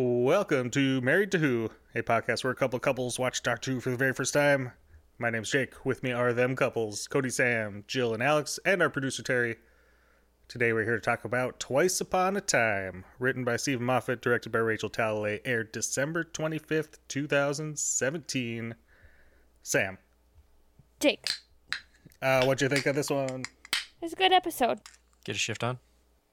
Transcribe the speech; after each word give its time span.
Welcome 0.00 0.70
to 0.70 1.00
Married 1.00 1.32
to 1.32 1.40
Who, 1.40 1.70
a 1.92 2.02
podcast 2.02 2.44
where 2.44 2.52
a 2.52 2.54
couple 2.54 2.76
of 2.76 2.82
couples 2.82 3.18
watch 3.18 3.42
Doctor 3.42 3.72
Who 3.72 3.80
for 3.80 3.90
the 3.90 3.96
very 3.96 4.12
first 4.12 4.32
time. 4.32 4.70
My 5.18 5.28
name's 5.28 5.50
Jake. 5.50 5.84
With 5.84 6.04
me 6.04 6.12
are 6.12 6.32
them 6.32 6.54
couples 6.54 7.08
Cody, 7.08 7.30
Sam, 7.30 7.82
Jill, 7.88 8.14
and 8.14 8.22
Alex, 8.22 8.60
and 8.64 8.80
our 8.80 8.90
producer 8.90 9.24
Terry. 9.24 9.56
Today 10.46 10.72
we're 10.72 10.84
here 10.84 10.94
to 10.94 11.00
talk 11.00 11.24
about 11.24 11.58
Twice 11.58 12.00
Upon 12.00 12.36
a 12.36 12.40
Time, 12.40 13.06
written 13.18 13.42
by 13.42 13.56
Steven 13.56 13.84
Moffat, 13.84 14.22
directed 14.22 14.52
by 14.52 14.60
Rachel 14.60 14.88
Talalay, 14.88 15.40
aired 15.44 15.72
December 15.72 16.22
25th, 16.22 16.98
2017. 17.08 18.76
Sam, 19.64 19.98
Jake. 21.00 21.28
uh, 22.22 22.44
what'd 22.44 22.62
you 22.62 22.68
think 22.68 22.86
of 22.86 22.94
this 22.94 23.10
one? 23.10 23.42
It's 24.00 24.12
a 24.12 24.16
good 24.16 24.32
episode. 24.32 24.78
Get 25.24 25.34
a 25.34 25.40
shift 25.40 25.64
on. 25.64 25.80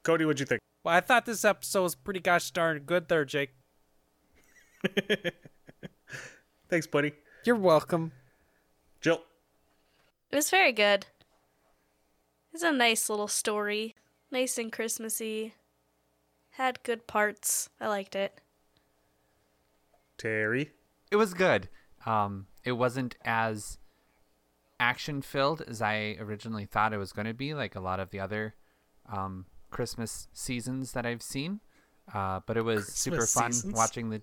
Cody, 0.04 0.24
what'd 0.24 0.40
you 0.40 0.46
think? 0.46 0.62
Well, 0.86 0.94
I 0.94 1.02
thought 1.02 1.26
this 1.26 1.44
episode 1.44 1.82
was 1.82 1.96
pretty 1.96 2.20
gosh 2.20 2.52
darn 2.52 2.78
good 2.86 3.08
there, 3.08 3.26
Jake. 3.26 3.56
Thanks, 6.70 6.86
buddy. 6.86 7.14
You're 7.44 7.56
welcome. 7.56 8.12
Jill, 9.02 9.24
It 10.30 10.36
was 10.36 10.52
very 10.52 10.72
good. 10.72 11.08
It's 12.54 12.62
a 12.62 12.72
nice 12.72 13.10
little 13.10 13.28
story. 13.28 13.96
Nice 14.30 14.60
and 14.60 14.72
Christmassy. 14.72 15.56
Had 16.52 16.84
good 16.84 17.08
parts. 17.08 17.68
I 17.82 17.88
liked 17.88 18.16
it. 18.16 18.40
Terry, 20.20 20.70
It 21.10 21.16
was 21.16 21.34
good. 21.34 21.68
Um, 22.06 22.46
it 22.64 22.74
wasn't 22.74 23.16
as 23.26 23.80
action 24.80 25.24
filled 25.24 25.64
as 25.68 25.82
I 25.82 26.16
originally 26.20 26.66
thought 26.66 26.94
it 26.94 27.00
was 27.00 27.12
going 27.12 27.26
to 27.26 27.34
be, 27.34 27.56
like 27.56 27.76
a 27.76 27.80
lot 27.80 28.00
of 28.00 28.12
the 28.12 28.20
other 28.20 28.54
um, 29.12 29.48
Christmas 29.70 30.28
seasons 30.34 30.92
that 30.94 31.06
I've 31.06 31.22
seen. 31.22 31.60
Uh, 32.14 32.40
but 32.46 32.56
it 32.56 32.62
was 32.62 32.88
super 32.88 33.26
fun 33.26 33.52
seasons? 33.52 33.74
watching 33.76 34.10
the 34.12 34.22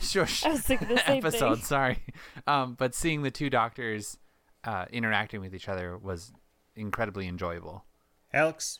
shush 0.00 0.42
I 0.44 0.52
was 0.52 0.62
thinking 0.62 0.88
the 0.88 0.94
episode. 1.10 1.56
thing. 1.56 1.64
Sorry, 1.64 1.98
um, 2.46 2.74
but 2.78 2.94
seeing 2.94 3.22
the 3.22 3.30
two 3.30 3.50
doctors 3.50 4.16
uh, 4.64 4.86
interacting 4.90 5.40
with 5.42 5.54
each 5.54 5.68
other 5.68 5.98
was 5.98 6.32
incredibly 6.74 7.28
enjoyable. 7.28 7.84
Alex, 8.32 8.78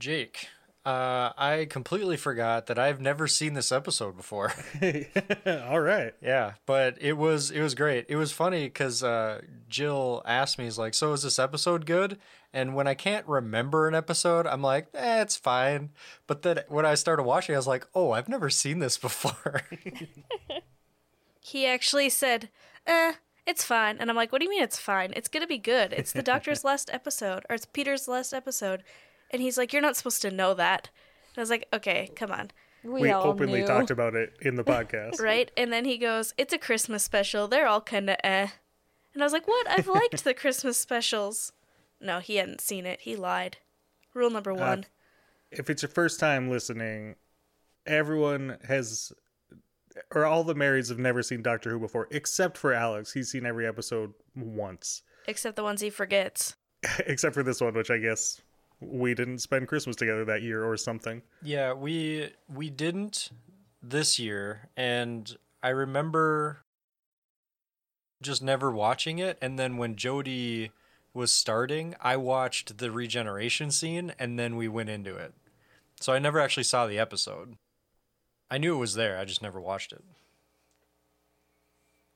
Jake, 0.00 0.48
uh, 0.84 1.32
I 1.36 1.66
completely 1.70 2.16
forgot 2.16 2.66
that 2.66 2.78
I've 2.78 3.00
never 3.00 3.28
seen 3.28 3.54
this 3.54 3.70
episode 3.72 4.16
before. 4.16 4.52
all 5.46 5.80
right. 5.80 6.14
yeah, 6.20 6.54
but 6.66 6.96
it 7.00 7.14
was 7.14 7.50
it 7.50 7.60
was 7.60 7.74
great. 7.74 8.06
It 8.08 8.16
was 8.16 8.32
funny 8.32 8.64
because 8.64 9.02
uh, 9.02 9.42
Jill 9.68 10.22
asked 10.24 10.58
me, 10.58 10.66
"Is 10.66 10.78
like, 10.78 10.94
so 10.94 11.12
is 11.12 11.22
this 11.22 11.38
episode 11.38 11.86
good?" 11.86 12.18
And 12.52 12.74
when 12.74 12.86
I 12.86 12.94
can't 12.94 13.26
remember 13.26 13.88
an 13.88 13.94
episode, 13.94 14.46
I'm 14.46 14.62
like, 14.62 14.88
"Eh, 14.94 15.22
it's 15.22 15.36
fine." 15.36 15.90
But 16.26 16.42
then 16.42 16.60
when 16.68 16.84
I 16.84 16.94
started 16.94 17.22
watching, 17.22 17.54
I 17.54 17.58
was 17.58 17.66
like, 17.66 17.86
"Oh, 17.94 18.10
I've 18.10 18.28
never 18.28 18.50
seen 18.50 18.78
this 18.78 18.98
before." 18.98 19.62
He 21.44 21.66
actually 21.66 22.08
said, 22.08 22.50
eh, 22.86 23.14
it's 23.46 23.64
fine. 23.64 23.96
And 23.98 24.08
I'm 24.08 24.16
like, 24.16 24.32
what 24.32 24.38
do 24.38 24.44
you 24.44 24.50
mean 24.50 24.62
it's 24.62 24.78
fine? 24.78 25.12
It's 25.16 25.28
going 25.28 25.42
to 25.42 25.48
be 25.48 25.58
good. 25.58 25.92
It's 25.92 26.12
the 26.12 26.22
doctor's 26.22 26.64
last 26.64 26.90
episode, 26.92 27.44
or 27.50 27.56
it's 27.56 27.66
Peter's 27.66 28.08
last 28.08 28.32
episode. 28.32 28.82
And 29.32 29.40
he's 29.42 29.56
like, 29.58 29.72
you're 29.72 29.82
not 29.82 29.96
supposed 29.96 30.22
to 30.22 30.30
know 30.30 30.54
that. 30.54 30.90
And 31.34 31.38
I 31.38 31.40
was 31.40 31.50
like, 31.50 31.66
okay, 31.72 32.10
come 32.14 32.30
on. 32.30 32.50
We, 32.84 33.02
We, 33.02 33.10
all 33.10 33.26
openly 33.28 33.60
knew. 33.60 33.66
talked 33.66 33.90
about 33.90 34.14
it 34.14 34.34
in 34.42 34.56
the 34.56 34.64
podcast. 34.64 35.20
Right? 35.20 35.50
And 35.56 35.72
then 35.72 35.84
he 35.84 35.98
goes, 35.98 36.34
it's 36.36 36.52
a 36.52 36.58
Christmas 36.58 37.02
special. 37.04 37.48
They're 37.48 37.66
all 37.68 37.80
kind 37.80 38.10
of 38.10 38.16
eh. 38.24 38.48
And 39.14 39.22
I 39.22 39.26
was 39.26 39.32
like, 39.32 39.46
what? 39.46 39.68
I've 39.70 39.86
liked 39.88 40.24
the 40.24 40.34
Christmas 40.34 40.78
specials. 40.78 41.52
No, 42.00 42.18
he 42.18 42.36
hadn't 42.36 42.60
seen 42.60 42.84
it. 42.86 43.00
He 43.02 43.14
lied. 43.16 43.58
Rule 44.14 44.30
number 44.30 44.52
one. 44.52 44.86
if 45.50 45.70
it's 45.70 45.82
your 45.82 45.88
first 45.90 46.18
time 46.18 46.50
listening, 46.50 47.14
everyone 47.86 48.58
has, 48.66 49.12
or 50.14 50.24
all 50.24 50.44
the 50.44 50.54
marrieds 50.54 50.88
have 50.88 50.98
never 50.98 51.22
seen 51.22 51.42
Doctor 51.42 51.70
Who 51.70 51.78
before, 51.78 52.08
except 52.10 52.58
for 52.58 52.72
Alex. 52.72 53.12
He's 53.12 53.30
seen 53.30 53.46
every 53.46 53.66
episode 53.66 54.12
once, 54.34 55.02
Except 55.28 55.56
the 55.56 55.62
ones 55.62 55.80
he 55.80 55.88
forgets. 55.90 56.56
except 57.06 57.34
for 57.34 57.42
this 57.42 57.60
one, 57.60 57.74
which 57.74 57.90
I 57.90 57.98
guess 57.98 58.40
we 58.82 59.14
didn't 59.14 59.38
spend 59.38 59.68
Christmas 59.68 59.96
together 59.96 60.24
that 60.24 60.42
year 60.42 60.64
or 60.64 60.76
something. 60.76 61.22
Yeah, 61.42 61.72
we 61.72 62.30
we 62.52 62.70
didn't 62.70 63.30
this 63.82 64.18
year, 64.18 64.68
and 64.76 65.36
I 65.62 65.68
remember 65.70 66.64
just 68.20 68.42
never 68.42 68.70
watching 68.70 69.18
it. 69.18 69.38
And 69.42 69.58
then 69.58 69.76
when 69.76 69.96
Jodie 69.96 70.70
was 71.12 71.32
starting, 71.32 71.94
I 72.00 72.16
watched 72.16 72.78
the 72.78 72.90
regeneration 72.90 73.70
scene, 73.70 74.12
and 74.18 74.38
then 74.38 74.56
we 74.56 74.68
went 74.68 74.88
into 74.88 75.16
it. 75.16 75.34
So 76.00 76.12
I 76.12 76.18
never 76.18 76.40
actually 76.40 76.64
saw 76.64 76.86
the 76.86 76.98
episode. 76.98 77.56
I 78.50 78.58
knew 78.58 78.74
it 78.74 78.78
was 78.78 78.94
there. 78.94 79.18
I 79.18 79.24
just 79.24 79.42
never 79.42 79.60
watched 79.60 79.92
it. 79.92 80.02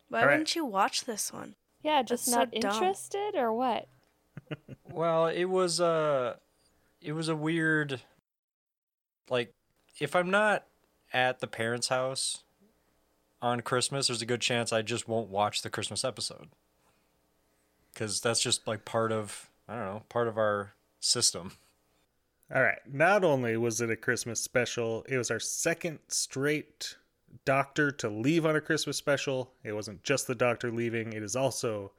Why 0.09 0.21
All 0.21 0.27
right. 0.27 0.33
wouldn't 0.35 0.55
you 0.55 0.65
watch 0.65 1.05
this 1.05 1.33
one? 1.33 1.57
Yeah, 1.83 2.03
just 2.03 2.27
That's 2.27 2.33
so 2.33 2.39
not 2.39 2.51
dumb. 2.53 2.71
interested 2.83 3.35
or 3.37 3.53
what? 3.53 3.89
Well, 4.89 5.27
it 5.27 5.45
was 5.47 5.81
uh 5.81 6.37
it 7.07 7.13
was 7.13 7.29
a 7.29 7.37
weird 7.37 8.03
like 9.31 9.55
if 10.01 10.15
I'm 10.17 10.29
not 10.29 10.67
at 11.13 11.39
the 11.39 11.47
parents' 11.47 11.89
house 11.89 12.43
on 13.41 13.61
Christmas, 13.61 14.09
there's 14.09 14.23
a 14.23 14.27
good 14.27 14.41
chance 14.41 14.73
I 14.73 14.83
just 14.83 15.09
won't 15.09 15.29
watch 15.31 15.63
the 15.63 15.71
Christmas 15.71 16.05
episode. 16.05 16.49
Cuz 17.95 18.21
that's 18.21 18.43
just 18.43 18.67
like 18.67 18.85
part 18.85 19.13
of 19.13 19.49
I 19.69 19.77
don't 19.77 19.85
know, 19.85 20.03
part 20.09 20.27
of 20.27 20.37
our 20.37 20.75
system. 20.99 21.53
All 22.53 22.63
right. 22.63 22.79
Not 22.87 23.23
only 23.25 23.57
was 23.57 23.81
it 23.81 23.91
a 23.91 23.97
Christmas 23.97 24.41
special, 24.41 25.05
it 25.09 25.17
was 25.17 25.31
our 25.31 25.41
second 25.41 26.01
straight 26.09 26.97
Doctor 27.45 27.93
to 27.93 28.09
leave 28.09 28.45
on 28.47 28.57
a 28.57 28.61
Christmas 28.61 28.97
special. 28.97 29.53
It 29.63 29.73
wasn't 29.73 30.03
just 30.03 30.27
the 30.27 30.35
Doctor 30.35 30.73
leaving, 30.73 31.13
it 31.13 31.23
is 31.23 31.37
also 31.37 31.93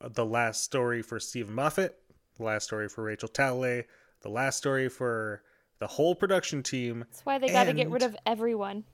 the 0.00 0.26
last 0.26 0.62
story 0.62 1.02
for 1.02 1.18
Steven 1.18 1.54
Moffat, 1.54 1.98
the 2.38 2.44
last 2.44 2.64
story 2.64 2.88
for 2.88 3.02
Rachel 3.04 3.28
Talalay, 3.28 3.84
the 4.22 4.28
last 4.30 4.56
story 4.56 4.88
for 4.88 5.42
the 5.78 5.86
whole 5.86 6.14
production 6.14 6.62
team, 6.62 7.00
That's 7.10 7.24
why 7.26 7.38
they 7.38 7.48
got 7.48 7.64
to 7.64 7.72
get 7.72 7.90
rid 7.90 8.02
of 8.02 8.16
everyone. 8.26 8.84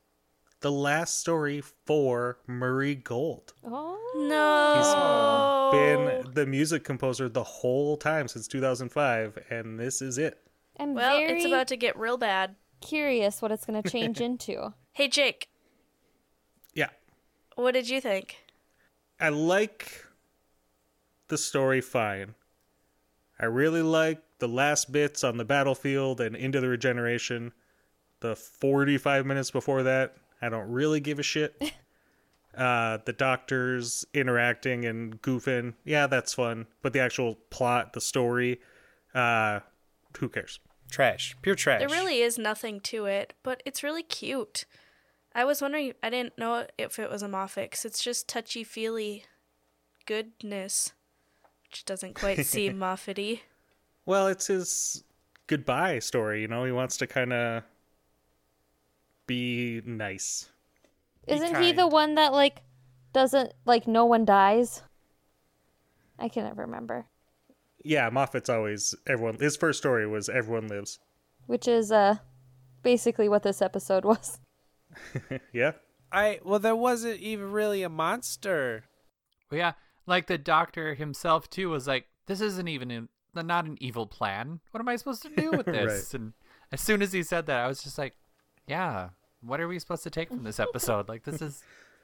the 0.60 0.72
last 0.72 1.20
story 1.20 1.60
for 1.86 2.38
Murray 2.46 2.94
Gold. 2.94 3.52
Oh. 3.64 4.00
No. 4.16 5.70
He's 5.72 5.78
Been 6.24 6.32
the 6.34 6.46
music 6.46 6.84
composer 6.84 7.28
the 7.28 7.42
whole 7.42 7.96
time 7.96 8.28
since 8.28 8.46
2005, 8.48 9.38
and 9.50 9.78
this 9.78 10.00
is 10.00 10.18
it. 10.18 10.40
I'm 10.78 10.94
Well, 10.94 11.16
very 11.18 11.36
it's 11.38 11.44
about 11.46 11.66
to 11.68 11.76
get 11.76 11.98
real 11.98 12.16
bad. 12.16 12.54
curious 12.80 13.42
what 13.42 13.50
it's 13.50 13.64
going 13.66 13.82
to 13.82 13.90
change 13.90 14.20
into. 14.20 14.72
Hey, 14.92 15.08
Jake, 15.08 15.48
Yeah. 16.74 16.90
what 17.56 17.72
did 17.72 17.88
you 17.88 18.00
think? 18.00 18.36
I 19.20 19.30
like 19.30 20.04
the 21.28 21.38
story 21.38 21.80
fine. 21.80 22.34
I 23.38 23.46
really 23.46 23.82
like 23.82 24.22
the 24.38 24.48
last 24.48 24.92
bits 24.92 25.24
on 25.24 25.36
the 25.36 25.44
battlefield 25.44 26.20
and 26.20 26.36
into 26.36 26.60
the 26.60 26.68
regeneration. 26.68 27.52
The 28.20 28.36
45 28.36 29.26
minutes 29.26 29.50
before 29.50 29.82
that, 29.82 30.16
I 30.40 30.48
don't 30.48 30.70
really 30.70 31.00
give 31.00 31.18
a 31.18 31.22
shit. 31.22 31.60
uh, 32.56 32.98
the 33.04 33.12
doctors 33.12 34.04
interacting 34.14 34.84
and 34.84 35.20
goofing, 35.20 35.74
yeah, 35.84 36.06
that's 36.06 36.34
fun. 36.34 36.66
But 36.82 36.92
the 36.92 37.00
actual 37.00 37.36
plot, 37.50 37.92
the 37.92 38.00
story, 38.00 38.60
uh, 39.14 39.60
who 40.18 40.28
cares? 40.28 40.60
Trash. 40.90 41.36
Pure 41.42 41.56
trash. 41.56 41.80
There 41.80 41.88
really 41.88 42.20
is 42.20 42.38
nothing 42.38 42.80
to 42.80 43.06
it, 43.06 43.34
but 43.42 43.62
it's 43.64 43.82
really 43.82 44.02
cute. 44.02 44.64
I 45.34 45.44
was 45.44 45.60
wondering, 45.60 45.94
I 46.02 46.10
didn't 46.10 46.38
know 46.38 46.66
if 46.78 46.98
it 46.98 47.10
was 47.10 47.22
a 47.22 47.28
Moffat, 47.28 47.72
'cause 47.72 47.84
it's 47.84 48.02
just 48.02 48.28
touchy 48.28 48.62
feely 48.62 49.24
goodness, 50.06 50.92
which 51.74 51.84
doesn't 51.86 52.14
quite 52.14 52.46
seem 52.46 52.78
Moffat-y. 52.84 53.40
Well, 54.06 54.28
it's 54.28 54.46
his 54.46 55.02
goodbye 55.48 55.98
story, 55.98 56.42
you 56.42 56.46
know? 56.46 56.64
He 56.64 56.70
wants 56.70 56.96
to 56.98 57.08
kind 57.08 57.32
of 57.32 57.64
be 59.26 59.82
nice. 59.84 60.50
Isn't 61.26 61.60
he 61.60 61.72
the 61.72 61.88
one 61.88 62.14
that 62.14 62.32
like 62.32 62.62
doesn't 63.12 63.54
like 63.64 63.88
no 63.88 64.04
one 64.04 64.24
dies? 64.24 64.82
I 66.16 66.28
can 66.28 66.44
never 66.44 66.62
remember. 66.62 67.06
Yeah, 67.82 68.08
Moffat's 68.08 68.48
always 68.48 68.94
everyone. 69.08 69.40
His 69.40 69.56
first 69.56 69.80
story 69.80 70.06
was 70.06 70.28
Everyone 70.28 70.68
Lives. 70.68 71.00
which 71.46 71.66
is 71.66 71.90
uh 71.90 72.18
basically 72.84 73.28
what 73.28 73.42
this 73.42 73.60
episode 73.60 74.04
was. 74.04 74.38
Yeah. 75.52 75.72
I 76.12 76.38
well, 76.44 76.60
there 76.60 76.76
wasn't 76.76 77.18
even 77.18 77.50
really 77.50 77.82
a 77.82 77.88
monster. 77.88 78.84
Well, 79.50 79.58
yeah, 79.58 79.72
like 80.06 80.26
the 80.26 80.38
doctor 80.38 80.94
himself 80.94 81.48
too 81.50 81.70
was 81.70 81.86
like, 81.86 82.06
"This 82.26 82.40
isn't 82.40 82.68
even 82.68 82.90
an, 82.90 83.08
not 83.34 83.64
an 83.66 83.76
evil 83.80 84.06
plan. 84.06 84.60
What 84.70 84.80
am 84.80 84.88
I 84.88 84.96
supposed 84.96 85.22
to 85.22 85.30
do 85.30 85.50
with 85.52 85.66
this?" 85.66 86.14
And 86.14 86.32
as 86.72 86.80
soon 86.80 87.02
as 87.02 87.12
he 87.12 87.22
said 87.22 87.46
that, 87.46 87.64
I 87.64 87.68
was 87.68 87.82
just 87.82 87.98
like, 87.98 88.14
"Yeah, 88.66 89.10
what 89.40 89.60
are 89.60 89.68
we 89.68 89.78
supposed 89.78 90.02
to 90.04 90.10
take 90.10 90.28
from 90.28 90.42
this 90.44 90.60
episode? 90.60 91.08
Like, 91.08 91.24
this 91.24 91.40
is 91.42 91.62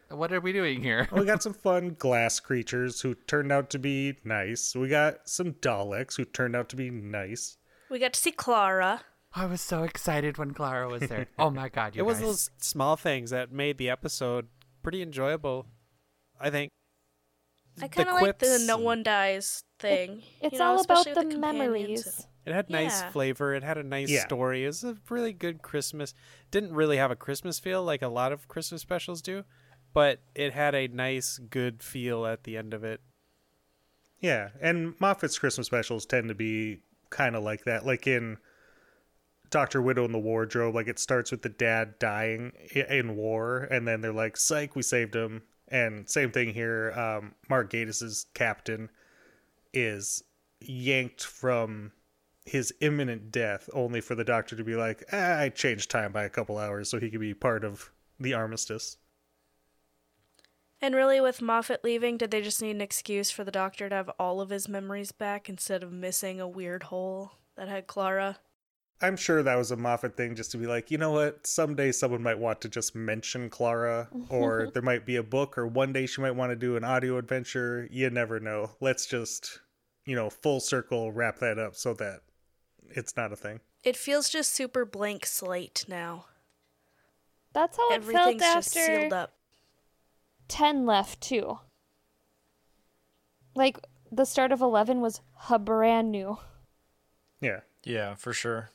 what 0.09 0.33
are 0.33 0.41
we 0.41 0.53
doing 0.53 0.83
here?" 0.83 1.09
we 1.13 1.25
got 1.25 1.43
some 1.45 1.55
fun 1.55 1.97
glass 1.99 2.41
creatures 2.41 3.01
who 3.01 3.15
turned 3.15 3.53
out 3.53 3.71
to 3.71 3.79
be 3.79 4.17
nice. 4.25 4.75
We 4.75 4.89
got 4.89 5.29
some 5.29 5.53
Daleks 5.55 6.17
who 6.17 6.25
turned 6.25 6.57
out 6.57 6.69
to 6.71 6.77
be 6.77 6.91
nice. 6.91 7.57
We 7.91 7.99
got 7.99 8.13
to 8.13 8.21
see 8.21 8.33
Clara. 8.33 9.03
I 9.33 9.47
was 9.47 9.61
so 9.61 9.85
excited 9.85 10.39
when 10.39 10.53
Clara 10.55 10.89
was 10.89 11.03
there. 11.03 11.29
Oh 11.39 11.51
my 11.51 11.69
god, 11.69 11.95
you 11.95 12.03
it 12.03 12.07
was 12.07 12.17
guys. 12.19 12.27
those 12.27 12.51
small 12.59 12.97
things 12.97 13.31
that 13.31 13.53
made 13.53 13.79
the 13.79 13.89
episode 13.91 14.49
pretty 14.83 15.03
enjoyable. 15.03 15.67
I 16.41 16.51
think. 16.51 16.71
I 17.83 17.89
kind 17.89 18.09
of 18.09 18.15
like 18.21 18.39
the 18.39 18.63
no 18.67 18.79
one 18.79 19.03
dies 19.03 19.65
thing. 19.79 20.23
It's 20.41 20.55
you 20.55 20.59
know, 20.59 20.65
all 20.67 20.81
about 20.81 21.07
especially 21.07 21.33
the, 21.35 21.39
memories. 21.39 22.27
It 22.47 22.53
had 22.53 22.71
nice 22.71 23.01
Yeah. 23.03 23.11
flavor. 23.11 23.55
It 23.55 23.63
had 23.63 23.79
a 23.79 23.83
nice 23.83 24.11
Yeah. 24.11 24.25
story. 24.25 24.65
It 24.65 24.69
was 24.69 24.85
a 24.85 24.97
really 25.09 25.33
good 25.33 25.63
Christmas. 25.63 26.15
Didn't 26.51 26.73
really 26.75 26.97
have 26.97 27.11
a 27.11 27.17
Christmas 27.17 27.59
feel 27.59 27.83
like 27.85 28.03
a 28.03 28.09
lot 28.09 28.33
of 28.33 28.49
Christmas 28.49 28.81
specials 28.83 29.21
do, 29.23 29.45
but 29.93 30.21
it 30.35 30.53
had 30.53 30.75
a 30.75 30.89
nice, 30.89 31.39
good 31.39 31.83
feel 31.83 32.27
at 32.27 32.45
the 32.45 32.57
end 32.57 32.73
of 32.75 32.83
it. 32.85 33.01
Yeah, 34.21 34.51
and 34.61 34.95
Moffat's 35.01 35.39
Christmas 35.39 35.67
specials 35.67 36.05
tend 36.07 36.29
to 36.29 36.35
be 36.35 36.81
kind 37.11 37.35
of 37.37 37.43
like 37.43 37.65
that. 37.65 37.87
Like 37.87 38.07
in 38.07 38.39
Doctor 39.51 39.81
Widow 39.83 40.05
in 40.05 40.13
the 40.13 40.19
Wardrobe, 40.19 40.75
like 40.75 40.87
it 40.89 40.99
starts 40.99 41.31
with 41.31 41.43
the 41.43 41.49
dad 41.49 41.99
dying 41.99 42.53
in 42.75 43.17
war, 43.17 43.61
and 43.71 43.87
then 43.89 44.01
they're 44.01 44.13
like, 44.13 44.37
"Psych, 44.37 44.77
we 44.77 44.83
saved 44.83 45.15
him." 45.17 45.43
And 45.71 46.09
same 46.09 46.33
thing 46.33 46.53
here. 46.53 46.93
Um, 46.93 47.35
Mark 47.49 47.71
Gatiss's 47.71 48.27
captain 48.35 48.91
is 49.73 50.25
yanked 50.61 51.25
from 51.25 51.93
his 52.45 52.75
imminent 52.81 53.31
death, 53.31 53.71
only 53.73 54.01
for 54.01 54.15
the 54.15 54.25
doctor 54.25 54.57
to 54.57 54.65
be 54.65 54.75
like, 54.75 55.05
ah, 55.13 55.39
"I 55.39 55.49
changed 55.51 55.91
time 55.91 56.13
by 56.13 56.25
a 56.25 56.31
couple 56.31 56.59
hours 56.59 56.89
so 56.91 56.99
he 56.99 57.11
could 57.11 57.21
be 57.21 57.35
part 57.35 57.65
of 57.65 57.93
the 58.19 58.35
armistice." 58.35 58.97
And 60.83 60.95
really, 60.95 61.21
with 61.21 61.43
Moffat 61.43 61.85
leaving, 61.85 62.17
did 62.17 62.31
they 62.31 62.41
just 62.41 62.63
need 62.63 62.71
an 62.73 62.81
excuse 62.81 63.31
for 63.31 63.45
the 63.45 63.51
doctor 63.51 63.89
to 63.89 63.95
have 63.95 64.11
all 64.19 64.41
of 64.41 64.49
his 64.49 64.67
memories 64.67 65.13
back 65.13 65.49
instead 65.49 65.83
of 65.83 65.93
missing 65.93 66.41
a 66.41 66.49
weird 66.49 66.85
hole 66.85 67.33
that 67.57 67.69
had 67.69 67.87
Clara? 67.87 68.39
I'm 69.03 69.17
sure 69.17 69.43
that 69.43 69.57
was 69.57 69.71
a 69.71 69.77
Moffat 69.77 70.17
thing 70.17 70.35
just 70.35 70.51
to 70.53 70.59
be 70.59 70.67
like, 70.67 70.91
you 70.91 70.99
know 70.99 71.13
what, 71.13 71.47
someday 71.47 71.91
someone 71.91 72.23
might 72.23 72.39
want 72.39 72.61
to 72.61 72.69
just 72.69 72.95
mention 72.95 73.49
Clara, 73.49 74.09
or 74.29 74.69
there 74.75 74.83
might 74.83 75.07
be 75.07 75.17
a 75.17 75.23
book, 75.23 75.57
or 75.57 75.67
one 75.67 75.93
day 75.93 76.07
she 76.07 76.21
might 76.21 76.37
want 76.37 76.51
to 76.51 76.57
do 76.57 76.77
an 76.77 76.85
audio 76.85 77.17
adventure. 77.17 77.89
You 77.91 78.11
never 78.11 78.41
know. 78.41 78.73
Let's 78.81 79.07
just, 79.07 79.61
you 80.05 80.15
know, 80.15 80.29
full 80.29 80.61
circle 80.61 81.13
wrap 81.13 81.39
that 81.39 81.59
up 81.59 81.77
so 81.77 81.95
that 81.95 82.21
it's 82.91 83.17
not 83.17 83.33
a 83.33 83.37
thing. 83.37 83.61
It 83.83 83.97
feels 83.97 84.29
just 84.29 84.53
super 84.53 84.85
blank 84.85 85.25
slate 85.25 85.87
now. 85.89 86.27
That's 87.55 87.79
how 87.79 87.91
it 87.91 87.95
Everything's 87.95 88.43
felt 88.43 88.55
just 88.57 88.71
sealed 88.71 89.05
after 89.05 89.17
up. 89.17 89.35
10 90.49 90.85
left 90.85 91.21
too. 91.21 91.59
Like 93.55 93.79
the 94.13 94.27
start 94.27 94.53
of 94.53 94.61
11 94.61 95.01
was 95.01 95.23
ha 95.35 95.57
brand 95.57 96.13
new. 96.13 96.39
Yeah. 97.41 97.61
Yeah, 97.85 98.15
for 98.15 98.33
sure. 98.33 98.71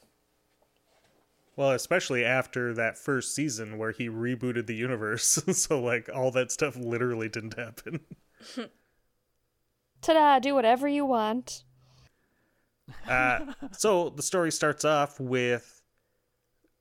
Well, 1.55 1.71
especially 1.71 2.25
after 2.25 2.73
that 2.73 2.97
first 2.97 3.33
season 3.33 3.77
where 3.77 3.91
he 3.91 4.09
rebooted 4.09 4.67
the 4.67 4.75
universe. 4.75 5.23
so, 5.57 5.81
like, 5.81 6.09
all 6.13 6.31
that 6.31 6.51
stuff 6.51 6.75
literally 6.75 7.29
didn't 7.29 7.57
happen. 7.57 8.01
Ta-da, 10.01 10.39
do 10.39 10.53
whatever 10.53 10.87
you 10.87 11.05
want. 11.05 11.63
Uh, 13.07 13.53
so 13.71 14.09
the 14.09 14.21
story 14.21 14.51
starts 14.51 14.85
off 14.85 15.19
with 15.19 15.81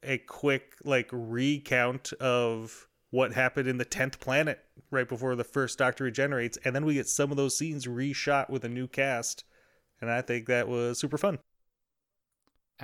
a 0.03 0.19
quick 0.19 0.75
like 0.85 1.09
recount 1.13 2.13
of 2.15 2.89
what 3.11 3.33
happened 3.33 3.69
in 3.69 3.79
the 3.79 3.85
10th 3.85 4.21
planet 4.21 4.59
right 4.91 5.09
before 5.09 5.35
the 5.35 5.45
first 5.45 5.79
doctor 5.79 6.05
regenerates 6.05 6.59
and 6.65 6.75
then 6.75 6.85
we 6.85 6.95
get 6.95 7.09
some 7.09 7.31
of 7.31 7.37
those 7.37 7.57
scenes 7.57 7.87
reshot 7.87 8.51
with 8.51 8.65
a 8.65 8.69
new 8.69 8.87
cast 8.87 9.45
and 10.01 10.11
i 10.11 10.21
think 10.21 10.47
that 10.47 10.69
was 10.69 10.99
super 10.99 11.17
fun 11.17 11.39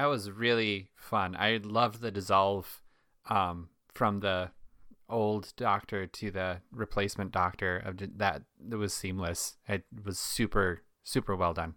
That 0.00 0.06
was 0.06 0.30
really 0.30 0.88
fun. 0.96 1.36
I 1.36 1.60
loved 1.62 2.00
the 2.00 2.10
dissolve 2.10 2.80
um, 3.28 3.68
from 3.92 4.20
the 4.20 4.50
old 5.10 5.52
doctor 5.58 6.06
to 6.06 6.30
the 6.30 6.62
replacement 6.72 7.32
doctor 7.32 7.76
of 7.76 7.98
j- 7.98 8.08
that. 8.16 8.44
Was 8.70 8.94
seamless. 8.94 9.58
It 9.68 9.84
was 10.02 10.18
super 10.18 10.80
super 11.02 11.36
well 11.36 11.52
done. 11.52 11.74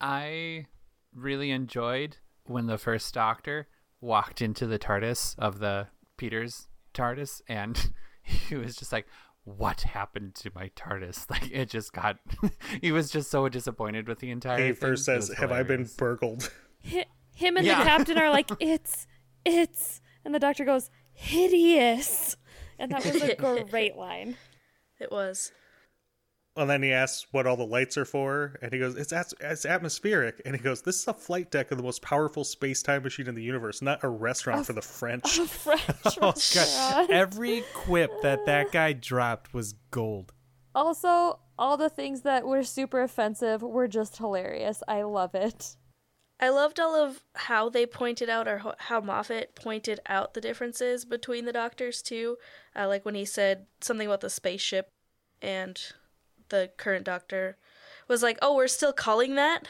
I 0.00 0.66
really 1.14 1.52
enjoyed 1.52 2.16
when 2.46 2.66
the 2.66 2.78
first 2.78 3.14
doctor 3.14 3.68
walked 4.00 4.42
into 4.42 4.66
the 4.66 4.78
TARDIS 4.78 5.38
of 5.38 5.60
the 5.60 5.86
Peter's 6.16 6.66
TARDIS 6.94 7.42
and 7.48 7.92
he 8.24 8.56
was 8.56 8.74
just 8.74 8.90
like 8.90 9.06
what 9.44 9.82
happened 9.82 10.34
to 10.34 10.50
my 10.52 10.70
TARDIS? 10.74 11.26
Like 11.30 11.48
it 11.52 11.70
just 11.70 11.92
got 11.92 12.18
he 12.82 12.90
was 12.90 13.08
just 13.08 13.30
so 13.30 13.48
disappointed 13.48 14.08
with 14.08 14.18
the 14.18 14.32
entire 14.32 14.58
he 14.58 14.72
thing. 14.72 14.74
first 14.74 15.04
says 15.04 15.28
have 15.38 15.52
i 15.52 15.62
been 15.62 15.88
burgled 15.96 16.50
Hi- 16.84 17.06
Him 17.40 17.56
and 17.56 17.66
Yeah. 17.66 17.78
the 17.78 17.84
captain 17.88 18.18
are 18.18 18.30
like, 18.30 18.50
it's, 18.60 19.06
it's. 19.44 20.00
And 20.24 20.34
the 20.34 20.38
doctor 20.38 20.64
goes, 20.64 20.90
hideous. 21.12 22.36
And 22.78 22.92
that 22.92 23.04
was 23.04 23.22
a 23.22 23.64
great 23.70 23.96
line. 23.96 24.36
It 25.00 25.10
was. 25.10 25.50
and 26.56 26.68
then 26.68 26.82
he 26.82 26.92
asks 26.92 27.26
what 27.32 27.46
all 27.46 27.56
the 27.56 27.64
lights 27.64 27.96
are 27.96 28.04
for 28.04 28.56
and 28.60 28.70
he 28.72 28.78
goes 28.78 28.94
it's, 28.96 29.12
at- 29.14 29.32
it's 29.40 29.64
atmospheric 29.64 30.42
and 30.44 30.54
he 30.54 30.60
goes 30.60 30.82
this 30.82 30.96
is 31.00 31.08
a 31.08 31.14
flight 31.14 31.50
deck 31.50 31.70
of 31.70 31.78
the 31.78 31.82
most 31.84 32.02
powerful 32.02 32.44
space-time 32.44 33.02
machine 33.02 33.26
in 33.28 33.34
the 33.34 33.42
universe 33.42 33.80
not 33.80 34.02
a 34.02 34.08
restaurant 34.08 34.66
for 34.66 34.74
the 34.74 34.82
french 34.82 35.38
A 35.38 35.46
French 35.46 35.82
oh, 36.04 36.10
God, 36.20 36.34
restaurant. 36.36 37.10
every 37.10 37.62
quip 37.72 38.10
that 38.22 38.44
that 38.46 38.72
guy 38.72 38.92
dropped 38.92 39.54
was 39.54 39.74
gold. 39.90 40.32
Also, 40.74 41.38
all 41.58 41.76
the 41.78 41.88
things 41.88 42.22
that 42.22 42.44
were 42.46 42.62
super 42.64 43.00
offensive 43.02 43.62
were 43.62 43.88
just 43.88 44.18
hilarious. 44.18 44.82
I 44.86 45.02
love 45.02 45.34
it. 45.34 45.76
I 46.40 46.48
loved 46.48 46.80
all 46.80 46.94
of 46.94 47.22
how 47.34 47.68
they 47.68 47.84
pointed 47.84 48.30
out, 48.30 48.48
or 48.48 48.74
how 48.78 49.00
Moffat 49.00 49.54
pointed 49.54 50.00
out 50.06 50.32
the 50.34 50.40
differences 50.40 51.04
between 51.04 51.44
the 51.44 51.52
doctors 51.52 52.00
too. 52.00 52.38
Uh, 52.74 52.88
like 52.88 53.04
when 53.04 53.14
he 53.14 53.24
said 53.26 53.66
something 53.80 54.06
about 54.06 54.22
the 54.22 54.30
spaceship, 54.30 54.88
and 55.42 55.78
the 56.48 56.70
current 56.78 57.04
doctor 57.04 57.58
was 58.08 58.22
like, 58.22 58.38
"Oh, 58.40 58.56
we're 58.56 58.68
still 58.68 58.92
calling 58.92 59.34
that." 59.34 59.68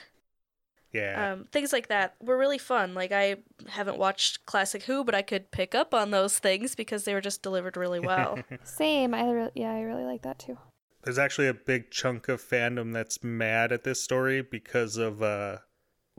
yeah 0.92 1.32
Um, 1.32 1.44
things 1.52 1.72
like 1.72 1.86
that 1.88 2.16
were 2.20 2.36
really 2.36 2.58
fun. 2.58 2.94
Like 2.94 3.12
I 3.12 3.36
haven't 3.68 3.98
watched 3.98 4.44
classic 4.46 4.84
Who, 4.84 5.04
but 5.04 5.14
I 5.14 5.22
could 5.22 5.50
pick 5.50 5.74
up 5.74 5.94
on 5.94 6.10
those 6.10 6.38
things 6.38 6.74
because 6.74 7.04
they 7.04 7.14
were 7.14 7.20
just 7.20 7.42
delivered 7.42 7.76
really 7.76 8.00
well. 8.00 8.38
Same. 8.64 9.14
I 9.14 9.30
re- 9.30 9.50
yeah, 9.54 9.72
I 9.72 9.82
really 9.82 10.04
like 10.04 10.22
that 10.22 10.38
too. 10.38 10.58
there's 11.04 11.18
actually 11.18 11.48
a 11.48 11.54
big 11.54 11.90
chunk 11.90 12.28
of 12.28 12.42
fandom 12.42 12.92
that's 12.92 13.22
mad 13.22 13.72
at 13.72 13.84
this 13.84 14.02
story 14.02 14.42
because 14.42 14.96
of 14.96 15.22
uh 15.22 15.58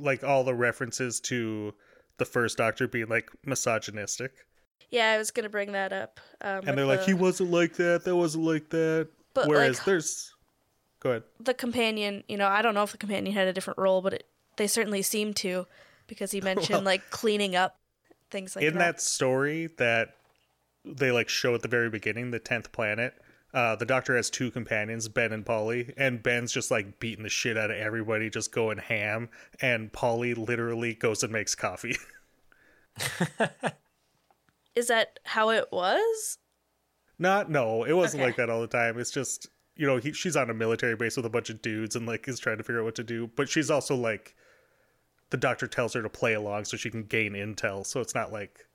like 0.02 0.24
all 0.24 0.44
the 0.44 0.54
references 0.56 1.20
to 1.22 1.74
the 2.18 2.26
first 2.26 2.58
doctor 2.58 2.88
being 2.88 3.08
like 3.08 3.30
misogynistic 3.46 4.46
yeah, 4.90 5.12
I 5.12 5.18
was 5.18 5.32
gonna 5.32 5.48
bring 5.48 5.72
that 5.72 5.94
up. 5.94 6.20
Um, 6.42 6.68
and 6.68 6.78
they're 6.78 6.86
like 6.86 7.00
the- 7.02 7.06
he 7.06 7.14
wasn't 7.14 7.50
like 7.50 7.76
that 7.78 8.04
that 8.04 8.16
wasn't 8.16 8.44
like 8.44 8.70
that 8.72 9.08
But, 9.34 9.48
whereas 9.48 9.78
like- 9.78 9.86
there's 9.86 10.34
go 11.00 11.12
ahead 11.12 11.24
the 11.40 11.54
companion, 11.54 12.24
you 12.28 12.36
know, 12.38 12.48
I 12.48 12.62
don't 12.62 12.74
know 12.74 12.84
if 12.84 12.92
the 12.92 12.98
companion 12.98 13.34
had 13.34 13.48
a 13.48 13.54
different 13.54 13.80
role, 13.80 14.02
but 14.02 14.14
it, 14.16 14.26
they 14.58 14.68
certainly 14.68 15.02
seem 15.02 15.34
to 15.36 15.66
because 16.08 16.32
he 16.32 16.42
mentioned 16.52 16.70
Well- 16.80 16.82
like 16.82 17.10
cleaning 17.10 17.56
up 17.56 17.78
things 18.32 18.56
like 18.56 18.64
that. 18.64 18.68
in 18.68 18.78
that. 18.80 18.96
that 18.98 19.02
story 19.02 19.68
that 19.78 20.16
they 20.84 21.12
like 21.12 21.30
show 21.30 21.56
at 21.56 21.62
the 21.62 21.68
very 21.70 21.90
beginning 21.90 22.32
the 22.32 22.40
10th 22.40 22.72
planet 22.74 23.14
uh, 23.54 23.76
the 23.76 23.86
doctor 23.86 24.16
has 24.16 24.30
two 24.30 24.50
companions, 24.52 25.08
Ben 25.10 25.32
and 25.34 25.46
Polly, 25.46 25.94
and 25.98 26.24
Ben's 26.24 26.52
just 26.54 26.72
like 26.72 27.00
beating 27.00 27.24
the 27.24 27.30
shit 27.30 27.58
out 27.58 27.72
of 27.72 27.78
everybody, 27.78 28.30
just 28.30 28.52
going 28.52 28.78
ham. 28.78 29.30
And 29.62 29.92
Polly 29.92 30.34
literally 30.34 30.94
goes 30.94 31.24
and 31.24 31.34
makes 31.34 31.54
coffee. 31.56 31.98
Is 34.76 34.88
that 34.88 35.20
how 35.26 35.50
it 35.50 35.66
was? 35.72 36.38
Not 37.20 37.50
no, 37.52 37.84
it 37.84 37.94
wasn't 37.94 38.22
Okay. 38.22 38.30
like 38.30 38.38
that 38.38 38.50
all 38.50 38.62
the 38.62 38.68
time. 38.68 38.98
It's 39.00 39.12
just 39.12 39.48
you 39.76 39.86
know 39.86 39.98
he, 39.98 40.14
she's 40.14 40.36
on 40.36 40.50
a 40.50 40.54
military 40.54 40.96
base 40.96 41.18
with 41.18 41.26
a 41.26 41.30
bunch 41.30 41.50
of 41.50 41.62
dudes 41.62 41.96
and 41.96 42.06
like 42.06 42.28
is 42.28 42.40
trying 42.40 42.58
to 42.58 42.64
figure 42.64 42.80
out 42.82 42.86
what 42.86 42.96
to 42.96 43.04
do. 43.04 43.30
But 43.36 43.50
she's 43.50 43.70
also 43.70 43.96
like 43.96 44.36
the 45.30 45.38
doctor 45.38 45.68
tells 45.68 45.94
her 45.94 46.02
to 46.02 46.10
play 46.10 46.34
along 46.34 46.66
so 46.66 46.78
she 46.78 46.90
can 46.90 47.04
gain 47.04 47.34
intel. 47.34 47.86
So 47.86 48.00
it's 48.00 48.16
not 48.16 48.32
like 48.32 48.66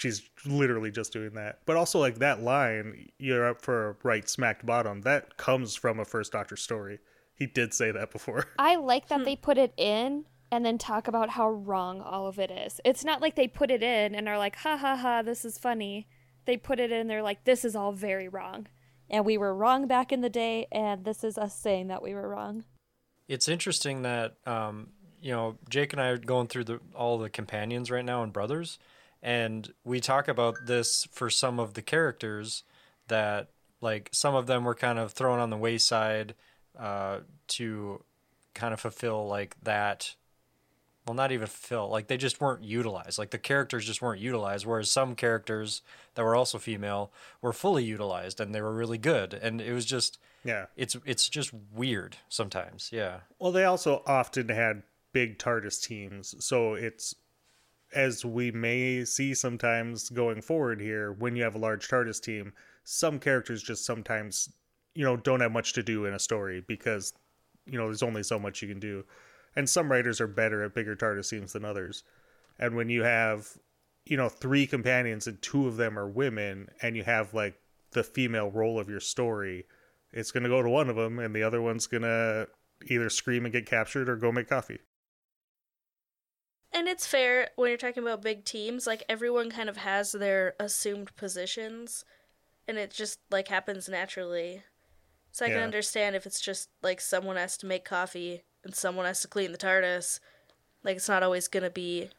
she's 0.00 0.22
literally 0.46 0.90
just 0.90 1.12
doing 1.12 1.34
that. 1.34 1.60
But 1.66 1.76
also 1.76 1.98
like 1.98 2.18
that 2.18 2.42
line, 2.42 3.10
"You're 3.18 3.48
up 3.48 3.62
for 3.62 3.90
a 3.90 3.96
right 4.02 4.28
smacked 4.28 4.64
bottom." 4.64 5.02
That 5.02 5.36
comes 5.36 5.76
from 5.76 6.00
a 6.00 6.04
first 6.04 6.32
Doctor 6.32 6.56
story. 6.56 6.98
He 7.34 7.46
did 7.46 7.74
say 7.74 7.90
that 7.90 8.10
before. 8.10 8.46
I 8.58 8.76
like 8.76 9.08
that 9.08 9.24
they 9.24 9.36
put 9.36 9.58
it 9.58 9.72
in 9.76 10.24
and 10.50 10.64
then 10.64 10.78
talk 10.78 11.06
about 11.06 11.30
how 11.30 11.48
wrong 11.48 12.00
all 12.00 12.26
of 12.26 12.38
it 12.38 12.50
is. 12.50 12.80
It's 12.84 13.04
not 13.04 13.20
like 13.20 13.36
they 13.36 13.46
put 13.46 13.70
it 13.70 13.82
in 13.82 14.14
and 14.14 14.28
are 14.28 14.38
like, 14.38 14.56
ha 14.56 14.76
ha 14.76 14.96
ha, 14.96 15.22
this 15.22 15.44
is 15.44 15.58
funny. 15.58 16.08
They 16.44 16.56
put 16.56 16.80
it 16.80 16.90
in, 16.90 17.06
they're 17.06 17.22
like, 17.22 17.44
this 17.44 17.64
is 17.64 17.76
all 17.76 17.92
very 17.92 18.28
wrong. 18.28 18.66
And 19.08 19.24
we 19.24 19.38
were 19.38 19.54
wrong 19.54 19.86
back 19.86 20.12
in 20.12 20.20
the 20.20 20.30
day, 20.30 20.66
and 20.72 21.04
this 21.04 21.24
is 21.24 21.36
us 21.36 21.54
saying 21.54 21.88
that 21.88 22.02
we 22.02 22.14
were 22.14 22.28
wrong. 22.28 22.64
It's 23.28 23.48
interesting 23.48 24.02
that 24.02 24.36
um, 24.46 24.88
you 25.20 25.32
know 25.32 25.56
Jake 25.68 25.92
and 25.92 26.00
I 26.00 26.08
are 26.08 26.18
going 26.18 26.46
through 26.46 26.64
the 26.64 26.80
all 26.94 27.18
the 27.18 27.30
companions 27.30 27.90
right 27.90 28.04
now 28.04 28.22
and 28.22 28.32
brothers, 28.32 28.78
and 29.22 29.72
we 29.84 30.00
talk 30.00 30.28
about 30.28 30.54
this 30.66 31.06
for 31.12 31.30
some 31.30 31.58
of 31.60 31.74
the 31.74 31.82
characters 31.82 32.64
that 33.08 33.48
like 33.80 34.08
some 34.12 34.34
of 34.34 34.46
them 34.46 34.64
were 34.64 34.74
kind 34.74 34.98
of 34.98 35.12
thrown 35.12 35.38
on 35.38 35.50
the 35.50 35.56
wayside 35.56 36.34
uh, 36.78 37.20
to 37.48 38.02
kind 38.54 38.72
of 38.74 38.80
fulfill 38.80 39.26
like 39.26 39.56
that. 39.62 40.14
Well, 41.06 41.14
not 41.14 41.32
even 41.32 41.46
fulfill 41.46 41.88
like 41.88 42.06
they 42.08 42.16
just 42.18 42.40
weren't 42.40 42.62
utilized. 42.62 43.18
Like 43.18 43.30
the 43.30 43.38
characters 43.38 43.86
just 43.86 44.02
weren't 44.02 44.20
utilized. 44.20 44.66
Whereas 44.66 44.90
some 44.90 45.14
characters 45.14 45.82
that 46.14 46.22
were 46.22 46.36
also 46.36 46.58
female 46.58 47.10
were 47.40 47.52
fully 47.52 47.84
utilized 47.84 48.38
and 48.40 48.54
they 48.54 48.60
were 48.60 48.74
really 48.74 48.98
good. 48.98 49.34
And 49.34 49.60
it 49.60 49.72
was 49.72 49.86
just 49.86 50.18
Yeah. 50.44 50.66
it's 50.76 50.96
it's 51.06 51.28
just 51.28 51.52
weird 51.74 52.18
sometimes. 52.28 52.90
Yeah. 52.92 53.20
Well, 53.38 53.50
they 53.50 53.64
also 53.64 54.02
often 54.06 54.48
had 54.50 54.82
big 55.12 55.38
TARDIS 55.38 55.82
teams, 55.82 56.34
so 56.44 56.74
it's 56.74 57.14
as 57.94 58.24
we 58.24 58.50
may 58.50 59.04
see 59.04 59.34
sometimes 59.34 60.08
going 60.10 60.42
forward 60.42 60.80
here. 60.80 61.12
When 61.12 61.36
you 61.36 61.42
have 61.42 61.54
a 61.54 61.58
large 61.58 61.88
TARDIS 61.88 62.22
team, 62.22 62.52
some 62.84 63.18
characters 63.18 63.62
just 63.62 63.84
sometimes, 63.84 64.52
you 64.94 65.04
know, 65.04 65.16
don't 65.16 65.40
have 65.40 65.52
much 65.52 65.72
to 65.74 65.82
do 65.82 66.06
in 66.06 66.14
a 66.14 66.18
story 66.18 66.64
because, 66.66 67.12
you 67.66 67.78
know, 67.78 67.86
there's 67.86 68.02
only 68.02 68.22
so 68.22 68.38
much 68.38 68.62
you 68.62 68.68
can 68.68 68.80
do, 68.80 69.04
and 69.56 69.68
some 69.68 69.90
writers 69.90 70.20
are 70.20 70.26
better 70.26 70.62
at 70.62 70.74
bigger 70.74 70.96
TARDIS 70.96 71.30
teams 71.30 71.52
than 71.52 71.64
others. 71.64 72.04
And 72.58 72.76
when 72.76 72.88
you 72.88 73.02
have, 73.02 73.48
you 74.04 74.16
know, 74.16 74.28
three 74.28 74.66
companions 74.66 75.26
and 75.26 75.40
two 75.42 75.66
of 75.66 75.76
them 75.76 75.98
are 75.98 76.08
women, 76.08 76.68
and 76.82 76.96
you 76.96 77.02
have 77.04 77.34
like 77.34 77.60
the 77.92 78.04
female 78.04 78.50
role 78.50 78.78
of 78.78 78.88
your 78.88 79.00
story, 79.00 79.66
it's 80.12 80.30
going 80.30 80.42
to 80.42 80.48
go 80.48 80.62
to 80.62 80.68
one 80.68 80.88
of 80.88 80.96
them, 80.96 81.18
and 81.18 81.34
the 81.34 81.42
other 81.42 81.62
one's 81.62 81.86
going 81.86 82.02
to 82.02 82.48
either 82.86 83.10
scream 83.10 83.44
and 83.44 83.52
get 83.52 83.66
captured 83.66 84.08
or 84.08 84.16
go 84.16 84.32
make 84.32 84.48
coffee. 84.48 84.78
And 86.72 86.86
it's 86.86 87.06
fair 87.06 87.50
when 87.56 87.68
you're 87.68 87.76
talking 87.78 88.02
about 88.02 88.22
big 88.22 88.44
teams, 88.44 88.86
like 88.86 89.02
everyone 89.08 89.50
kind 89.50 89.68
of 89.68 89.78
has 89.78 90.12
their 90.12 90.54
assumed 90.60 91.14
positions 91.16 92.04
and 92.68 92.78
it 92.78 92.90
just 92.92 93.18
like 93.30 93.48
happens 93.48 93.88
naturally. 93.88 94.62
So 95.32 95.46
I 95.46 95.50
can 95.50 95.62
understand 95.62 96.16
if 96.16 96.26
it's 96.26 96.40
just 96.40 96.68
like 96.82 97.00
someone 97.00 97.36
has 97.36 97.56
to 97.58 97.66
make 97.66 97.84
coffee 97.84 98.44
and 98.64 98.74
someone 98.74 99.06
has 99.06 99.20
to 99.22 99.28
clean 99.28 99.52
the 99.52 99.58
TARDIS. 99.58 100.20
Like 100.84 100.96
it's 100.96 101.08
not 101.08 101.22
always 101.22 101.48
gonna 101.48 101.70
be 101.70 102.10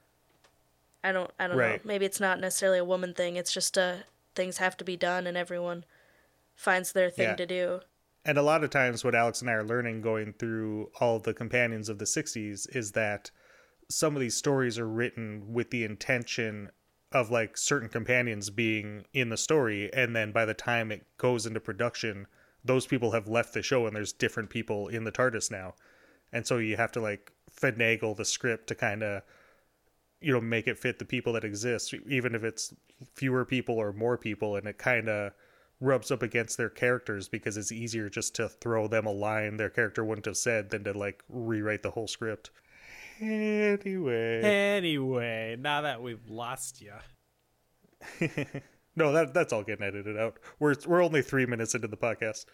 I 1.04 1.12
don't 1.12 1.32
I 1.40 1.48
don't 1.48 1.58
Right. 1.58 1.84
know. 1.84 1.88
Maybe 1.88 2.06
it's 2.06 2.20
not 2.20 2.40
necessarily 2.40 2.80
a 2.80 2.86
woman 2.86 3.14
thing, 3.14 3.36
it's 3.38 3.54
just 3.54 3.78
uh 3.78 3.98
things 4.36 4.58
have 4.58 4.78
to 4.78 4.86
be 4.86 4.98
done 4.98 5.28
and 5.28 5.38
everyone 5.38 5.86
finds 6.56 6.92
their 6.92 7.10
thing 7.10 7.30
Yeah. 7.30 7.36
to 7.36 7.46
do. 7.46 7.80
And 8.24 8.38
a 8.38 8.44
lot 8.44 8.64
of 8.64 8.70
times, 8.70 9.04
what 9.04 9.16
Alex 9.16 9.42
and 9.42 9.50
I 9.50 9.54
are 9.54 9.64
learning 9.64 10.02
going 10.02 10.34
through 10.34 10.92
all 11.00 11.20
the 11.20 11.34
companions 11.34 11.90
of 11.90 11.98
the 11.98 12.06
60s 12.06 12.68
is 12.76 12.92
that 12.92 13.32
some 13.92 14.16
of 14.16 14.22
these 14.22 14.38
stories 14.38 14.80
are 14.80 14.88
written 14.88 15.54
with 15.54 15.70
the 15.70 15.84
intention 15.84 16.70
of 17.12 17.30
like 17.30 17.58
certain 17.58 17.90
companions 17.90 18.50
being 18.50 19.06
in 19.14 19.30
the 19.30 19.38
story. 19.38 19.94
And 19.94 20.16
then 20.16 20.32
by 20.32 20.46
the 20.46 20.54
time 20.54 20.92
it 20.92 21.06
goes 21.18 21.46
into 21.46 21.60
production, 21.60 22.28
those 22.64 22.88
people 22.88 23.12
have 23.12 23.28
left 23.28 23.54
the 23.54 23.62
show 23.62 23.86
and 23.86 23.96
there's 23.96 24.14
different 24.14 24.50
people 24.50 24.88
in 24.88 25.04
the 25.04 25.12
TARDIS 25.12 25.52
now. 25.52 25.76
And 26.32 26.48
so 26.48 26.58
you 26.58 26.78
have 26.78 26.92
to 26.94 27.02
like 27.02 27.34
finagle 27.60 28.16
the 28.16 28.26
script 28.26 28.68
to 28.68 28.76
kind 28.76 29.04
of, 29.04 29.24
you 30.22 30.32
know, 30.32 30.40
make 30.40 30.68
it 30.68 30.80
fit 30.80 31.00
the 31.00 31.06
people 31.06 31.34
that 31.34 31.44
exist, 31.44 31.94
even 32.08 32.36
if 32.36 32.44
it's 32.44 32.74
fewer 33.14 33.44
people 33.44 33.76
or 33.76 33.92
more 33.92 34.18
people. 34.18 34.56
And 34.56 34.68
it 34.68 34.78
kind 34.78 35.10
of 35.10 35.34
rubs 35.82 36.12
up 36.12 36.22
against 36.22 36.58
their 36.58 36.70
characters 36.70 37.28
because 37.28 37.58
it's 37.58 37.72
easier 37.72 38.08
just 38.08 38.36
to 38.36 38.48
throw 38.48 38.88
them 38.88 39.08
a 39.08 39.12
line 39.12 39.58
their 39.58 39.70
character 39.70 40.06
wouldn't 40.06 40.28
have 40.28 40.38
said 40.38 40.70
than 40.70 40.84
to 40.84 40.94
like 40.94 41.24
rewrite 41.28 41.84
the 41.84 41.92
whole 41.92 42.08
script. 42.08 42.52
Anyway, 43.22 44.42
Anyway, 44.44 45.56
now 45.60 45.82
that 45.82 46.02
we've 46.02 46.28
lost 46.28 46.82
you. 46.82 46.94
no, 48.96 49.12
that 49.14 49.34
that's 49.34 49.54
all 49.54 49.64
getting 49.64 49.86
edited 49.86 50.18
out. 50.18 50.40
We're 50.60 50.76
we're 50.88 51.04
only 51.04 51.22
three 51.22 51.46
minutes 51.46 51.76
into 51.76 51.88
the 51.88 51.98
podcast. 51.98 52.46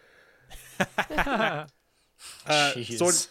uh, 1.18 1.66
so 2.46 2.80
Jeez. 2.80 3.02
what, 3.02 3.28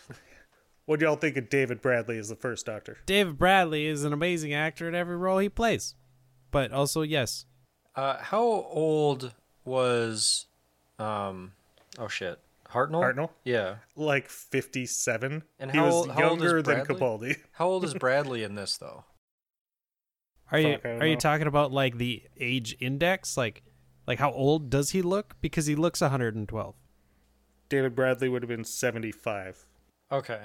what 0.86 0.98
do 1.00 1.06
y'all 1.06 1.16
think 1.16 1.36
of 1.36 1.48
David 1.50 1.82
Bradley 1.82 2.16
as 2.18 2.28
the 2.28 2.36
first 2.36 2.64
Doctor? 2.66 2.96
David 3.06 3.36
Bradley 3.38 3.86
is 3.86 4.04
an 4.04 4.12
amazing 4.12 4.54
actor 4.54 4.88
in 4.88 4.94
every 4.94 5.16
role 5.16 5.38
he 5.38 5.48
plays. 5.48 5.94
But 6.50 6.72
also, 6.72 7.02
yes, 7.02 7.44
Uh, 7.94 8.16
how 8.18 8.42
old 8.42 9.34
was, 9.64 10.46
um, 10.98 11.52
oh 11.98 12.08
shit, 12.08 12.38
Hartnell? 12.68 13.02
Hartnell? 13.02 13.30
Yeah. 13.44 13.76
Like 13.94 14.28
fifty-seven. 14.28 15.42
And 15.58 15.70
he 15.70 15.78
was 15.78 15.94
old- 15.94 16.10
how 16.10 16.30
old 16.30 16.38
is 16.38 16.44
younger 16.44 16.62
than 16.62 16.84
Capaldi. 16.84 17.36
How 17.52 17.68
old 17.68 17.84
is 17.84 17.94
Bradley 17.94 18.42
in 18.42 18.54
this 18.54 18.76
though? 18.76 19.04
are 20.52 20.58
you 20.60 20.72
Fuck, 20.74 20.86
I 20.86 20.88
don't 20.90 21.02
are 21.02 21.06
you 21.06 21.16
talking 21.16 21.46
about 21.46 21.72
like 21.72 21.98
the 21.98 22.22
age 22.38 22.76
index, 22.80 23.36
like 23.36 23.62
like 24.06 24.18
how 24.18 24.30
old 24.32 24.70
does 24.70 24.90
he 24.90 25.02
look? 25.02 25.36
Because 25.40 25.66
he 25.66 25.74
looks 25.74 26.00
112. 26.00 26.74
David 27.68 27.94
Bradley 27.96 28.28
would 28.28 28.42
have 28.42 28.48
been 28.48 28.64
seventy-five. 28.64 29.66
Okay. 30.12 30.42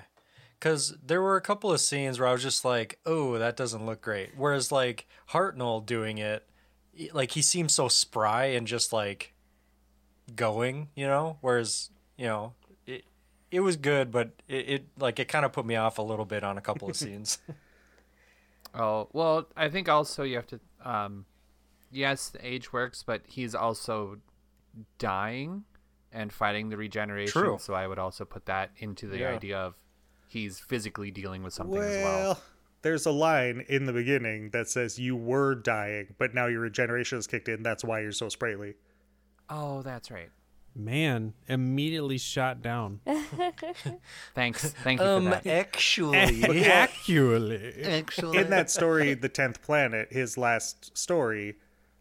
Because 0.60 0.96
there 1.04 1.22
were 1.22 1.38
a 1.38 1.42
couple 1.42 1.72
of 1.72 1.82
scenes 1.82 2.20
where 2.20 2.28
I 2.30 2.34
was 2.34 2.44
just 2.44 2.64
like, 2.64 3.00
oh, 3.06 3.38
that 3.40 3.58
doesn't 3.58 3.86
look 3.86 4.02
great. 4.02 4.32
Whereas, 4.38 4.72
like, 4.72 5.08
Hartnell 5.32 5.84
doing 5.84 6.20
it, 6.20 6.48
like, 7.14 7.32
he 7.32 7.42
seems 7.42 7.74
so 7.74 7.88
spry 7.88 8.46
and 8.46 8.68
just, 8.68 8.94
like, 8.94 9.34
going, 10.36 10.90
you 10.96 11.08
know? 11.08 11.38
Whereas, 11.42 11.90
you 12.22 12.28
know, 12.28 12.54
it, 12.86 13.04
it 13.50 13.62
was 13.62 13.78
good, 13.78 14.12
but 14.12 14.30
it, 14.48 14.70
it 14.70 14.86
like, 15.00 15.20
it 15.20 15.28
kind 15.28 15.44
of 15.44 15.52
put 15.52 15.66
me 15.66 15.76
off 15.76 15.98
a 15.98 16.04
little 16.04 16.26
bit 16.26 16.44
on 16.44 16.56
a 16.58 16.62
couple 16.62 16.88
of 16.88 16.96
scenes. 17.02 17.40
Oh 18.76 19.10
well, 19.12 19.48
I 19.58 19.70
think 19.70 19.90
also 19.90 20.22
you 20.24 20.36
have 20.36 20.46
to. 20.48 20.60
Um, 20.86 21.26
yes, 21.92 22.30
the 22.30 22.46
age 22.46 22.72
works, 22.72 23.02
but 23.04 23.24
he's 23.28 23.56
also 23.56 24.18
dying 25.00 25.64
and 26.12 26.32
fighting 26.32 26.70
the 26.70 26.78
regeneration. 26.78 27.42
True. 27.42 27.58
So 27.60 27.74
I 27.74 27.88
would 27.88 28.00
also 28.00 28.24
put 28.24 28.46
that 28.46 28.70
into 28.78 29.08
the 29.08 29.18
Yeah. 29.18 29.30
idea 29.30 29.58
of 29.58 29.76
he's 30.28 30.60
physically 30.60 31.10
dealing 31.10 31.42
with 31.42 31.54
something 31.54 31.80
well, 31.80 31.88
as 31.90 32.04
well. 32.04 32.20
Well 32.24 32.42
there's 32.84 33.06
a 33.06 33.12
line 33.12 33.64
in 33.70 33.86
the 33.86 33.94
beginning 33.94 34.50
that 34.52 34.68
says 34.68 34.98
you 34.98 35.16
were 35.16 35.54
dying, 35.56 36.16
but 36.18 36.34
now 36.34 36.48
your 36.48 36.62
regeneration 36.62 37.18
has 37.18 37.28
kicked 37.28 37.48
in. 37.48 37.62
That's 37.64 37.84
why 37.84 38.02
you're 38.02 38.12
so 38.12 38.28
sprightly. 38.30 38.74
Oh, 39.50 39.82
that's 39.82 40.10
right. 40.10 40.30
Man, 40.74 41.34
immediately 41.48 42.18
shot 42.18 42.62
down. 42.62 43.02
Thanks. 44.36 44.72
Thank 44.84 45.02
you 45.02 45.06
um, 45.06 45.24
for 45.26 45.30
that. 45.32 45.46
actually. 45.46 46.18
Actually, 46.66 47.84
Actually, 47.84 48.38
in 48.38 48.50
that 48.52 48.70
story, 48.70 49.14
The 49.14 49.30
Tenth 49.30 49.62
Planet, 49.62 50.08
his 50.12 50.38
last 50.38 50.98
story, 50.98 51.58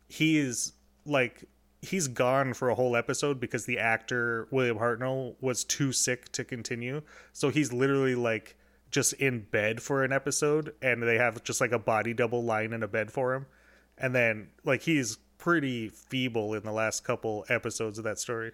he's 0.09 0.73
like 1.05 1.45
he's 1.83 2.09
gone 2.09 2.55
for 2.55 2.69
a 2.69 2.75
whole 2.75 2.95
episode 2.95 3.41
because 3.41 3.65
the 3.65 3.79
actor 3.79 4.47
William 4.51 4.79
Hartnell 4.79 5.35
was 5.41 5.65
too 5.65 5.93
sick 5.93 6.31
to 6.33 6.45
continue. 6.45 7.03
So 7.33 7.49
he's 7.49 7.73
literally 7.73 8.15
like 8.15 8.57
just 8.91 9.15
in 9.15 9.41
bed 9.41 9.83
for 9.83 10.05
an 10.05 10.13
episode, 10.13 10.75
and 10.83 11.03
they 11.03 11.17
have 11.17 11.43
just 11.43 11.61
like 11.61 11.73
a 11.73 11.79
body 11.79 12.13
double 12.13 12.45
lying 12.45 12.73
in 12.73 12.83
a 12.83 12.89
bed 12.89 13.11
for 13.11 13.35
him, 13.35 13.47
and 13.99 14.15
then 14.15 14.49
like 14.65 14.83
he's 14.83 15.19
pretty 15.39 15.89
feeble 15.89 16.55
in 16.55 16.63
the 16.63 16.73
last 16.73 17.03
couple 17.03 17.45
episodes 17.49 17.99
of 17.99 18.05
that 18.05 18.19
story. 18.19 18.53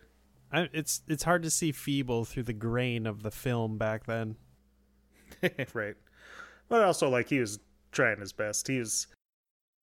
I, 0.53 0.69
it's 0.73 1.03
it's 1.09 1.25
hard 1.25 1.43
to 1.43 1.51
see 1.51 1.73
feeble 1.73 2.25
through 2.25 2.45
the 2.45 2.53
grain 2.53 3.07
of 3.07 3.23
the 3.23 3.31
film 3.31 3.79
back 3.79 4.07
then. 4.07 4.37
right. 5.75 5.97
But 6.69 6.83
also, 6.83 7.09
like, 7.09 7.29
he 7.29 7.39
was 7.39 7.59
trying 7.93 8.21
his 8.21 8.33
best. 8.33 8.69
He 8.69 8.79
was 8.79 9.07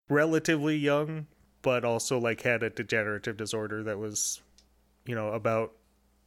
relatively 0.09 0.75
young, 0.75 1.27
but 1.61 1.85
also, 1.85 2.17
like, 2.19 2.41
had 2.41 2.63
a 2.63 2.69
degenerative 2.69 3.37
disorder 3.37 3.83
that 3.83 3.97
was, 3.97 4.41
you 5.05 5.15
know, 5.15 5.29
about 5.29 5.73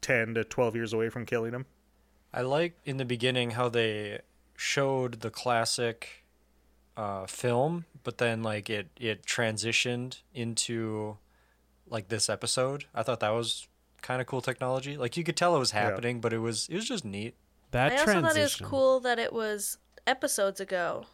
10 0.00 0.34
to 0.34 0.44
12 0.44 0.76
years 0.76 0.92
away 0.92 1.08
from 1.08 1.26
killing 1.26 1.52
him. 1.52 1.66
I 2.32 2.42
like 2.42 2.76
in 2.84 2.96
the 2.96 3.04
beginning 3.04 3.52
how 3.52 3.68
they 3.68 4.20
showed 4.56 5.20
the 5.20 5.30
classic 5.30 6.24
uh, 6.96 7.26
film, 7.26 7.84
but 8.04 8.18
then 8.18 8.42
like 8.42 8.68
it 8.70 8.88
it 8.98 9.24
transitioned 9.24 10.20
into 10.34 11.18
like 11.88 12.08
this 12.08 12.28
episode. 12.28 12.84
I 12.94 13.02
thought 13.02 13.20
that 13.20 13.30
was 13.30 13.68
kind 14.06 14.20
of 14.20 14.26
cool 14.26 14.40
technology. 14.40 14.96
Like 14.96 15.16
you 15.16 15.24
could 15.24 15.36
tell 15.36 15.56
it 15.56 15.58
was 15.58 15.72
happening, 15.72 16.20
but 16.20 16.32
it 16.32 16.38
was 16.38 16.68
it 16.68 16.76
was 16.76 16.88
just 16.88 17.04
neat. 17.04 17.34
That 17.72 17.92
I 17.92 17.94
also 17.94 18.04
transition. 18.04 18.28
thought 18.28 18.36
it 18.38 18.42
was 18.42 18.56
cool 18.56 19.00
that 19.00 19.18
it 19.18 19.32
was 19.32 19.78
episodes 20.06 20.60
ago. 20.60 21.06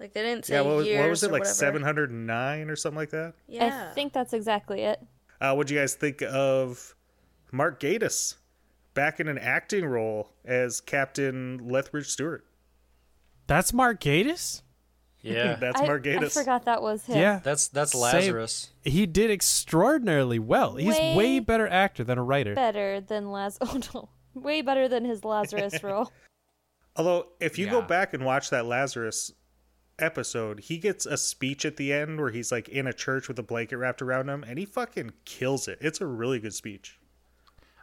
Like 0.00 0.12
they 0.12 0.22
didn't 0.22 0.46
say 0.46 0.54
yeah, 0.54 0.62
what 0.62 0.76
was, 0.76 0.86
years 0.86 1.00
what 1.00 1.10
was 1.10 1.22
it, 1.22 1.28
or 1.28 1.32
like 1.32 1.46
709 1.46 2.68
or 2.68 2.76
something 2.76 2.96
like 2.96 3.10
that? 3.10 3.34
Yeah. 3.46 3.88
I 3.90 3.94
think 3.94 4.12
that's 4.12 4.32
exactly 4.32 4.82
it. 4.82 5.00
Uh, 5.40 5.54
what'd 5.54 5.70
you 5.70 5.78
guys 5.78 5.94
think 5.94 6.20
of 6.22 6.96
Mark 7.52 7.78
Gatiss 7.78 8.34
back 8.94 9.20
in 9.20 9.28
an 9.28 9.38
acting 9.38 9.84
role 9.84 10.30
as 10.44 10.80
Captain 10.80 11.68
Lethbridge 11.68 12.08
Stewart. 12.08 12.44
That's 13.46 13.72
Mark 13.72 14.00
Gatiss? 14.00 14.62
Yeah. 15.32 15.54
That's 15.60 15.80
I, 15.80 15.86
Mark 15.86 16.06
I 16.06 16.28
forgot 16.28 16.64
that 16.66 16.82
was 16.82 17.06
him. 17.06 17.18
Yeah. 17.18 17.40
That's 17.42 17.68
that's 17.68 17.92
Same. 17.92 18.00
Lazarus. 18.02 18.70
He 18.82 19.06
did 19.06 19.30
extraordinarily 19.30 20.38
well. 20.38 20.76
He's 20.76 20.88
Way 20.96 21.16
way 21.16 21.38
better 21.40 21.66
actor 21.66 22.04
than 22.04 22.18
a 22.18 22.22
writer. 22.22 22.54
Better 22.54 23.00
than 23.00 23.30
Laz. 23.30 23.58
Oh 23.62 23.80
no, 23.94 24.08
way 24.34 24.60
better 24.62 24.88
than 24.88 25.04
his 25.04 25.24
Lazarus 25.24 25.82
role. 25.82 26.12
Although, 26.96 27.28
if 27.40 27.58
you 27.58 27.68
go 27.68 27.82
back 27.82 28.14
and 28.14 28.24
watch 28.24 28.50
that 28.50 28.66
Lazarus 28.66 29.32
episode, 29.98 30.60
he 30.60 30.78
gets 30.78 31.06
a 31.06 31.16
speech 31.16 31.64
at 31.64 31.76
the 31.76 31.92
end 31.92 32.20
where 32.20 32.30
he's 32.30 32.52
like 32.52 32.68
in 32.68 32.86
a 32.86 32.92
church 32.92 33.26
with 33.26 33.38
a 33.38 33.42
blanket 33.42 33.78
wrapped 33.78 34.02
around 34.02 34.28
him, 34.28 34.44
and 34.46 34.58
he 34.58 34.64
fucking 34.64 35.12
kills 35.24 35.66
it. 35.66 35.78
It's 35.80 36.00
a 36.00 36.06
really 36.06 36.38
good 36.38 36.54
speech. 36.54 36.98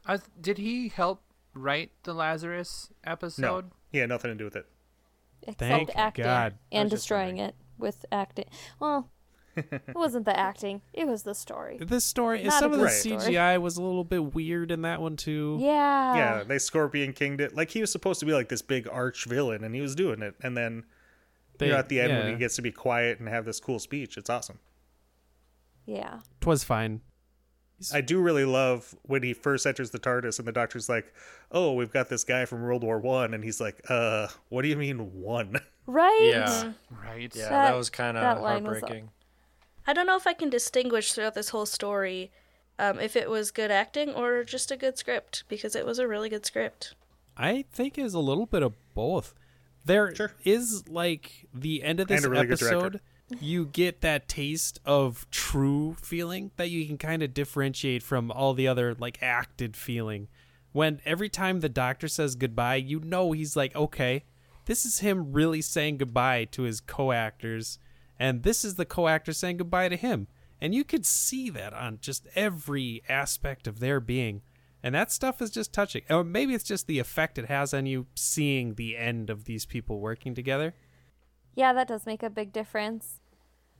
I 0.05 0.13
was- 0.13 0.29
did 0.39 0.57
he 0.59 0.89
help 0.89 1.23
write 1.53 1.91
the 2.03 2.13
Lazarus 2.13 2.89
No, 3.05 3.11
episode? 3.11 3.71
he 3.91 3.97
had 3.97 4.09
nothing 4.09 4.31
to 4.31 4.35
do 4.35 4.45
with 4.45 4.55
it. 4.55 4.65
Except 5.43 5.59
Thank 5.59 5.95
acting 5.95 6.23
God. 6.23 6.55
And 6.71 6.89
destroying 6.89 7.37
it 7.37 7.55
with 7.77 8.05
acting. 8.11 8.45
Well, 8.79 9.09
it 9.55 9.95
wasn't 9.95 10.25
the 10.25 10.37
acting; 10.37 10.81
it 10.93 11.07
was 11.07 11.23
the 11.23 11.35
story. 11.35 11.77
This 11.81 12.05
story, 12.05 12.43
Not 12.43 12.53
a 12.53 12.59
some 12.59 12.73
of 12.73 12.79
the 12.79 12.85
good 12.85 12.93
story. 12.93 13.35
CGI 13.35 13.59
was 13.59 13.77
a 13.77 13.83
little 13.83 14.03
bit 14.03 14.33
weird 14.33 14.71
in 14.71 14.83
that 14.83 15.01
one 15.01 15.17
too. 15.17 15.57
Yeah. 15.59 16.15
yeah, 16.15 16.43
they 16.43 16.59
Scorpion 16.59 17.13
Kinged 17.13 17.41
it. 17.41 17.55
Like 17.55 17.71
he 17.71 17.81
was 17.81 17.91
supposed 17.91 18.19
to 18.21 18.25
be 18.25 18.33
like 18.33 18.49
this 18.49 18.61
big 18.61 18.87
arch 18.89 19.25
villain, 19.25 19.63
and 19.63 19.75
he 19.75 19.81
was 19.81 19.95
doing 19.95 20.21
it. 20.21 20.35
And 20.41 20.55
then, 20.55 20.85
They, 21.57 21.67
you 21.67 21.71
know, 21.73 21.79
at 21.79 21.89
the 21.89 21.99
end 21.99 22.13
when 22.13 22.31
he 22.31 22.35
gets 22.35 22.55
to 22.57 22.61
be 22.61 22.71
quiet 22.71 23.19
and 23.19 23.27
have 23.27 23.45
this 23.45 23.59
cool 23.59 23.79
speech, 23.79 24.17
it's 24.17 24.29
awesome. 24.29 24.59
Yeah. 25.85 26.19
twas 26.39 26.63
fine. 26.63 27.01
I 27.93 28.01
do 28.01 28.19
really 28.19 28.45
love 28.45 28.95
when 29.03 29.23
he 29.23 29.33
first 29.33 29.65
enters 29.65 29.91
the 29.91 29.99
TARDIS 29.99 30.39
and 30.39 30.47
the 30.47 30.51
doctor's 30.51 30.87
like, 30.89 31.13
"Oh, 31.51 31.73
we've 31.73 31.91
got 31.91 32.09
this 32.09 32.23
guy 32.23 32.45
from 32.45 32.61
World 32.61 32.83
War 32.83 32.99
One," 32.99 33.33
and 33.33 33.43
he's 33.43 33.59
like, 33.61 33.81
"Uh, 33.89 34.27
what 34.49 34.61
do 34.63 34.67
you 34.67 34.75
mean 34.75 35.21
one?" 35.21 35.59
Right. 35.87 36.19
Yeah. 36.31 36.73
Right. 37.03 37.35
Yeah, 37.35 37.49
That- 37.49 37.69
that, 37.71 37.75
was 37.75 37.89
kind 37.89 38.15
of 38.15 38.21
that 38.21 38.39
was- 38.39 38.63
heartbreaking. 38.63 39.09
I 39.87 39.93
don't 39.93 40.05
know 40.05 40.15
if 40.15 40.27
I 40.27 40.33
can 40.33 40.49
distinguish 40.49 41.11
throughout 41.13 41.33
this 41.33 41.49
whole 41.49 41.65
story 41.65 42.31
um, 42.77 42.99
if 42.99 43.15
it 43.15 43.29
was 43.29 43.49
good 43.51 43.71
acting 43.71 44.09
or 44.13 44.43
just 44.43 44.69
a 44.71 44.77
good 44.77 44.97
script 44.99 45.43
because 45.49 45.75
it 45.75 45.83
was 45.85 45.97
a 45.97 46.07
really 46.07 46.29
good 46.29 46.45
script. 46.45 46.93
I 47.35 47.65
think 47.73 47.97
is 47.97 48.13
a 48.13 48.19
little 48.19 48.45
bit 48.45 48.61
of 48.61 48.73
both. 48.93 49.33
There 49.83 50.09
is 50.09 50.17
Sure. 50.17 50.31
like 50.87 51.47
the 51.53 51.81
end 51.81 51.99
of 51.99 52.07
this 52.07 52.23
And 52.23 52.27
a 52.27 52.29
really 52.29 52.45
good 52.45 52.59
director. 52.59 52.77
episode, 52.77 53.01
you 53.39 53.65
get 53.65 54.01
that 54.01 54.27
taste 54.27 54.79
of 54.85 55.29
true 55.31 55.95
feeling 56.01 56.51
that 56.57 56.69
you 56.69 56.85
can 56.85 56.97
kind 56.97 57.23
of 57.23 57.33
differentiate 57.33 58.03
from 58.03 58.31
all 58.31 58.53
the 58.53 58.67
other 58.67 58.95
like 58.95 59.21
acted 59.21 59.75
feeling. 59.75 60.27
When 60.71 61.01
every 61.05 61.29
time 61.29 61.59
the 61.59 61.69
doctor 61.69 62.07
says 62.07 62.35
goodbye, 62.35 62.75
you 62.75 62.99
know 62.99 63.31
he's 63.31 63.55
like, 63.55 63.75
okay, 63.75 64.23
this 64.65 64.85
is 64.85 64.99
him 64.99 65.33
really 65.33 65.61
saying 65.61 65.97
goodbye 65.97 66.45
to 66.51 66.63
his 66.63 66.79
co-actors, 66.79 67.79
and 68.19 68.43
this 68.43 68.63
is 68.63 68.75
the 68.75 68.85
co-actor 68.85 69.33
saying 69.33 69.57
goodbye 69.57 69.89
to 69.89 69.97
him. 69.97 70.27
And 70.61 70.75
you 70.75 70.83
could 70.83 71.05
see 71.05 71.49
that 71.49 71.73
on 71.73 71.97
just 72.01 72.27
every 72.35 73.01
aspect 73.09 73.65
of 73.65 73.79
their 73.79 73.99
being. 73.99 74.43
And 74.83 74.93
that 74.93 75.11
stuff 75.11 75.41
is 75.41 75.49
just 75.49 75.73
touching. 75.73 76.03
Or 76.09 76.23
maybe 76.23 76.53
it's 76.53 76.63
just 76.63 76.87
the 76.87 76.99
effect 76.99 77.39
it 77.39 77.45
has 77.45 77.73
on 77.73 77.87
you 77.87 78.05
seeing 78.15 78.75
the 78.75 78.95
end 78.95 79.29
of 79.29 79.45
these 79.45 79.65
people 79.65 79.99
working 79.99 80.35
together. 80.35 80.75
Yeah, 81.55 81.73
that 81.73 81.87
does 81.87 82.05
make 82.05 82.23
a 82.23 82.29
big 82.29 82.53
difference. 82.53 83.20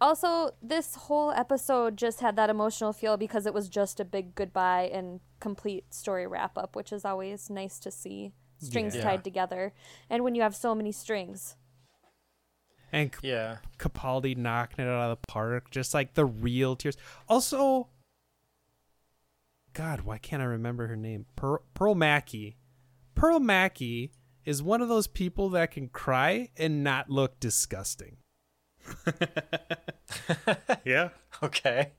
Also, 0.02 0.50
this 0.64 0.96
whole 0.96 1.30
episode 1.32 1.96
just 1.96 2.20
had 2.22 2.36
that 2.36 2.50
emotional 2.50 2.92
feel 2.92 3.18
because 3.18 3.46
it 3.46 3.54
was 3.54 3.70
just 3.70 4.00
a 4.00 4.06
big 4.06 4.34
goodbye 4.34 4.90
and 4.92 5.20
complete 5.40 5.94
story 5.94 6.26
wrap 6.26 6.58
up, 6.58 6.76
which 6.76 6.92
is 6.92 7.06
always 7.06 7.50
nice 7.52 7.78
to 7.80 7.92
see. 7.92 8.34
Strings 8.58 8.96
Yeah. 8.96 9.04
tied 9.04 9.24
together. 9.24 9.74
And 10.10 10.24
when 10.24 10.34
you 10.36 10.42
have 10.42 10.56
so 10.56 10.74
many 10.74 10.92
strings. 10.92 11.56
And 12.92 13.14
C- 13.14 13.30
Yeah. 13.30 13.58
Capaldi 13.78 14.36
knocking 14.36 14.84
it 14.86 14.88
out 14.90 15.12
of 15.12 15.22
the 15.22 15.28
park, 15.28 15.70
just 15.72 15.94
like 15.94 16.16
the 16.16 16.26
real 16.26 16.76
tears. 16.76 16.98
Also, 17.30 17.90
God, 19.74 20.02
why 20.02 20.18
can't 20.18 20.42
I 20.42 20.46
remember 20.46 20.88
her 20.88 20.96
name? 20.98 21.28
Pearl, 21.36 21.64
Pearl 21.76 21.96
Mackie. 21.96 22.58
Pearl 23.16 23.40
Mackie 23.40 24.12
is 24.46 24.62
one 24.64 24.82
of 24.82 24.90
those 24.90 25.08
people 25.08 25.50
that 25.50 25.72
can 25.72 25.88
cry 25.90 26.50
and 26.58 26.84
not 26.84 27.10
look 27.10 27.40
disgusting. 27.40 28.18
yeah, 30.86 31.10
Okay. 31.44 31.92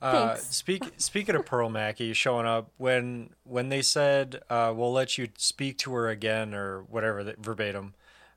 Uh, 0.00 0.28
Thanks. 0.28 0.56
speak, 0.56 0.84
speaking 0.98 1.34
of 1.34 1.44
Pearl 1.44 1.68
Mackie 1.68 2.12
showing 2.12 2.46
up, 2.46 2.70
when 2.76 3.30
when 3.44 3.68
they 3.68 3.82
said 3.82 4.40
uh, 4.48 4.72
we'll 4.74 4.92
let 4.92 5.18
you 5.18 5.28
speak 5.36 5.78
to 5.78 5.92
her 5.92 6.08
again 6.08 6.54
or 6.54 6.82
whatever 6.82 7.24
that 7.24 7.38
verbatim, 7.38 7.94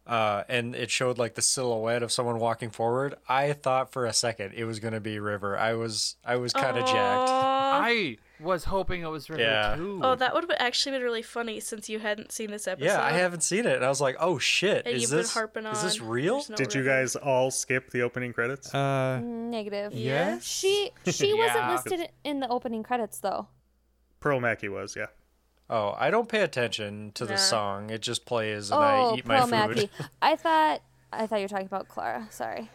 uh, 0.07 0.43
and 0.49 0.75
it 0.75 0.89
showed 0.89 1.19
like 1.19 1.35
the 1.35 1.41
silhouette 1.41 2.01
of 2.01 2.11
someone 2.11 2.39
walking 2.39 2.71
forward, 2.71 3.15
I 3.29 3.53
thought 3.53 3.91
for 3.91 4.05
a 4.05 4.13
second 4.13 4.53
it 4.55 4.65
was 4.65 4.79
gonna 4.79 4.99
be 4.99 5.19
River. 5.19 5.55
I 5.55 5.73
was 5.73 6.15
I 6.25 6.37
was 6.37 6.51
kind 6.51 6.77
of 6.77 6.85
jacked. 6.85 7.60
Aw. 7.71 7.81
I 7.85 8.17
was 8.39 8.63
hoping 8.65 9.01
it 9.03 9.07
was 9.07 9.29
River 9.29 9.41
Yeah. 9.43 9.75
too. 9.75 9.99
Oh, 10.03 10.15
that 10.15 10.33
would 10.33 10.43
have 10.43 10.57
actually 10.59 10.93
been 10.93 11.03
really 11.03 11.21
funny 11.21 11.59
since 11.59 11.89
you 11.89 11.99
hadn't 11.99 12.31
seen 12.31 12.49
this 12.51 12.67
episode. 12.67 12.85
Yeah, 12.85 13.01
I 13.03 13.11
haven't 13.11 13.41
seen 13.41 13.65
it, 13.67 13.75
and 13.75 13.85
I 13.85 13.89
was 13.89 14.01
like, 14.01 14.15
oh 14.19 14.39
shit, 14.39 14.85
And 14.87 14.95
is 14.95 15.03
you've 15.03 15.11
been 15.11 15.17
this 15.19 15.33
harping 15.33 15.65
is 15.67 15.81
this 15.83 16.01
real? 16.01 16.43
no 16.49 16.55
did 16.55 16.73
you 16.73 16.83
guys 16.83 17.15
all 17.15 17.51
skip 17.51 17.91
the 17.91 18.01
opening 18.01 18.33
credits? 18.33 18.73
Uh, 18.73 19.19
Negative. 19.21 19.93
Yes? 19.93 20.43
She 20.43 20.91
she 21.05 21.33
wasn't 21.37 21.69
listed 21.69 22.09
in 22.23 22.39
the 22.39 22.47
opening 22.49 22.81
credits 22.83 23.19
though. 23.19 23.47
Pearl 24.19 24.39
Mackie 24.39 24.69
was, 24.69 24.95
yeah. 24.95 25.07
Oh, 25.69 25.95
I 25.97 26.09
don't 26.09 26.27
pay 26.27 26.41
attention 26.41 27.11
to 27.13 27.25
the 27.25 27.33
Nah. 27.35 27.39
song. 27.39 27.89
It 27.91 28.01
just 28.01 28.25
plays, 28.25 28.71
and 28.71 28.79
oh, 28.79 29.11
I 29.13 29.15
eat 29.17 29.25
my 29.25 29.41
food. 29.41 29.51
Mackie. 29.51 29.89
I 30.21 30.35
thought 30.35 30.81
I 31.13 31.27
thought 31.27 31.37
you 31.37 31.43
were 31.43 31.47
talking 31.47 31.65
about 31.67 31.87
Clara. 31.87 32.27
Sorry. 32.31 32.69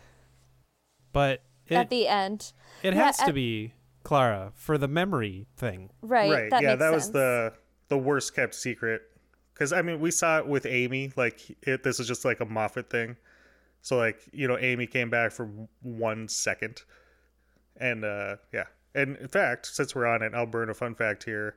but 1.12 1.42
it, 1.68 1.74
At 1.74 1.90
the 1.90 2.06
end. 2.06 2.52
it 2.82 2.94
yeah, 2.94 3.04
has 3.04 3.16
to 3.18 3.24
at- 3.26 3.34
be 3.34 3.74
Clara 4.06 4.52
for 4.54 4.78
the 4.78 4.86
memory 4.86 5.48
thing. 5.56 5.90
Right. 6.00 6.30
right. 6.30 6.50
That 6.50 6.62
yeah, 6.62 6.68
makes 6.68 6.78
that 6.78 6.92
was 6.92 7.10
the 7.10 7.52
the 7.88 7.98
worst 7.98 8.36
kept 8.36 8.54
secret. 8.54 9.02
Because 9.52 9.72
I 9.72 9.82
mean, 9.82 9.98
we 9.98 10.12
saw 10.12 10.38
it 10.38 10.46
with 10.46 10.64
Amy. 10.64 11.10
Like 11.16 11.40
it, 11.62 11.82
this 11.82 11.98
is 11.98 12.06
just 12.06 12.24
like 12.24 12.38
a 12.38 12.44
Moffat 12.44 12.88
thing. 12.88 13.16
So 13.82 13.96
like 13.96 14.20
you 14.32 14.46
know, 14.46 14.58
Amy 14.58 14.86
came 14.86 15.10
back 15.10 15.32
for 15.32 15.50
one 15.82 16.28
second, 16.28 16.82
and 17.78 18.04
uh 18.04 18.36
yeah. 18.54 18.66
And 18.94 19.16
in 19.16 19.26
fact, 19.26 19.66
since 19.66 19.92
we're 19.92 20.06
on 20.06 20.22
it, 20.22 20.34
I'll 20.34 20.46
burn 20.46 20.70
a 20.70 20.74
fun 20.74 20.94
fact 20.94 21.24
here. 21.24 21.56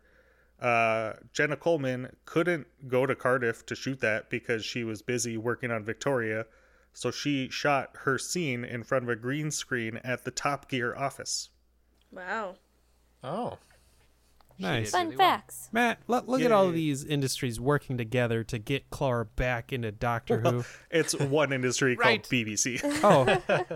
Uh, 0.59 1.13
Jenna 1.31 1.55
Coleman 1.55 2.15
couldn't 2.25 2.65
go 2.87 3.05
to 3.05 3.13
Cardiff 3.13 3.63
to 3.67 3.75
shoot 3.75 4.01
that 4.01 4.31
because 4.31 4.65
she 4.65 4.83
was 4.83 5.03
busy 5.03 5.37
working 5.37 5.69
on 5.69 5.85
Victoria. 5.85 6.47
So 6.93 7.11
she 7.11 7.47
shot 7.49 7.91
her 7.93 8.17
scene 8.17 8.65
in 8.65 8.83
front 8.83 9.03
of 9.03 9.09
a 9.09 9.15
green 9.15 9.51
screen 9.51 10.01
at 10.03 10.25
the 10.25 10.31
Top 10.31 10.67
Gear 10.67 10.95
office. 10.95 11.49
Wow. 12.11 12.55
Oh, 13.23 13.57
Nice. 14.61 14.91
Fun 14.91 15.05
really 15.05 15.15
well. 15.15 15.27
facts. 15.29 15.69
Matt, 15.71 15.99
look, 16.07 16.27
look 16.27 16.41
at 16.41 16.51
all 16.51 16.63
Yay. 16.63 16.69
of 16.69 16.75
these 16.75 17.05
industries 17.05 17.61
working 17.61 17.97
together 17.97 18.43
to 18.43 18.59
get 18.59 18.89
Clara 18.89 19.25
back 19.25 19.71
into 19.71 19.89
Doctor 19.91 20.41
Who. 20.41 20.65
It's 20.91 21.17
one 21.17 21.53
industry 21.53 21.95
Right. 21.95 22.21
called 22.21 22.29
BBC. 22.29 22.81
Oh, 23.03 23.23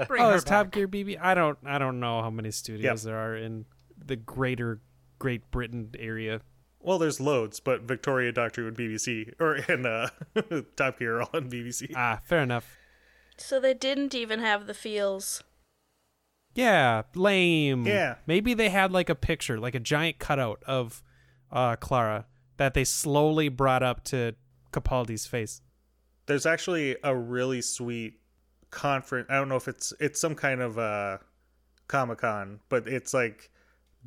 Bring 0.08 0.22
oh, 0.22 0.32
her 0.32 0.36
is 0.36 0.44
Top. 0.44 0.72
Gear 0.72 0.90
BB? 0.90 1.18
I 1.22 1.36
don't, 1.36 1.58
I 1.66 1.78
don't 1.78 2.02
know 2.02 2.22
how 2.22 2.30
many 2.30 2.52
studios 2.52 2.84
Yep. 3.06 3.12
there 3.14 3.18
are 3.18 3.38
in 3.38 3.64
the 3.98 4.18
greater 4.18 4.82
Great 5.20 5.50
Britain 5.52 5.92
area. 5.98 6.42
Well, 6.82 7.00
there's 7.00 7.22
loads, 7.22 7.62
but 7.62 7.84
Victoria 7.84 8.34
Doctor 8.34 8.64
Who 8.64 8.68
and 8.68 8.78
BBC 8.78 9.32
or 9.40 9.54
and 9.54 9.86
uh, 9.86 10.10
Top 10.76 11.00
Gear 11.00 11.16
are 11.20 11.22
all 11.22 11.30
on 11.34 11.50
BBC. 11.50 11.94
Ah, 11.96 12.20
fair 12.26 12.42
enough. 12.44 12.76
So 13.38 13.62
they 13.62 13.74
didn't 13.74 14.14
even 14.14 14.42
have 14.42 14.68
the 14.68 14.74
feels. 14.74 15.44
Yeah, 16.56 17.04
lame. 17.16 17.86
Yeah. 17.86 18.16
Maybe 18.28 18.54
they 18.54 18.70
had 18.70 18.92
like 18.92 19.10
a 19.10 19.16
picture, 19.16 19.60
like 19.60 19.76
a 19.76 19.80
giant 19.80 20.20
cutout 20.20 20.64
of 20.68 21.02
uh, 21.52 21.76
Clara 21.78 22.26
that 22.58 22.74
they 22.74 22.84
slowly 22.84 23.50
brought 23.50 23.84
up 23.84 24.04
to 24.06 24.36
Capaldi's 24.72 25.26
face. 25.26 25.62
There's 26.26 26.46
actually 26.46 26.96
a 27.04 27.16
really 27.16 27.62
sweet 27.62 28.20
conference. 28.70 29.28
I 29.30 29.36
don't 29.36 29.50
know 29.50 29.56
if 29.56 29.68
it's 29.68 29.94
it's 30.00 30.20
some 30.20 30.36
kind 30.36 30.62
of 30.62 30.78
uh, 30.78 31.18
Comic 31.88 32.20
Con, 32.20 32.60
but 32.70 32.88
it's 32.88 33.14
like 33.14 33.50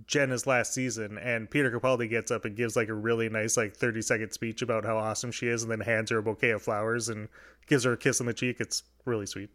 Jenna's 0.06 0.46
last 0.46 0.72
season, 0.72 1.18
and 1.18 1.50
Peter 1.50 1.70
Capaldi 1.70 2.08
gets 2.08 2.30
up 2.30 2.44
and 2.44 2.56
gives 2.56 2.76
like 2.76 2.88
a 2.88 2.94
really 2.94 3.28
nice 3.28 3.56
like 3.56 3.76
30 3.76 4.02
second 4.02 4.32
speech 4.32 4.62
about 4.62 4.84
how 4.84 4.96
awesome 4.96 5.32
she 5.32 5.48
is, 5.48 5.62
and 5.62 5.70
then 5.70 5.80
hands 5.80 6.10
her 6.10 6.18
a 6.18 6.22
bouquet 6.22 6.50
of 6.50 6.62
flowers 6.62 7.08
and 7.08 7.28
gives 7.66 7.84
her 7.84 7.92
a 7.92 7.96
kiss 7.96 8.20
on 8.20 8.26
the 8.26 8.34
cheek. 8.34 8.56
It's 8.60 8.82
really 9.04 9.26
sweet. 9.26 9.50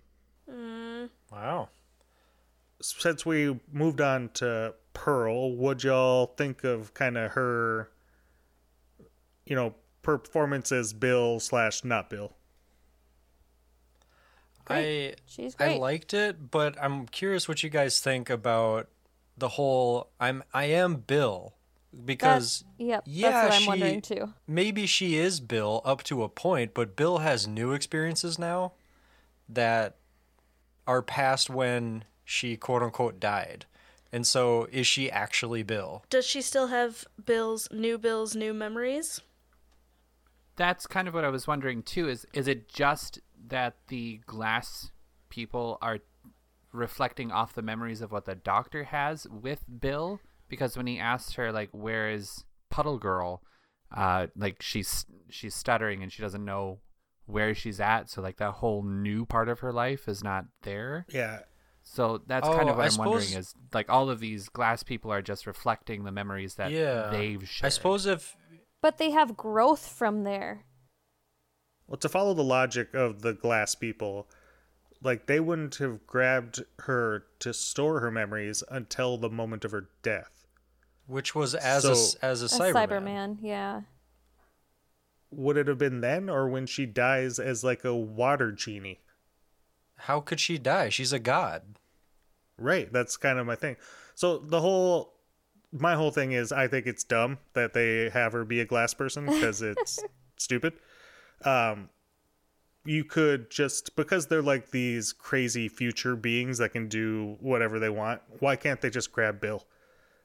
wow. 1.31 1.69
Since 2.81 3.25
we 3.25 3.59
moved 3.71 4.01
on 4.01 4.29
to 4.35 4.73
Pearl, 4.93 5.55
would 5.55 5.83
y'all 5.83 6.27
think 6.37 6.63
of 6.63 6.93
kind 6.93 7.17
of 7.17 7.31
her, 7.31 7.89
you 9.45 9.55
know, 9.55 9.75
performance 10.01 10.71
as 10.71 10.93
Bill 10.93 11.39
slash 11.39 11.83
not 11.83 12.09
Bill? 12.09 12.33
I 14.67 15.15
She's 15.25 15.55
great. 15.55 15.75
I 15.75 15.77
liked 15.79 16.13
it, 16.13 16.51
but 16.51 16.81
I'm 16.81 17.07
curious 17.07 17.47
what 17.47 17.63
you 17.63 17.69
guys 17.69 17.99
think 17.99 18.29
about 18.29 18.87
the 19.37 19.49
whole 19.49 20.09
I'm 20.19 20.43
I 20.53 20.65
am 20.65 20.95
Bill 20.97 21.55
because 22.05 22.63
Yep, 22.77 23.03
Yeah, 23.05 23.31
that's 23.31 23.43
what 23.43 23.53
I'm 23.55 23.61
she- 23.61 23.67
wondering 23.67 24.01
too. 24.01 24.33
maybe 24.47 24.85
she 24.85 25.17
is 25.17 25.39
Bill 25.39 25.81
up 25.83 26.03
to 26.03 26.23
a 26.23 26.29
point, 26.29 26.73
but 26.73 26.95
Bill 26.95 27.19
has 27.19 27.47
new 27.47 27.73
experiences 27.73 28.37
now 28.39 28.73
that 29.49 29.97
are 30.87 31.01
past 31.01 31.49
when 31.49 32.05
she 32.31 32.55
quote 32.57 32.81
unquote 32.81 33.19
died. 33.19 33.65
And 34.11 34.25
so 34.25 34.67
is 34.71 34.87
she 34.87 35.09
actually 35.11 35.63
Bill? 35.63 36.03
Does 36.09 36.25
she 36.25 36.41
still 36.41 36.67
have 36.67 37.05
Bill's 37.23 37.67
new 37.71 37.97
Bill's 37.97 38.35
new 38.35 38.53
memories? 38.53 39.21
That's 40.57 40.85
kind 40.85 41.07
of 41.07 41.13
what 41.13 41.23
I 41.23 41.29
was 41.29 41.47
wondering 41.47 41.83
too. 41.83 42.09
Is 42.09 42.25
is 42.33 42.47
it 42.47 42.69
just 42.69 43.19
that 43.47 43.75
the 43.87 44.21
glass 44.25 44.91
people 45.29 45.77
are 45.81 45.99
reflecting 46.73 47.31
off 47.31 47.53
the 47.53 47.61
memories 47.61 48.01
of 48.01 48.11
what 48.11 48.25
the 48.25 48.35
doctor 48.35 48.85
has 48.85 49.27
with 49.29 49.63
Bill? 49.79 50.19
Because 50.49 50.75
when 50.75 50.87
he 50.87 50.99
asked 50.99 51.35
her 51.35 51.51
like, 51.51 51.69
"Where 51.71 52.09
is 52.09 52.43
Puddle 52.69 52.97
Girl?" 52.97 53.41
Uh, 53.95 54.27
like 54.35 54.61
she's 54.61 55.05
she's 55.29 55.55
stuttering 55.55 56.03
and 56.03 56.11
she 56.11 56.21
doesn't 56.21 56.43
know 56.43 56.79
where 57.25 57.55
she's 57.55 57.79
at. 57.79 58.09
So 58.09 58.21
like 58.21 58.37
that 58.37 58.51
whole 58.51 58.83
new 58.83 59.25
part 59.25 59.47
of 59.47 59.59
her 59.59 59.71
life 59.71 60.07
is 60.07 60.23
not 60.23 60.45
there. 60.63 61.05
Yeah. 61.09 61.39
So 61.93 62.21
that's 62.25 62.47
kind 62.47 62.69
Oh, 62.69 62.71
of 62.71 62.77
what 62.77 62.83
I 62.89 62.93
I'm 62.93 62.97
wondering 62.97 63.33
is 63.33 63.53
like 63.73 63.89
all 63.89 64.09
of 64.09 64.21
these 64.21 64.47
glass 64.47 64.81
people 64.81 65.11
are 65.11 65.21
just 65.21 65.45
reflecting 65.45 66.05
the 66.05 66.11
memories 66.11 66.55
that 66.55 66.71
yeah. 66.71 67.09
they've 67.09 67.45
shared. 67.45 67.65
I 67.65 67.69
suppose 67.69 68.05
if 68.05 68.37
But 68.81 68.97
they 68.97 69.11
have 69.11 69.35
growth 69.35 69.85
from 69.89 70.23
there. 70.23 70.63
Well, 71.87 71.97
to 71.97 72.07
follow 72.07 72.33
the 72.33 72.43
logic 72.45 72.93
of 72.93 73.23
the 73.23 73.33
glass 73.33 73.75
people, 73.75 74.29
like 75.03 75.25
they 75.25 75.41
wouldn't 75.41 75.75
have 75.75 76.07
grabbed 76.07 76.63
her 76.79 77.25
to 77.39 77.53
store 77.53 77.99
her 77.99 78.09
memories 78.09 78.63
until 78.69 79.17
the 79.17 79.29
moment 79.29 79.65
of 79.65 79.71
her 79.71 79.89
death. 80.01 80.45
which 81.07 81.35
was 81.35 81.53
as 81.55 81.83
a 81.83 82.25
as 82.25 82.41
a, 82.41 82.45
A 82.45 82.47
Cyberman. 82.47 82.73
Cyberman, 82.87 83.37
yeah. 83.41 83.81
Would 85.29 85.57
it 85.57 85.67
have 85.67 85.77
been 85.77 85.99
then 85.99 86.29
or 86.29 86.47
when 86.47 86.65
she 86.67 86.85
dies 86.85 87.37
as 87.37 87.65
like 87.65 87.83
a 87.83 87.93
water 87.95 88.53
genie? 88.53 89.01
How 90.07 90.21
could 90.21 90.39
she 90.39 90.57
die? 90.57 90.87
She's 90.87 91.11
a 91.11 91.19
god. 91.19 91.77
Right, 92.61 92.91
that's 92.91 93.17
kind 93.17 93.39
of 93.39 93.45
my 93.45 93.55
thing. 93.55 93.75
So 94.15 94.37
the 94.37 94.61
whole 94.61 95.13
my 95.71 95.95
whole 95.95 96.11
thing 96.11 96.33
is 96.33 96.51
I 96.51 96.67
think 96.67 96.85
it's 96.85 97.03
dumb 97.03 97.37
that 97.53 97.73
they 97.73 98.09
have 98.09 98.33
her 98.33 98.45
be 98.45 98.59
a 98.59 98.65
glass 98.65 98.93
person 98.93 99.25
because 99.27 99.61
it's 99.61 99.99
stupid. 100.37 100.73
Um 101.43 101.89
you 102.85 103.03
could 103.03 103.49
just 103.51 103.95
because 103.95 104.27
they're 104.27 104.41
like 104.41 104.71
these 104.71 105.13
crazy 105.13 105.67
future 105.67 106.15
beings 106.15 106.57
that 106.57 106.73
can 106.73 106.87
do 106.87 107.37
whatever 107.39 107.79
they 107.79 107.89
want. 107.89 108.21
Why 108.39 108.55
can't 108.55 108.81
they 108.81 108.89
just 108.89 109.11
grab 109.11 109.39
Bill 109.39 109.65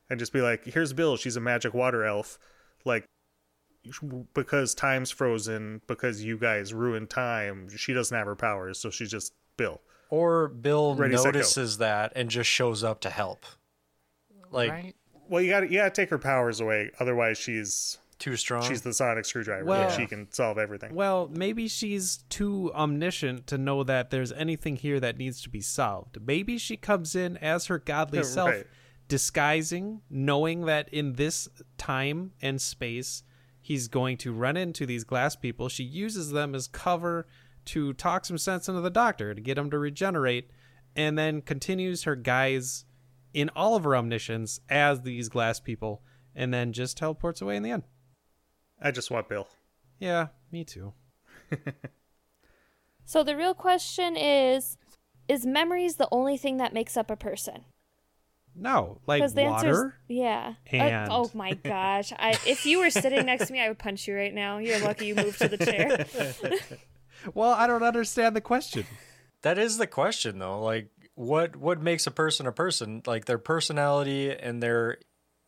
and 0.08 0.18
just 0.18 0.32
be 0.32 0.40
like, 0.40 0.64
"Here's 0.64 0.92
Bill, 0.92 1.16
she's 1.16 1.36
a 1.36 1.40
magic 1.40 1.74
water 1.74 2.04
elf." 2.04 2.38
Like 2.84 3.06
because 4.34 4.74
time's 4.74 5.10
frozen 5.10 5.80
because 5.86 6.24
you 6.24 6.38
guys 6.38 6.74
ruined 6.74 7.10
time, 7.10 7.68
she 7.76 7.92
doesn't 7.92 8.16
have 8.16 8.26
her 8.26 8.36
powers, 8.36 8.78
so 8.78 8.90
she's 8.90 9.10
just 9.10 9.32
Bill. 9.56 9.80
Or 10.10 10.48
Bill 10.48 10.94
Ready, 10.94 11.16
set, 11.16 11.24
notices 11.34 11.78
that 11.78 12.12
and 12.14 12.30
just 12.30 12.48
shows 12.48 12.84
up 12.84 13.00
to 13.00 13.10
help. 13.10 13.44
Like 14.50 14.70
right? 14.70 14.96
Well, 15.28 15.42
you 15.42 15.50
got 15.50 15.60
to 15.60 15.66
you 15.66 15.78
got 15.78 15.94
to 15.94 16.00
take 16.02 16.10
her 16.10 16.18
powers 16.18 16.60
away, 16.60 16.90
otherwise 17.00 17.38
she's 17.38 17.98
too 18.18 18.36
strong. 18.36 18.62
she's 18.62 18.82
the 18.82 18.94
sonic 18.94 19.24
screwdriver. 19.24 19.64
Well- 19.64 19.88
like 19.88 19.98
she 19.98 20.06
can 20.06 20.30
solve 20.32 20.58
everything. 20.58 20.94
Well, 20.94 21.28
maybe 21.32 21.68
she's 21.68 22.18
too 22.30 22.72
omniscient 22.74 23.46
to 23.48 23.58
know 23.58 23.82
that 23.84 24.10
there's 24.10 24.32
anything 24.32 24.76
here 24.76 25.00
that 25.00 25.18
needs 25.18 25.42
to 25.42 25.50
be 25.50 25.60
solved. 25.60 26.18
Maybe 26.24 26.56
she 26.58 26.76
comes 26.76 27.14
in 27.14 27.36
as 27.38 27.66
her 27.66 27.78
godly 27.78 28.18
Yeah, 28.20 28.24
self, 28.24 28.54
disguising, 29.08 30.00
knowing 30.08 30.62
that 30.62 30.88
in 30.90 31.14
this 31.14 31.48
time 31.78 32.32
and 32.40 32.60
space, 32.60 33.22
he's 33.60 33.88
going 33.88 34.16
to 34.18 34.32
run 34.32 34.56
into 34.56 34.86
these 34.86 35.04
glass 35.04 35.36
people. 35.36 35.68
She 35.68 35.84
uses 35.84 36.30
them 36.30 36.54
as 36.54 36.68
cover 36.68 37.26
to 37.66 37.92
talk 37.94 38.24
some 38.24 38.38
sense 38.38 38.68
into 38.68 38.80
the 38.80 38.90
doctor 38.90 39.34
to 39.34 39.40
get 39.40 39.58
him 39.58 39.70
to 39.70 39.78
regenerate, 39.78 40.50
and 40.94 41.18
then 41.18 41.42
continues 41.42 42.04
her 42.04 42.16
guise 42.16 42.84
in 43.34 43.50
all 43.54 43.76
of 43.76 43.84
her 43.84 43.94
omniscience 43.96 44.60
as 44.68 45.02
these 45.02 45.28
glass 45.28 45.60
people, 45.60 46.02
and 46.34 46.52
then 46.54 46.72
just 46.72 46.96
teleports 46.96 47.40
away 47.42 47.56
in 47.56 47.62
the 47.62 47.70
end. 47.70 47.82
I 48.80 48.90
just 48.90 49.10
want 49.10 49.28
Bill. 49.28 49.48
Yeah, 49.98 50.28
me 50.50 50.64
too. 50.64 50.92
So 53.08 53.22
the 53.22 53.36
real 53.36 53.54
question 53.54 54.16
is 54.16 54.76
is 55.28 55.46
memories 55.46 55.94
the 55.96 56.08
only 56.10 56.36
thing 56.36 56.56
that 56.56 56.72
makes 56.74 56.96
up 56.96 57.08
a 57.10 57.16
person? 57.16 57.64
No, 58.54 59.00
like 59.06 59.20
Because 59.20 59.34
the 59.34 59.42
answer 59.42 59.68
water. 59.68 59.94
yeah. 60.08 60.54
Uh, 60.72 60.76
and- 60.76 61.12
oh 61.12 61.30
my 61.34 61.52
gosh! 61.64 62.12
I, 62.18 62.30
if 62.46 62.66
you 62.66 62.80
were 62.80 62.90
sitting 62.90 63.26
next 63.26 63.46
to 63.46 63.52
me, 63.52 63.60
I 63.60 63.68
would 63.68 63.78
punch 63.78 64.08
you 64.08 64.16
right 64.16 64.34
now. 64.34 64.58
You're 64.58 64.80
lucky 64.80 65.06
you 65.06 65.14
moved 65.14 65.38
to 65.40 65.48
the 65.48 65.58
chair. 65.58 66.06
Well, 67.34 67.52
I 67.52 67.66
don't 67.66 67.82
understand 67.82 68.36
the 68.36 68.40
question. 68.40 68.84
That 69.42 69.58
is 69.58 69.78
the 69.78 69.86
question 69.86 70.40
though. 70.40 70.60
Like 70.60 70.88
what 71.14 71.54
what 71.54 71.80
makes 71.80 72.06
a 72.08 72.10
person 72.10 72.46
a 72.48 72.52
person? 72.52 73.02
Like 73.06 73.26
their 73.26 73.38
personality 73.38 74.30
and 74.32 74.60
their 74.60 74.98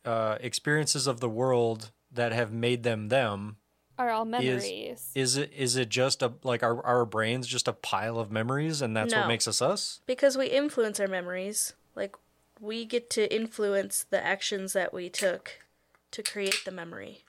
uh, 0.05 0.37
experiences 0.41 1.09
of 1.09 1.19
the 1.19 1.29
world 1.29 1.91
that 2.13 2.31
have 2.31 2.53
made 2.53 2.85
them 2.85 3.09
them. 3.09 3.57
Are 3.99 4.11
all 4.11 4.25
memories? 4.25 5.11
Is 5.17 5.37
it 5.37 5.53
is 5.53 5.75
it 5.75 5.89
just 5.89 6.23
a 6.23 6.35
like 6.45 6.63
our 6.63 6.85
our 6.87 7.05
brains 7.05 7.49
just 7.49 7.67
a 7.67 7.73
pile 7.73 8.21
of 8.21 8.31
memories 8.31 8.81
and 8.83 8.97
that's 8.97 9.13
No. 9.13 9.21
what 9.23 9.29
makes 9.29 9.49
us 9.49 9.61
us? 9.61 10.01
Because 10.07 10.39
we 10.39 10.47
influence 10.47 11.01
our 11.01 11.09
memories. 11.09 11.75
Like, 11.97 12.15
we 12.61 12.85
get 12.85 13.11
to 13.11 13.35
influence 13.35 14.05
the 14.09 14.25
actions 14.25 14.75
that 14.75 14.95
we 14.95 15.11
took 15.11 15.59
to 16.13 16.23
create 16.23 16.61
the 16.65 16.71
memory. 16.71 17.25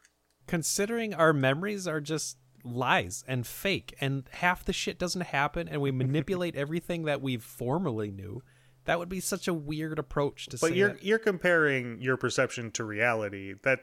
Considering 0.46 1.16
our 1.16 1.34
memories 1.34 1.88
are 1.88 2.00
just 2.02 2.38
lies 2.64 3.24
and 3.28 3.46
fake, 3.46 3.96
and 4.02 4.24
half 4.32 4.66
the 4.66 4.74
shit 4.74 4.98
doesn't 5.00 5.22
happen, 5.22 5.68
and 5.68 5.82
we 5.82 5.92
manipulate 5.92 6.56
everything 6.58 7.04
that 7.04 7.22
we 7.22 7.38
formerly 7.38 8.12
knew, 8.12 8.42
that 8.86 8.98
would 9.00 9.10
be 9.10 9.20
such 9.20 9.48
a 9.48 9.54
weird 9.54 10.00
approach 10.00 10.48
to 10.48 10.58
But 10.58 10.70
say. 10.72 10.76
you're 10.76 10.94
that. 10.94 11.04
you're 11.04 11.20
comparing 11.20 12.02
your 12.02 12.18
perception 12.18 12.72
to 12.72 12.84
reality. 12.84 13.54
That 13.64 13.82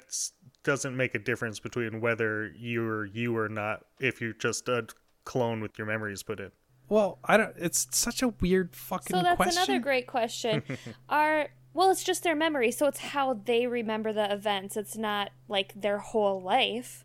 doesn't 0.65 0.97
make 0.97 1.15
a 1.15 1.19
difference 1.19 1.61
between 1.61 2.01
whether 2.01 2.53
you're 2.57 3.05
you 3.07 3.37
or 3.37 3.49
not. 3.49 3.85
If 4.01 4.21
you're 4.21 4.33
just 4.33 4.69
a 4.69 4.87
clone 5.25 5.61
with 5.61 5.79
your 5.79 5.87
memories 5.87 6.23
put 6.23 6.41
in. 6.41 6.51
Well, 6.89 7.19
I 7.25 7.37
don't. 7.37 7.55
It's 7.57 7.87
such 7.91 8.23
a 8.23 8.29
weird 8.29 8.75
fucking 8.75 9.17
so 9.17 9.23
that's 9.23 9.37
question. 9.37 9.62
another 9.62 9.79
great 9.81 10.07
question. 10.07 10.62
Are 11.09 11.49
well, 11.75 11.91
it's 11.91 12.05
just 12.05 12.23
their 12.23 12.35
memory, 12.37 12.71
so 12.71 12.87
it's 12.87 13.01
how 13.01 13.35
they 13.35 13.67
remember 13.67 14.12
the 14.12 14.33
events. 14.33 14.77
It's 14.77 14.97
not 14.97 15.31
like 15.47 15.73
their 15.77 15.99
whole 15.99 16.41
life. 16.41 17.05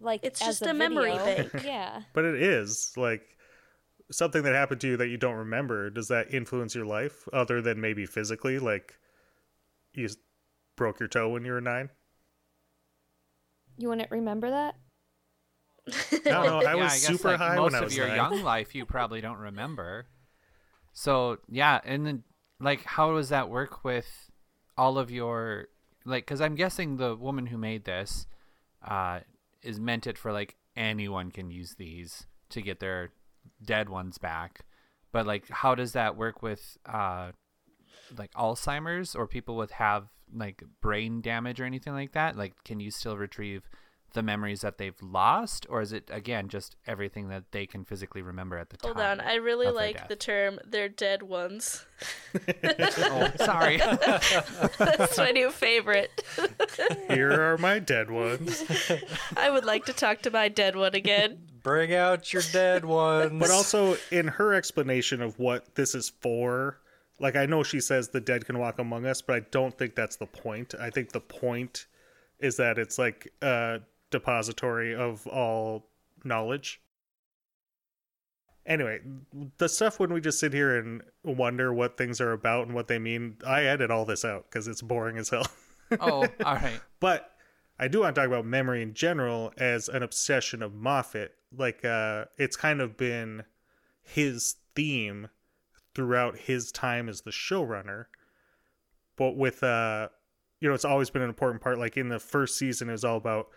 Like 0.00 0.20
It's 0.24 0.40
just 0.40 0.62
a 0.62 0.72
memory 0.74 1.12
video. 1.18 1.24
bank. 1.24 1.50
Yeah. 1.64 2.02
But 2.14 2.24
it 2.24 2.40
is 2.42 2.92
like 2.96 3.22
something 4.10 4.42
that 4.42 4.54
happened 4.54 4.80
to 4.82 4.88
you 4.88 4.96
that 4.96 5.08
you 5.08 5.16
don't 5.16 5.34
remember. 5.36 5.90
Does 5.90 6.08
that 6.08 6.32
influence 6.32 6.74
your 6.74 6.86
life 6.86 7.28
other 7.32 7.60
than 7.60 7.80
maybe 7.80 8.06
physically? 8.06 8.58
Like 8.58 8.94
you 9.94 10.08
broke 10.76 11.00
your 11.00 11.08
toe 11.08 11.28
when 11.30 11.44
you 11.44 11.52
were 11.52 11.60
nine. 11.60 11.90
You 13.76 13.88
wouldn't 13.88 14.10
remember 14.10 14.50
that? 14.50 14.76
No, 16.26 16.42
no, 16.42 16.58
I 16.66 16.74
Yeah, 16.74 16.84
was 16.84 16.92
guess, 16.92 17.06
super 17.06 17.28
like, 17.30 17.38
high 17.38 17.56
most 17.56 17.72
when 17.72 17.80
I 17.82 17.84
was 17.84 17.92
of 17.92 17.96
your 17.96 18.08
nine. 18.08 18.16
young 18.16 18.42
life 18.42 18.74
you 18.74 18.84
probably 18.86 19.20
don't 19.20 19.38
remember. 19.38 20.06
So 20.92 21.38
yeah, 21.48 21.80
and 21.84 22.06
then 22.06 22.22
like 22.60 22.84
how 22.84 23.14
does 23.16 23.28
that 23.30 23.48
work 23.48 23.84
with 23.84 24.30
all 24.76 24.98
of 24.98 25.10
your 25.10 25.68
like? 26.04 26.24
Because 26.26 26.40
I'm 26.40 26.54
guessing 26.56 26.96
the 26.96 27.14
woman 27.16 27.46
who 27.46 27.56
made 27.58 27.84
this 27.84 28.26
uh, 28.86 29.20
is 29.62 29.80
meant 29.80 30.06
it 30.06 30.18
for 30.18 30.32
like 30.32 30.56
anyone 30.76 31.30
can 31.30 31.50
use 31.50 31.74
these 31.74 32.26
to 32.50 32.62
get 32.62 32.80
their 32.80 33.10
dead 33.64 33.88
ones 33.88 34.18
back. 34.18 34.60
But 35.12 35.26
like, 35.26 35.48
how 35.48 35.74
does 35.74 35.92
that 35.92 36.16
work 36.16 36.42
with 36.42 36.78
uh, 36.86 37.32
like 38.16 38.32
Alzheimer's 38.32 39.14
or 39.14 39.26
people 39.26 39.56
with 39.56 39.72
have 39.72 40.08
like 40.34 40.62
brain 40.80 41.20
damage 41.20 41.60
or 41.60 41.64
anything 41.64 41.94
like 41.94 42.12
that? 42.12 42.36
Like, 42.36 42.62
can 42.64 42.80
you 42.80 42.90
still 42.90 43.16
retrieve 43.16 43.68
the 44.14 44.22
memories 44.22 44.62
that 44.62 44.78
they've 44.78 45.00
lost, 45.02 45.66
or 45.68 45.82
is 45.82 45.92
it 45.92 46.10
again 46.12 46.48
just 46.48 46.76
everything 46.86 47.28
that 47.28 47.52
they 47.52 47.66
can 47.66 47.84
physically 47.84 48.22
remember 48.22 48.56
at 48.56 48.70
the 48.70 48.76
time? 48.76 48.94
Hold 48.94 49.06
on, 49.06 49.20
I 49.20 49.34
really 49.34 49.68
like 49.68 50.08
the 50.08 50.16
term 50.16 50.58
"they're 50.66 50.88
dead 50.88 51.22
ones." 51.22 51.84
oh, 52.58 53.30
sorry. 53.36 53.76
That's 54.78 55.18
my 55.18 55.30
new 55.30 55.50
favorite. 55.50 56.24
Here 57.08 57.52
are 57.52 57.58
my 57.58 57.78
dead 57.78 58.10
ones. 58.10 58.64
I 59.36 59.50
would 59.50 59.64
like 59.64 59.84
to 59.86 59.92
talk 59.92 60.22
to 60.22 60.30
my 60.30 60.48
dead 60.48 60.76
one 60.76 60.94
again. 60.94 61.38
Bring 61.62 61.94
out 61.94 62.32
your 62.32 62.42
dead 62.52 62.84
ones. 62.84 63.38
But 63.38 63.50
also 63.50 63.96
in 64.10 64.28
her 64.28 64.54
explanation 64.54 65.20
of 65.20 65.38
what 65.38 65.74
this 65.74 65.94
is 65.94 66.08
for, 66.20 66.78
like 67.20 67.36
I 67.36 67.46
know 67.46 67.62
she 67.62 67.80
says 67.80 68.08
the 68.08 68.20
dead 68.20 68.46
can 68.46 68.58
walk 68.58 68.78
among 68.78 69.06
us, 69.06 69.20
but 69.20 69.36
I 69.36 69.40
don't 69.50 69.76
think 69.76 69.94
that's 69.94 70.16
the 70.16 70.26
point. 70.26 70.74
I 70.80 70.90
think 70.90 71.12
the 71.12 71.20
point 71.20 71.86
is 72.38 72.56
that 72.56 72.78
it's 72.78 72.98
like 72.98 73.32
a 73.42 73.80
depository 74.10 74.94
of 74.94 75.26
all 75.26 75.88
knowledge. 76.24 76.80
Anyway, 78.66 79.00
the 79.56 79.68
stuff 79.68 79.98
when 79.98 80.12
we 80.12 80.20
just 80.20 80.38
sit 80.38 80.52
here 80.52 80.76
and 80.76 81.02
wonder 81.24 81.72
what 81.72 81.96
things 81.96 82.20
are 82.20 82.32
about 82.32 82.66
and 82.66 82.74
what 82.74 82.88
they 82.88 82.98
mean, 82.98 83.38
I 83.46 83.64
edit 83.64 83.90
all 83.90 84.04
this 84.04 84.24
out 84.24 84.44
because 84.48 84.68
it's 84.68 84.82
boring 84.82 85.16
as 85.18 85.30
hell. 85.30 85.46
Oh, 86.00 86.26
all 86.44 86.54
right. 86.54 86.78
But 87.00 87.30
I 87.78 87.88
do 87.88 88.00
want 88.00 88.14
to 88.14 88.20
talk 88.20 88.28
about 88.28 88.44
memory 88.44 88.82
in 88.82 88.92
general 88.92 89.54
as 89.56 89.88
an 89.88 90.02
obsession 90.02 90.62
of 90.62 90.74
Moffat. 90.74 91.32
Like, 91.56 91.82
uh, 91.82 92.26
it's 92.36 92.56
kind 92.56 92.82
of 92.82 92.98
been 92.98 93.44
his 94.02 94.56
theme 94.76 95.28
throughout 95.94 96.36
his 96.36 96.70
time 96.70 97.08
as 97.08 97.22
the 97.22 97.30
showrunner. 97.30 98.04
But 99.16 99.36
with, 99.36 99.62
uh, 99.62 100.08
you 100.60 100.68
know, 100.68 100.74
it's 100.74 100.84
always 100.84 101.10
been 101.10 101.22
an 101.22 101.28
important 101.28 101.62
part. 101.62 101.78
Like 101.78 101.96
in 101.96 102.08
the 102.08 102.18
first 102.18 102.58
season, 102.58 102.88
it 102.88 102.92
was 102.92 103.04
all 103.04 103.16
about 103.16 103.48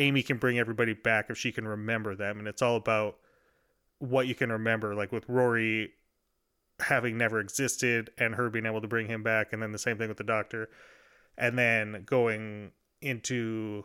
Amy 0.00 0.22
can 0.22 0.38
bring 0.38 0.58
everybody 0.58 0.94
back 0.94 1.26
if 1.28 1.38
she 1.38 1.52
can 1.52 1.68
remember 1.68 2.16
them. 2.16 2.38
And 2.38 2.48
it's 2.48 2.62
all 2.62 2.76
about 2.76 3.18
what 3.98 4.26
you 4.26 4.34
can 4.34 4.50
remember. 4.50 4.94
Like 4.94 5.12
with 5.12 5.28
Rory 5.28 5.92
having 6.80 7.18
never 7.18 7.38
existed 7.38 8.10
and 8.16 8.34
her 8.34 8.48
being 8.48 8.66
able 8.66 8.80
to 8.80 8.88
bring 8.88 9.06
him 9.06 9.22
back. 9.22 9.52
And 9.52 9.62
then 9.62 9.72
the 9.72 9.78
same 9.78 9.98
thing 9.98 10.08
with 10.08 10.16
the 10.16 10.24
doctor. 10.24 10.70
And 11.36 11.58
then 11.58 12.02
going 12.06 12.72
into 13.02 13.84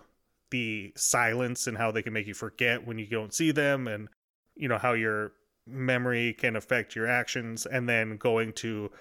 the 0.52 0.94
silence 0.96 1.68
and 1.68 1.78
how 1.78 1.92
they 1.92 2.02
can 2.02 2.14
make 2.14 2.28
you 2.28 2.34
forget 2.34 2.88
when 2.88 2.98
you 2.98 3.08
don't 3.08 3.34
see 3.34 3.52
them 3.52 3.88
and 3.88 4.08
you 4.56 4.68
know 4.68 4.78
how 4.78 4.94
your 4.94 5.34
memory 5.68 6.34
can 6.34 6.56
affect 6.56 6.96
your 6.96 7.08
actions 7.08 7.66
and 7.66 7.90
then 7.90 8.18
going 8.18 8.54
to 8.54 8.92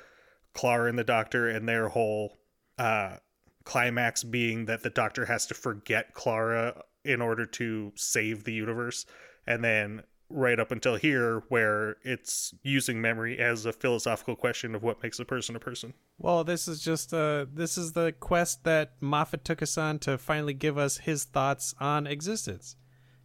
Clara 0.55 0.89
and 0.89 0.99
the 0.99 1.05
doctor 1.05 1.49
and 1.49 1.69
their 1.69 1.89
whole 1.89 2.39
uh 2.79 3.17
climax 3.65 4.25
being 4.25 4.65
that 4.65 4.83
the 4.83 4.91
doctor 4.91 5.27
has 5.27 5.47
to 5.47 5.55
forget 5.55 6.15
Clara 6.15 6.83
in 7.05 7.21
order 7.21 7.47
to 7.47 7.93
save 7.95 8.45
the 8.45 8.53
universe 8.53 9.07
and 9.47 9.63
then 9.63 10.03
right 10.31 10.59
up 10.59 10.73
until 10.73 10.97
here 10.97 11.43
where 11.49 11.97
it's 12.03 12.55
using 12.63 13.01
memory 13.01 13.39
as 13.39 13.67
a 13.67 13.73
philosophical 13.73 14.35
question 14.35 14.75
of 14.75 14.83
what 14.83 15.03
makes 15.03 15.19
a 15.19 15.25
person 15.25 15.55
a 15.55 15.61
person. 15.61 15.93
Well, 16.19 16.45
this 16.45 16.67
is 16.67 16.83
just 16.83 17.13
uh 17.13 17.47
this 17.53 17.77
is 17.77 17.93
the 17.93 18.13
quest 18.19 18.65
that 18.65 18.95
Moffat 19.01 19.45
took 19.45 19.63
us 19.63 19.77
on 19.77 19.99
to 20.01 20.19
finally 20.19 20.55
give 20.55 20.79
us 20.79 20.99
his 20.99 21.25
thoughts 21.25 21.75
on 21.79 22.07
existence. 22.07 22.77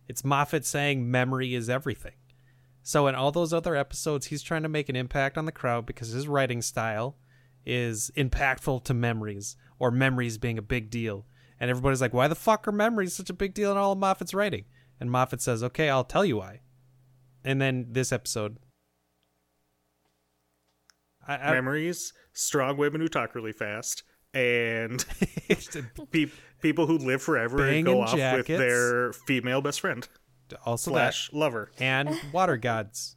It's 0.07 0.25
Moffat 0.25 0.65
saying 0.65 1.09
memory 1.09 1.55
is 1.55 1.69
everything. 1.69 2.13
So 2.81 3.07
in 3.07 3.15
all 3.15 3.31
those 3.31 3.53
other 3.53 3.75
episodes, 3.75 4.27
he's 4.27 4.41
trying 4.41 4.63
to 4.63 4.69
make 4.69 4.89
an 4.89 4.95
impact 4.95 5.37
on 5.37 5.45
the 5.45 5.51
crowd 5.51 5.85
because 5.85 6.09
his 6.09 6.27
writing 6.27 6.61
style 6.61 7.17
is 7.65 8.11
impactful 8.17 8.83
to 8.85 8.93
memories 8.93 9.55
or 9.77 9.91
memories 9.91 10.37
being 10.37 10.57
a 10.57 10.63
big 10.63 10.89
deal. 10.89 11.25
And 11.59 11.69
everybody's 11.69 12.01
like, 12.01 12.13
why 12.13 12.27
the 12.27 12.35
fuck 12.35 12.67
are 12.67 12.71
memories 12.71 13.13
such 13.15 13.29
a 13.29 13.33
big 13.33 13.53
deal 13.53 13.71
in 13.71 13.77
all 13.77 13.91
of 13.91 13.97
Moffat's 13.97 14.33
writing? 14.33 14.65
And 14.99 15.11
Moffat 15.11 15.41
says, 15.41 15.63
okay, 15.63 15.89
I'll 15.89 16.03
tell 16.03 16.23
you 16.25 16.37
why. 16.37 16.61
And 17.43 17.61
then 17.61 17.87
this 17.91 18.11
episode. 18.11 18.57
I, 21.27 21.35
I, 21.37 21.51
Memories, 21.53 22.13
strong 22.33 22.77
women 22.77 23.01
who 23.01 23.07
talk 23.07 23.35
really 23.35 23.51
fast, 23.51 24.03
and 24.33 25.05
pe- 26.11 26.25
people 26.61 26.87
who 26.87 26.97
live 26.97 27.21
forever 27.21 27.65
and 27.67 27.85
go 27.85 28.03
Banging 28.03 28.23
off 28.31 28.37
with 28.37 28.47
their 28.47 29.13
female 29.13 29.61
best 29.61 29.79
friend 29.81 30.07
also 30.65 30.91
slash 30.91 31.31
lover. 31.31 31.71
And 31.79 32.19
water 32.33 32.57
gods, 32.57 33.15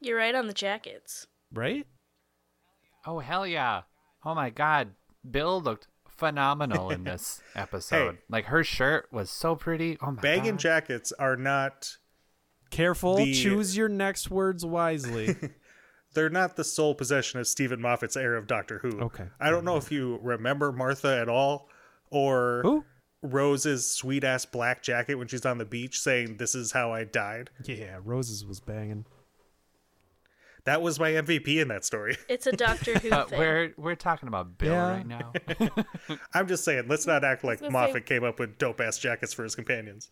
You're 0.00 0.18
right 0.18 0.34
on 0.34 0.46
the 0.48 0.52
jackets. 0.52 1.26
right? 1.52 1.86
Oh 3.06 3.20
hell 3.20 3.46
yeah! 3.46 3.82
Oh 4.24 4.34
my 4.34 4.50
god, 4.50 4.90
Bill 5.28 5.62
looked 5.62 5.88
phenomenal 6.20 6.90
in 6.90 7.02
this 7.02 7.42
episode. 7.56 8.18
Like 8.28 8.44
her 8.46 8.62
shirt 8.62 9.08
was 9.10 9.30
so 9.30 9.56
pretty. 9.56 9.98
Oh 10.00 10.12
my 10.12 10.22
Bag 10.22 10.46
and 10.46 10.58
jackets 10.58 11.12
are 11.18 11.36
not 11.36 11.96
Careful, 12.70 13.16
The- 13.16 13.34
choose 13.34 13.76
your 13.76 13.88
next 13.88 14.30
words 14.30 14.64
wisely. 14.64 15.34
they're 16.14 16.30
not 16.30 16.54
the 16.56 16.62
sole 16.64 16.94
possession 16.94 17.40
of 17.40 17.48
Steven 17.48 17.80
Moffat's 17.80 18.16
era 18.16 18.38
of 18.38 18.46
Doctor 18.46 18.78
Who. 18.78 19.00
Okay. 19.00 19.24
I 19.40 19.50
don't 19.50 19.64
know 19.64 19.76
if 19.76 19.90
you 19.90 20.20
remember 20.22 20.70
Martha 20.70 21.18
at 21.20 21.28
all 21.28 21.68
or 22.12 22.60
Who? 22.62 22.84
Rose's 23.22 23.90
sweet 23.90 24.22
ass 24.24 24.44
black 24.46 24.82
jacket 24.82 25.16
when 25.16 25.26
she's 25.26 25.44
on 25.44 25.58
the 25.58 25.64
beach 25.64 26.00
saying 26.00 26.36
this 26.36 26.54
is 26.54 26.72
how 26.72 26.92
I 26.92 27.04
died. 27.04 27.50
Yeah, 27.64 27.98
Roses 28.04 28.44
was 28.46 28.60
banging. 28.60 29.04
That 30.70 30.82
was 30.82 31.00
my 31.00 31.10
MVP 31.10 31.60
in 31.60 31.66
that 31.68 31.84
story. 31.84 32.16
It's 32.28 32.46
a 32.46 32.52
Doctor 32.52 32.96
Who 33.00 33.10
But 33.10 33.18
uh, 33.18 33.24
thing. 33.26 33.38
we're 33.40 33.72
we're 33.76 33.94
talking 33.96 34.28
about 34.28 34.56
Bill 34.56 34.72
Yeah. 34.72 34.90
right 34.90 35.06
now. 35.06 35.32
I'm 36.34 36.46
just 36.46 36.62
saying, 36.64 36.84
let's 36.86 37.08
not 37.08 37.24
act 37.24 37.42
like 37.42 37.60
Moffat 37.60 37.94
say- 37.94 38.00
came 38.02 38.22
up 38.24 38.38
with 38.38 38.56
dope 38.56 38.80
ass 38.80 38.96
jackets 38.98 39.32
for 39.32 39.42
his 39.42 39.56
companions. 39.56 40.10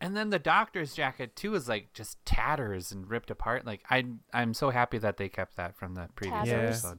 And 0.00 0.16
then 0.16 0.30
the 0.30 0.38
doctor's 0.38 0.94
jacket 0.94 1.34
too 1.34 1.54
is 1.56 1.68
like 1.68 1.92
just 1.94 2.24
tatters 2.24 2.92
and 2.92 3.10
ripped 3.10 3.30
apart. 3.32 3.66
Like 3.66 3.82
I 3.90 4.04
I'm 4.32 4.54
so 4.54 4.70
happy 4.70 4.98
that 4.98 5.16
they 5.16 5.28
kept 5.28 5.56
that 5.56 5.76
from 5.76 5.94
the 5.94 6.08
previous 6.14 6.44
Tatters. 6.44 6.68
Episode. 6.84 6.98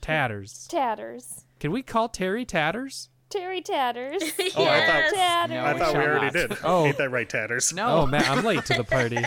Tatters. 0.00 0.66
Tatters. 0.68 1.44
Can 1.60 1.70
we 1.70 1.82
call 1.82 2.08
Terry 2.08 2.44
Tatters? 2.44 3.10
Terry 3.30 3.60
Tatters. 3.62 4.22
Oh, 4.56 4.64
I 4.64 4.80
thought- 4.80 4.86
yes. 4.88 5.12
Tatters. 5.14 5.54
No, 5.54 5.64
I 5.64 5.72
we 5.72 5.78
thought 5.78 5.88
we 5.88 5.94
shall 6.00 6.10
already 6.10 6.24
not. 6.26 6.32
did. 6.32 6.58
Oh. 6.64 6.84
Ain't 6.86 6.98
that 6.98 7.10
right, 7.10 7.28
Tatters? 7.28 7.72
No. 7.72 7.86
Oh 8.00 8.06
man, 8.06 8.24
I'm 8.26 8.44
late 8.44 8.64
to 8.66 8.74
the 8.74 8.84
party. 8.84 9.24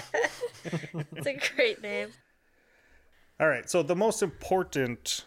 It's 1.16 1.28
a 1.28 1.56
great 1.56 1.82
name. 1.82 2.10
All 3.40 3.48
right, 3.48 3.70
so 3.70 3.82
the 3.82 3.96
most 3.96 4.22
important 4.22 5.26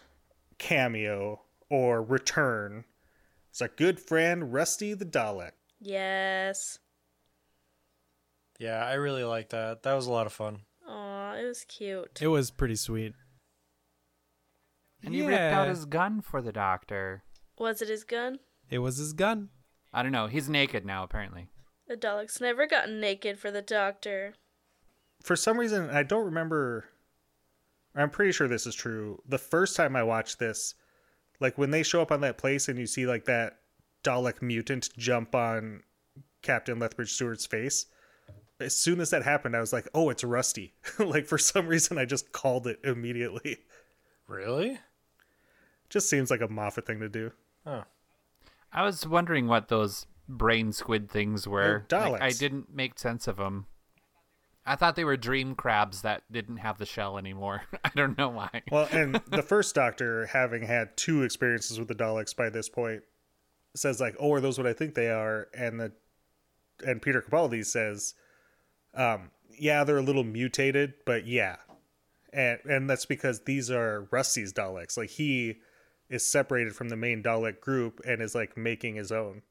cameo 0.59 1.41
or 1.69 2.03
return 2.03 2.85
is 3.51 3.61
our 3.61 3.69
good 3.69 3.99
friend 3.99 4.53
Rusty 4.53 4.93
the 4.93 5.05
Dalek. 5.05 5.51
Yes. 5.79 6.79
Yeah, 8.59 8.85
I 8.85 8.93
really 8.93 9.23
like 9.23 9.49
that. 9.49 9.83
That 9.83 9.95
was 9.95 10.05
a 10.05 10.11
lot 10.11 10.27
of 10.27 10.33
fun. 10.33 10.59
Aw, 10.87 11.33
it 11.33 11.45
was 11.45 11.65
cute. 11.65 12.19
It 12.21 12.27
was 12.27 12.51
pretty 12.51 12.75
sweet. 12.75 13.13
And 15.03 15.15
he 15.15 15.25
ripped 15.25 15.41
out 15.41 15.67
his 15.67 15.85
gun 15.85 16.21
for 16.21 16.41
the 16.41 16.53
doctor. 16.53 17.23
Was 17.57 17.81
it 17.81 17.89
his 17.89 18.03
gun? 18.03 18.39
It 18.69 18.79
was 18.79 18.97
his 18.97 19.13
gun. 19.13 19.49
I 19.91 20.03
don't 20.03 20.11
know. 20.11 20.27
He's 20.27 20.47
naked 20.47 20.85
now 20.85 21.03
apparently. 21.03 21.49
The 21.87 21.97
Dalek's 21.97 22.39
never 22.39 22.65
gotten 22.65 22.99
naked 22.99 23.37
for 23.37 23.51
the 23.51 23.61
Doctor. 23.61 24.35
For 25.21 25.35
some 25.35 25.59
reason, 25.59 25.89
I 25.89 26.03
don't 26.03 26.25
remember. 26.25 26.85
I'm 27.95 28.09
pretty 28.09 28.31
sure 28.31 28.47
this 28.47 28.65
is 28.65 28.75
true. 28.75 29.21
The 29.27 29.37
first 29.37 29.75
time 29.75 29.95
I 29.95 30.03
watched 30.03 30.39
this, 30.39 30.75
like 31.39 31.57
when 31.57 31.71
they 31.71 31.83
show 31.83 32.01
up 32.01 32.11
on 32.11 32.21
that 32.21 32.37
place 32.37 32.67
and 32.67 32.79
you 32.79 32.87
see 32.87 33.05
like 33.05 33.25
that 33.25 33.59
Dalek 34.03 34.41
mutant 34.41 34.89
jump 34.97 35.35
on 35.35 35.83
Captain 36.41 36.79
Lethbridge 36.79 37.13
Stewart's 37.13 37.45
face, 37.45 37.85
as 38.59 38.75
soon 38.75 38.99
as 38.99 39.09
that 39.11 39.23
happened, 39.23 39.55
I 39.55 39.59
was 39.59 39.73
like, 39.73 39.87
"Oh, 39.93 40.09
it's 40.09 40.23
Rusty!" 40.23 40.73
like 40.99 41.25
for 41.25 41.37
some 41.37 41.67
reason, 41.67 41.97
I 41.97 42.05
just 42.05 42.31
called 42.31 42.67
it 42.67 42.79
immediately. 42.83 43.59
Really? 44.27 44.79
Just 45.89 46.09
seems 46.09 46.31
like 46.31 46.41
a 46.41 46.47
Moffat 46.47 46.85
thing 46.85 46.99
to 47.01 47.09
do. 47.09 47.31
Oh. 47.65 47.83
I 48.71 48.83
was 48.83 49.05
wondering 49.05 49.47
what 49.47 49.67
those 49.67 50.07
brain 50.27 50.71
squid 50.71 51.09
things 51.09 51.47
were. 51.47 51.61
They're 51.61 51.85
Like, 52.13 52.21
I 52.21 52.31
didn't 52.31 52.73
make 52.73 52.97
sense 52.97 53.27
of 53.27 53.37
them. 53.37 53.67
I 54.65 54.75
thought 54.75 54.95
they 54.95 55.03
were 55.03 55.17
dream 55.17 55.55
crabs 55.55 56.01
that 56.03 56.23
didn't 56.31 56.57
have 56.57 56.77
the 56.77 56.85
shell 56.85 57.17
anymore. 57.17 57.63
I 57.83 57.91
don't 57.95 58.17
know 58.17 58.29
why. 58.29 58.61
Well, 58.71 58.87
and 58.91 59.15
the 59.27 59.41
first 59.43 59.75
Doctor, 59.75 60.25
having 60.27 60.63
had 60.63 60.95
two 60.95 61.23
experiences 61.23 61.77
with 61.79 61.87
the 61.89 61.95
Daleks 61.95 62.35
by 62.35 62.49
this 62.49 62.69
point, 62.69 63.03
says 63.75 63.99
like, 63.99 64.15
"Oh, 64.19 64.31
are 64.33 64.41
those 64.41 64.57
what 64.57 64.67
I 64.67 64.73
think 64.73 64.95
they 64.95 65.09
are?" 65.09 65.47
And 65.57 65.79
the 65.79 65.91
and 66.85 67.01
Peter 67.01 67.21
Capaldi 67.21 67.65
says, 67.65 68.13
um, 68.93 69.31
"Yeah, 69.59 69.83
they're 69.83 69.97
a 69.97 70.01
little 70.03 70.23
mutated, 70.23 70.93
but 71.05 71.27
yeah." 71.27 71.57
And 72.31 72.59
and 72.65 72.89
that's 72.89 73.05
because 73.05 73.41
these 73.41 73.69
are 73.69 74.07
Rusty's 74.11 74.53
Daleks. 74.53 74.97
Like 74.97 75.09
he 75.11 75.57
is 76.09 76.25
separated 76.27 76.75
from 76.75 76.89
the 76.89 76.95
main 76.95 77.21
Dalek 77.21 77.59
group 77.59 77.99
and 78.07 78.21
is 78.21 78.33
like 78.33 78.55
making 78.57 78.95
his 78.95 79.11
own. 79.11 79.41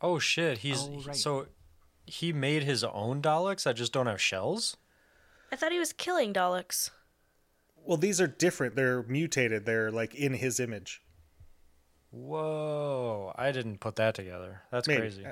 Oh 0.00 0.18
shit, 0.18 0.58
he's 0.58 0.82
Oh, 0.82 1.02
right. 1.06 1.14
so 1.16 1.46
he 2.10 2.32
made 2.32 2.64
his 2.64 2.82
own 2.82 3.22
Daleks 3.22 3.62
that 3.62 3.76
just 3.76 3.92
don't 3.92 4.06
have 4.06 4.20
shells? 4.20 4.76
I 5.52 5.56
thought 5.56 5.72
he 5.72 5.78
was 5.78 5.92
killing 5.92 6.32
Daleks. 6.32 6.90
Well, 7.76 7.96
these 7.96 8.20
are 8.20 8.26
different. 8.26 8.76
They're 8.76 9.02
mutated. 9.04 9.64
They're 9.64 9.90
like 9.90 10.14
in 10.14 10.34
his 10.34 10.60
image. 10.60 11.02
Whoa, 12.10 13.32
I 13.36 13.52
didn't 13.52 13.78
put 13.78 13.96
that 13.96 14.14
together. 14.14 14.62
That's 14.70 14.88
Maybe. 14.88 15.00
crazy. 15.00 15.24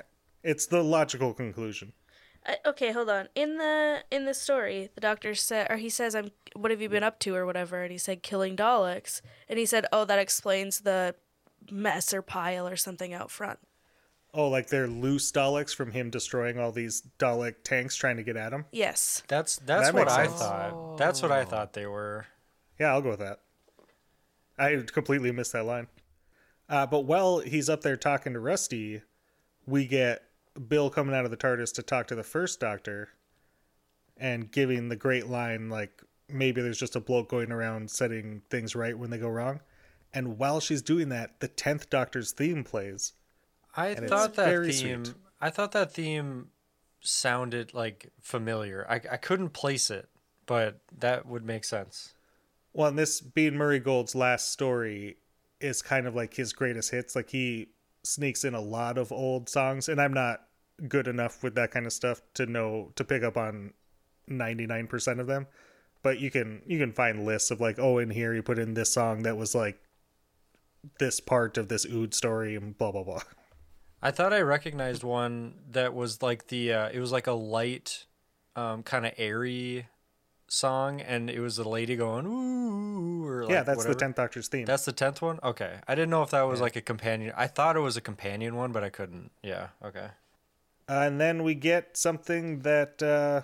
It's 0.43 0.65
the 0.67 0.81
logical 0.81 1.33
conclusion. 1.33 1.93
I, 2.45 2.55
okay, 2.65 2.93
hold 2.93 3.09
on. 3.09 3.27
In 3.35 3.57
the 3.57 4.03
in 4.09 4.23
the 4.23 4.33
story, 4.33 4.89
the 4.95 5.01
doctor 5.01 5.35
said, 5.35 5.67
or 5.69 5.75
he 5.75 5.89
says, 5.89 6.15
"I'm. 6.15 6.31
What 6.55 6.71
have 6.71 6.81
you 6.81 6.87
been 6.87 7.03
up 7.03 7.19
to, 7.19 7.35
or 7.35 7.45
whatever?" 7.45 7.83
And 7.83 7.91
he 7.91 7.97
said, 7.97 8.23
"Killing 8.23 8.55
Daleks." 8.55 9.21
And 9.49 9.59
he 9.59 9.65
said, 9.65 9.85
"Oh, 9.91 10.05
that 10.05 10.19
explains 10.19 10.81
the 10.81 11.15
mess 11.69 12.13
or 12.13 12.21
pile 12.21 12.65
or 12.65 12.77
something 12.77 13.13
out 13.13 13.29
front." 13.29 13.59
Oh, 14.33 14.47
like 14.47 14.67
they're 14.67 14.87
loose 14.87 15.31
Daleks 15.31 15.73
from 15.73 15.91
him 15.91 16.09
destroying 16.09 16.59
all 16.59 16.71
these 16.71 17.01
Dalek 17.17 17.55
tanks 17.63 17.95
trying 17.95 18.17
to 18.17 18.23
get 18.23 18.37
at 18.37 18.53
him? 18.53 18.65
Yes. 18.71 19.23
That's 19.27 19.57
that's 19.57 19.87
That 19.87 19.93
what 19.95 20.05
makes 20.05 20.13
I 20.13 20.25
sense. 20.27 20.39
thought. 20.39 20.97
That's 20.97 21.21
what 21.21 21.31
I 21.31 21.45
thought 21.45 21.73
they 21.73 21.87
were. 21.87 22.27
Yeah, 22.79 22.91
I'll 22.93 23.01
go 23.01 23.09
with 23.09 23.19
that. 23.19 23.39
I 24.57 24.83
completely 24.91 25.31
missed 25.31 25.53
that 25.53 25.65
line. 25.65 25.87
Uh, 26.67 26.85
but 26.85 27.01
while 27.01 27.39
he's 27.39 27.69
up 27.69 27.81
there 27.81 27.97
talking 27.97 28.33
to 28.33 28.39
Rusty, 28.39 29.01
we 29.65 29.87
get 29.87 30.23
Bill 30.67 30.89
coming 30.89 31.15
out 31.15 31.25
of 31.25 31.31
the 31.31 31.37
TARDIS 31.37 31.73
to 31.75 31.81
talk 31.81 32.07
to 32.07 32.15
the 32.15 32.23
first 32.23 32.59
Doctor 32.59 33.09
and 34.17 34.51
giving 34.51 34.89
the 34.89 34.95
great 34.95 35.27
line, 35.27 35.69
like, 35.69 36.03
maybe 36.27 36.61
there's 36.61 36.77
just 36.77 36.95
a 36.95 36.99
bloke 36.99 37.29
going 37.29 37.51
around 37.51 37.89
setting 37.89 38.41
things 38.49 38.75
right 38.75 38.97
when 38.97 39.09
they 39.09 39.17
go 39.17 39.29
wrong. 39.29 39.61
And 40.13 40.37
while 40.37 40.59
she's 40.59 40.81
doing 40.81 41.09
that, 41.09 41.39
the 41.39 41.47
tenth 41.47 41.89
Doctor's 41.89 42.31
theme 42.33 42.63
plays. 42.63 43.13
I 43.79 43.87
And 43.87 43.99
it's 43.99 44.09
thought 44.09 44.35
that 44.35 44.65
theme. 44.65 45.05
sweet. 45.05 45.15
I 45.39 45.49
thought 45.49 45.71
that 45.71 45.93
theme 45.93 46.49
sounded 46.99 47.73
like 47.73 48.11
familiar. 48.21 48.85
I 48.89 48.95
I 48.95 49.17
couldn't 49.17 49.51
place 49.51 49.89
it, 49.89 50.09
but 50.45 50.81
that 50.97 51.25
would 51.25 51.45
make 51.45 51.63
sense. 51.63 52.13
Well, 52.73 52.89
and 52.89 52.99
this 52.99 53.21
being 53.21 53.55
Murray 53.55 53.79
Gold's 53.79 54.15
last 54.15 54.51
story 54.51 55.17
is 55.61 55.81
kind 55.81 56.07
of 56.07 56.15
like 56.15 56.33
his 56.33 56.51
greatest 56.51 56.91
hits. 56.91 57.15
Like 57.15 57.29
he 57.29 57.69
sneaks 58.03 58.43
in 58.43 58.53
a 58.53 58.61
lot 58.61 58.97
of 58.97 59.11
old 59.11 59.47
songs, 59.49 59.87
and 59.87 60.01
I'm 60.01 60.13
not 60.13 60.41
good 60.87 61.07
enough 61.07 61.41
with 61.41 61.55
that 61.55 61.71
kind 61.71 61.85
of 61.85 61.93
stuff 61.93 62.21
to 62.33 62.45
know 62.45 62.91
to 62.95 63.03
pick 63.03 63.23
up 63.23 63.37
on 63.37 63.73
99% 64.29 65.19
of 65.19 65.27
them. 65.27 65.47
But 66.03 66.19
you 66.19 66.31
can 66.31 66.61
you 66.65 66.79
can 66.79 66.91
find 66.91 67.25
lists 67.25 67.49
of 67.49 67.61
like, 67.61 67.79
oh, 67.79 67.97
in 67.97 68.09
here 68.09 68.33
you 68.33 68.43
put 68.43 68.59
in 68.59 68.73
this 68.73 68.91
song 68.91 69.23
that 69.23 69.37
was 69.37 69.55
like 69.55 69.81
this 70.99 71.19
part 71.21 71.57
of 71.57 71.69
this 71.69 71.85
Ood 71.85 72.13
story 72.13 72.55
and 72.55 72.77
blah 72.77 72.91
blah 72.91 73.03
blah. 73.03 73.21
I 74.01 74.11
thought 74.11 74.33
I 74.33 74.41
recognized 74.41 75.03
one 75.03 75.55
that 75.71 75.93
was 75.93 76.21
like 76.21 76.47
the. 76.47 76.73
Uh, 76.73 76.89
it 76.89 76.99
was 76.99 77.11
like 77.11 77.27
a 77.27 77.33
light, 77.33 78.05
um, 78.55 78.83
kind 78.83 79.05
of 79.05 79.13
airy 79.17 79.87
song, 80.47 81.01
and 81.01 81.29
it 81.29 81.39
was 81.39 81.57
a 81.57 81.67
lady 81.67 81.95
going 81.95 82.25
ooh. 82.25 83.25
Or 83.25 83.43
like 83.43 83.51
yeah, 83.51 83.63
that's 83.63 83.77
whatever. 83.77 83.93
the 83.93 83.99
tenth 83.99 84.15
Doctor's 84.15 84.47
theme. 84.47 84.65
That's 84.65 84.85
the 84.85 84.91
tenth 84.91 85.21
one. 85.21 85.39
Okay, 85.43 85.79
I 85.87 85.95
didn't 85.95 86.09
know 86.09 86.23
if 86.23 86.31
that 86.31 86.43
was 86.43 86.61
like 86.61 86.75
a 86.75 86.81
companion. 86.81 87.33
I 87.35 87.47
thought 87.47 87.75
it 87.75 87.81
was 87.81 87.97
a 87.97 88.01
companion 88.01 88.55
one, 88.55 88.71
but 88.71 88.83
I 88.83 88.89
couldn't. 88.89 89.31
Yeah. 89.43 89.67
Okay. 89.83 90.07
Uh, 90.87 90.93
and 90.93 91.21
then 91.21 91.43
we 91.43 91.53
get 91.53 91.95
something 91.95 92.61
that 92.61 93.03
uh, 93.03 93.41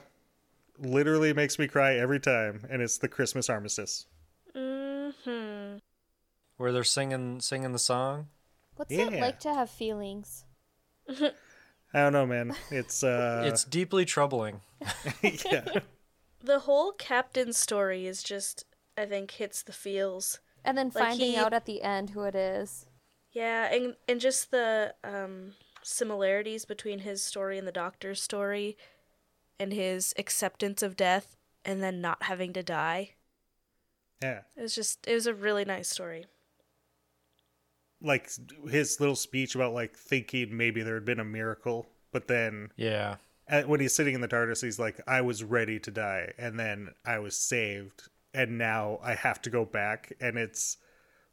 literally 0.80 1.34
makes 1.34 1.60
me 1.60 1.68
cry 1.68 1.96
every 1.96 2.20
time, 2.20 2.66
and 2.70 2.82
it's 2.82 2.98
the 2.98 3.08
Christmas 3.08 3.50
armistice. 3.50 4.08
Mm-hmm. 4.56 5.78
Where 6.58 6.72
they're 6.72 6.84
singing 6.84 7.42
singing 7.42 7.72
the 7.74 7.80
song. 7.80 8.28
What's 8.76 8.92
it 8.92 9.14
like 9.14 9.40
to 9.42 9.54
have 9.54 9.70
feelings? 9.70 10.46
I 11.10 11.32
don't 11.94 12.14
know, 12.14 12.26
man. 12.26 12.56
It's 12.72 13.04
uh, 13.04 13.44
it's 13.48 13.64
deeply 13.64 14.06
troubling. 14.06 14.62
yeah. 15.22 15.66
The 16.44 16.60
whole 16.60 16.92
captain 16.92 17.54
story 17.54 18.06
is 18.06 18.22
just, 18.22 18.66
I 18.98 19.06
think, 19.06 19.32
hits 19.32 19.64
the 19.64 19.74
feels. 19.74 20.40
And 20.64 20.78
then 20.78 20.92
Like 20.94 21.04
finding 21.06 21.32
he- 21.32 21.38
out 21.38 21.54
at 21.54 21.66
the 21.66 21.82
end 21.82 22.12
who 22.12 22.24
it 22.24 22.36
is. 22.36 22.86
Yeah, 23.32 23.74
and 23.74 23.96
and 24.08 24.20
just 24.22 24.52
the 24.52 24.96
um, 25.04 25.54
similarities 25.84 26.66
between 26.66 27.00
his 27.00 27.22
story 27.24 27.58
and 27.58 27.68
the 27.68 27.72
doctor's 27.72 28.22
story, 28.22 28.78
and 29.60 29.74
his 29.74 30.14
acceptance 30.18 30.82
of 30.82 30.96
death, 30.96 31.36
and 31.64 31.84
then 31.84 32.02
not 32.02 32.24
having 32.24 32.54
to 32.54 32.64
die. 32.64 33.12
Yeah. 34.24 34.42
It 34.56 34.62
was 34.62 34.74
just, 34.74 35.06
it 35.06 35.14
was 35.14 35.28
a 35.28 35.34
really 35.34 35.66
nice 35.66 35.90
story. 35.90 36.26
Like 38.06 38.30
his 38.70 39.00
little 39.00 39.16
speech 39.16 39.56
about 39.56 39.74
like 39.74 39.96
thinking 39.98 40.56
maybe 40.56 40.82
there 40.84 40.94
had 40.96 41.06
been 41.06 41.20
a 41.20 41.26
miracle, 41.26 41.88
but 42.12 42.28
then 42.28 42.70
Yeah. 42.78 43.16
and 43.48 43.68
when 43.68 43.80
he's 43.80 43.94
sitting 43.96 44.14
in 44.16 44.22
the 44.22 44.28
TARDIS, 44.28 44.62
he's 44.64 44.80
like, 44.80 45.02
I 45.08 45.22
was 45.22 45.44
ready 45.44 45.80
to 45.80 45.92
die, 45.92 46.34
and 46.38 46.60
then 46.60 46.90
I 47.06 47.20
was 47.20 47.36
saved, 47.38 48.10
and 48.34 48.58
now 48.58 49.00
I 49.04 49.16
have 49.16 49.42
to 49.44 49.50
go 49.50 49.66
back, 49.66 50.14
and 50.22 50.38
it's 50.38 50.78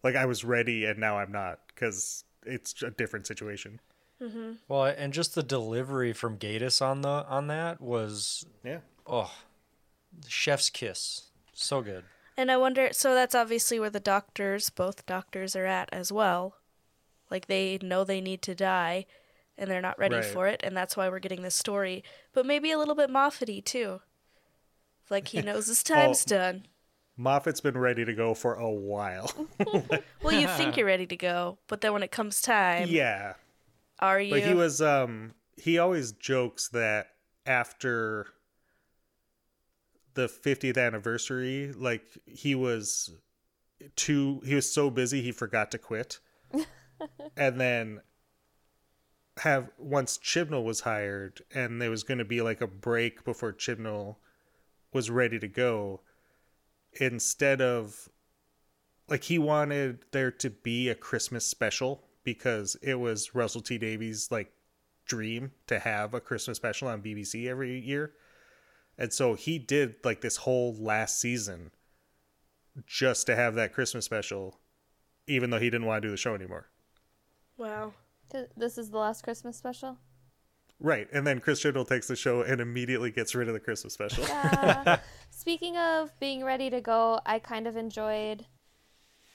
like 0.02 0.16
I 0.16 0.24
was 0.26 0.44
ready, 0.44 0.84
and 0.86 0.98
now 0.98 1.18
I'm 1.18 1.30
not, 1.32 1.60
because 1.68 2.24
it's 2.44 2.82
a 2.82 2.90
different 2.90 3.26
situation. 3.26 3.80
Mm-hmm. 4.20 4.52
Well, 4.68 4.84
and 4.84 5.12
just 5.12 5.34
the 5.34 5.42
delivery 5.42 6.12
from 6.12 6.38
Gatiss 6.38 6.80
on 6.80 7.02
the 7.02 7.08
on 7.28 7.48
that 7.48 7.80
was 7.80 8.46
Yeah. 8.64 8.78
oh, 9.06 9.32
chef's 10.26 10.70
kiss. 10.70 11.30
So 11.52 11.82
good. 11.82 12.04
And 12.36 12.50
I 12.50 12.56
wonder, 12.56 12.88
so 12.92 13.14
that's 13.14 13.34
obviously 13.34 13.78
where 13.78 13.90
the 13.90 14.00
doctors, 14.00 14.70
both 14.70 15.04
doctors, 15.06 15.54
are 15.54 15.66
at 15.66 15.88
as 15.92 16.10
well. 16.10 16.56
Like 17.32 17.46
they 17.46 17.78
know 17.82 18.04
they 18.04 18.20
need 18.20 18.42
to 18.42 18.54
die, 18.54 19.06
and 19.58 19.68
they're 19.70 19.80
not 19.80 19.98
ready 19.98 20.16
Right. 20.16 20.24
for 20.24 20.46
it, 20.46 20.60
and 20.62 20.76
that's 20.76 20.96
why 20.96 21.08
we're 21.08 21.18
getting 21.18 21.40
this 21.42 21.54
story. 21.54 22.04
But 22.34 22.44
maybe 22.46 22.70
a 22.70 22.78
little 22.78 22.94
bit 22.94 23.08
Moffat-y 23.10 23.62
too. 23.64 24.02
Like 25.10 25.28
he 25.28 25.40
knows 25.48 25.66
his 25.66 25.82
time's 25.82 26.24
Oh. 26.28 26.36
done. 26.36 26.66
Moffat's 27.16 27.60
been 27.60 27.76
ready 27.78 28.04
to 28.04 28.12
go 28.14 28.34
for 28.34 28.54
a 28.54 28.70
while. 28.70 29.30
Well, 30.22 30.38
you 30.40 30.46
think 30.46 30.76
you're 30.76 30.86
ready 30.86 31.06
to 31.06 31.16
go, 31.16 31.58
but 31.68 31.80
then 31.80 31.92
when 31.94 32.02
it 32.02 32.10
comes 32.12 32.40
time, 32.42 32.88
yeah. 32.88 33.34
are 33.98 34.20
you? 34.20 34.30
But 34.30 34.42
he 34.42 34.54
was 34.54 34.80
um 34.82 35.32
he 35.56 35.78
always 35.78 36.12
jokes 36.12 36.68
that 36.68 37.08
after 37.46 38.26
the 40.14 40.26
50th 40.28 40.76
anniversary, 40.78 41.72
like 41.72 42.04
he 42.26 42.54
was 42.54 43.10
too 43.96 44.40
he 44.44 44.54
was 44.54 44.70
so 44.72 44.90
busy 44.90 45.22
he 45.22 45.32
forgot 45.32 45.70
to 45.72 45.78
quit. 45.78 46.20
And 47.36 47.60
then 47.60 48.00
have 49.38 49.70
once 49.78 50.18
Chibnall 50.18 50.64
was 50.64 50.80
hired 50.80 51.42
and 51.54 51.80
there 51.80 51.90
was 51.90 52.02
going 52.02 52.18
to 52.18 52.24
be 52.24 52.42
like 52.42 52.60
a 52.60 52.66
break 52.66 53.24
before 53.24 53.52
Chibnall 53.52 54.16
was 54.92 55.10
ready 55.10 55.38
to 55.38 55.48
go 55.48 56.00
instead 57.00 57.62
of 57.62 58.08
like 59.08 59.24
he 59.24 59.38
wanted 59.38 60.04
there 60.12 60.30
to 60.30 60.50
be 60.50 60.88
a 60.88 60.94
Christmas 60.94 61.46
special 61.46 62.04
because 62.24 62.76
it 62.82 62.94
was 62.94 63.34
Russell 63.34 63.62
T 63.62 63.78
Davies 63.78 64.28
like 64.30 64.52
dream 65.06 65.52
to 65.66 65.78
have 65.78 66.14
a 66.14 66.20
Christmas 66.20 66.56
special 66.56 66.88
on 66.88 67.02
BBC 67.02 67.48
every 67.48 67.78
year. 67.80 68.12
And 68.98 69.12
so 69.12 69.34
he 69.34 69.58
did 69.58 69.96
like 70.04 70.20
this 70.20 70.36
whole 70.36 70.74
last 70.74 71.20
season 71.20 71.70
just 72.86 73.26
to 73.26 73.36
have 73.36 73.54
that 73.54 73.72
Christmas 73.72 74.04
special 74.04 74.58
even 75.26 75.50
though 75.50 75.58
he 75.58 75.70
didn't 75.70 75.86
want 75.86 76.02
to 76.02 76.08
do 76.08 76.10
the 76.10 76.16
show 76.16 76.34
anymore. 76.34 76.68
Wow. 77.56 77.92
This 78.56 78.78
is 78.78 78.90
the 78.90 78.98
last 78.98 79.22
Christmas 79.22 79.56
special. 79.56 79.98
Right. 80.80 81.06
And 81.12 81.26
then 81.26 81.38
Chris 81.38 81.62
Chibnall 81.62 81.86
takes 81.86 82.08
the 82.08 82.16
show 82.16 82.42
and 82.42 82.60
immediately 82.60 83.10
gets 83.10 83.34
rid 83.34 83.46
of 83.46 83.54
the 83.54 83.60
Christmas 83.60 83.94
special. 83.94 84.24
Uh, 84.24 84.96
speaking 85.30 85.76
of 85.76 86.18
being 86.18 86.44
ready 86.44 86.70
to 86.70 86.80
go, 86.80 87.20
I 87.24 87.38
kind 87.38 87.66
of 87.66 87.76
enjoyed 87.76 88.46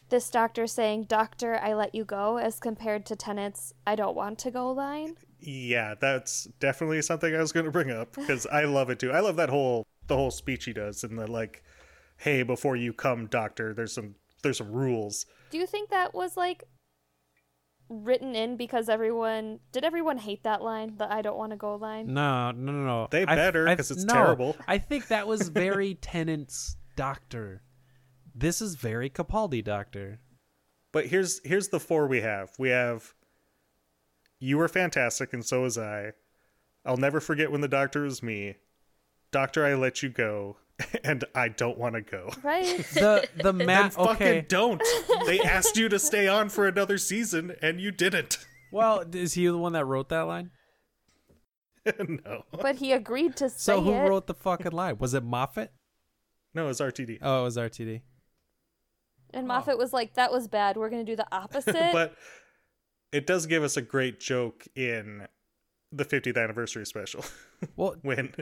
this 0.10 0.30
doctor 0.30 0.68
saying, 0.68 1.04
Doctor, 1.04 1.60
I 1.62 1.74
let 1.74 1.96
you 1.96 2.04
go, 2.04 2.38
as 2.38 2.60
compared 2.60 3.06
to 3.08 3.16
Tennant's 3.16 3.74
I 3.86 3.96
don't 3.96 4.16
want 4.16 4.40
to 4.40 4.52
go 4.52 4.72
line. 4.72 5.16
Yeah, 5.40 5.96
that's 6.00 6.46
definitely 6.60 7.02
something 7.02 7.34
I 7.34 7.40
was 7.40 7.52
going 7.52 7.66
to 7.66 7.72
bring 7.72 7.92
up 7.92 8.16
because 8.16 8.46
I 8.48 8.64
love 8.64 8.90
it 8.90 9.00
too. 9.00 9.12
I 9.12 9.20
love 9.20 9.36
that 9.38 9.50
whole 9.50 9.86
the 10.08 10.16
whole 10.16 10.32
speech 10.32 10.66
he 10.66 10.74
does 10.74 11.04
and 11.04 11.20
the 11.20 11.28
like, 11.28 11.64
"Hey, 12.18 12.44
before 12.44 12.76
you 12.76 12.94
come, 12.94 13.28
doctor, 13.28 13.74
there's 13.74 13.94
some 13.94 14.16
there's 14.42 14.58
some 14.58 14.72
rules." 14.72 15.26
Do 15.52 15.58
you 15.58 15.68
think 15.68 15.90
that 15.90 16.14
was 16.14 16.36
like 16.36 16.64
written 17.90 18.36
in 18.36 18.58
because 18.58 18.90
everyone 18.90 19.60
did 19.72 19.84
everyone 19.86 20.18
hate 20.18 20.44
that 20.44 20.62
line, 20.62 20.96
the 20.98 21.12
I 21.12 21.22
don't 21.22 21.38
want 21.38 21.52
to 21.52 21.58
go 21.58 21.76
line? 21.76 22.14
No, 22.14 22.52
no, 22.52 22.72
no, 22.72 22.86
no. 22.86 23.08
They 23.10 23.24
I- 23.26 23.36
better, 23.36 23.66
'cause 23.76 23.92
it's 23.92 24.04
no, 24.04 24.14
terrible. 24.14 24.56
I 24.68 24.78
think 24.78 25.08
that 25.08 25.28
was 25.28 25.50
very 25.50 25.96
Tennant's 26.02 26.76
Doctor. 26.96 27.62
This 28.36 28.62
is 28.62 28.76
very 28.76 29.10
Capaldi 29.10 29.64
Doctor. 29.64 30.20
But 30.92 31.08
here's 31.08 31.40
here's 31.46 31.70
the 31.70 31.80
four 31.80 32.08
we 32.08 32.22
have. 32.22 32.52
We 32.60 32.70
have 32.70 33.14
you 34.40 34.58
were 34.58 34.68
fantastic 34.68 35.34
and 35.34 35.46
so 35.46 35.62
was 35.62 35.78
I. 35.78 36.12
I'll 36.86 36.98
never 36.98 37.20
forget 37.20 37.52
when 37.52 37.62
the 37.62 37.68
doctor 37.68 38.04
was 38.04 38.22
me. 38.24 38.56
Doctor, 39.32 39.66
I 39.66 39.74
let 39.76 40.02
you 40.04 40.10
go, 40.10 40.58
and 41.04 41.24
I 41.34 41.48
don't 41.50 41.78
want 41.78 41.96
to 41.96 42.02
go. 42.02 42.30
Right? 42.44 42.78
The 42.94 43.28
the 43.36 43.52
Then 43.54 43.66
Matt. 43.66 43.94
fucking 43.94 44.12
Okay. 44.28 44.46
don't. 44.48 44.82
They 45.26 45.40
asked 45.40 45.78
you 45.78 45.90
to 45.90 45.98
stay 46.00 46.28
on 46.28 46.50
for 46.50 46.68
another 46.68 46.98
season, 46.98 47.56
and 47.62 47.80
you 47.82 47.92
didn't. 47.92 48.38
Well, 48.70 49.06
is 49.14 49.34
he 49.36 49.48
the 49.48 49.58
one 49.58 49.72
that 49.74 49.86
wrote 49.86 50.10
that 50.10 50.24
line? 50.24 50.52
no, 52.00 52.44
but 52.52 52.76
he 52.76 52.92
agreed 52.92 53.38
to 53.38 53.50
say 53.50 53.56
So 53.58 53.82
who 53.82 53.94
it. 53.94 54.10
wrote 54.10 54.28
the 54.28 54.34
fucking 54.34 54.74
line? 54.74 54.98
Was 54.98 55.14
it 55.14 55.24
Moffat? 55.24 55.72
no, 56.54 56.66
it 56.66 56.68
was 56.68 56.82
RTD. 56.82 57.20
Oh, 57.22 57.42
it 57.42 57.44
was 57.46 57.56
RTD. 57.56 58.02
and 59.34 59.48
Moffat 59.48 59.78
was 59.78 59.94
like, 59.94 60.16
That 60.16 60.34
was 60.34 60.50
bad. 60.50 60.76
We're 60.76 60.90
gonna 60.90 61.06
do 61.06 61.16
the 61.16 61.28
opposite. 61.34 61.94
but 61.94 62.16
it 63.14 63.26
does 63.26 63.46
give 63.46 63.64
us 63.64 63.78
a 63.78 63.82
great 63.82 64.20
joke 64.20 64.68
in 64.76 65.28
the 65.94 66.04
50th 66.04 66.36
anniversary 66.36 66.86
special 66.86 67.24
Well, 67.78 67.96
when 68.02 68.34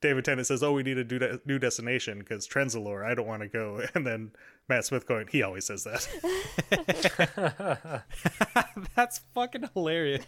David 0.00 0.24
Tennant 0.24 0.46
says, 0.46 0.62
"Oh, 0.62 0.72
we 0.72 0.82
need 0.82 0.98
a 0.98 1.04
new, 1.04 1.18
de- 1.18 1.40
new 1.44 1.58
destination 1.58 2.20
because 2.20 2.46
Trenzalore. 2.46 3.04
I 3.04 3.14
don't 3.14 3.26
want 3.26 3.42
to 3.42 3.48
go." 3.48 3.82
And 3.94 4.06
then 4.06 4.32
Matt 4.68 4.84
Smith 4.84 5.06
going, 5.06 5.26
"He 5.28 5.42
always 5.42 5.66
says 5.66 5.84
that." 5.84 6.06
that's 8.94 9.20
fucking 9.34 9.68
hilarious. 9.74 10.24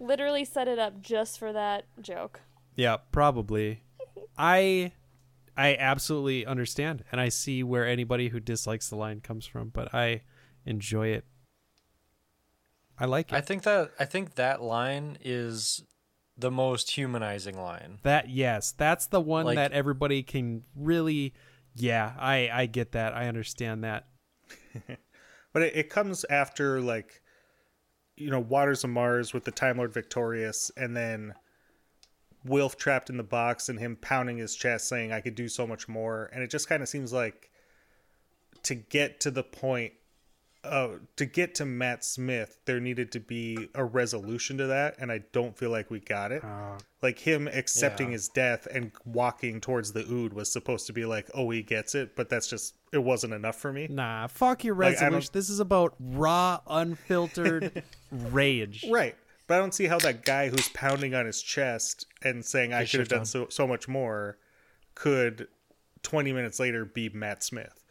Literally 0.00 0.44
set 0.44 0.68
it 0.68 0.78
up 0.78 1.00
just 1.00 1.38
for 1.38 1.52
that 1.52 1.86
joke. 2.00 2.40
Yeah, 2.76 2.98
probably. 3.10 3.82
I 4.36 4.92
I 5.56 5.74
absolutely 5.76 6.46
understand 6.46 7.04
and 7.10 7.20
I 7.20 7.30
see 7.30 7.64
where 7.64 7.86
anybody 7.86 8.28
who 8.28 8.38
dislikes 8.38 8.88
the 8.88 8.96
line 8.96 9.20
comes 9.20 9.46
from, 9.46 9.70
but 9.70 9.92
I 9.92 10.22
enjoy 10.64 11.08
it. 11.08 11.24
I 12.98 13.06
like 13.06 13.32
it. 13.32 13.34
I 13.34 13.40
think 13.40 13.62
that 13.64 13.90
I 13.98 14.04
think 14.04 14.34
that 14.36 14.62
line 14.62 15.18
is 15.20 15.82
the 16.38 16.50
most 16.50 16.92
humanizing 16.92 17.60
line. 17.60 17.98
that 18.04 18.30
yes, 18.30 18.72
that's 18.72 19.06
the 19.06 19.20
one 19.20 19.44
Like- 19.46 19.56
that 19.56 19.72
everybody 19.72 20.22
can 20.22 20.62
really 20.76 21.34
yeah, 21.74 22.14
I 22.18 22.48
I 22.52 22.66
get 22.66 22.92
that. 22.92 23.14
I 23.14 23.28
understand 23.28 23.84
that. 23.84 24.06
but 25.52 25.62
it, 25.62 25.76
it 25.76 25.90
comes 25.90 26.24
after 26.30 26.80
like 26.80 27.22
you 28.16 28.30
know 28.30 28.40
waters 28.40 28.82
of 28.84 28.90
mars 28.90 29.32
with 29.32 29.44
the 29.44 29.50
time 29.50 29.76
lord 29.76 29.92
victorious 29.92 30.70
and 30.76 30.96
then 30.96 31.34
wilf 32.44 32.76
trapped 32.76 33.10
in 33.10 33.16
the 33.16 33.22
box 33.22 33.68
and 33.68 33.78
him 33.78 33.96
pounding 34.00 34.38
his 34.38 34.56
chest 34.56 34.88
saying 34.88 35.12
i 35.12 35.20
could 35.20 35.34
do 35.34 35.48
so 35.48 35.66
much 35.66 35.86
more 35.88 36.28
and 36.32 36.42
it 36.42 36.50
just 36.50 36.68
kind 36.68 36.82
of 36.82 36.88
seems 36.88 37.12
like 37.12 37.50
to 38.62 38.74
get 38.74 39.20
to 39.20 39.30
the 39.30 39.42
point 39.44 39.92
uh, 40.68 40.98
to 41.16 41.26
get 41.26 41.54
to 41.56 41.64
Matt 41.64 42.04
Smith, 42.04 42.58
there 42.64 42.80
needed 42.80 43.10
to 43.12 43.20
be 43.20 43.68
a 43.74 43.84
resolution 43.84 44.58
to 44.58 44.66
that, 44.68 44.96
and 44.98 45.10
I 45.10 45.22
don't 45.32 45.56
feel 45.56 45.70
like 45.70 45.90
we 45.90 46.00
got 46.00 46.32
it. 46.32 46.42
like 47.02 47.18
him 47.20 47.46
accepting 47.48 48.08
Yeah. 48.08 48.12
his 48.14 48.28
death 48.28 48.66
and 48.72 48.90
walking 49.04 49.60
towards 49.60 49.92
the 49.92 50.00
Ood 50.10 50.32
was 50.32 50.50
supposed 50.52 50.86
to 50.88 50.92
be 50.92 51.04
like, 51.04 51.30
oh, 51.34 51.48
he 51.50 51.62
gets 51.62 51.94
it, 51.94 52.16
but 52.16 52.28
that's 52.28 52.48
just 52.48 52.74
it 52.92 52.98
wasn't 52.98 53.32
enough 53.34 53.56
for 53.56 53.72
me. 53.72 53.86
Nah, 53.88 54.26
fuck 54.26 54.64
your 54.64 54.74
Like, 54.74 55.00
resolution. 55.00 55.30
This 55.32 55.48
is 55.48 55.60
about 55.60 55.94
raw, 56.00 56.60
unfiltered 56.66 57.82
rage. 58.10 58.84
Right. 58.90 59.14
But 59.46 59.54
I 59.54 59.58
don't 59.58 59.72
see 59.74 59.86
how 59.86 59.98
that 60.00 60.24
guy 60.24 60.48
who's 60.48 60.68
pounding 60.70 61.14
on 61.14 61.24
his 61.26 61.40
chest 61.40 62.06
and 62.22 62.44
saying 62.44 62.72
I 62.74 62.84
could 62.84 63.00
have 63.00 63.08
done. 63.08 63.24
so 63.24 63.46
so 63.48 63.66
much 63.66 63.88
more 63.88 64.36
could 64.94 65.48
20 66.02 66.32
minutes 66.32 66.58
later 66.60 66.84
be 66.84 67.08
Matt 67.08 67.42
Smith. 67.42 67.84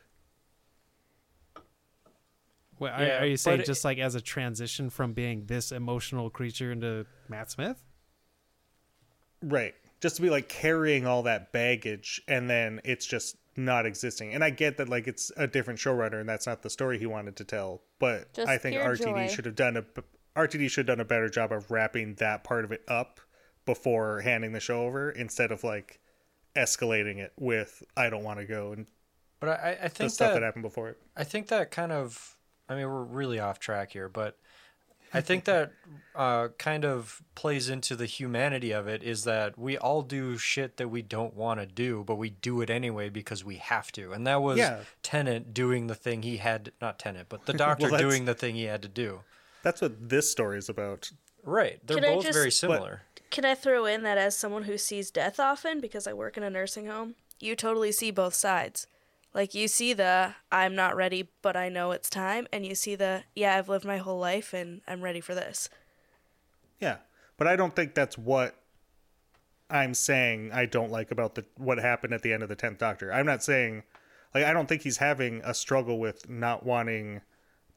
Wait, 2.80 2.92
are, 2.92 3.04
Yeah, 3.06 3.22
are 3.22 3.26
you 3.26 3.38
saying 3.38 3.58
but 3.58 3.64
it- 3.64 3.68
just 3.68 3.84
like 3.86 3.98
as 3.98 4.16
a 4.16 4.22
transition 4.22 4.90
from 4.90 5.14
being 5.14 5.46
this 5.46 5.72
emotional 5.72 6.30
creature 6.30 6.72
into 6.72 7.06
Matt 7.30 7.52
Smith? 7.52 7.84
Right. 9.42 9.76
Just 10.02 10.18
to 10.18 10.22
be 10.22 10.30
like 10.30 10.50
carrying 10.50 11.06
all 11.06 11.24
that 11.24 11.52
baggage 11.52 12.22
and 12.28 12.50
then 12.50 12.82
it's 12.84 13.06
just 13.06 13.36
not 13.56 13.86
existing. 13.86 14.34
And 14.34 14.44
I 14.44 14.50
get 14.52 14.78
that 14.78 14.90
like 14.90 15.08
it's 15.08 15.32
a 15.38 15.48
different 15.48 15.80
showrunner 15.80 16.20
and 16.20 16.30
that's 16.30 16.46
not 16.48 16.62
the 16.62 16.70
story 16.70 17.00
he 17.00 17.06
wanted 17.06 17.36
to 17.38 17.44
tell, 17.44 17.82
but 18.00 18.34
Just 18.34 18.48
I 18.48 18.58
think 18.58 18.78
RTD 18.78 19.04
joy. 19.04 19.28
should 19.28 19.46
have 19.46 19.56
done 19.56 19.78
a 19.78 19.84
RTD 20.40 20.70
should 20.70 20.88
have 20.88 20.98
done 20.98 21.02
a 21.02 21.08
better 21.08 21.30
job 21.30 21.52
of 21.52 21.72
wrapping 21.72 22.16
that 22.16 22.44
part 22.44 22.64
of 22.66 22.72
it 22.72 22.84
up 22.88 23.20
before 23.66 24.22
handing 24.22 24.52
the 24.54 24.60
show 24.60 24.82
over 24.84 25.10
instead 25.10 25.52
of 25.52 25.64
like 25.64 26.00
escalating 26.56 27.18
it 27.18 27.34
with 27.38 27.82
I 27.96 28.10
don't 28.10 28.24
want 28.24 28.40
to 28.40 28.46
go 28.46 28.72
and 28.74 28.88
But 29.40 29.50
I, 29.50 29.54
I 29.72 29.74
think 29.76 29.82
the 29.82 29.90
think 29.90 30.12
stuff 30.12 30.34
that, 30.34 30.40
that 30.40 30.46
happened 30.46 30.64
before 30.64 30.90
it. 30.90 30.98
I 31.16 31.24
think 31.24 31.48
that 31.48 31.72
kind 31.72 31.92
of 31.92 32.37
I 32.70 32.76
mean 32.76 32.86
we're 32.88 33.04
really 33.04 33.40
off 33.40 33.60
track 33.60 33.92
here, 33.92 34.10
but 34.10 34.38
I 35.14 35.22
think 35.22 35.46
that 35.46 35.72
uh, 36.16 36.50
kind 36.58 36.84
of 36.84 37.22
plays 37.34 37.70
into 37.70 37.96
the 37.96 38.06
humanity 38.06 38.72
of 38.72 38.88
it 38.90 39.04
is 39.04 39.24
that 39.24 39.58
we 39.58 39.78
all 39.78 40.02
do 40.02 40.38
shit 40.38 40.76
that 40.78 40.90
we 40.90 41.02
don't 41.02 41.34
want 41.34 41.62
to 41.62 41.66
do, 41.66 42.04
but 42.06 42.16
we 42.16 42.30
do 42.32 42.60
it 42.62 42.70
anyway 42.70 43.08
because 43.08 43.44
we 43.46 43.56
have 43.56 43.90
to. 43.94 44.12
And 44.12 44.28
that 44.28 44.42
was 44.42 44.58
Yeah. 44.58 44.80
Tennant 45.04 45.54
doing 45.54 45.88
the 45.88 45.96
thing 45.96 46.24
he 46.24 46.38
had 46.38 46.74
not 46.82 47.00
Tennant, 47.00 47.30
but 47.30 47.46
the 47.46 47.54
doctor 47.66 47.90
that's- 47.90 48.02
doing 48.02 48.26
the 48.26 48.34
thing 48.36 48.56
he 48.56 48.64
had 48.66 48.82
to 48.82 48.90
do. 48.90 49.22
That's 49.64 49.82
what 49.82 50.10
this 50.10 50.30
story 50.30 50.58
is 50.58 50.68
about. 50.68 51.10
Right. 51.44 51.80
They're 51.88 52.02
Can 52.02 52.16
both 52.16 52.26
just- 52.26 52.38
very 52.38 52.52
similar. 52.52 53.04
Can 53.30 53.46
I 53.46 53.56
throw 53.56 53.86
in 53.86 54.04
that 54.04 54.18
as 54.18 54.38
someone 54.38 54.64
who 54.64 54.78
sees 54.78 55.10
death 55.12 55.40
often 55.40 55.80
because 55.80 56.06
I 56.08 56.14
work 56.14 56.36
in 56.38 56.44
a 56.44 56.50
nursing 56.50 56.88
home, 56.88 57.16
you 57.40 57.56
totally 57.56 57.92
see 57.94 58.12
both 58.12 58.34
sides. 58.34 58.88
Like 59.34 59.54
you 59.54 59.68
see 59.68 59.94
the 59.94 60.36
I'm 60.52 60.76
not 60.76 60.96
ready, 60.96 61.30
but 61.42 61.56
I 61.56 61.70
know 61.70 61.92
it's 61.92 62.10
time, 62.10 62.48
and 62.52 62.66
you 62.66 62.76
see 62.76 62.96
the 62.96 63.24
yeah, 63.36 63.56
I've 63.56 63.70
lived 63.70 63.86
my 63.86 63.98
whole 63.98 64.20
life 64.20 64.54
and 64.54 64.82
I'm 64.88 65.02
ready 65.02 65.22
for 65.22 65.36
this. 65.36 65.70
Yeah, 66.80 66.98
but 67.38 67.48
I 67.48 67.56
don't 67.56 67.76
think 67.76 67.94
that's 67.94 68.18
what 68.18 68.56
I'm 69.70 69.94
saying. 69.94 70.52
I 70.54 70.66
don't 70.66 70.92
like 70.92 71.12
about 71.12 71.36
the 71.36 71.46
what 71.58 71.78
happened 71.78 72.14
at 72.14 72.22
the 72.22 72.34
end 72.34 72.44
of 72.44 72.50
the 72.50 72.56
tenth 72.56 72.78
Doctor. 72.78 73.14
I'm 73.14 73.26
not 73.26 73.44
saying 73.44 73.84
like 74.34 74.44
I 74.44 74.54
don't 74.54 74.68
think 74.68 74.82
he's 74.82 74.98
having 74.98 75.42
a 75.44 75.54
struggle 75.54 76.00
with 76.00 76.30
not 76.30 76.66
wanting 76.66 77.22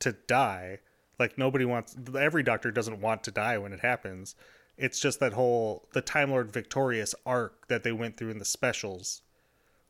to 0.00 0.12
die. 0.12 0.78
Like 1.18 1.36
nobody 1.36 1.64
wants. 1.64 1.96
Every 2.18 2.42
Doctor 2.42 2.70
doesn't 2.70 3.00
want 3.00 3.24
to 3.24 3.30
die 3.30 3.58
when 3.58 3.72
it 3.72 3.80
happens. 3.80 4.34
It's 4.76 5.00
just 5.00 5.20
that 5.20 5.34
whole 5.34 5.88
the 5.92 6.00
Time 6.00 6.30
Lord 6.30 6.52
Victorious 6.52 7.14
arc 7.26 7.68
that 7.68 7.82
they 7.82 7.92
went 7.92 8.16
through 8.16 8.30
in 8.30 8.38
the 8.38 8.44
specials. 8.44 9.22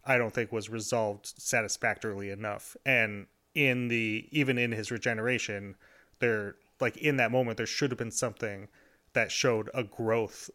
I 0.05 0.19
don't 0.19 0.33
think 0.33 0.53
was 0.53 0.71
resolved 0.71 1.35
satisfactorily 1.37 2.31
enough. 2.31 2.77
And 2.85 3.27
in 3.55 3.89
the 3.89 4.29
even 4.31 4.59
in 4.59 4.73
his 4.73 4.91
regeneration, 4.91 5.77
there 6.21 6.57
like 6.81 6.97
in 6.97 7.17
that 7.17 7.31
moment 7.31 7.57
there 7.57 7.67
should 7.67 7.91
have 7.91 7.99
been 7.99 8.11
something 8.11 8.69
that 9.13 9.31
showed 9.31 9.69
a 9.75 9.83
growth 9.83 10.51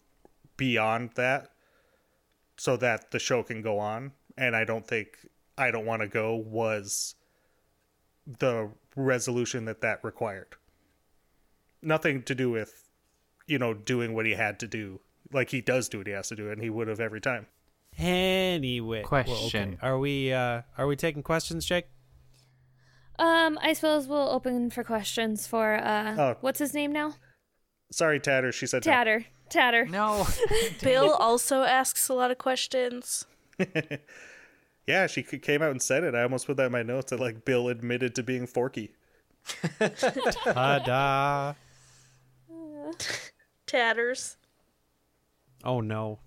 beyond 0.57 1.11
that 1.15 1.51
so 2.57 2.77
that 2.77 3.11
the 3.11 3.19
show 3.19 3.43
can 3.43 3.61
go 3.61 3.79
on. 3.79 4.13
And 4.37 4.55
I 4.55 4.63
don't 4.63 4.87
think 4.87 5.27
I 5.57 5.71
don't 5.71 5.85
want 5.85 6.01
to 6.01 6.07
go 6.07 6.35
was 6.35 7.15
the 8.25 8.71
resolution 8.95 9.65
that 9.65 9.81
that 9.81 10.03
required. 10.03 10.55
Nothing 11.81 12.23
to 12.23 12.35
do 12.35 12.49
with 12.49 12.89
you 13.47 13.59
know 13.59 13.73
doing 13.73 14.13
what 14.13 14.25
he 14.25 14.33
had 14.33 14.59
to 14.61 14.67
do. 14.67 15.01
Like 15.31 15.49
he 15.49 15.61
does 15.61 15.89
do 15.89 15.99
what 15.99 16.07
he 16.07 16.13
has 16.13 16.29
to 16.29 16.35
do 16.35 16.49
and 16.49 16.61
he 16.61 16.69
would 16.69 16.87
have 16.87 16.99
every 16.99 17.21
time. 17.21 17.47
Anyway, 17.97 19.03
well, 19.09 19.21
okay. 19.21 19.29
Question. 19.31 19.77
Are 19.81 19.97
we 19.97 20.31
uh 20.33 20.61
are 20.77 20.87
we 20.87 20.95
taking 20.95 21.23
questions, 21.23 21.65
Jake? 21.65 21.85
Um, 23.17 23.57
I 23.61 23.71
suppose 23.73 24.07
we'll 24.07 24.29
open 24.29 24.69
for 24.69 24.83
questions 24.83 25.47
for 25.47 25.75
uh, 25.75 26.15
Oh. 26.17 26.35
what's 26.41 26.59
his 26.59 26.73
name 26.73 26.91
now? 26.91 27.15
Sorry, 27.91 28.19
Tatter. 28.19 28.51
She 28.51 28.67
said 28.67 28.85
no. 28.85 28.91
Tatter. 28.91 29.25
Tatter. 29.49 29.85
No. 29.85 30.27
Bill 30.81 31.13
also 31.13 31.63
asks 31.63 32.09
a 32.09 32.13
lot 32.13 32.31
of 32.31 32.37
questions. 32.37 33.25
Yeah, 34.87 35.07
she 35.07 35.23
came 35.23 35.63
out 35.63 35.71
and 35.71 35.81
said 35.81 36.03
it. 36.03 36.13
I 36.13 36.21
almost 36.21 36.45
put 36.45 36.57
that 36.57 36.67
in 36.67 36.71
my 36.71 36.83
notes 36.83 37.09
that 37.09 37.19
like 37.19 37.43
Bill 37.43 37.69
admitted 37.69 38.13
to 38.13 38.21
being 38.21 38.45
Forky. 38.45 38.93
Ta-da. 39.79 41.53
Tatters. 43.65 44.37
Oh 45.63 45.81
no. 45.81 46.19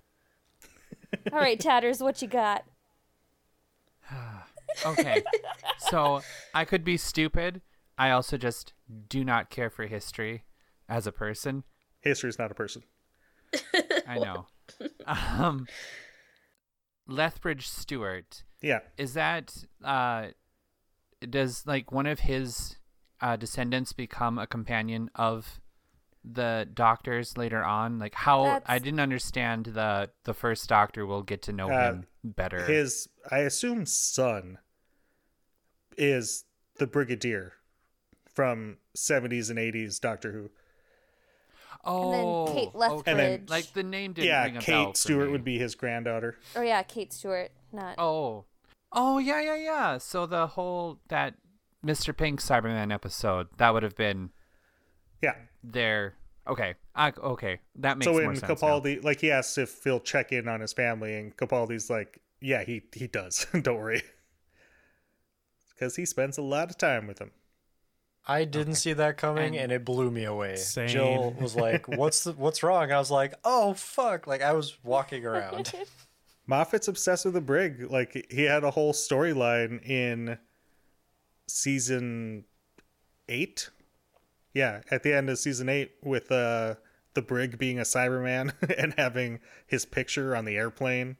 All 1.33 1.39
right, 1.39 1.59
Tatters, 1.59 2.01
what 2.01 2.21
you 2.23 2.29
got? 2.29 2.65
okay. 4.87 5.23
So 5.79 6.23
I 6.55 6.65
could 6.65 6.85
be 6.85 6.97
stupid. 6.97 7.63
I 7.97 8.11
also 8.11 8.37
just 8.37 8.73
do 9.09 9.25
not 9.25 9.51
care 9.51 9.71
for 9.71 9.87
history 9.87 10.45
as 10.89 11.07
a 11.07 11.13
person. 11.13 11.65
History 12.01 12.29
is 12.31 12.39
not 12.39 12.51
a 12.51 12.55
person. 12.55 12.83
I 14.07 14.19
know. 14.19 14.47
um, 15.07 15.67
Lethbridge 17.07 17.69
Stewart 17.69 18.45
Yeah. 18.61 18.81
is 18.97 19.15
that 19.15 19.65
uh, 19.83 20.29
does 21.29 21.67
like 21.67 21.91
one 21.91 22.07
of 22.07 22.21
his 22.21 22.77
uh, 23.21 23.37
descendants 23.37 23.93
become 23.93 24.39
a 24.39 24.47
companion 24.47 25.11
of 25.15 25.61
the 26.25 26.69
doctors 26.73 27.37
later 27.37 27.63
on? 27.63 27.99
Like 27.99 28.15
how 28.15 28.61
I 28.67 28.79
didn't 28.79 29.01
understand 29.01 29.67
the 29.67 30.11
the 30.25 30.35
first 30.35 30.69
doctor 30.69 31.07
will 31.07 31.23
get 31.23 31.43
to 31.43 31.53
know 31.53 31.71
Uh, 31.71 31.93
him 31.93 32.07
better. 32.25 32.65
His, 32.65 33.09
I 33.31 33.39
assume, 33.41 33.87
son 33.87 34.59
is 35.97 36.45
the 36.77 36.87
Brigadier 36.87 37.55
from 38.33 38.79
70s 38.97 39.51
and 39.51 39.59
80s 39.59 40.01
Doctor 40.01 40.33
Who. 40.33 40.51
oh, 41.85 42.13
and 42.13 42.15
then 42.49 42.55
Kate 42.57 42.69
okay. 42.69 42.79
Lethbridge. 42.79 43.51
Like 43.51 43.73
the 43.73 43.83
name 43.83 44.13
didn't 44.13 44.29
yeah, 44.29 44.45
ring 44.45 44.57
a 44.57 44.61
bell 44.61 44.87
Kate 44.87 44.97
for 44.97 44.97
Stewart 44.97 45.27
me. 45.27 45.33
would 45.33 45.45
be 45.45 45.59
his 45.59 45.75
granddaughter. 45.75 46.39
Oh 46.57 46.63
yeah, 46.63 46.83
Kate 46.83 47.13
Stewart. 47.13 47.51
Not. 47.73 47.97
Oh. 47.99 48.45
Oh 48.93 49.19
yeah, 49.19 49.41
yeah, 49.43 49.57
yeah. 49.57 49.99
So 49.99 50.25
the 50.27 50.47
whole 50.49 51.01
that 51.09 51.35
Mr. 51.85 52.17
Pink 52.17 52.41
Cyberman 52.41 52.93
episode, 52.93 53.49
that 53.59 53.75
would 53.75 53.83
have 53.83 53.97
been 53.97 54.31
Yeah. 55.23 55.35
their 55.65 56.15
okay. 56.47 56.75
I, 56.95 57.13
okay. 57.19 57.61
That 57.77 57.99
makes 57.99 58.07
sense. 58.07 58.17
so 58.17 58.21
more 58.21 58.27
when 58.29 58.37
sense. 58.37 58.63
now. 58.63 58.69
Capaldi, 58.69 59.05
like, 59.05 59.21
he 59.21 59.31
asks 59.31 59.59
if 59.59 59.83
he'll 59.85 60.01
check 60.01 60.33
in 60.33 60.49
on 60.49 60.61
his 60.61 60.73
family, 60.73 61.15
and 61.15 61.37
Capaldi's 61.37 61.91
like, 61.91 62.21
yeah, 62.41 62.65
he, 62.65 62.83
he 62.93 63.07
does. 63.07 63.47
Don't 63.63 63.77
worry. 63.77 64.03
Because 65.75 65.97
he 65.97 66.05
spends 66.07 66.39
a 66.39 66.43
lot 66.43 66.71
of 66.71 66.79
time 66.79 67.07
with 67.07 67.21
him. 67.21 67.31
I 68.27 68.45
didn't 68.45 68.75
see 68.75 68.93
that 68.93 69.17
coming, 69.17 69.55
And- 69.55 69.57
and, 69.57 69.73
it 69.73 69.85
blew 69.85 70.11
me 70.11 70.25
away. 70.25 70.57
Same. 70.57 70.89
Jill 70.89 71.35
was 71.41 71.57
like, 71.57 71.89
"What's 71.97 72.25
the, 72.25 72.33
what's 72.33 72.63
wrong?" 72.63 72.93
I 72.93 72.99
was 72.99 73.11
like, 73.11 73.33
"Oh 73.43 73.73
fuck!" 73.73 74.27
Like 74.27 74.43
I 74.43 74.53
was 74.53 74.77
walking 74.85 75.25
around. 75.25 75.73
Moffat's 76.47 76.89
obsessed 76.89 77.25
with 77.25 77.35
the 77.35 77.41
brig. 77.41 77.91
Like 77.91 78.27
he 78.31 78.43
had 78.43 78.65
a 78.65 78.71
whole 78.71 78.93
storyline 78.93 79.83
in 79.83 80.37
season 81.49 82.45
eight. 83.29 83.71
Yeah, 84.55 84.81
at 84.91 85.03
the 85.03 85.15
end 85.15 85.29
of 85.31 85.39
season 85.39 85.69
eight 85.69 85.93
with 86.03 86.31
uh 86.33 86.75
the 87.15 87.23
brig 87.23 87.59
being 87.59 87.79
a 87.79 87.83
Cyberman 87.83 88.53
and 88.79 88.95
having 88.97 89.41
his 89.67 89.85
picture 89.85 90.35
on 90.37 90.45
the 90.45 90.57
airplane. 90.57 91.17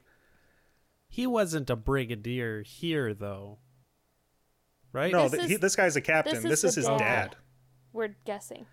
He 1.07 1.25
wasn't 1.27 1.69
a 1.69 1.75
brigadier 1.75 2.61
here 2.63 3.13
though. 3.13 3.57
Right? 4.91 5.11
No, 5.11 5.23
This 5.23 5.31
th- 5.31 5.43
is- 5.43 5.49
he, 5.51 5.55
this 5.57 5.75
guy's 5.75 5.95
a 5.95 6.01
captain. 6.01 6.35
this 6.35 6.43
This 6.43 6.63
is 6.63 6.69
is, 6.69 6.75
his 6.77 6.85
dad. 6.87 6.97
dad. 6.97 7.35
We're 7.93 8.15
guessing. 8.25 8.65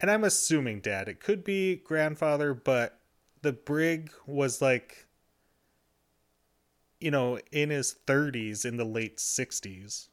And 0.00 0.10
I'm 0.10 0.24
assuming 0.24 0.80
dad. 0.80 1.08
It 1.08 1.20
could 1.20 1.44
be 1.44 1.76
grandfather, 1.76 2.54
but 2.54 2.98
the 3.42 3.52
brig 3.52 4.10
was 4.26 4.60
like 4.62 5.06
you 7.00 7.10
know, 7.10 7.38
in 7.52 7.68
his 7.70 7.94
30s 8.06 8.64
in 8.64 8.76
the 8.78 8.84
late 8.84 9.18
60s. 9.18 10.08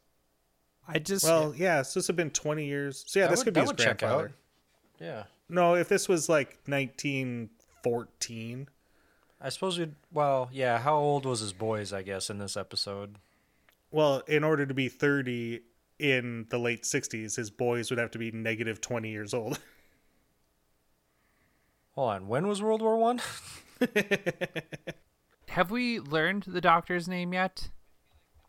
I 0.88 0.98
just 0.98 1.24
Well, 1.24 1.54
yeah, 1.56 1.82
so 1.82 2.00
this 2.00 2.06
have 2.08 2.16
been 2.16 2.30
20 2.30 2.66
years. 2.66 3.04
So 3.06 3.20
yeah, 3.20 3.26
That 3.26 3.30
this 3.30 3.38
would- 3.40 3.44
could 3.46 3.54
be 3.54 3.60
that 3.60 3.78
his 3.78 3.84
grandfather. 3.86 4.32
Yeah. 4.98 5.24
No, 5.48 5.74
if 5.74 5.88
this 5.88 6.08
was 6.08 6.28
like 6.28 6.58
1914, 6.66 8.68
I 9.40 9.48
suppose 9.48 9.78
we'd. 9.78 9.94
Well, 10.12 10.48
yeah. 10.52 10.78
How 10.78 10.96
old 10.96 11.24
was 11.26 11.40
his 11.40 11.52
boys? 11.52 11.92
I 11.92 12.02
guess 12.02 12.30
in 12.30 12.38
this 12.38 12.56
episode. 12.56 13.16
well, 13.90 14.20
in 14.26 14.44
order 14.44 14.64
to 14.66 14.74
be 14.74 14.88
30 14.88 15.60
in 15.98 16.46
the 16.50 16.58
late 16.58 16.82
60s, 16.84 17.36
his 17.36 17.50
boys 17.50 17.90
would 17.90 17.98
have 17.98 18.10
to 18.12 18.18
be 18.18 18.30
negative 18.32 18.80
20 18.80 19.10
years 19.10 19.34
old. 19.34 19.58
Hold 21.94 22.10
on. 22.10 22.28
When 22.28 22.46
was 22.46 22.62
World 22.62 22.80
War 22.82 22.96
One? 22.96 23.20
Have 25.48 25.70
we 25.70 26.00
learned 26.00 26.44
the 26.46 26.60
doctor's 26.62 27.06
name 27.08 27.34
yet? 27.34 27.68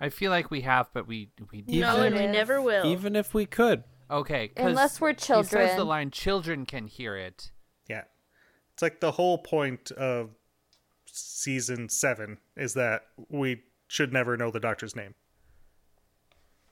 I 0.03 0.09
feel 0.09 0.31
like 0.31 0.51
we 0.51 0.61
have, 0.61 0.87
but 0.93 1.07
we 1.07 1.29
we 1.51 1.63
No, 1.67 2.03
and 2.03 2.13
we 2.15 2.27
never 2.27 2.61
will. 2.61 2.85
even 2.85 3.15
if 3.15 3.33
we 3.33 3.45
could, 3.45 3.83
Okay. 4.11 4.51
Unless 4.57 4.99
we're 5.01 5.13
children. 5.13 5.45
He 5.45 5.49
says 5.49 5.59
the 5.61 5.67
children. 5.77 5.87
line 5.87 6.11
"children 6.11 6.65
can 6.65 6.87
hear 6.87 7.15
it." 7.15 7.51
yeah. 7.87 8.03
It's 8.73 8.81
like 8.81 8.99
the 8.99 9.11
whole 9.11 9.37
point 9.37 9.91
of 9.91 10.31
season 11.05 11.89
7 11.89 12.37
is 12.57 12.73
that 12.73 13.03
we 13.29 13.63
should 13.87 14.11
never 14.11 14.35
know 14.35 14.49
the 14.51 14.59
doctor's 14.59 14.95
name. 14.95 15.13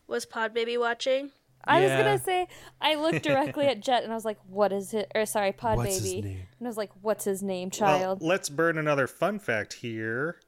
Was 0.07 0.25
Pod 0.25 0.53
Baby 0.53 0.77
watching? 0.77 1.31
I 1.63 1.79
was 1.81 1.91
gonna 1.91 2.17
say 2.17 2.47
I 2.81 2.95
looked 2.95 3.23
directly 3.23 3.67
at 3.67 3.79
Jet 3.87 4.03
and 4.03 4.11
I 4.11 4.15
was 4.15 4.25
like, 4.25 4.39
"What 4.47 4.73
is 4.73 4.93
it?" 4.95 5.11
Or 5.13 5.25
sorry, 5.27 5.51
Pod 5.53 5.77
What's 5.77 5.99
his 5.99 6.03
Baby. 6.15 6.21
name? 6.27 6.47
And 6.57 6.67
I 6.67 6.69
was 6.69 6.77
like, 6.77 6.89
"What's 7.01 7.23
his 7.23 7.43
name, 7.43 7.69
Well, 7.79 7.79
child?" 7.99 8.21
let's 8.21 8.49
burn 8.49 8.77
another 8.79 9.05
fun 9.07 9.37
fact 9.39 9.73
here. 9.73 10.39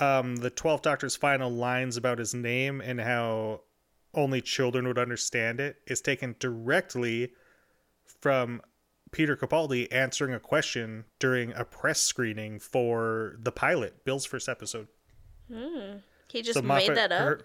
Um, 0.00 0.36
the 0.36 0.50
12th 0.50 0.82
Doctor's 0.82 1.16
final 1.16 1.50
lines 1.50 1.96
about 1.96 2.18
his 2.18 2.32
name 2.34 2.80
and 2.80 3.00
how 3.00 3.62
only 4.14 4.40
children 4.40 4.86
would 4.86 4.98
understand 4.98 5.60
it 5.60 5.76
is 5.86 6.00
taken 6.00 6.36
directly 6.38 7.32
from 8.20 8.62
Peter 9.10 9.36
Capaldi 9.36 9.88
answering 9.92 10.34
a 10.34 10.40
question 10.40 11.04
during 11.18 11.52
a 11.54 11.64
press 11.64 12.00
screening 12.00 12.58
for 12.60 13.36
the 13.40 13.50
pilot, 13.52 14.04
Bill's 14.04 14.24
first 14.26 14.48
episode. 14.48 14.86
He 16.28 16.42
just 16.42 16.54
So 16.54 16.62
made 16.62 16.94
that 16.94 17.10
up. 17.12 17.20
heard- 17.20 17.44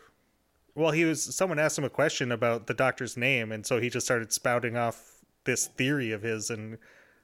well, 0.75 0.91
he 0.91 1.05
was 1.05 1.23
someone 1.35 1.59
asked 1.59 1.77
him 1.77 1.83
a 1.83 1.89
question 1.89 2.31
about 2.31 2.65
the 2.67 2.73
doctor's 2.73 3.15
name, 3.15 3.51
and 3.51 3.65
so 3.65 3.79
he 3.79 3.89
just 3.89 4.05
started 4.07 4.33
spouting 4.33 4.75
off 4.75 5.19
this 5.45 5.67
theory 5.67 6.11
of 6.11 6.21
his, 6.23 6.49
and 6.49 6.77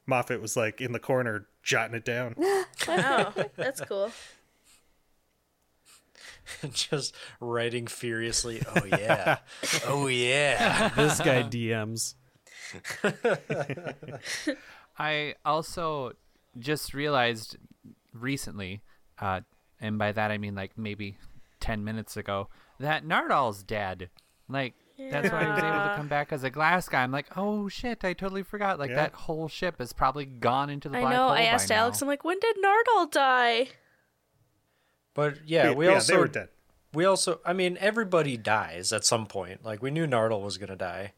Moffat 0.06 0.40
was 0.42 0.56
like 0.56 0.80
in 0.82 0.92
the 0.92 1.00
corner 1.00 1.48
jotting 1.64 1.96
it 1.96 2.06
down. 2.06 2.36
Oh, 2.88 3.34
that's 3.58 3.82
cool. 3.82 4.12
Just 6.72 7.16
writing 7.40 7.88
furiously. 7.88 8.62
Oh 8.76 8.86
yeah. 8.86 9.38
oh 9.88 10.08
yeah. 10.08 10.90
this 10.96 11.20
guy 11.20 11.44
DMs. 11.44 12.16
I 14.98 15.36
also 15.46 16.14
just 16.58 16.94
realized 16.94 17.58
recently, 18.14 18.82
uh, 19.20 19.42
and 19.80 19.98
by 19.98 20.12
that 20.12 20.32
I 20.32 20.38
mean 20.38 20.56
like 20.56 20.78
maybe 20.78 21.18
ten 21.60 21.84
minutes 21.84 22.18
ago, 22.18 22.50
that 22.80 23.06
Nardole's 23.06 23.64
dead. 23.64 24.10
Like 24.48 24.74
that's 24.98 25.32
why 25.32 25.44
he 25.46 25.50
was 25.50 25.60
able 25.60 25.70
to 25.72 25.94
come 25.96 26.08
back 26.10 26.34
as 26.34 26.44
a 26.44 26.50
glass 26.50 26.90
guy. 26.90 27.04
I'm 27.04 27.12
like, 27.12 27.28
oh 27.38 27.70
shit, 27.70 28.04
I 28.04 28.14
totally 28.14 28.44
forgot. 28.44 28.78
Like 28.80 28.90
Yeah. 28.90 28.98
that 28.98 29.14
whole 29.14 29.48
ship 29.48 29.80
is 29.80 29.94
probably 29.94 30.26
gone 30.26 30.70
into 30.70 30.90
the 30.90 30.98
I 30.98 31.02
black 31.02 31.14
know. 31.14 31.24
hole. 31.28 31.32
I 31.32 31.44
asked 31.44 31.72
Alex. 31.72 32.02
now. 32.02 32.06
I'm 32.06 32.10
like, 32.10 32.26
when 32.26 32.40
did 32.40 32.58
Nardole 32.58 33.10
die? 33.12 33.68
But 35.14 35.40
yeah, 35.46 35.74
we 35.74 35.88
yeah, 35.88 35.96
also 35.96 36.14
they 36.14 36.20
were 36.20 36.28
dead. 36.28 36.50
we 36.94 37.06
also. 37.06 37.40
I 37.46 37.54
mean, 37.54 37.78
everybody 37.80 38.38
dies 38.38 38.94
at 38.94 39.06
some 39.06 39.26
point. 39.26 39.64
Like 39.66 39.82
we 39.82 39.92
knew 39.92 40.06
Nardole 40.08 40.42
was 40.44 40.58
gonna 40.58 40.76
die. 40.76 41.14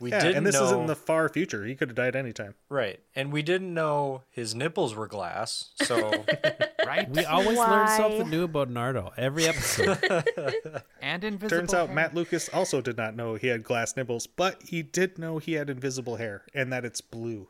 We 0.00 0.10
Yeah, 0.10 0.20
didn't 0.20 0.36
and 0.38 0.46
this 0.46 0.54
know 0.54 0.64
is 0.64 0.72
in 0.72 0.86
the 0.86 0.96
far 0.96 1.28
future. 1.28 1.66
He 1.66 1.74
could 1.74 1.90
have 1.90 1.96
died 1.96 2.16
anytime. 2.16 2.54
right, 2.70 3.00
and 3.14 3.30
we 3.30 3.42
didn't 3.42 3.74
know 3.74 4.22
his 4.30 4.54
nipples 4.54 4.94
were 4.94 5.06
glass. 5.06 5.72
So 5.82 6.24
right? 6.86 7.08
We 7.10 7.22
always 7.26 7.58
learn 7.58 7.86
something 7.88 8.30
new 8.30 8.44
about 8.44 8.70
Nardole 8.70 9.12
every 9.18 9.44
episode. 9.46 9.98
and 11.02 11.22
invisible. 11.22 11.58
Turns 11.60 11.74
out 11.74 11.88
hair. 11.88 11.94
Matt 11.96 12.14
Lucas 12.14 12.48
also 12.48 12.80
did 12.80 12.96
not 12.96 13.14
know 13.14 13.34
he 13.34 13.48
had 13.48 13.62
glass 13.62 13.94
nipples, 13.94 14.26
but 14.26 14.62
he 14.62 14.82
did 14.82 15.18
know 15.18 15.36
he 15.36 15.52
had 15.52 15.68
invisible 15.68 16.16
hair 16.16 16.44
and 16.54 16.72
that 16.72 16.86
it's 16.86 17.02
blue. 17.02 17.48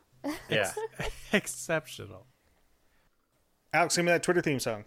yeah, 0.48 0.72
Exceptional. 1.32 2.26
Alex, 3.72 3.94
give 3.94 4.04
me 4.04 4.10
that 4.10 4.24
Twitter 4.24 4.42
theme 4.42 4.58
song. 4.58 4.84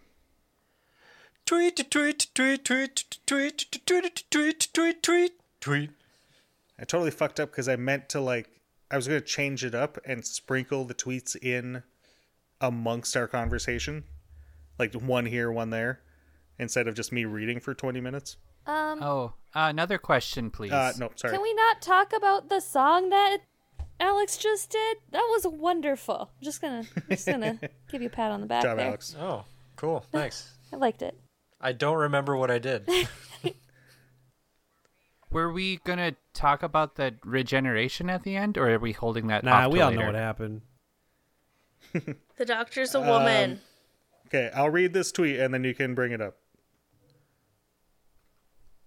Tweet 1.45 1.75
tweet 1.91 2.27
tweet 2.33 2.65
tweet 2.65 2.95
tweet 3.25 3.25
tweet 3.25 3.85
tweet 3.85 4.23
tweet 4.31 4.67
tweet 4.73 5.03
tweet 5.03 5.31
tweet. 5.59 5.89
I 6.79 6.85
totally 6.85 7.11
fucked 7.11 7.39
up 7.39 7.51
because 7.51 7.67
I 7.69 7.75
meant 7.75 8.09
to 8.09 8.21
like 8.21 8.49
I 8.89 8.95
was 8.95 9.07
gonna 9.07 9.21
change 9.21 9.63
it 9.63 9.75
up 9.75 9.97
and 10.05 10.25
sprinkle 10.25 10.85
the 10.85 10.93
tweets 10.95 11.35
in 11.35 11.83
amongst 12.61 13.17
our 13.17 13.27
conversation, 13.27 14.03
like 14.79 14.93
one 14.93 15.25
here, 15.25 15.51
one 15.51 15.69
there, 15.69 16.01
instead 16.57 16.87
of 16.87 16.95
just 16.95 17.11
me 17.11 17.25
reading 17.25 17.59
for 17.59 17.73
twenty 17.73 17.99
minutes. 18.01 18.37
Um, 18.65 19.03
Oh, 19.03 19.33
uh, 19.53 19.67
another 19.69 19.97
question, 19.97 20.49
please. 20.49 20.71
Uh, 20.71 20.93
no, 20.97 21.09
sorry. 21.15 21.33
can 21.33 21.43
we 21.43 21.53
not 21.53 21.81
talk 21.81 22.13
about 22.15 22.47
the 22.47 22.61
song 22.61 23.09
that 23.09 23.39
Alex 23.99 24.37
just 24.37 24.69
did? 24.69 24.97
That 25.11 25.27
was 25.31 25.45
wonderful. 25.45 26.31
I'm 26.39 26.43
just 26.43 26.61
gonna, 26.61 26.85
just 27.09 27.27
gonna 27.27 27.59
give 27.91 28.01
you 28.01 28.07
a 28.07 28.11
pat 28.11 28.31
on 28.31 28.39
the 28.39 28.47
back 28.47 28.61
Good 28.63 28.69
job, 28.69 28.77
there. 28.77 28.87
Alex. 28.87 29.15
Oh, 29.19 29.43
cool. 29.75 30.05
Thanks. 30.13 30.49
I 30.73 30.77
liked 30.77 31.01
it. 31.01 31.19
I 31.64 31.72
don't 31.72 31.97
remember 31.97 32.36
what 32.36 32.51
I 32.51 32.59
did. 32.59 32.88
Were 35.32 35.51
we 35.51 35.78
gonna 35.78 36.16
talk 36.34 36.61
about 36.61 36.95
the 36.95 37.16
regeneration 37.24 38.09
at 38.09 38.22
the 38.24 38.36
end, 38.36 38.57
or 38.57 38.70
are 38.70 38.78
we 38.78 38.91
holding 38.91 39.28
that? 39.28 39.43
Nah, 39.43 39.66
off 39.66 39.72
we 39.72 39.80
till 39.80 39.88
all 39.88 39.93
know 39.93 40.05
what 40.05 40.16
happened. 40.16 40.61
The 42.38 42.45
doctor's 42.45 42.95
a 42.95 42.99
Um, 42.99 43.07
woman. 43.07 43.61
Okay, 44.28 44.49
I'll 44.55 44.70
read 44.72 44.93
this 44.93 45.11
tweet 45.11 45.39
and 45.39 45.53
then 45.53 45.64
you 45.64 45.76
can 45.76 45.93
bring 45.93 46.11
it 46.11 46.20
up. 46.22 46.38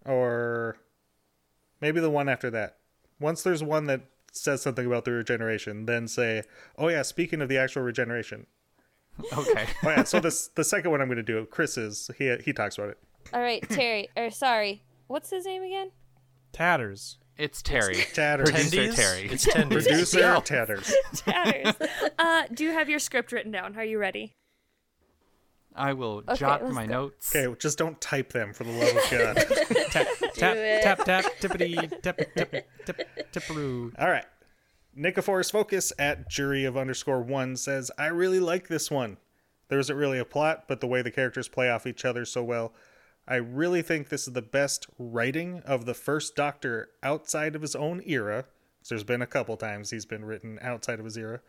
Or 0.05 0.77
maybe 1.81 2.01
the 2.01 2.11
one 2.11 2.29
after 2.29 2.51
that. 2.51 2.79
Once 3.21 3.43
there's 3.43 3.63
one 3.63 3.87
that 3.87 4.03
says 4.33 4.63
something 4.63 4.85
about 4.87 5.05
the 5.05 5.13
regeneration, 5.13 5.87
then 5.87 6.09
say, 6.09 6.43
"Oh 6.77 6.89
yeah, 6.89 7.03
speaking 7.03 7.41
of 7.41 7.49
the 7.49 7.59
actual 7.59 7.83
regeneration." 7.83 8.47
Okay. 9.37 9.67
Oh 9.85 9.89
yeah, 9.91 10.03
so 10.05 10.21
this 10.21 10.49
the 10.49 10.65
second 10.65 10.91
one 10.91 11.01
I'm 11.01 11.09
going 11.09 11.17
to 11.17 11.23
do. 11.23 11.47
Chris 11.47 11.77
is 11.79 12.11
he 12.19 12.35
he 12.45 12.53
talks 12.53 12.77
about 12.79 12.91
it. 12.91 12.99
All 13.33 13.41
right, 13.41 13.67
Terry. 13.69 14.09
or 14.17 14.31
sorry, 14.31 14.83
what's 15.07 15.31
his 15.31 15.47
name 15.47 15.63
again? 15.63 15.91
Tatters. 16.53 17.19
It's 17.39 17.61
Terry. 17.61 17.97
Tatters. 18.15 18.51
Producer 18.51 18.93
Terry. 18.93 19.29
It's 19.31 19.47
tendies. 19.47 19.71
Producer 19.87 20.41
Tatters. 20.45 20.95
Tatters. 21.15 21.75
uh, 22.19 22.45
do 22.55 22.65
you 22.65 22.73
have 22.73 22.89
your 22.89 22.99
script 22.99 23.31
written 23.33 23.53
down? 23.53 23.77
Are 23.77 23.85
you 23.85 23.99
ready? 23.99 24.35
I 25.75 25.93
will 25.93 26.23
Okay, 26.27 26.37
jot 26.37 26.67
my 26.73 26.87
go. 26.87 26.93
notes. 26.93 27.35
Okay, 27.37 27.55
just 27.61 27.77
don't 27.77 28.01
type 28.01 28.33
them 28.33 28.55
for 28.55 28.65
the 28.65 28.71
love 28.73 28.97
of 28.97 29.11
God. 29.11 29.37
Tap 29.91 30.07
tap 30.35 30.57
it. 30.57 30.83
tap 30.83 31.05
tap 31.05 31.25
tippity 31.41 32.03
tip 32.03 32.35
tip 32.35 32.67
tip 32.87 33.09
tipperoo. 33.33 33.93
All 33.99 34.09
right. 34.09 34.25
Nicophorus 34.99 35.51
Focus 35.51 35.93
at 35.99 36.27
jury 36.27 36.65
of 36.65 36.75
underscore 36.75 37.21
one 37.21 37.55
says, 37.57 37.91
I 37.99 38.07
really 38.07 38.41
like 38.41 38.69
this 38.69 38.91
one. 38.91 39.19
There 39.69 39.79
isn't 39.79 39.95
really 39.95 40.19
a 40.19 40.25
plot, 40.25 40.65
but 40.69 40.81
the 40.81 40.87
way 40.87 41.03
the 41.03 41.11
characters 41.11 41.49
play 41.49 41.69
off 41.69 41.87
each 41.87 42.07
other 42.07 42.25
so 42.25 42.43
well. 42.43 42.73
I 43.29 43.35
really 43.35 43.83
think 43.83 44.09
this 44.09 44.27
is 44.27 44.33
the 44.33 44.41
best 44.41 44.87
writing 44.99 45.61
of 45.67 45.85
the 45.85 45.93
first 45.93 46.35
Doctor 46.35 46.89
outside 47.03 47.55
of 47.55 47.61
his 47.61 47.77
own 47.77 48.01
era. 48.07 48.47
There's 48.89 49.05
been 49.05 49.21
a 49.21 49.27
couple 49.27 49.59
times 49.59 49.91
he's 49.91 50.07
been 50.07 50.25
written 50.25 50.59
outside 50.63 50.99
of 50.99 51.05
his 51.05 51.19
era. 51.19 51.41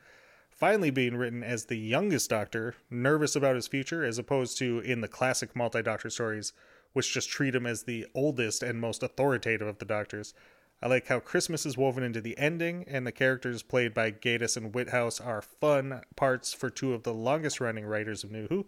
Finally 0.49 0.89
being 0.89 1.15
written 1.15 1.41
as 1.41 1.65
the 1.65 1.77
youngest 1.77 2.29
Doctor, 2.29 2.75
nervous 2.89 3.33
about 3.33 3.55
his 3.55 3.67
future, 3.67 4.03
as 4.03 4.17
opposed 4.17 4.57
to 4.57 4.79
in 4.79 4.99
the 4.99 5.07
classic 5.07 5.55
multi 5.55 5.81
Doctor 5.81 6.09
stories, 6.09 6.51
which 6.91 7.13
just 7.13 7.29
treat 7.29 7.55
him 7.55 7.65
as 7.65 7.83
the 7.83 8.07
oldest 8.13 8.61
and 8.61 8.81
most 8.81 9.03
authoritative 9.03 9.67
of 9.67 9.77
the 9.77 9.85
Doctors. 9.85 10.33
I 10.82 10.88
like 10.88 11.07
how 11.07 11.19
Christmas 11.19 11.65
is 11.65 11.78
woven 11.78 12.03
into 12.03 12.21
the 12.21 12.38
ending, 12.38 12.84
and 12.88 13.05
the 13.05 13.11
characters 13.11 13.63
played 13.63 13.93
by 13.93 14.11
Gatiss 14.11 14.55
and 14.55 14.73
Whithouse 14.73 15.19
are 15.19 15.41
fun 15.41 16.01
parts 16.15 16.53
for 16.53 16.69
two 16.69 16.93
of 16.93 17.03
the 17.03 17.13
longest 17.13 17.59
running 17.59 17.86
writers 17.86 18.23
of 18.23 18.32
New 18.32 18.47
Who. 18.47 18.67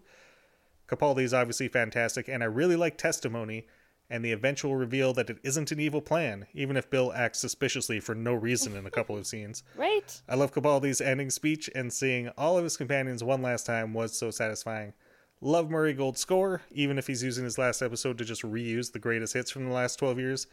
Capaldi 0.88 1.22
is 1.22 1.32
obviously 1.32 1.68
fantastic, 1.68 2.26
and 2.26 2.42
I 2.42 2.46
really 2.46 2.74
like 2.74 2.98
Testimony 2.98 3.66
and 4.10 4.24
the 4.24 4.32
eventual 4.32 4.74
reveal 4.74 5.12
that 5.12 5.30
it 5.30 5.38
isn't 5.44 5.70
an 5.70 5.78
evil 5.78 6.00
plan, 6.00 6.48
even 6.52 6.76
if 6.76 6.90
Bill 6.90 7.12
acts 7.14 7.38
suspiciously 7.38 8.00
for 8.00 8.16
no 8.16 8.34
reason 8.34 8.74
in 8.74 8.84
a 8.84 8.90
couple 8.90 9.16
of 9.16 9.24
scenes. 9.28 9.62
Right. 9.76 10.20
I 10.28 10.34
love 10.34 10.52
Capaldi's 10.52 11.00
ending 11.00 11.30
speech, 11.30 11.70
and 11.76 11.92
seeing 11.92 12.28
all 12.30 12.58
of 12.58 12.64
his 12.64 12.76
companions 12.76 13.22
one 13.22 13.40
last 13.40 13.66
time 13.66 13.94
was 13.94 14.18
so 14.18 14.32
satisfying. 14.32 14.94
Love 15.40 15.70
Murray 15.70 15.94
Gold's 15.94 16.20
score, 16.20 16.62
even 16.72 16.98
if 16.98 17.06
he's 17.06 17.22
using 17.22 17.44
his 17.44 17.56
last 17.56 17.82
episode 17.82 18.18
to 18.18 18.24
just 18.24 18.42
reuse 18.42 18.90
the 18.90 18.98
greatest 18.98 19.32
hits 19.32 19.50
from 19.52 19.66
the 19.66 19.72
last 19.72 19.96
12 20.00 20.18
years. 20.18 20.46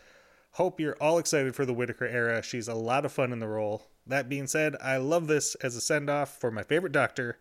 Hope 0.57 0.79
you're 0.79 0.97
all 0.99 1.19
excited 1.19 1.55
for 1.55 1.65
the 1.65 1.73
Whitaker 1.73 2.05
era. 2.07 2.41
She's 2.41 2.67
a 2.67 2.73
lot 2.73 3.05
of 3.05 3.11
fun 3.11 3.31
in 3.31 3.37
the 3.39 3.47
role. 3.47 3.87
That 4.07 4.27
being 4.27 4.47
said, 4.47 4.75
I 4.81 4.97
love 4.97 5.27
this 5.27 5.53
as 5.55 5.75
a 5.75 5.81
send 5.81 6.09
off 6.09 6.39
for 6.39 6.49
my 6.49 6.63
favorite 6.63 6.91
doctor, 6.93 7.37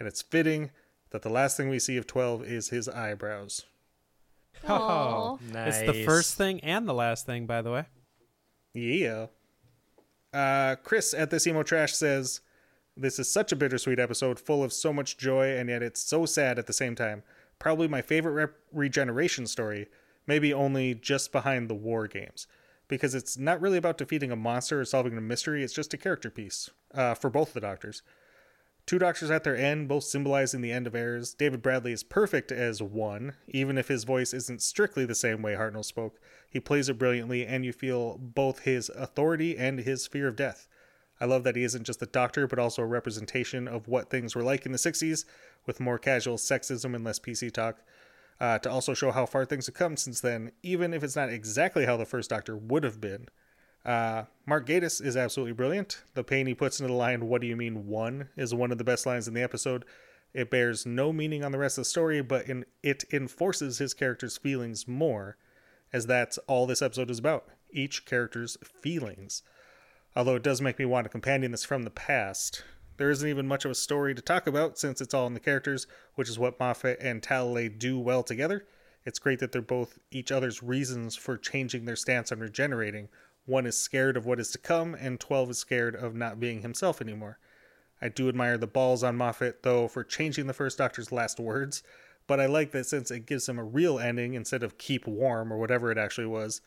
and 0.00 0.08
it's 0.08 0.20
fitting 0.22 0.70
that 1.10 1.22
the 1.22 1.28
last 1.30 1.56
thing 1.56 1.68
we 1.68 1.78
see 1.78 1.96
of 1.96 2.06
12 2.08 2.42
is 2.44 2.70
his 2.70 2.88
eyebrows. 2.88 3.62
Oh, 4.68 5.38
Nice. 5.52 5.78
it's 5.80 5.92
the 5.92 6.04
first 6.04 6.34
thing 6.34 6.58
and 6.60 6.88
the 6.88 6.94
last 6.94 7.24
thing, 7.26 7.46
by 7.46 7.62
the 7.62 7.70
way. 7.70 7.84
Yeah. 8.74 9.26
Uh, 10.32 10.76
Chris 10.82 11.14
at 11.14 11.30
this 11.30 11.46
emo 11.46 11.62
trash 11.62 11.92
says, 11.94 12.40
"This 12.96 13.18
is 13.18 13.30
such 13.30 13.52
a 13.52 13.56
bittersweet 13.56 13.98
episode, 14.00 14.40
full 14.40 14.64
of 14.64 14.72
so 14.72 14.92
much 14.92 15.16
joy, 15.18 15.56
and 15.56 15.68
yet 15.68 15.82
it's 15.82 16.00
so 16.00 16.26
sad 16.26 16.58
at 16.58 16.66
the 16.66 16.72
same 16.72 16.94
time. 16.94 17.22
Probably 17.58 17.86
my 17.86 18.02
favorite 18.02 18.32
rep- 18.32 18.58
regeneration 18.72 19.46
story, 19.46 19.86
maybe 20.26 20.52
only 20.52 20.94
just 20.94 21.32
behind 21.32 21.68
the 21.68 21.74
war 21.74 22.06
games, 22.06 22.46
because 22.88 23.14
it's 23.14 23.36
not 23.36 23.60
really 23.60 23.78
about 23.78 23.98
defeating 23.98 24.30
a 24.30 24.36
monster 24.36 24.80
or 24.80 24.84
solving 24.84 25.16
a 25.16 25.20
mystery. 25.20 25.62
It's 25.62 25.72
just 25.72 25.94
a 25.94 25.98
character 25.98 26.30
piece 26.30 26.70
uh, 26.94 27.14
for 27.14 27.30
both 27.30 27.52
the 27.52 27.60
doctors." 27.60 28.02
Two 28.86 29.00
doctors 29.00 29.32
at 29.32 29.42
their 29.42 29.56
end, 29.56 29.88
both 29.88 30.04
symbolizing 30.04 30.60
the 30.60 30.70
end 30.70 30.86
of 30.86 30.94
eras. 30.94 31.34
David 31.34 31.60
Bradley 31.60 31.90
is 31.90 32.04
perfect 32.04 32.52
as 32.52 32.80
one, 32.80 33.34
even 33.48 33.78
if 33.78 33.88
his 33.88 34.04
voice 34.04 34.32
isn't 34.32 34.62
strictly 34.62 35.04
the 35.04 35.14
same 35.16 35.42
way 35.42 35.54
Hartnell 35.54 35.84
spoke. 35.84 36.20
He 36.48 36.60
plays 36.60 36.88
it 36.88 36.96
brilliantly, 36.96 37.44
and 37.44 37.64
you 37.64 37.72
feel 37.72 38.16
both 38.16 38.60
his 38.60 38.88
authority 38.90 39.58
and 39.58 39.80
his 39.80 40.06
fear 40.06 40.28
of 40.28 40.36
death. 40.36 40.68
I 41.20 41.24
love 41.24 41.42
that 41.42 41.56
he 41.56 41.64
isn't 41.64 41.82
just 41.82 42.00
a 42.00 42.06
doctor, 42.06 42.46
but 42.46 42.60
also 42.60 42.82
a 42.82 42.86
representation 42.86 43.66
of 43.66 43.88
what 43.88 44.08
things 44.08 44.36
were 44.36 44.44
like 44.44 44.64
in 44.66 44.70
the 44.70 44.78
60s, 44.78 45.24
with 45.66 45.80
more 45.80 45.98
casual 45.98 46.36
sexism 46.36 46.94
and 46.94 47.02
less 47.02 47.18
PC 47.18 47.50
talk, 47.50 47.82
uh, 48.40 48.58
to 48.58 48.70
also 48.70 48.94
show 48.94 49.10
how 49.10 49.26
far 49.26 49.44
things 49.44 49.66
have 49.66 49.74
come 49.74 49.96
since 49.96 50.20
then, 50.20 50.52
even 50.62 50.92
if 50.92 51.02
it's 51.02 51.16
not 51.16 51.30
exactly 51.30 51.86
how 51.86 51.96
the 51.96 52.04
first 52.04 52.30
Doctor 52.30 52.56
would 52.56 52.84
have 52.84 53.00
been. 53.00 53.28
Uh, 53.84 54.24
Mark 54.46 54.66
Gatiss 54.66 55.00
is 55.04 55.16
absolutely 55.16 55.52
brilliant. 55.52 56.02
The 56.14 56.24
pain 56.24 56.46
he 56.46 56.54
puts 56.54 56.80
into 56.80 56.92
the 56.92 56.98
line, 56.98 57.28
What 57.28 57.40
do 57.40 57.46
you 57.46 57.56
mean, 57.56 57.86
one? 57.86 58.28
is 58.36 58.52
one 58.54 58.72
of 58.72 58.78
the 58.78 58.84
best 58.84 59.06
lines 59.06 59.28
in 59.28 59.34
the 59.34 59.42
episode. 59.42 59.84
It 60.34 60.50
bears 60.50 60.84
no 60.84 61.12
meaning 61.12 61.44
on 61.44 61.52
the 61.52 61.58
rest 61.58 61.78
of 61.78 61.82
the 61.82 61.90
story, 61.90 62.20
but 62.20 62.46
in, 62.46 62.66
it 62.82 63.04
enforces 63.12 63.78
his 63.78 63.94
character's 63.94 64.36
feelings 64.36 64.86
more, 64.88 65.36
as 65.92 66.06
that's 66.06 66.36
all 66.48 66.66
this 66.66 66.82
episode 66.82 67.10
is 67.10 67.18
about 67.18 67.48
each 67.70 68.04
character's 68.04 68.56
feelings. 68.62 69.42
Although 70.14 70.36
it 70.36 70.42
does 70.42 70.60
make 70.60 70.78
me 70.78 70.84
want 70.84 71.06
a 71.06 71.10
companion 71.10 71.52
that's 71.52 71.64
from 71.64 71.84
the 71.84 71.90
past. 71.90 72.64
There 72.96 73.10
isn't 73.10 73.28
even 73.28 73.46
much 73.46 73.64
of 73.64 73.70
a 73.70 73.74
story 73.74 74.14
to 74.14 74.22
talk 74.22 74.46
about 74.46 74.78
since 74.78 75.00
it's 75.00 75.14
all 75.14 75.26
in 75.26 75.34
the 75.34 75.40
characters, 75.40 75.86
which 76.14 76.28
is 76.28 76.38
what 76.38 76.58
Moffat 76.58 76.98
and 77.00 77.22
Talalay 77.22 77.68
do 77.68 77.98
well 77.98 78.22
together. 78.22 78.66
It's 79.04 79.18
great 79.18 79.38
that 79.38 79.52
they're 79.52 79.62
both 79.62 79.98
each 80.10 80.32
other's 80.32 80.62
reasons 80.62 81.14
for 81.14 81.36
changing 81.36 81.84
their 81.84 81.96
stance 81.96 82.32
on 82.32 82.40
regenerating. 82.40 83.08
One 83.44 83.66
is 83.66 83.78
scared 83.78 84.16
of 84.16 84.26
what 84.26 84.40
is 84.40 84.50
to 84.52 84.58
come, 84.58 84.94
and 84.94 85.20
12 85.20 85.50
is 85.50 85.58
scared 85.58 85.94
of 85.94 86.14
not 86.14 86.40
being 86.40 86.62
himself 86.62 87.00
anymore. 87.00 87.38
I 88.02 88.08
do 88.08 88.28
admire 88.28 88.58
the 88.58 88.66
balls 88.66 89.04
on 89.04 89.16
Moffat, 89.16 89.62
though, 89.62 89.88
for 89.88 90.02
changing 90.02 90.46
the 90.48 90.52
first 90.52 90.78
Doctor's 90.78 91.12
last 91.12 91.38
words, 91.38 91.82
but 92.26 92.40
I 92.40 92.46
like 92.46 92.72
that 92.72 92.86
since 92.86 93.10
it 93.10 93.26
gives 93.26 93.48
him 93.48 93.58
a 93.58 93.64
real 93.64 93.98
ending 93.98 94.34
instead 94.34 94.62
of 94.62 94.78
keep 94.78 95.06
warm 95.06 95.52
or 95.52 95.58
whatever 95.58 95.92
it 95.92 95.98
actually 95.98 96.26
was. 96.26 96.60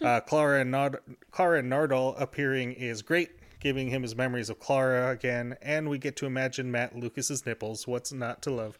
Uh, 0.00 0.20
Clara 0.20 0.60
and 0.60 0.96
Clara 1.30 1.58
and 1.58 1.70
Nardole 1.70 2.18
appearing 2.20 2.72
is 2.72 3.02
great, 3.02 3.30
giving 3.64 3.88
him 3.88 4.02
his 4.02 4.14
memories 4.14 4.50
of 4.50 4.60
Clara 4.60 5.10
again, 5.10 5.56
and 5.62 5.88
we 5.88 5.96
get 5.96 6.16
to 6.16 6.26
imagine 6.26 6.70
Matt 6.70 6.94
Lucas's 6.94 7.46
nipples. 7.46 7.88
What's 7.88 8.12
not 8.12 8.42
to 8.42 8.50
love? 8.50 8.78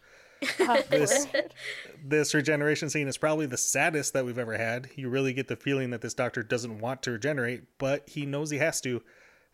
this 0.91 1.27
this 2.05 2.35
regeneration 2.35 2.91
scene 2.91 3.09
is 3.09 3.17
probably 3.17 3.47
the 3.47 3.57
saddest 3.57 4.13
that 4.13 4.27
we've 4.27 4.39
ever 4.39 4.59
had. 4.59 4.91
You 4.95 5.09
really 5.09 5.33
get 5.33 5.49
the 5.49 5.57
feeling 5.57 5.89
that 5.91 6.03
this 6.03 6.13
doctor 6.13 6.43
doesn't 6.43 6.81
want 6.81 7.03
to 7.05 7.13
regenerate, 7.13 7.63
but 7.79 8.07
he 8.07 8.27
knows 8.27 8.51
he 8.51 8.59
has 8.59 8.83
to, 8.83 9.03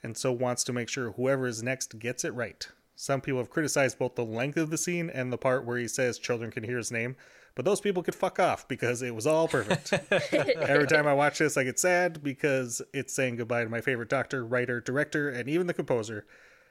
and 0.02 0.16
so 0.16 0.32
wants 0.32 0.64
to 0.64 0.72
make 0.72 0.88
sure 0.88 1.12
whoever 1.12 1.46
is 1.46 1.62
next 1.62 2.00
gets 2.00 2.24
it 2.24 2.34
right. 2.34 2.66
Some 2.96 3.20
people 3.20 3.38
have 3.38 3.50
criticized 3.50 4.00
both 4.00 4.16
the 4.16 4.24
length 4.24 4.58
of 4.58 4.70
the 4.70 4.76
scene 4.76 5.08
and 5.08 5.32
the 5.32 5.38
part 5.38 5.64
where 5.64 5.78
he 5.78 5.86
says 5.86 6.18
children 6.18 6.50
can 6.50 6.64
hear 6.64 6.76
his 6.76 6.90
name, 6.90 7.14
but 7.60 7.66
those 7.66 7.82
people 7.82 8.02
could 8.02 8.14
fuck 8.14 8.38
off 8.38 8.66
because 8.68 9.02
it 9.02 9.14
was 9.14 9.26
all 9.26 9.46
perfect. 9.46 9.92
Every 10.32 10.86
time 10.86 11.06
I 11.06 11.12
watch 11.12 11.40
this, 11.40 11.58
I 11.58 11.64
get 11.64 11.78
sad 11.78 12.22
because 12.22 12.80
it's 12.94 13.14
saying 13.14 13.36
goodbye 13.36 13.64
to 13.64 13.68
my 13.68 13.82
favorite 13.82 14.08
doctor, 14.08 14.46
writer, 14.46 14.80
director, 14.80 15.28
and 15.28 15.46
even 15.46 15.66
the 15.66 15.74
composer. 15.74 16.24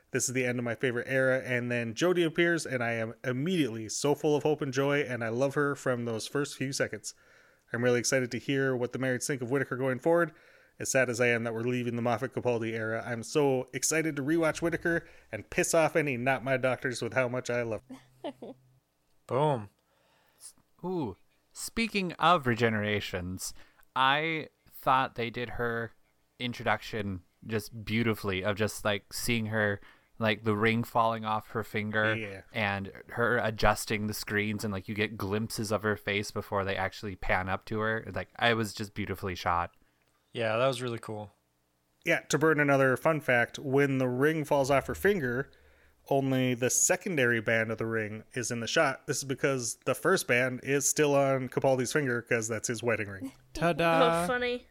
This 0.09 0.27
is 0.27 0.33
the 0.33 0.43
end 0.43 0.57
of 0.57 0.65
my 0.65 0.73
favorite 0.73 1.05
era, 1.07 1.43
and 1.45 1.71
then 1.71 1.93
Jodie 1.93 2.25
appears, 2.25 2.65
and 2.65 2.83
I 2.83 2.93
am 2.93 3.13
immediately 3.23 3.87
so 3.87 4.15
full 4.15 4.35
of 4.35 4.41
hope 4.41 4.63
and 4.63 4.73
joy, 4.73 5.01
and 5.01 5.23
I 5.23 5.29
love 5.29 5.53
her 5.53 5.75
from 5.75 6.05
those 6.05 6.25
first 6.25 6.57
few 6.57 6.73
seconds. 6.73 7.13
I'm 7.71 7.83
really 7.83 7.99
excited 7.99 8.31
to 8.31 8.39
hear 8.39 8.75
what 8.75 8.91
the 8.91 8.97
married 8.97 9.21
think 9.21 9.43
of 9.43 9.51
Whitaker 9.51 9.77
going 9.77 9.99
forward. 9.99 10.31
As 10.79 10.89
sad 10.89 11.07
as 11.11 11.21
I 11.21 11.27
am 11.27 11.43
that 11.43 11.53
we're 11.53 11.61
leaving 11.61 11.97
the 11.97 12.01
Moffat 12.01 12.33
Capaldi 12.33 12.73
era, 12.73 13.03
I'm 13.05 13.21
so 13.21 13.67
excited 13.73 14.15
to 14.15 14.23
rewatch 14.23 14.63
Whitaker 14.63 15.05
and 15.31 15.47
piss 15.51 15.75
off 15.75 15.95
any 15.95 16.17
not 16.17 16.43
my 16.43 16.57
doctors 16.57 16.99
with 16.99 17.13
how 17.13 17.27
much 17.27 17.51
I 17.51 17.61
love. 17.61 17.83
Boom. 19.27 19.69
Ooh, 20.83 21.17
speaking 21.51 22.13
of 22.13 22.43
regenerations, 22.43 23.53
I 23.95 24.47
thought 24.71 25.15
they 25.15 25.29
did 25.29 25.51
her 25.51 25.91
introduction 26.39 27.21
just 27.47 27.85
beautifully 27.85 28.43
of 28.43 28.55
just 28.55 28.83
like 28.85 29.11
seeing 29.13 29.47
her 29.47 29.79
like 30.21 30.43
the 30.43 30.55
ring 30.55 30.83
falling 30.83 31.23
off 31.23 31.51
her 31.51 31.63
finger 31.63 32.13
Yeah. 32.15 32.41
and 32.51 32.91
her 33.11 33.37
adjusting 33.37 34.07
the 34.07 34.13
screens 34.13 34.65
and 34.65 34.73
like 34.73 34.89
you 34.89 34.95
get 34.95 35.17
glimpses 35.17 35.71
of 35.71 35.83
her 35.83 35.95
face 35.95 36.31
before 36.31 36.65
they 36.65 36.75
actually 36.75 37.15
pan 37.15 37.47
up 37.47 37.63
to 37.65 37.79
her. 37.79 38.05
Like 38.13 38.27
I 38.37 38.53
was 38.53 38.73
just 38.73 38.93
beautifully 38.93 39.35
shot. 39.35 39.71
Yeah, 40.33 40.57
that 40.57 40.67
was 40.67 40.81
really 40.81 40.99
cool. 40.99 41.31
Yeah, 42.05 42.19
to 42.29 42.37
burn 42.37 42.59
another 42.59 42.95
fun 42.97 43.19
fact, 43.21 43.59
when 43.59 43.97
the 43.97 44.07
ring 44.09 44.43
falls 44.45 44.69
off 44.71 44.87
her 44.87 44.95
finger, 44.95 45.49
only 46.09 46.53
the 46.53 46.69
secondary 46.69 47.39
band 47.39 47.71
of 47.71 47.77
the 47.77 47.85
ring 47.85 48.23
is 48.33 48.51
in 48.51 48.59
the 48.59 48.67
shot. 48.67 49.07
This 49.07 49.17
is 49.17 49.23
because 49.23 49.77
the 49.85 49.95
first 49.95 50.27
band 50.27 50.61
is 50.63 50.89
still 50.89 51.15
on 51.15 51.49
Capaldi's 51.49 51.93
finger 51.93 52.25
because 52.27 52.47
that's 52.47 52.67
his 52.67 52.83
wedding 52.83 53.07
ring. 53.07 53.31
Ta-da! 53.53 54.23
oh, 54.23 54.27
funny. 54.27 54.65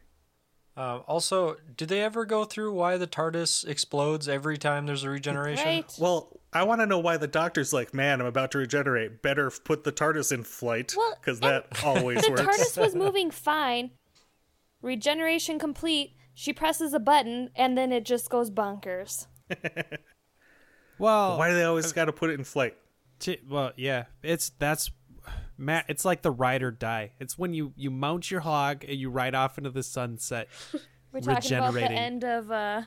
Um, 0.77 1.03
also, 1.07 1.57
did 1.75 1.89
they 1.89 2.01
ever 2.01 2.25
go 2.25 2.45
through 2.45 2.71
why 2.73 2.95
the 2.95 3.07
TARDIS 3.07 3.67
explodes 3.67 4.29
every 4.29 4.57
time 4.57 4.85
there's 4.85 5.03
a 5.03 5.09
regeneration? 5.09 5.65
Right? 5.65 5.95
Well, 5.99 6.39
I 6.53 6.63
want 6.63 6.79
to 6.79 6.85
know 6.85 6.99
why 6.99 7.17
the 7.17 7.27
doctor's 7.27 7.73
like, 7.73 7.93
man, 7.93 8.21
I'm 8.21 8.27
about 8.27 8.51
to 8.51 8.59
regenerate. 8.59 9.21
Better 9.21 9.51
put 9.51 9.83
the 9.83 9.91
TARDIS 9.91 10.31
in 10.31 10.43
flight 10.43 10.95
because 11.19 11.41
and 11.41 11.49
that 11.49 11.67
always 11.83 12.21
the 12.21 12.31
works. 12.31 12.41
The 12.41 12.47
TARDIS 12.47 12.81
was 12.81 12.95
moving 12.95 13.29
fine. 13.29 13.91
Regeneration 14.81 15.59
complete. 15.59 16.15
She 16.33 16.53
presses 16.53 16.93
a 16.93 16.99
button, 16.99 17.49
and 17.57 17.77
then 17.77 17.91
it 17.91 18.05
just 18.05 18.29
goes 18.29 18.49
bonkers. 18.49 19.27
Well, 20.99 21.37
Why 21.37 21.49
do 21.49 21.55
they 21.55 21.63
always 21.63 21.91
got 21.93 22.05
to 22.05 22.13
put 22.13 22.29
it 22.29 22.33
in 22.33 22.43
flight? 22.43 22.75
T- 23.19 23.39
well, 23.49 23.71
yeah, 23.75 24.05
it's 24.23 24.51
that's 24.59 24.91
Matt. 25.57 25.85
It's 25.89 26.05
like 26.05 26.21
the 26.21 26.31
ride 26.31 26.63
or 26.63 26.71
die. 26.71 27.11
It's 27.19 27.37
when 27.37 27.53
you 27.53 27.73
you 27.75 27.89
mount 27.91 28.29
your 28.31 28.41
hog 28.41 28.83
and 28.87 28.97
you 28.97 29.09
ride 29.09 29.35
off 29.35 29.57
into 29.57 29.69
the 29.71 29.83
sunset. 29.83 30.47
We're 31.11 31.21
talking 31.21 31.53
about 31.57 31.73
the 31.73 31.91
end 31.91 32.23
of 32.23 32.51
uh, 32.51 32.83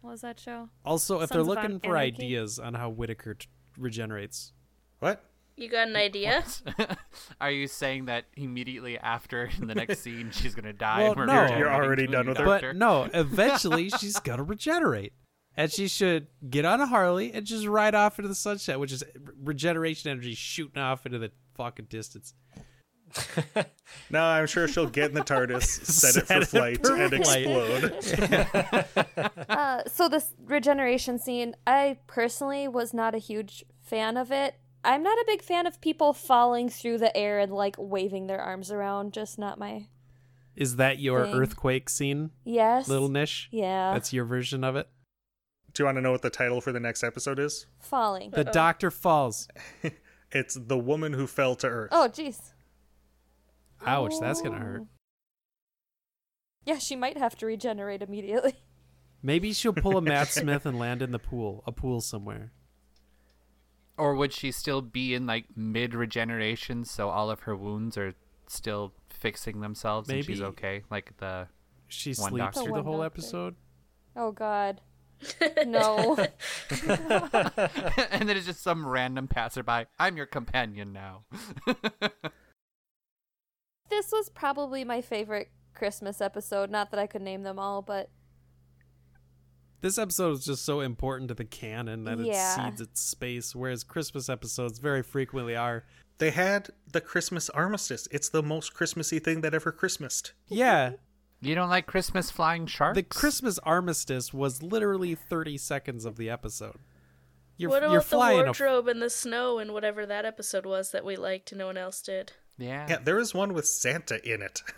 what 0.00 0.12
was 0.12 0.20
that 0.22 0.40
show? 0.40 0.68
Also, 0.84 1.20
if 1.20 1.28
they're 1.30 1.42
looking 1.42 1.80
for 1.80 1.96
Anarchy? 1.96 2.24
ideas 2.24 2.58
on 2.58 2.74
how 2.74 2.88
Whitaker 2.88 3.34
t- 3.34 3.46
regenerates, 3.76 4.52
What? 5.00 5.22
You 5.56 5.68
got 5.68 5.88
an 5.88 5.96
idea? 5.96 6.44
Are 7.40 7.50
you 7.50 7.66
saying 7.66 8.04
that 8.06 8.26
immediately 8.36 8.96
after 8.96 9.50
in 9.60 9.66
the 9.66 9.74
next 9.74 10.00
scene 10.00 10.30
she's 10.30 10.54
gonna 10.54 10.72
die? 10.72 11.00
Well, 11.02 11.08
and 11.12 11.16
we're 11.18 11.26
no. 11.26 11.56
You're 11.58 11.72
already 11.72 12.06
done 12.06 12.26
with 12.28 12.38
her. 12.38 12.44
but 12.44 12.76
no, 12.76 13.08
eventually 13.14 13.90
she's 13.90 14.18
gonna 14.20 14.44
regenerate, 14.44 15.12
and 15.58 15.70
she 15.70 15.88
should 15.88 16.28
get 16.48 16.64
on 16.64 16.80
a 16.80 16.86
Harley 16.86 17.32
and 17.34 17.44
just 17.44 17.66
ride 17.66 17.94
off 17.94 18.18
into 18.18 18.28
the 18.28 18.34
sunset, 18.34 18.80
which 18.80 18.92
is 18.92 19.04
regeneration 19.42 20.10
energy 20.10 20.34
shooting 20.34 20.80
off 20.80 21.04
into 21.04 21.18
the 21.18 21.30
fucking 21.54 21.86
distance. 21.90 22.32
No, 24.10 24.22
I'm 24.22 24.46
sure 24.46 24.68
she'll 24.68 24.86
get 24.86 25.08
in 25.10 25.14
the 25.14 25.22
TARDIS, 25.22 25.62
set, 25.84 26.16
it 26.16 26.26
for 26.26 26.34
it 26.42 26.46
flight, 26.48 26.86
for 26.86 26.94
and 26.94 27.24
flight. 27.24 27.46
explode. 27.94 29.30
Uh, 29.48 29.82
so 29.86 30.08
this 30.08 30.34
regeneration 30.44 31.18
scene, 31.18 31.54
I 31.66 31.98
personally 32.06 32.68
was 32.68 32.92
not 32.94 33.14
a 33.14 33.18
huge 33.18 33.64
fan 33.82 34.16
of 34.18 34.30
it. 34.30 34.54
I'm 34.84 35.02
not 35.02 35.18
a 35.18 35.24
big 35.26 35.42
fan 35.42 35.66
of 35.66 35.80
people 35.80 36.12
falling 36.12 36.68
through 36.68 36.98
the 36.98 37.14
air 37.16 37.38
and 37.38 37.50
like 37.52 37.76
waving 37.78 38.26
their 38.26 38.40
arms 38.40 38.70
around. 38.70 39.12
Just 39.14 39.38
not 39.38 39.58
my. 39.58 39.86
Is 40.54 40.76
that 40.76 40.98
your 40.98 41.24
Thing. 41.24 41.34
earthquake 41.34 41.88
scene, 41.88 42.30
Yes. 42.44 42.88
little 42.88 43.08
niche? 43.08 43.48
Yeah. 43.50 43.94
That's 43.94 44.12
your 44.12 44.26
version 44.26 44.64
of 44.64 44.76
it. 44.76 44.88
Do 45.78 45.82
you 45.82 45.86
want 45.86 45.98
to 45.98 46.02
know 46.02 46.10
what 46.10 46.22
the 46.22 46.28
title 46.30 46.60
for 46.60 46.72
the 46.72 46.80
next 46.80 47.04
episode 47.04 47.38
is? 47.38 47.66
falling. 47.78 48.30
The 48.32 48.42
doctor 48.42 48.90
falls. 48.90 49.46
It's 50.32 50.54
The 50.60 50.76
Woman 50.76 51.12
Who 51.12 51.28
Fell 51.28 51.54
to 51.54 51.68
Earth. 51.68 51.90
Oh, 51.92 52.08
jeez. 52.12 52.52
Ouch, 53.86 54.12
that's 54.20 54.42
gonna 54.42 54.58
hurt. 54.58 54.82
Yeah, 56.66 56.78
she 56.78 56.96
might 56.96 57.16
have 57.16 57.36
to 57.36 57.46
regenerate 57.46 58.02
immediately. 58.02 58.56
Maybe 59.22 59.52
she'll 59.52 59.72
pull 59.72 59.96
a 59.96 60.02
Matt 60.02 60.26
Smith 60.32 60.66
and 60.66 60.80
land 60.80 61.00
in 61.00 61.12
the 61.12 61.18
pool, 61.20 61.62
a 61.64 61.70
pool 61.70 62.00
somewhere. 62.00 62.50
Or 63.96 64.16
would 64.16 64.32
she 64.32 64.50
still 64.50 64.82
be 64.82 65.14
in 65.14 65.26
like 65.26 65.44
mid 65.56 65.94
regeneration, 65.94 66.84
so 66.84 67.08
all 67.08 67.30
of 67.30 67.40
her 67.42 67.54
wounds 67.56 67.96
are 67.96 68.14
still 68.48 68.92
fixing 69.08 69.60
themselves 69.60 70.08
and 70.10 70.24
she's 70.24 70.40
Maybe. 70.40 70.48
okay? 70.50 70.82
Like 70.90 71.16
the 71.18 71.46
She 71.86 72.10
One 72.10 72.30
sleeps 72.32 72.38
doctor. 72.38 72.60
through 72.62 72.66
the 72.72 72.72
One 72.72 72.84
whole 72.84 73.02
doctor. 73.02 73.06
episode. 73.06 73.54
Oh 74.16 74.32
God. 74.32 74.80
No. 75.66 76.16
and 76.70 78.28
then 78.28 78.36
it's 78.36 78.46
just 78.46 78.62
some 78.62 78.86
random 78.86 79.28
passerby. 79.28 79.86
I'm 79.98 80.16
your 80.16 80.26
companion 80.26 80.92
now. 80.92 81.24
this 83.90 84.12
was 84.12 84.28
probably 84.34 84.84
my 84.84 85.00
favorite 85.00 85.50
Christmas 85.74 86.20
episode. 86.20 86.70
Not 86.70 86.90
that 86.90 87.00
I 87.00 87.06
could 87.06 87.22
name 87.22 87.42
them 87.42 87.58
all, 87.58 87.82
but 87.82 88.10
This 89.80 89.96
episode 89.98 90.32
is 90.38 90.44
just 90.44 90.64
so 90.64 90.80
important 90.80 91.28
to 91.28 91.34
the 91.34 91.44
canon 91.44 92.04
that 92.04 92.18
Yeah. 92.18 92.52
it 92.52 92.56
cedes 92.66 92.80
its 92.80 93.00
space, 93.00 93.54
whereas 93.54 93.84
Christmas 93.84 94.28
episodes 94.28 94.78
very 94.80 95.02
frequently 95.02 95.54
are. 95.56 95.84
They 96.18 96.32
had 96.32 96.70
the 96.92 97.00
Christmas 97.00 97.48
armistice. 97.50 98.08
It's 98.10 98.28
the 98.28 98.42
most 98.42 98.74
Christmassy 98.74 99.20
thing 99.20 99.40
that 99.42 99.54
ever 99.54 99.70
Christmased. 99.70 100.32
Yeah, 100.48 100.94
You 101.40 101.54
don't 101.54 101.68
like 101.68 101.86
Christmas 101.86 102.30
flying 102.30 102.66
sharks? 102.66 102.96
the 102.96 103.02
Christmas 103.02 103.58
armistice 103.60 104.34
was 104.34 104.62
literally 104.62 105.14
30 105.14 105.56
seconds 105.58 106.04
of 106.04 106.16
the 106.16 106.28
episode. 106.28 106.76
You're, 107.56 107.70
what 107.70 107.82
about 107.82 107.92
you're 107.92 108.00
the 108.00 108.06
flying 108.06 108.40
a 108.40 108.44
wardrobe 108.44 108.88
and 108.88 109.02
the 109.02 109.10
snow 109.10 109.58
and 109.58 109.72
whatever 109.72 110.06
that 110.06 110.24
episode 110.24 110.66
was 110.66 110.90
that 110.92 111.04
we 111.04 111.16
liked 111.16 111.52
and 111.52 111.58
no 111.58 111.66
one 111.66 111.76
else 111.76 112.00
did? 112.02 112.32
Yeah. 112.56 112.86
Yeah, 112.88 112.98
there 113.02 113.18
is 113.18 113.34
one 113.34 113.52
with 113.52 113.66
Santa 113.66 114.20
in 114.28 114.42
it. 114.42 114.62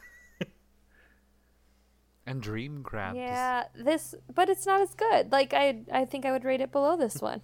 And 2.27 2.41
dream 2.41 2.85
crabs. 2.85 3.17
yeah, 3.17 3.65
this. 3.75 4.15
But 4.33 4.49
it's 4.49 4.65
not 4.65 4.81
as 4.81 4.95
good. 4.95 5.33
Like 5.33 5.53
I, 5.53 5.81
I 5.93 6.05
think 6.05 6.25
I 6.25 6.31
would 6.31 6.45
rate 6.45 6.61
it 6.61 6.71
below 6.71 6.97
this 6.97 7.21
one. 7.21 7.41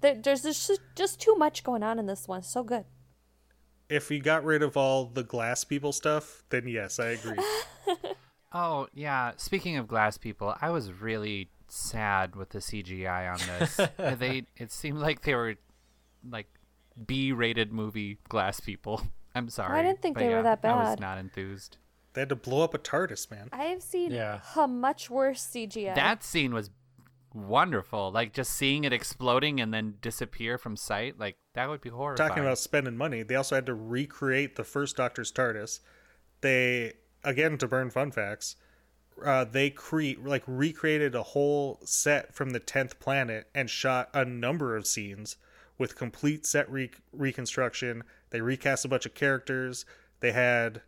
There, 0.00 0.14
there's 0.14 0.42
just 0.42 0.80
just 0.94 1.20
too 1.20 1.34
much 1.34 1.64
going 1.64 1.82
on 1.82 1.98
in 1.98 2.06
this 2.06 2.28
one. 2.28 2.44
So 2.44 2.62
good. 2.62 2.84
If 3.88 4.10
we 4.10 4.20
got 4.20 4.44
rid 4.44 4.62
of 4.62 4.76
all 4.76 5.06
the 5.06 5.24
glass 5.24 5.64
people 5.64 5.92
stuff, 5.92 6.44
then 6.50 6.68
yes, 6.68 7.00
I 7.00 7.06
agree. 7.08 7.38
Oh, 8.52 8.88
yeah. 8.94 9.32
Speaking 9.36 9.76
of 9.76 9.86
glass 9.88 10.16
people, 10.18 10.54
I 10.60 10.70
was 10.70 10.90
really 10.92 11.50
sad 11.68 12.34
with 12.34 12.50
the 12.50 12.58
CGI 12.60 13.30
on 13.32 13.38
this. 13.58 13.78
Uh, 13.98 14.14
they 14.14 14.44
it 14.56 14.70
seemed 14.72 14.98
like 14.98 15.22
they 15.22 15.34
were 15.34 15.56
like 16.28 16.46
B-rated 17.06 17.72
movie 17.72 18.18
glass 18.28 18.60
people. 18.60 19.02
I'm 19.34 19.48
sorry. 19.50 19.78
I 19.78 19.82
didn't 19.82 20.00
think 20.02 20.14
but 20.14 20.20
they 20.20 20.28
were 20.30 20.36
yeah, 20.36 20.56
that 20.56 20.64
I 20.64 20.90
was 20.90 20.98
not 20.98 21.18
enthused. 21.18 21.76
they 22.14 22.22
had 22.22 22.28
to 22.30 22.36
blow 22.36 22.62
up 22.64 22.74
a 22.74 22.78
TARDIS, 22.78 23.30
man. 23.30 23.48
I 23.52 23.64
have 23.64 23.82
seen 23.82 24.10
Yeah. 24.12 24.40
a 24.56 24.66
much 24.66 25.10
worse 25.10 25.46
CGI. 25.46 25.94
That 25.94 26.24
scene 26.24 26.54
was 26.54 26.70
wonderful. 27.34 28.10
Like 28.10 28.32
just 28.32 28.52
seeing 28.52 28.84
it 28.84 28.92
exploding 28.92 29.60
and 29.60 29.72
then 29.72 29.94
disappear 30.00 30.58
from 30.58 30.76
sight, 30.76 31.18
like 31.18 31.36
that 31.54 31.68
would 31.68 31.80
be 31.80 31.90
horrible. 31.90 32.16
Talking 32.16 32.42
about 32.42 32.58
spending 32.58 32.96
money, 32.96 33.22
they 33.22 33.34
also 33.34 33.54
had 33.54 33.66
to 33.66 33.74
recreate 33.74 34.56
the 34.56 34.64
first 34.64 34.96
Doctor's 34.96 35.30
TARDIS. 35.30 35.80
They 36.40 36.94
again 37.24 37.58
to 37.58 37.68
burn 37.68 37.90
fun 37.90 38.10
facts. 38.10 38.56
Uh, 39.24 39.44
they 39.44 39.68
create 39.70 40.24
like 40.24 40.44
recreated 40.46 41.14
a 41.14 41.22
whole 41.22 41.80
set 41.84 42.34
from 42.34 42.50
the 42.50 42.60
tenth 42.60 43.00
planet 43.00 43.48
and 43.54 43.68
shot 43.68 44.08
a 44.14 44.24
number 44.24 44.76
of 44.76 44.86
scenes 44.86 45.36
with 45.76 45.96
complete 45.96 46.46
set 46.46 46.70
re- 46.70 46.90
reconstruction. 47.12 48.04
They 48.30 48.40
recast 48.40 48.84
a 48.84 48.88
bunch 48.88 49.06
of 49.06 49.14
characters. 49.14 49.84
They 50.20 50.32
had 50.32 50.82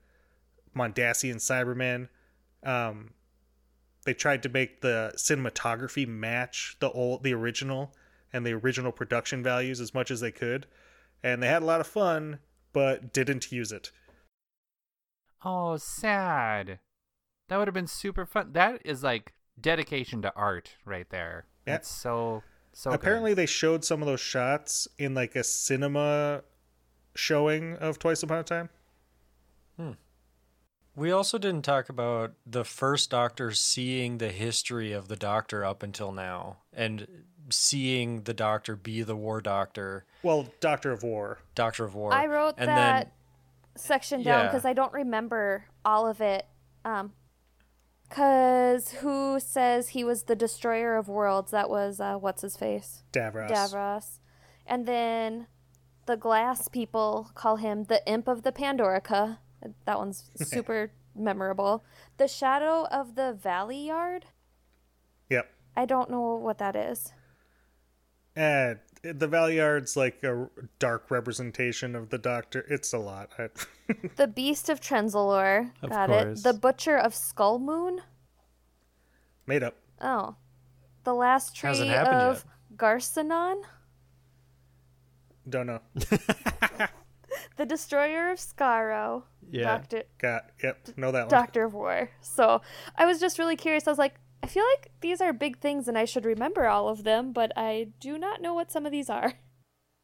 Mondasian 0.76 1.37
Cybermen. 1.37 2.09
Um, 2.62 3.14
they 4.05 4.14
tried 4.14 4.43
to 4.45 4.49
make 4.49 4.81
the 4.81 5.12
cinematography 5.16 6.07
match 6.07 6.76
the 6.81 6.91
old, 6.91 7.22
the 7.22 7.35
original, 7.35 7.95
and 8.33 8.47
the 8.47 8.55
original 8.55 8.93
production 8.93 9.43
values 9.43 9.81
as 9.81 9.95
much 9.95 10.11
as 10.11 10.20
they 10.20 10.31
could, 10.31 10.66
and 11.22 11.43
they 11.43 11.49
had 11.49 11.62
a 11.62 11.66
lot 11.66 11.81
of 11.81 11.87
fun, 11.87 12.39
but 12.72 13.12
didn't 13.12 13.53
use 13.53 13.72
it. 13.72 13.91
Oh, 15.45 15.76
sad. 15.76 16.78
That 17.49 17.59
would 17.59 17.68
have 17.68 17.74
been 17.74 17.86
super 17.86 18.26
fun. 18.26 18.53
That 18.53 18.82
is 18.84 19.03
like 19.03 19.32
dedication 19.61 20.22
to 20.22 20.32
art 20.34 20.76
right 20.84 21.09
there. 21.11 21.47
Yeah. 21.66 21.74
That's 21.74 21.88
so 21.88 22.43
so. 22.72 22.91
good. 22.91 22.97
Apparently, 22.97 23.34
they 23.34 23.47
showed 23.47 23.84
some 23.84 24.03
of 24.03 24.07
those 24.07 24.20
shots 24.20 24.86
in 24.99 25.14
like 25.14 25.36
a 25.36 25.45
cinema 25.45 26.43
showing 27.14 27.76
of 27.76 27.99
Twice 27.99 28.22
Upon 28.22 28.38
a 28.38 28.43
Time. 28.43 28.68
Hmm. 29.76 29.93
We 30.95 31.11
also 31.11 31.38
didn't 31.38 31.62
talk 31.62 31.88
about 31.88 32.34
the 32.45 32.64
first 32.64 33.11
Doctor 33.11 33.53
seeing 33.53 34.18
the 34.18 34.30
history 34.30 34.93
of 34.93 35.09
the 35.09 35.16
Doctor 35.16 35.64
up 35.64 35.82
until 35.82 36.12
now 36.12 36.59
and 36.72 37.07
seeing 37.49 38.22
the 38.22 38.34
Doctor 38.34 38.76
be 38.76 39.03
the 39.03 39.16
War 39.16 39.41
Doctor, 39.41 40.05
Well, 40.22 40.49
Doctor 40.61 40.93
of 40.93 41.03
War. 41.03 41.38
Doctor 41.55 41.84
of 41.84 41.95
War. 41.95 42.12
I 42.12 42.26
wrote 42.26 42.57
and 42.59 42.68
that 42.68 43.05
Then, 43.05 43.12
section 43.77 44.23
down 44.23 44.45
Yeah. 44.45 44.47
because 44.49 44.64
I 44.64 44.73
don't 44.73 44.93
remember 44.93 45.64
all 45.85 46.07
of 46.07 46.21
it. 46.21 46.47
Um, 46.85 47.12
cause 48.09 48.91
who 49.01 49.39
says 49.41 49.91
he 49.91 50.03
was 50.05 50.25
the 50.25 50.37
destroyer 50.37 50.97
of 50.97 51.09
worlds? 51.09 51.51
That 51.51 51.71
was 51.71 52.01
uh, 52.01 52.16
what's 52.16 52.43
his 52.43 52.57
face, 52.57 53.03
Davros. 53.12 53.51
Davros, 53.51 54.18
and 54.66 54.87
then 54.87 55.47
the 56.07 56.16
glass 56.16 56.68
people 56.68 57.31
call 57.35 57.57
him 57.57 57.85
the 57.85 58.03
imp 58.07 58.27
of 58.29 58.43
the 58.43 58.53
Pandorica. 58.53 59.39
That 59.85 59.99
one's 59.99 60.31
super 60.37 60.93
memorable. 61.14 61.85
The 62.16 62.29
shadow 62.29 62.87
of 62.91 63.14
the 63.14 63.33
Valyard. 63.33 64.27
Yep. 65.29 65.49
I 65.77 65.85
don't 65.87 66.11
know 66.11 66.35
what 66.35 66.59
that 66.59 66.75
is. 66.75 67.12
And 68.35 68.79
the 69.03 69.26
Valyard's 69.26 69.96
like 69.96 70.22
a 70.22 70.48
dark 70.78 71.11
representation 71.11 71.94
of 71.94 72.11
the 72.11 72.18
Doctor. 72.18 72.64
It's 72.68 72.92
a 72.92 72.98
lot. 72.98 73.30
I, 73.38 73.48
The 74.16 74.26
Beast 74.28 74.68
of 74.68 74.80
Trenzalore. 74.80 75.70
Of 75.82 75.90
Got 75.90 76.09
course. 76.09 76.40
it. 76.40 76.42
The 76.42 76.53
Butcher 76.55 76.96
of 76.96 77.14
Skull 77.14 77.59
Moon. 77.59 78.01
made 79.46 79.62
up. 79.62 79.76
Oh. 80.01 80.36
The 81.05 81.14
last 81.14 81.57
tree 81.57 81.68
Hasn't 81.68 81.88
happened 81.88 82.16
of 82.16 82.44
Garcinon. 82.76 83.62
Don't 85.48 85.66
know. 85.66 85.80
The 87.57 87.66
Destroyer 87.66 88.30
of 88.30 88.38
Skaro. 88.38 89.22
Yeah. 89.51 89.64
Doctor 89.64 90.03
Got 90.18 90.46
yep. 90.62 90.88
Know 90.96 91.12
that 91.12 91.22
one. 91.22 91.28
Doctor 91.28 91.64
of 91.64 91.74
War. 91.74 92.11
So 92.20 92.62
I 92.96 93.07
was 93.07 93.20
just 93.20 93.38
really 93.38 93.57
curious. 93.57 93.86
I 93.86 93.90
was 93.90 93.98
like, 93.98 94.14
I 94.43 94.47
feel 94.47 94.64
like 94.74 94.91
these 95.01 95.20
are 95.20 95.32
big 95.32 95.59
things 95.59 95.86
and 95.86 95.99
I 95.99 96.05
should 96.05 96.24
remember 96.24 96.66
all 96.66 96.88
of 96.88 97.05
them, 97.05 97.32
but 97.32 97.53
I 97.57 97.88
do 98.01 98.18
not 98.18 98.41
know 98.41 98.55
what 98.55 98.72
some 98.72 98.86
of 98.86 98.93
these 98.93 99.11
are. 99.11 99.34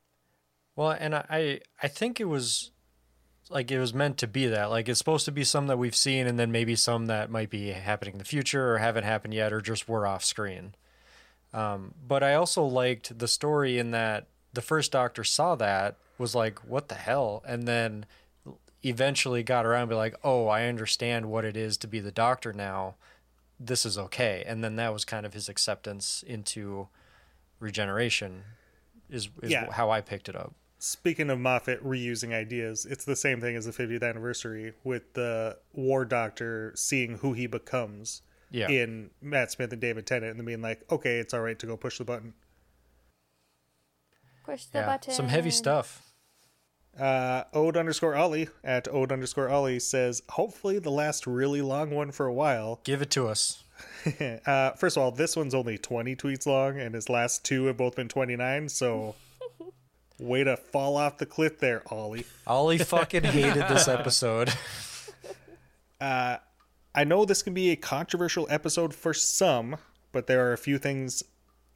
well, 0.76 0.90
and 0.90 1.14
I 1.14 1.60
I 1.82 1.88
think 1.88 2.20
it 2.20 2.26
was 2.26 2.70
like 3.48 3.70
it 3.70 3.78
was 3.78 3.94
meant 3.94 4.18
to 4.18 4.26
be 4.26 4.46
that. 4.46 4.70
Like 4.70 4.88
it's 4.88 4.98
supposed 4.98 5.24
to 5.26 5.32
be 5.32 5.44
some 5.44 5.66
that 5.68 5.78
we've 5.78 5.96
seen, 5.96 6.26
and 6.26 6.38
then 6.38 6.52
maybe 6.52 6.74
some 6.74 7.06
that 7.06 7.30
might 7.30 7.50
be 7.50 7.68
happening 7.68 8.14
in 8.14 8.18
the 8.18 8.24
future 8.24 8.74
or 8.74 8.78
haven't 8.78 9.04
happened 9.04 9.34
yet, 9.34 9.52
or 9.52 9.60
just 9.60 9.88
were 9.88 10.06
off 10.06 10.24
screen. 10.24 10.74
Um, 11.52 11.94
but 12.06 12.22
I 12.22 12.34
also 12.34 12.64
liked 12.64 13.18
the 13.18 13.28
story 13.28 13.78
in 13.78 13.92
that 13.92 14.26
the 14.52 14.62
first 14.62 14.92
Doctor 14.92 15.24
saw 15.24 15.54
that 15.56 15.96
was 16.18 16.34
like, 16.34 16.58
what 16.60 16.88
the 16.88 16.94
hell, 16.94 17.42
and 17.46 17.66
then 17.66 18.06
eventually 18.82 19.42
got 19.42 19.66
around 19.66 19.82
and 19.82 19.90
be 19.90 19.96
like, 19.96 20.16
oh, 20.22 20.48
I 20.48 20.66
understand 20.66 21.26
what 21.26 21.44
it 21.44 21.56
is 21.56 21.76
to 21.78 21.88
be 21.88 22.00
the 22.00 22.12
Doctor 22.12 22.52
now. 22.52 22.96
This 23.58 23.86
is 23.86 23.96
okay, 23.96 24.44
and 24.46 24.62
then 24.62 24.76
that 24.76 24.92
was 24.92 25.04
kind 25.04 25.24
of 25.24 25.32
his 25.34 25.48
acceptance 25.48 26.22
into 26.26 26.88
regeneration. 27.58 28.42
Is, 29.08 29.28
is 29.42 29.50
Yeah. 29.52 29.70
how 29.72 29.90
I 29.90 30.00
picked 30.00 30.28
it 30.28 30.36
up. 30.36 30.54
Speaking 30.78 31.30
of 31.30 31.38
Moffat 31.38 31.82
reusing 31.82 32.32
ideas, 32.34 32.84
it's 32.84 33.04
the 33.04 33.16
same 33.16 33.40
thing 33.40 33.56
as 33.56 33.64
the 33.64 33.72
50th 33.72 34.02
anniversary 34.02 34.74
with 34.84 35.14
the 35.14 35.56
War 35.72 36.04
Doctor 36.04 36.72
seeing 36.76 37.18
who 37.18 37.32
he 37.32 37.46
becomes 37.46 38.20
Yeah. 38.50 38.68
in 38.68 39.10
Matt 39.22 39.52
Smith 39.52 39.72
and 39.72 39.80
David 39.80 40.06
Tennant 40.06 40.32
and 40.32 40.40
then 40.40 40.44
being 40.44 40.60
like, 40.60 40.84
okay, 40.90 41.18
it's 41.18 41.32
all 41.32 41.40
right 41.40 41.58
to 41.58 41.66
go 41.66 41.76
push 41.78 41.96
the 41.98 42.04
button. 42.04 42.34
Push 44.44 44.66
the 44.66 44.80
yeah. 44.80 44.86
button. 44.86 45.14
Some 45.14 45.28
heavy 45.28 45.50
stuff. 45.50 46.02
Uh, 46.98 47.44
Ode 47.52 47.76
underscore 47.76 48.14
Ollie 48.14 48.48
at 48.64 48.88
Ode 48.88 49.12
underscore 49.12 49.48
Ollie 49.48 49.78
says, 49.78 50.22
hopefully 50.30 50.78
the 50.78 50.90
last 50.90 51.26
really 51.26 51.60
long 51.60 51.90
one 51.90 52.10
for 52.10 52.26
a 52.26 52.32
while. 52.32 52.80
Give 52.84 53.02
it 53.02 53.10
to 53.10 53.28
us. 53.28 53.64
uh, 54.46 54.70
first 54.72 54.96
of 54.96 55.02
all, 55.02 55.10
this 55.10 55.36
one's 55.36 55.54
only 55.54 55.76
20 55.76 56.16
tweets 56.16 56.46
long, 56.46 56.78
and 56.80 56.94
his 56.94 57.08
last 57.08 57.44
two 57.44 57.66
have 57.66 57.76
both 57.76 57.96
been 57.96 58.08
29, 58.08 58.68
so 58.70 59.14
way 60.18 60.44
to 60.44 60.56
fall 60.56 60.96
off 60.96 61.18
the 61.18 61.26
cliff 61.26 61.58
there, 61.58 61.82
Ollie. 61.90 62.24
Ollie 62.46 62.78
fucking 62.78 63.24
hated 63.24 63.68
this 63.68 63.88
episode. 63.88 64.52
I 66.96 67.04
know 67.04 67.26
this 67.26 67.42
can 67.42 67.52
be 67.52 67.70
a 67.70 67.76
controversial 67.76 68.46
episode 68.48 68.94
for 68.94 69.12
some, 69.12 69.76
but 70.12 70.26
there 70.26 70.48
are 70.48 70.54
a 70.54 70.58
few 70.58 70.78
things, 70.78 71.22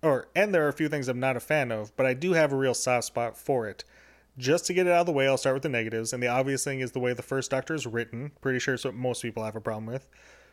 or 0.02 0.28
and 0.34 0.54
there 0.54 0.64
are 0.64 0.68
a 0.68 0.72
few 0.72 0.88
things 0.88 1.08
I'm 1.08 1.20
not 1.20 1.36
a 1.36 1.40
fan 1.40 1.70
of, 1.70 1.94
but 1.94 2.06
I 2.06 2.14
do 2.14 2.32
have 2.32 2.54
a 2.54 2.56
real 2.56 2.72
soft 2.72 3.04
spot 3.04 3.36
for 3.36 3.68
it. 3.68 3.84
Just 4.40 4.64
to 4.66 4.72
get 4.72 4.86
it 4.86 4.90
out 4.90 5.00
of 5.00 5.06
the 5.06 5.12
way, 5.12 5.28
I'll 5.28 5.36
start 5.36 5.52
with 5.52 5.64
the 5.64 5.68
negatives, 5.68 6.14
and 6.14 6.22
the 6.22 6.28
obvious 6.28 6.64
thing 6.64 6.80
is 6.80 6.92
the 6.92 6.98
way 6.98 7.12
the 7.12 7.20
first 7.20 7.50
Doctor 7.50 7.74
is 7.74 7.86
written. 7.86 8.32
Pretty 8.40 8.58
sure 8.58 8.72
it's 8.72 8.86
what 8.86 8.94
most 8.94 9.20
people 9.20 9.44
have 9.44 9.54
a 9.54 9.60
problem 9.60 9.84
with. 9.84 10.08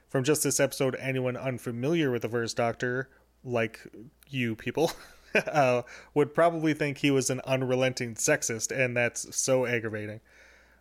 From 0.09 0.25
just 0.25 0.43
this 0.43 0.59
episode, 0.59 0.97
anyone 0.99 1.37
unfamiliar 1.37 2.11
with 2.11 2.23
the 2.23 2.27
first 2.27 2.57
Doctor, 2.57 3.09
like 3.45 3.79
you 4.27 4.57
people, 4.57 4.91
uh, 5.35 5.83
would 6.13 6.35
probably 6.35 6.73
think 6.73 6.97
he 6.97 7.11
was 7.11 7.29
an 7.29 7.39
unrelenting 7.45 8.15
sexist, 8.15 8.77
and 8.77 8.97
that's 8.97 9.33
so 9.37 9.65
aggravating. 9.65 10.19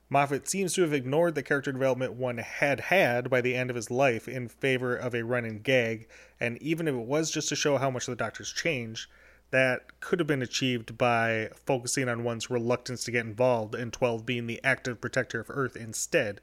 Moffat 0.08 0.48
seems 0.48 0.74
to 0.74 0.82
have 0.82 0.92
ignored 0.92 1.36
the 1.36 1.44
character 1.44 1.70
development 1.70 2.14
one 2.14 2.38
had 2.38 2.80
had 2.80 3.30
by 3.30 3.40
the 3.40 3.54
end 3.54 3.70
of 3.70 3.76
his 3.76 3.88
life 3.88 4.26
in 4.26 4.48
favor 4.48 4.96
of 4.96 5.14
a 5.14 5.22
running 5.22 5.60
gag, 5.60 6.08
and 6.40 6.60
even 6.60 6.88
if 6.88 6.94
it 6.96 7.06
was 7.06 7.30
just 7.30 7.48
to 7.50 7.56
show 7.56 7.78
how 7.78 7.88
much 7.88 8.06
the 8.06 8.16
Doctor's 8.16 8.52
changed, 8.52 9.08
that 9.50 10.00
could 10.00 10.18
have 10.18 10.26
been 10.26 10.42
achieved 10.42 10.98
by 10.98 11.50
focusing 11.64 12.08
on 12.08 12.24
one's 12.24 12.50
reluctance 12.50 13.04
to 13.04 13.10
get 13.10 13.26
involved 13.26 13.74
and 13.74 13.92
12 13.92 14.26
being 14.26 14.46
the 14.46 14.60
active 14.64 15.00
protector 15.00 15.40
of 15.40 15.50
Earth 15.50 15.76
instead. 15.76 16.40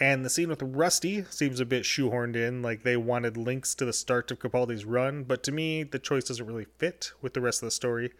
And 0.00 0.24
the 0.24 0.30
scene 0.30 0.48
with 0.48 0.62
Rusty 0.62 1.24
seems 1.24 1.58
a 1.58 1.64
bit 1.64 1.82
shoehorned 1.82 2.36
in, 2.36 2.62
like 2.62 2.82
they 2.82 2.96
wanted 2.96 3.36
links 3.36 3.74
to 3.76 3.84
the 3.84 3.92
start 3.92 4.30
of 4.30 4.38
Capaldi's 4.38 4.84
run, 4.84 5.24
but 5.24 5.42
to 5.44 5.52
me, 5.52 5.82
the 5.82 5.98
choice 5.98 6.24
doesn't 6.24 6.46
really 6.46 6.66
fit 6.78 7.12
with 7.20 7.34
the 7.34 7.40
rest 7.40 7.62
of 7.62 7.66
the 7.66 7.72
story. 7.72 8.12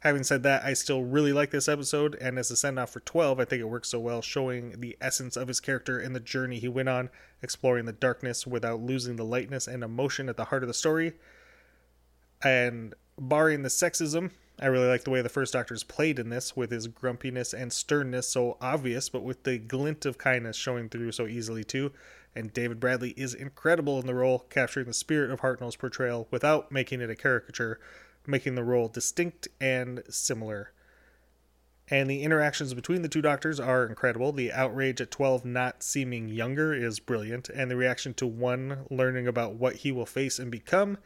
Having 0.00 0.24
said 0.24 0.42
that, 0.44 0.64
I 0.64 0.74
still 0.74 1.02
really 1.02 1.32
like 1.32 1.50
this 1.50 1.68
episode, 1.68 2.14
and 2.20 2.38
as 2.38 2.50
a 2.50 2.56
send 2.56 2.78
off 2.78 2.90
for 2.90 3.00
12, 3.00 3.40
I 3.40 3.44
think 3.44 3.60
it 3.60 3.64
works 3.68 3.88
so 3.88 3.98
well, 3.98 4.22
showing 4.22 4.80
the 4.80 4.96
essence 5.00 5.36
of 5.36 5.48
his 5.48 5.60
character 5.60 5.98
and 5.98 6.14
the 6.14 6.20
journey 6.20 6.60
he 6.60 6.68
went 6.68 6.88
on, 6.88 7.10
exploring 7.42 7.84
the 7.84 7.92
darkness 7.92 8.46
without 8.46 8.80
losing 8.80 9.16
the 9.16 9.24
lightness 9.24 9.66
and 9.66 9.82
emotion 9.82 10.28
at 10.28 10.36
the 10.36 10.46
heart 10.46 10.62
of 10.62 10.68
the 10.68 10.74
story. 10.74 11.14
And 12.42 12.94
barring 13.18 13.62
the 13.62 13.68
sexism, 13.68 14.30
I 14.60 14.66
really 14.66 14.88
like 14.88 15.04
the 15.04 15.10
way 15.10 15.22
the 15.22 15.28
first 15.28 15.52
Doctor 15.52 15.74
is 15.74 15.84
played 15.84 16.18
in 16.18 16.30
this, 16.30 16.56
with 16.56 16.70
his 16.70 16.88
grumpiness 16.88 17.52
and 17.52 17.72
sternness 17.72 18.28
so 18.28 18.56
obvious, 18.60 19.08
but 19.08 19.22
with 19.22 19.44
the 19.44 19.58
glint 19.58 20.04
of 20.04 20.18
kindness 20.18 20.56
showing 20.56 20.88
through 20.88 21.12
so 21.12 21.26
easily 21.26 21.64
too. 21.64 21.92
And 22.34 22.52
David 22.52 22.80
Bradley 22.80 23.10
is 23.16 23.34
incredible 23.34 24.00
in 24.00 24.06
the 24.06 24.14
role, 24.14 24.40
capturing 24.50 24.86
the 24.86 24.94
spirit 24.94 25.30
of 25.30 25.40
Hartnell's 25.40 25.76
portrayal 25.76 26.28
without 26.30 26.70
making 26.70 27.00
it 27.00 27.10
a 27.10 27.16
caricature, 27.16 27.80
making 28.26 28.54
the 28.54 28.64
role 28.64 28.88
distinct 28.88 29.48
and 29.60 30.02
similar. 30.08 30.72
And 31.90 32.10
the 32.10 32.22
interactions 32.22 32.74
between 32.74 33.02
the 33.02 33.08
two 33.08 33.22
doctors 33.22 33.58
are 33.58 33.86
incredible. 33.86 34.32
The 34.32 34.52
outrage 34.52 35.00
at 35.00 35.10
12 35.10 35.44
not 35.44 35.82
seeming 35.82 36.28
younger 36.28 36.74
is 36.74 37.00
brilliant, 37.00 37.48
and 37.48 37.70
the 37.70 37.76
reaction 37.76 38.12
to 38.14 38.26
one 38.26 38.86
learning 38.90 39.26
about 39.26 39.54
what 39.54 39.76
he 39.76 39.90
will 39.90 40.04
face 40.04 40.38
and 40.38 40.50
become 40.50 40.98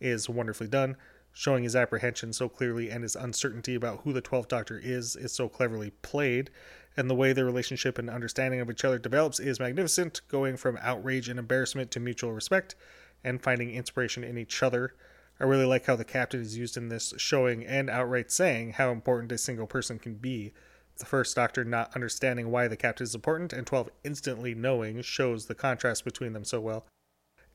is 0.00 0.28
wonderfully 0.28 0.68
done. 0.68 0.96
Showing 1.32 1.62
his 1.62 1.76
apprehension 1.76 2.32
so 2.32 2.48
clearly 2.48 2.90
and 2.90 3.04
his 3.04 3.14
uncertainty 3.14 3.74
about 3.74 4.00
who 4.00 4.12
the 4.12 4.22
12th 4.22 4.48
Doctor 4.48 4.80
is 4.82 5.14
is 5.14 5.32
so 5.32 5.48
cleverly 5.48 5.90
played, 6.02 6.50
and 6.96 7.08
the 7.08 7.14
way 7.14 7.32
their 7.32 7.44
relationship 7.44 7.98
and 7.98 8.10
understanding 8.10 8.60
of 8.60 8.68
each 8.68 8.84
other 8.84 8.98
develops 8.98 9.38
is 9.38 9.60
magnificent, 9.60 10.22
going 10.28 10.56
from 10.56 10.78
outrage 10.82 11.28
and 11.28 11.38
embarrassment 11.38 11.90
to 11.92 12.00
mutual 12.00 12.32
respect 12.32 12.74
and 13.22 13.42
finding 13.42 13.70
inspiration 13.70 14.24
in 14.24 14.36
each 14.38 14.62
other. 14.62 14.94
I 15.38 15.44
really 15.44 15.64
like 15.64 15.86
how 15.86 15.96
the 15.96 16.04
captain 16.04 16.40
is 16.40 16.58
used 16.58 16.76
in 16.76 16.88
this, 16.88 17.14
showing 17.16 17.64
and 17.64 17.88
outright 17.88 18.30
saying 18.30 18.72
how 18.72 18.90
important 18.90 19.32
a 19.32 19.38
single 19.38 19.66
person 19.66 19.98
can 19.98 20.14
be. 20.14 20.52
The 20.98 21.06
first 21.06 21.36
Doctor 21.36 21.64
not 21.64 21.94
understanding 21.94 22.50
why 22.50 22.68
the 22.68 22.76
captain 22.76 23.04
is 23.04 23.14
important, 23.14 23.52
and 23.52 23.66
12 23.66 23.88
instantly 24.04 24.54
knowing 24.54 25.00
shows 25.00 25.46
the 25.46 25.54
contrast 25.54 26.04
between 26.04 26.34
them 26.34 26.44
so 26.44 26.60
well. 26.60 26.86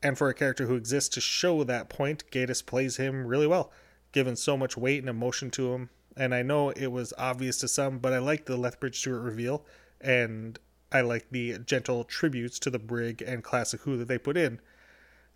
And 0.02 0.16
for 0.16 0.28
a 0.28 0.34
character 0.34 0.66
who 0.66 0.74
exists 0.74 1.08
to 1.14 1.20
show 1.20 1.64
that 1.64 1.88
point, 1.88 2.30
Gatiss 2.30 2.64
plays 2.64 2.96
him 2.96 3.26
really 3.26 3.46
well, 3.46 3.72
given 4.12 4.36
so 4.36 4.56
much 4.56 4.76
weight 4.76 5.00
and 5.00 5.08
emotion 5.08 5.50
to 5.52 5.72
him. 5.72 5.90
And 6.16 6.34
I 6.34 6.42
know 6.42 6.70
it 6.70 6.88
was 6.88 7.12
obvious 7.18 7.58
to 7.58 7.68
some, 7.68 7.98
but 7.98 8.12
I 8.12 8.18
like 8.18 8.44
the 8.44 8.56
Lethbridge 8.56 8.98
Stewart 8.98 9.22
reveal, 9.22 9.64
and 10.00 10.58
I 10.92 11.00
like 11.00 11.30
the 11.30 11.58
gentle 11.58 12.04
tributes 12.04 12.58
to 12.60 12.70
the 12.70 12.78
Brig 12.78 13.22
and 13.22 13.42
Classic 13.42 13.80
Who 13.82 13.96
that 13.98 14.08
they 14.08 14.18
put 14.18 14.36
in. 14.36 14.60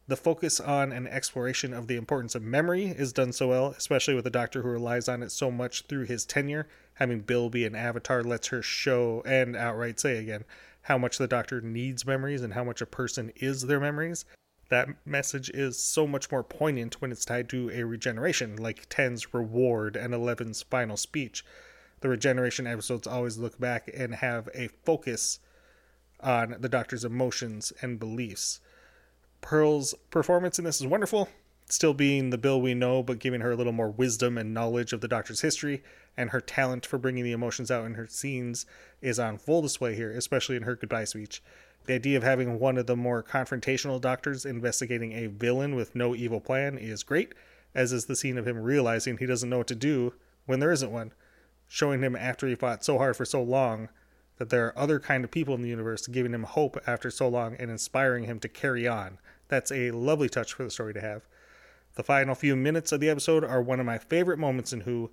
The 0.06 0.16
focus 0.16 0.58
on 0.58 0.90
an 0.92 1.06
exploration 1.06 1.72
of 1.72 1.86
the 1.86 1.96
importance 1.96 2.34
of 2.34 2.42
memory 2.42 2.86
is 2.86 3.12
done 3.12 3.32
so 3.32 3.48
well, 3.48 3.74
especially 3.76 4.14
with 4.14 4.26
a 4.26 4.30
doctor 4.30 4.62
who 4.62 4.68
relies 4.68 5.08
on 5.08 5.22
it 5.22 5.30
so 5.30 5.50
much 5.50 5.82
through 5.82 6.06
his 6.06 6.24
tenure. 6.24 6.66
Having 6.94 7.20
Bill 7.20 7.48
be 7.48 7.64
an 7.64 7.76
avatar 7.76 8.24
lets 8.24 8.48
her 8.48 8.62
show 8.62 9.22
and 9.24 9.54
outright 9.54 10.00
say 10.00 10.18
again 10.18 10.44
how 10.82 10.98
much 10.98 11.18
the 11.18 11.28
doctor 11.28 11.60
needs 11.60 12.06
memories 12.06 12.42
and 12.42 12.54
how 12.54 12.64
much 12.64 12.80
a 12.80 12.86
person 12.86 13.30
is 13.36 13.66
their 13.66 13.80
memories. 13.80 14.24
That 14.70 14.88
message 15.04 15.50
is 15.50 15.78
so 15.78 16.06
much 16.06 16.30
more 16.30 16.44
poignant 16.44 17.00
when 17.00 17.10
it's 17.10 17.24
tied 17.24 17.48
to 17.50 17.70
a 17.70 17.84
regeneration, 17.84 18.56
like 18.56 18.88
10's 18.88 19.34
reward 19.34 19.96
and 19.96 20.14
11's 20.14 20.62
final 20.62 20.96
speech. 20.96 21.44
The 22.00 22.08
regeneration 22.08 22.66
episodes 22.66 23.06
always 23.06 23.36
look 23.36 23.58
back 23.58 23.90
and 23.94 24.14
have 24.14 24.48
a 24.54 24.68
focus 24.84 25.40
on 26.20 26.56
the 26.60 26.68
doctor's 26.68 27.04
emotions 27.04 27.72
and 27.82 27.98
beliefs. 27.98 28.60
Pearl's 29.40 29.94
performance 30.10 30.58
in 30.58 30.64
this 30.64 30.80
is 30.80 30.86
wonderful, 30.86 31.28
still 31.68 31.94
being 31.94 32.30
the 32.30 32.38
Bill 32.38 32.60
we 32.60 32.72
know, 32.72 33.02
but 33.02 33.18
giving 33.18 33.40
her 33.40 33.52
a 33.52 33.56
little 33.56 33.72
more 33.72 33.90
wisdom 33.90 34.38
and 34.38 34.54
knowledge 34.54 34.92
of 34.92 35.00
the 35.00 35.08
Doctor's 35.08 35.40
history, 35.40 35.82
and 36.16 36.30
her 36.30 36.40
talent 36.40 36.86
for 36.86 36.98
bringing 36.98 37.24
the 37.24 37.32
emotions 37.32 37.70
out 37.70 37.86
in 37.86 37.94
her 37.94 38.06
scenes 38.06 38.66
is 39.00 39.18
on 39.18 39.38
full 39.38 39.62
display 39.62 39.96
here, 39.96 40.12
especially 40.12 40.56
in 40.56 40.62
her 40.62 40.76
goodbye 40.76 41.04
speech. 41.04 41.42
The 41.90 41.96
idea 41.96 42.16
of 42.18 42.22
having 42.22 42.60
one 42.60 42.78
of 42.78 42.86
the 42.86 42.94
more 42.94 43.20
confrontational 43.20 44.00
doctors 44.00 44.46
investigating 44.46 45.10
a 45.10 45.26
villain 45.26 45.74
with 45.74 45.96
no 45.96 46.14
evil 46.14 46.40
plan 46.40 46.78
is 46.78 47.02
great, 47.02 47.34
as 47.74 47.92
is 47.92 48.04
the 48.04 48.14
scene 48.14 48.38
of 48.38 48.46
him 48.46 48.62
realizing 48.62 49.18
he 49.18 49.26
doesn't 49.26 49.50
know 49.50 49.58
what 49.58 49.66
to 49.66 49.74
do 49.74 50.14
when 50.46 50.60
there 50.60 50.70
isn't 50.70 50.92
one, 50.92 51.12
showing 51.66 52.00
him 52.00 52.14
after 52.14 52.46
he 52.46 52.54
fought 52.54 52.84
so 52.84 52.98
hard 52.98 53.16
for 53.16 53.24
so 53.24 53.42
long 53.42 53.88
that 54.36 54.50
there 54.50 54.66
are 54.66 54.78
other 54.78 55.00
kind 55.00 55.24
of 55.24 55.32
people 55.32 55.52
in 55.52 55.62
the 55.62 55.68
universe 55.68 56.06
giving 56.06 56.32
him 56.32 56.44
hope 56.44 56.80
after 56.86 57.10
so 57.10 57.26
long 57.26 57.56
and 57.56 57.72
inspiring 57.72 58.22
him 58.22 58.38
to 58.38 58.48
carry 58.48 58.86
on. 58.86 59.18
That's 59.48 59.72
a 59.72 59.90
lovely 59.90 60.28
touch 60.28 60.52
for 60.52 60.62
the 60.62 60.70
story 60.70 60.94
to 60.94 61.00
have. 61.00 61.26
The 61.96 62.04
final 62.04 62.36
few 62.36 62.54
minutes 62.54 62.92
of 62.92 63.00
the 63.00 63.10
episode 63.10 63.42
are 63.42 63.60
one 63.60 63.80
of 63.80 63.86
my 63.86 63.98
favorite 63.98 64.38
moments 64.38 64.72
in 64.72 64.82
Who. 64.82 65.10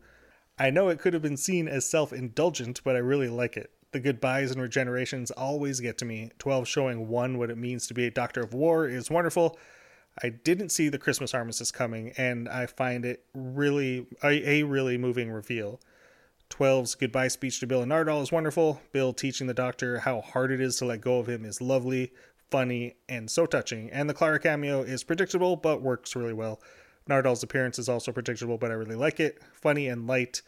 I 0.60 0.70
know 0.70 0.90
it 0.90 1.00
could 1.00 1.14
have 1.14 1.24
been 1.24 1.38
seen 1.38 1.68
as 1.68 1.90
self 1.90 2.14
indulgent, 2.14 2.82
but 2.84 2.96
I 2.96 3.00
really 3.00 3.30
like 3.30 3.58
it. 3.58 3.72
The 3.92 4.00
goodbyes 4.00 4.52
and 4.52 4.62
regenerations 4.62 5.32
always 5.36 5.80
get 5.80 5.98
to 6.00 6.06
me. 6.06 6.32
12 6.40 6.68
showing 6.68 7.08
1 7.08 7.38
what 7.38 7.50
it 7.50 7.58
means 7.58 7.88
to 7.88 7.94
be 7.94 8.06
a 8.06 8.12
Doctor 8.12 8.42
of 8.42 8.54
War 8.54 8.88
is 8.88 9.10
wonderful. 9.10 9.58
I 10.22 10.30
didn't 10.30 10.70
see 10.70 10.90
the 10.90 10.98
Christmas 10.98 11.34
armistice 11.34 11.72
coming, 11.72 12.12
and 12.18 12.50
I 12.50 12.66
find 12.66 13.06
it 13.06 13.24
really 13.34 14.08
a, 14.24 14.50
a 14.50 14.64
really 14.64 14.98
moving 14.98 15.32
reveal. 15.32 15.80
12's 16.50 16.96
goodbye 16.96 17.28
speech 17.28 17.60
to 17.60 17.68
Bill 17.68 17.82
and 17.82 17.92
Nardole 17.92 18.22
is 18.22 18.32
wonderful. 18.32 18.82
Bill 18.92 19.14
teaching 19.14 19.48
the 19.48 19.54
Doctor 19.54 20.00
how 20.00 20.22
hard 20.22 20.52
it 20.52 20.62
is 20.62 20.78
to 20.78 20.86
let 20.86 21.02
go 21.02 21.20
of 21.20 21.28
him 21.28 21.46
is 21.46 21.62
lovely, 21.62 22.12
funny, 22.50 22.96
and 23.08 23.30
so 23.30 23.46
touching. 23.46 23.90
And 23.92 24.10
the 24.10 24.14
Clara 24.14 24.40
cameo 24.40 24.82
is 24.82 25.04
predictable, 25.04 25.56
but 25.56 25.82
works 25.82 26.16
really 26.16 26.34
well. 26.34 26.62
Nardole's 27.10 27.44
appearance 27.44 27.80
is 27.80 27.90
also 27.90 28.12
predictable, 28.12 28.58
but 28.58 28.72
I 28.72 28.76
really 28.76 28.96
like 28.96 29.20
it. 29.20 29.42
Funny 29.54 29.88
and 29.88 30.08
light. 30.08 30.42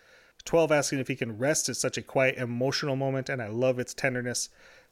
12 0.46 0.72
asking 0.72 1.00
if 1.00 1.08
he 1.08 1.16
can 1.16 1.38
rest 1.38 1.70
is 1.70 1.80
such 1.80 1.98
a 1.98 2.02
quiet, 2.02 2.38
emotional 2.38 2.96
moment, 2.96 3.30
and 3.30 3.42
I 3.42 3.48
love 3.48 3.80
its 3.80 3.94
tenderness. 3.94 4.50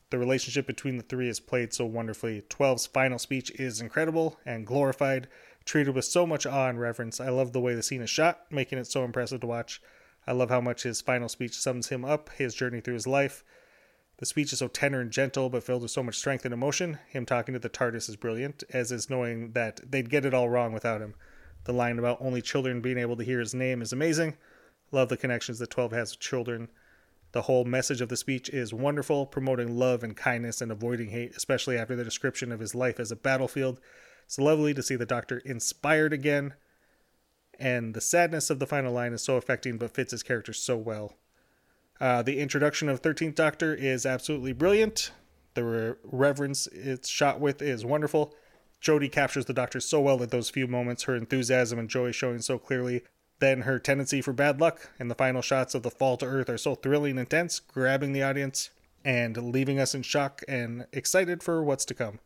The 0.09 0.19
relationship 0.19 0.67
between 0.67 0.97
the 0.97 1.03
three 1.03 1.27
is 1.27 1.39
played 1.39 1.73
so 1.73 1.85
wonderfully. 1.85 2.43
12's 2.49 2.85
final 2.85 3.19
speech 3.19 3.51
is 3.51 3.81
incredible 3.81 4.37
and 4.45 4.65
glorified, 4.65 5.27
treated 5.65 5.95
with 5.95 6.05
so 6.05 6.25
much 6.25 6.45
awe 6.45 6.69
and 6.69 6.79
reverence. 6.79 7.19
I 7.19 7.29
love 7.29 7.51
the 7.51 7.59
way 7.59 7.75
the 7.75 7.83
scene 7.83 8.01
is 8.01 8.09
shot, 8.09 8.41
making 8.49 8.77
it 8.79 8.87
so 8.87 9.03
impressive 9.03 9.41
to 9.41 9.47
watch. 9.47 9.81
I 10.25 10.31
love 10.31 10.49
how 10.49 10.61
much 10.61 10.83
his 10.83 11.01
final 11.01 11.29
speech 11.29 11.55
sums 11.55 11.89
him 11.89 12.05
up, 12.05 12.29
his 12.37 12.53
journey 12.53 12.81
through 12.81 12.95
his 12.95 13.07
life. 13.07 13.43
The 14.17 14.25
speech 14.25 14.51
is 14.51 14.59
so 14.59 14.67
tender 14.67 14.99
and 14.99 15.11
gentle, 15.11 15.49
but 15.49 15.63
filled 15.63 15.83
with 15.83 15.91
so 15.91 16.03
much 16.03 16.15
strength 16.15 16.43
and 16.43 16.53
emotion. 16.53 16.99
Him 17.07 17.25
talking 17.25 17.53
to 17.53 17.59
the 17.59 17.69
TARDIS 17.69 18.09
is 18.09 18.15
brilliant, 18.15 18.63
as 18.71 18.91
is 18.91 19.09
knowing 19.09 19.51
that 19.51 19.79
they'd 19.89 20.09
get 20.09 20.25
it 20.25 20.33
all 20.33 20.49
wrong 20.49 20.73
without 20.73 21.01
him. 21.01 21.13
The 21.65 21.73
line 21.73 21.99
about 21.99 22.17
only 22.19 22.41
children 22.41 22.81
being 22.81 22.97
able 22.97 23.15
to 23.17 23.23
hear 23.23 23.39
his 23.39 23.53
name 23.53 23.81
is 23.81 23.93
amazing. 23.93 24.35
Love 24.91 25.09
the 25.09 25.17
connections 25.17 25.59
that 25.59 25.69
12 25.69 25.91
has 25.91 26.11
with 26.11 26.19
children. 26.19 26.69
The 27.33 27.43
whole 27.43 27.65
message 27.65 28.01
of 28.01 28.09
the 28.09 28.17
speech 28.17 28.49
is 28.49 28.73
wonderful, 28.73 29.25
promoting 29.25 29.77
love 29.77 30.03
and 30.03 30.15
kindness 30.15 30.61
and 30.61 30.71
avoiding 30.71 31.09
hate, 31.09 31.35
especially 31.35 31.77
after 31.77 31.95
the 31.95 32.03
description 32.03 32.51
of 32.51 32.59
his 32.59 32.73
life 32.73 32.99
as 32.99 33.11
a 33.11 33.15
battlefield. 33.15 33.79
It's 34.25 34.39
lovely 34.39 34.73
to 34.73 34.83
see 34.83 34.95
the 34.95 35.05
Doctor 35.05 35.39
inspired 35.39 36.13
again, 36.13 36.53
and 37.59 37.93
the 37.93 38.01
sadness 38.01 38.49
of 38.49 38.59
the 38.59 38.67
final 38.67 38.93
line 38.93 39.13
is 39.13 39.23
so 39.23 39.35
affecting 39.35 39.77
but 39.77 39.93
fits 39.93 40.11
his 40.11 40.23
character 40.23 40.53
so 40.53 40.77
well. 40.77 41.13
Uh, 41.99 42.21
the 42.21 42.39
introduction 42.39 42.89
of 42.89 43.01
13th 43.01 43.35
Doctor 43.35 43.73
is 43.73 44.05
absolutely 44.05 44.53
brilliant. 44.53 45.11
The 45.55 45.63
re- 45.63 45.93
reverence 46.03 46.67
it's 46.67 47.09
shot 47.09 47.39
with 47.39 47.61
is 47.61 47.83
wonderful. 47.83 48.33
Jodie 48.81 49.11
captures 49.11 49.45
the 49.45 49.53
Doctor 49.53 49.79
so 49.79 49.99
well 49.99 50.21
at 50.21 50.29
those 50.29 50.49
few 50.49 50.67
moments, 50.67 51.03
her 51.03 51.15
enthusiasm 51.15 51.79
and 51.79 51.89
joy 51.89 52.11
showing 52.11 52.41
so 52.41 52.57
clearly. 52.59 53.03
Then 53.39 53.61
her 53.61 53.77
tendency 53.77 54.21
for 54.21 54.33
bad 54.33 54.59
luck, 54.59 54.89
and 54.99 55.11
the 55.11 55.15
final 55.15 55.41
shots 55.41 55.75
of 55.75 55.83
the 55.83 55.91
fall 55.91 56.17
to 56.17 56.25
Earth 56.25 56.49
are 56.49 56.57
so 56.57 56.75
thrilling 56.75 57.11
and 57.11 57.19
intense, 57.19 57.59
grabbing 57.59 58.13
the 58.13 58.23
audience 58.23 58.71
and 59.05 59.37
leaving 59.37 59.79
us 59.79 59.93
in 59.93 60.01
shock 60.01 60.41
and 60.47 60.87
excited 60.91 61.43
for 61.43 61.63
what's 61.63 61.85
to 61.85 61.93
come. 61.93 62.19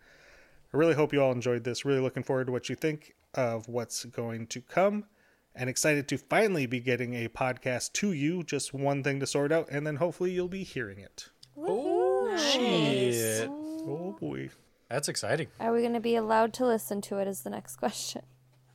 I 0.73 0.77
really 0.77 0.93
hope 0.93 1.11
you 1.11 1.21
all 1.21 1.33
enjoyed 1.33 1.65
this. 1.65 1.83
Really 1.83 1.99
looking 1.99 2.23
forward 2.23 2.45
to 2.45 2.53
what 2.53 2.69
you 2.69 2.75
think 2.75 3.13
of 3.33 3.67
what's 3.67 4.05
going 4.05 4.47
to 4.47 4.61
come 4.61 5.05
and 5.53 5.69
excited 5.69 6.07
to 6.07 6.17
finally 6.17 6.65
be 6.65 6.79
getting 6.79 7.13
a 7.13 7.27
podcast 7.27 7.91
to 7.93 8.13
you. 8.13 8.41
Just 8.41 8.73
one 8.73 9.03
thing 9.03 9.19
to 9.19 9.27
sort 9.27 9.51
out, 9.51 9.67
and 9.69 9.85
then 9.85 9.97
hopefully 9.97 10.31
you'll 10.31 10.47
be 10.47 10.63
hearing 10.63 10.99
it. 10.99 11.29
Oh, 11.57 12.37
shit. 12.37 13.49
Oh 13.49 14.15
boy. 14.17 14.49
That's 14.89 15.09
exciting. 15.09 15.47
Are 15.59 15.73
we 15.73 15.81
going 15.81 15.93
to 15.93 15.99
be 15.99 16.15
allowed 16.15 16.53
to 16.53 16.65
listen 16.65 17.01
to 17.01 17.17
it? 17.17 17.27
Is 17.27 17.41
the 17.41 17.49
next 17.49 17.75
question. 17.75 18.21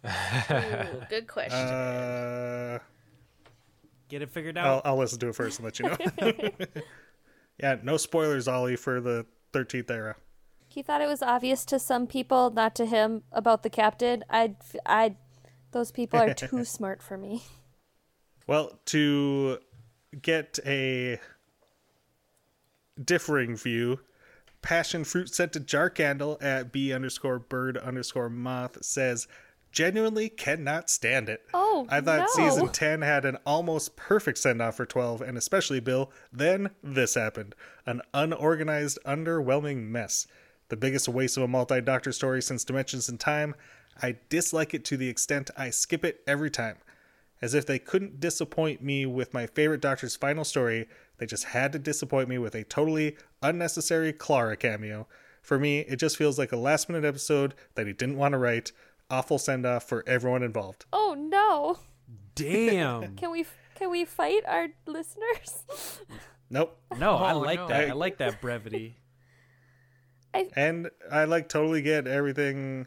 Ooh, 0.07 1.03
good 1.09 1.27
question. 1.27 1.59
Uh, 1.59 2.79
Get 4.09 4.23
it 4.23 4.31
figured 4.31 4.57
I'll, 4.57 4.77
out. 4.77 4.83
I'll 4.85 4.99
listen 4.99 5.19
to 5.21 5.29
it 5.29 5.35
first 5.35 5.59
and 5.59 5.65
let 5.65 5.79
you 5.79 5.87
know. 5.87 6.51
yeah, 7.61 7.77
no 7.83 7.97
spoilers, 7.97 8.47
Ollie, 8.47 8.77
for 8.77 9.01
the 9.01 9.27
13th 9.53 9.91
era. 9.91 10.17
He 10.69 10.83
thought 10.83 11.01
it 11.01 11.09
was 11.09 11.23
obvious 11.23 11.65
to 11.67 11.79
some 11.79 12.07
people, 12.07 12.51
not 12.51 12.75
to 12.77 12.87
him, 12.87 13.23
about 13.33 13.63
the 13.63 13.71
captain. 13.71 14.25
I, 14.31 14.55
I, 14.85 15.17
those 15.73 15.91
people 15.91 16.21
are 16.21 16.35
too 16.35 16.65
smart 16.67 17.03
for 17.03 17.17
me. 17.17 17.43
Well, 18.47 18.79
to 18.87 19.59
get 20.23 20.59
a 20.65 21.19
differing 23.03 23.57
view, 23.57 24.01
passion 24.63 25.03
fruit 25.03 25.35
scented 25.35 25.67
jar 25.67 25.91
candle 25.91 26.39
at 26.41 26.73
b 26.73 26.93
underscore 26.93 27.39
bird 27.39 27.77
underscore 27.77 28.29
moth 28.29 28.85
says, 28.85 29.27
genuinely 29.77 30.31
cannot 30.31 30.89
stand 30.89 31.29
it. 31.29 31.43
Oh, 31.53 31.87
I 31.91 32.01
thought 32.01 32.31
no. 32.37 32.49
season 32.49 32.69
10 32.71 33.03
had 33.03 33.27
an 33.27 33.37
almost 33.45 33.95
perfect 33.95 34.39
send 34.39 34.63
off 34.63 34.77
for 34.77 34.87
12, 34.87 35.21
and 35.21 35.37
especially 35.37 35.81
Bill. 35.81 36.11
Then 36.33 36.71
this 36.83 37.15
happened 37.15 37.55
an 37.85 38.01
unorganized, 38.15 38.99
underwhelming 39.07 39.89
mess. 39.89 40.27
The 40.71 40.79
biggest 40.79 41.09
waste 41.09 41.37
of 41.37 41.43
a 41.43 41.49
multi 41.49 41.83
doctor 41.83 42.11
story 42.11 42.41
since 42.41 42.65
Dimensions 42.65 43.11
in 43.11 43.19
Time. 43.19 43.55
I 44.03 44.17
dislike 44.31 44.73
it 44.73 44.85
to 44.87 44.97
the 44.97 45.11
extent 45.11 45.51
I 45.57 45.69
skip 45.69 46.05
it 46.05 46.21
every 46.27 46.51
time. 46.51 46.79
As 47.43 47.53
if 47.53 47.67
they 47.67 47.79
couldn't 47.79 48.19
disappoint 48.19 48.83
me 48.83 49.05
with 49.05 49.35
my 49.35 49.47
favorite 49.47 49.83
Doctor's 49.83 50.17
final 50.17 50.45
story, 50.45 50.89
they 51.19 51.27
just 51.27 51.45
had 51.45 51.71
to 51.73 51.79
disappoint 51.79 52.31
me 52.31 52.39
with 52.39 52.55
a 52.55 52.65
totally 52.65 53.19
unnecessary 53.43 54.15
Clara 54.15 54.57
cameo. 54.57 55.07
For 55.43 55.59
me, 55.59 55.81
it 55.81 55.97
just 55.97 56.17
feels 56.17 56.39
like 56.39 56.51
a 56.51 56.57
last 56.57 56.89
minute 56.89 57.07
episode 57.07 57.55
that 57.75 57.87
he 57.87 57.93
didn't 57.93 58.17
want 58.17 58.33
to 58.33 58.39
write. 58.39 58.73
Awful 59.11 59.39
send 59.39 59.65
off 59.67 59.85
for 59.89 60.03
everyone 60.07 60.43
involved. 60.43 60.85
Oh 60.93 61.15
no! 61.17 61.79
Damn. 62.35 63.15
Can 63.17 63.31
we 63.31 63.47
can 63.77 63.91
we 63.91 64.05
fight 64.05 64.43
our 64.47 64.69
listeners? 64.87 65.65
Nope. 66.49 66.79
No, 66.99 67.17
I 67.17 67.33
Oh, 67.33 67.41
like 67.41 67.59
no. 67.59 67.69
that. 67.69 67.91
I 67.91 67.93
like 67.93 68.19
that 68.19 68.41
brevity. 68.41 68.97
I, 70.33 70.49
And 70.57 70.91
I 71.11 71.25
like 71.25 71.49
totally 71.49 71.83
get 71.83 72.07
everything 72.07 72.87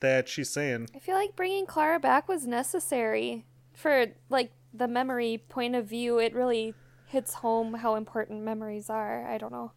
that 0.00 0.28
she's 0.28 0.50
saying. 0.50 0.88
I 0.94 0.98
feel 0.98 1.14
like 1.14 1.36
bringing 1.36 1.66
Clara 1.66 2.00
back 2.00 2.28
was 2.28 2.46
necessary 2.46 3.46
for 3.74 4.06
like 4.28 4.52
the 4.74 4.88
memory 4.88 5.44
point 5.48 5.74
of 5.76 5.86
view. 5.86 6.18
It 6.18 6.34
really 6.34 6.74
hits 7.06 7.34
home 7.34 7.74
how 7.74 7.94
important 7.94 8.42
memories 8.42 8.90
are. 8.90 9.26
I 9.26 9.38
don't 9.38 9.52
know. 9.52 9.72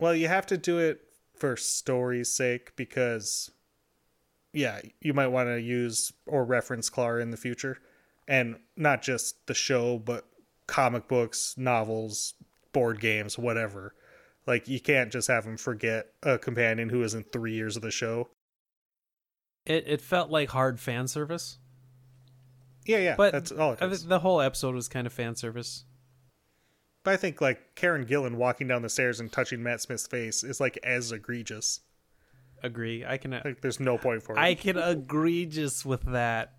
Well, 0.00 0.14
you 0.14 0.26
have 0.28 0.46
to 0.46 0.56
do 0.58 0.78
it 0.78 1.00
for 1.36 1.56
story's 1.56 2.32
sake 2.36 2.74
because, 2.76 3.50
yeah, 4.54 4.80
you 5.00 5.12
might 5.14 5.26
want 5.28 5.48
to 5.48 5.60
use 5.60 6.12
or 6.26 6.44
reference 6.44 6.88
Clara 6.88 7.20
in 7.22 7.30
the 7.30 7.36
future. 7.36 7.78
And 8.26 8.56
not 8.76 9.02
just 9.02 9.46
the 9.46 9.54
show, 9.54 9.98
but 9.98 10.24
comic 10.66 11.08
books, 11.08 11.54
novels, 11.58 12.34
board 12.72 13.00
games, 13.00 13.36
whatever. 13.38 13.94
Like, 14.46 14.66
you 14.68 14.80
can't 14.80 15.12
just 15.12 15.28
have 15.28 15.44
him 15.44 15.56
forget 15.58 16.06
a 16.22 16.38
companion 16.38 16.88
who 16.88 17.02
is 17.02 17.14
in 17.14 17.24
three 17.24 17.54
years 17.54 17.76
of 17.76 17.82
the 17.82 17.90
show. 17.90 18.28
It 19.66 19.84
it 19.86 20.00
felt 20.00 20.30
like 20.30 20.50
hard 20.50 20.78
fan 20.80 21.08
service, 21.08 21.58
Yeah, 22.86 22.98
yeah, 22.98 23.14
but 23.16 23.32
that's 23.32 23.50
all 23.52 23.72
it 23.72 23.78
I 23.82 23.86
is. 23.86 24.02
thi- 24.02 24.08
the 24.08 24.18
whole 24.20 24.40
episode 24.40 24.74
was 24.74 24.88
kind 24.88 25.06
of 25.06 25.12
fan 25.12 25.36
service. 25.36 25.84
But 27.02 27.14
I 27.14 27.16
think, 27.18 27.40
like, 27.42 27.74
Karen 27.74 28.06
Gillan 28.06 28.36
walking 28.36 28.66
down 28.68 28.80
the 28.82 28.88
stairs 28.88 29.20
and 29.20 29.30
touching 29.30 29.62
Matt 29.62 29.80
Smith's 29.82 30.06
face 30.06 30.42
is, 30.42 30.60
like, 30.60 30.78
as 30.82 31.12
egregious. 31.12 31.80
Agree. 32.64 33.04
I 33.04 33.18
can 33.18 33.32
Like, 33.32 33.60
there's 33.60 33.78
no 33.78 33.98
point 33.98 34.22
for 34.22 34.34
it. 34.36 34.38
I 34.38 34.54
can 34.54 34.78
egregious 34.78 35.84
with 35.84 36.02
that. 36.04 36.54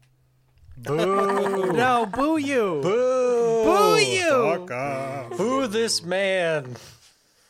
Boo! 0.77 1.71
No, 1.73 2.05
boo 2.05 2.37
you. 2.37 2.79
Boo! 2.83 3.63
Boo 3.65 3.97
you. 3.97 4.29
Fuck 4.29 4.71
off. 4.71 5.37
Boo 5.37 5.65
this 5.65 6.03
man! 6.03 6.75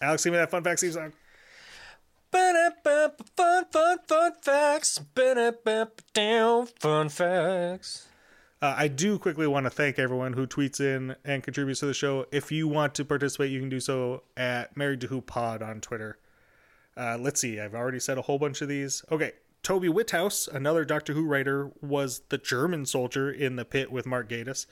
Alex, 0.01 0.23
give 0.23 0.31
me 0.31 0.37
that 0.37 0.49
fun 0.49 0.63
fact 0.63 0.79
Steve 0.79 0.93
song. 0.93 1.11
Fun, 2.31 2.55
fun, 2.85 3.97
fun 4.07 4.31
facts. 4.41 4.99
Ba-da-ba-ba, 4.99 5.91
Down, 6.13 6.67
fun 6.79 7.09
facts. 7.09 8.07
Uh, 8.61 8.73
I 8.77 8.87
do 8.87 9.19
quickly 9.19 9.47
want 9.47 9.65
to 9.65 9.69
thank 9.69 9.99
everyone 9.99 10.31
who 10.31 10.47
tweets 10.47 10.79
in 10.79 11.17
and 11.25 11.43
contributes 11.43 11.81
to 11.81 11.87
the 11.87 11.93
show. 11.93 12.25
If 12.31 12.53
you 12.53 12.69
want 12.69 12.95
to 12.95 13.03
participate, 13.05 13.51
you 13.51 13.59
can 13.59 13.69
do 13.69 13.81
so 13.81 14.23
at 14.37 14.77
Married 14.77 15.01
to 15.01 15.07
Who 15.07 15.19
Pod 15.19 15.61
on 15.61 15.81
Twitter. 15.81 16.17
Uh, 16.97 17.17
let's 17.19 17.41
see, 17.41 17.59
I've 17.59 17.75
already 17.75 17.99
said 17.99 18.17
a 18.17 18.23
whole 18.23 18.39
bunch 18.39 18.61
of 18.61 18.69
these. 18.69 19.03
Okay, 19.11 19.33
Toby 19.63 19.89
Whithouse, 19.89 20.47
another 20.47 20.85
Doctor 20.85 21.13
Who 21.13 21.25
writer, 21.25 21.71
was 21.81 22.21
the 22.29 22.37
German 22.37 22.85
soldier 22.85 23.31
in 23.31 23.55
the 23.55 23.65
pit 23.65 23.91
with 23.91 24.05
Mark 24.05 24.29
Gatiss. 24.29 24.65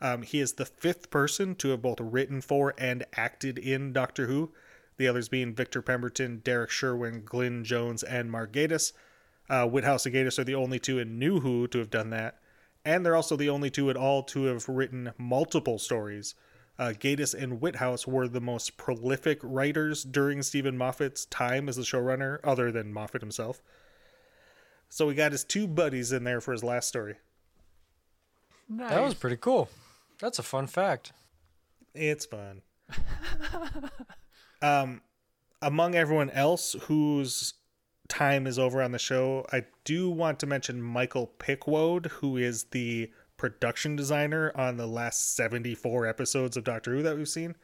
Um, 0.00 0.22
he 0.22 0.40
is 0.40 0.54
the 0.54 0.66
fifth 0.66 1.10
person 1.10 1.54
to 1.54 1.68
have 1.68 1.80
both 1.80 2.00
written 2.00 2.40
for 2.40 2.74
and 2.76 3.06
acted 3.16 3.56
in 3.56 3.92
Doctor 3.92 4.26
Who. 4.26 4.52
The 4.96 5.06
others 5.06 5.28
being 5.28 5.54
Victor 5.54 5.80
Pemberton, 5.80 6.40
Derrick 6.44 6.70
Sherwin, 6.70 7.22
Glyn 7.24 7.64
Jones, 7.64 8.02
and 8.02 8.30
Mark 8.30 8.52
Gatiss. 8.52 8.92
Uh, 9.48 9.66
Whithouse 9.66 10.04
and 10.04 10.14
Gatiss 10.14 10.38
are 10.38 10.44
the 10.44 10.54
only 10.56 10.78
two 10.78 10.98
in 10.98 11.18
New 11.18 11.40
Who 11.40 11.68
to 11.68 11.78
have 11.78 11.90
done 11.90 12.10
that. 12.10 12.38
And 12.84 13.06
they're 13.06 13.16
also 13.16 13.36
the 13.36 13.48
only 13.48 13.70
two 13.70 13.90
at 13.90 13.96
all 13.96 14.24
to 14.24 14.44
have 14.44 14.68
written 14.68 15.12
multiple 15.16 15.78
stories. 15.78 16.34
Uh, 16.82 16.92
Gatiss 16.92 17.32
and 17.32 17.60
Whithouse 17.60 18.08
were 18.08 18.26
the 18.26 18.40
most 18.40 18.76
prolific 18.76 19.38
writers 19.40 20.02
during 20.02 20.42
Steven 20.42 20.76
Moffat's 20.76 21.26
time 21.26 21.68
as 21.68 21.76
the 21.76 21.82
showrunner, 21.82 22.40
other 22.42 22.72
than 22.72 22.92
Moffat 22.92 23.20
himself. 23.20 23.62
So 24.88 25.06
we 25.06 25.14
got 25.14 25.30
his 25.30 25.44
two 25.44 25.68
buddies 25.68 26.10
in 26.10 26.24
there 26.24 26.40
for 26.40 26.50
his 26.50 26.64
last 26.64 26.88
story. 26.88 27.18
That 28.68 29.00
was 29.00 29.14
pretty 29.14 29.36
cool. 29.36 29.68
That's 30.18 30.40
a 30.40 30.42
fun 30.42 30.66
fact. 30.66 31.12
It's 31.94 32.26
fun. 32.26 32.62
um, 34.60 35.02
among 35.62 35.94
everyone 35.94 36.30
else 36.30 36.74
whose 36.86 37.54
time 38.08 38.44
is 38.44 38.58
over 38.58 38.82
on 38.82 38.90
the 38.90 38.98
show, 38.98 39.46
I 39.52 39.66
do 39.84 40.10
want 40.10 40.40
to 40.40 40.48
mention 40.48 40.82
Michael 40.82 41.30
Pickwoad, 41.38 42.06
who 42.06 42.36
is 42.36 42.64
the 42.72 43.12
production 43.42 43.96
designer 43.96 44.52
on 44.54 44.76
the 44.76 44.86
last 44.86 45.34
74 45.34 46.06
episodes 46.06 46.56
of 46.56 46.62
Doctor 46.62 46.92
Who 46.92 47.02
that 47.02 47.16
we've 47.16 47.28
seen. 47.28 47.56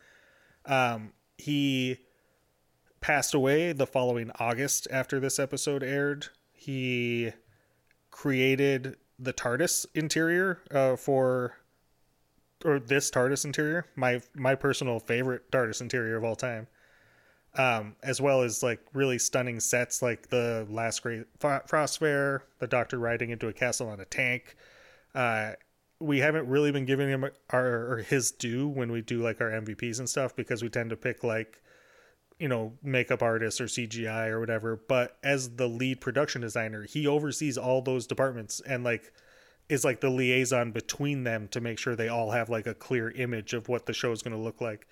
Um, 0.67 1.13
he 1.37 1.99
passed 3.01 3.33
away 3.33 3.73
the 3.73 3.87
following 3.87 4.33
August 4.41 4.89
after 4.91 5.21
this 5.21 5.39
episode 5.39 5.85
aired. 5.85 6.27
He 6.53 7.31
created 8.11 8.97
the 9.21 9.33
TARDIS 9.33 9.87
interior 9.95 10.59
uh, 10.73 10.97
for 10.97 11.55
or 12.65 12.81
this 12.81 13.09
TARDIS 13.09 13.45
interior, 13.45 13.87
my 13.95 14.21
my 14.35 14.57
personal 14.57 14.99
favorite 14.99 15.49
TARDIS 15.53 15.81
interior 15.81 16.17
of 16.17 16.25
all 16.25 16.35
time. 16.35 16.67
Um, 17.55 17.95
as 18.03 18.21
well 18.21 18.43
as 18.43 18.65
like 18.65 18.81
really 18.95 19.21
stunning 19.21 19.61
sets 19.61 20.03
like 20.03 20.29
the 20.29 20.67
last 20.69 21.05
great 21.05 21.27
Fro- 21.39 21.63
frost 21.69 22.01
fair, 22.01 22.43
the 22.59 22.67
Doctor 22.67 22.99
riding 22.99 23.31
into 23.31 23.47
a 23.47 23.53
castle 23.53 23.89
on 23.89 24.01
a 24.01 24.05
tank. 24.05 24.57
Uh, 25.15 25.53
we 26.01 26.21
haven't 26.21 26.49
really 26.49 26.71
been 26.71 26.85
giving 26.85 27.09
him 27.09 27.25
our 27.51 27.93
or 27.93 27.97
his 27.99 28.31
due 28.31 28.69
when 28.69 28.93
we 28.93 29.01
do 29.01 29.21
like 29.21 29.41
our 29.41 29.51
MVPs 29.51 29.99
and 29.99 30.09
stuff 30.09 30.37
because 30.37 30.63
we 30.63 30.69
tend 30.69 30.91
to 30.91 30.97
pick 30.97 31.25
like 31.25 31.61
you 32.39 32.49
know 32.49 32.73
makeup 32.83 33.23
artists 33.23 33.61
or 33.61 33.65
CGI 33.65 34.29
or 34.29 34.41
whatever. 34.41 34.77
But 34.77 35.17
as 35.23 35.57
the 35.57 35.67
lead 35.67 36.01
production 36.01 36.41
designer, 36.41 36.85
he 36.85 37.07
oversees 37.07 37.59
all 37.59 37.83
those 37.83 38.07
departments 38.07 38.61
and 38.61 38.85
like 38.85 39.13
is 39.69 39.85
like 39.85 40.01
the 40.01 40.11
liaison 40.11 40.73
between 40.73 41.25
them 41.25 41.49
to 41.49 41.61
make 41.61 41.79
sure 41.79 41.95
they 41.95 42.09
all 42.09 42.31
have 42.31 42.49
like 42.49 42.67
a 42.67 42.75
clear 42.75 43.11
image 43.11 43.53
of 43.53 43.69
what 43.69 43.87
the 43.87 43.93
show 43.93 44.13
is 44.13 44.23
going 44.23 44.37
to 44.37 44.43
look 44.43 44.61
like. 44.61 44.87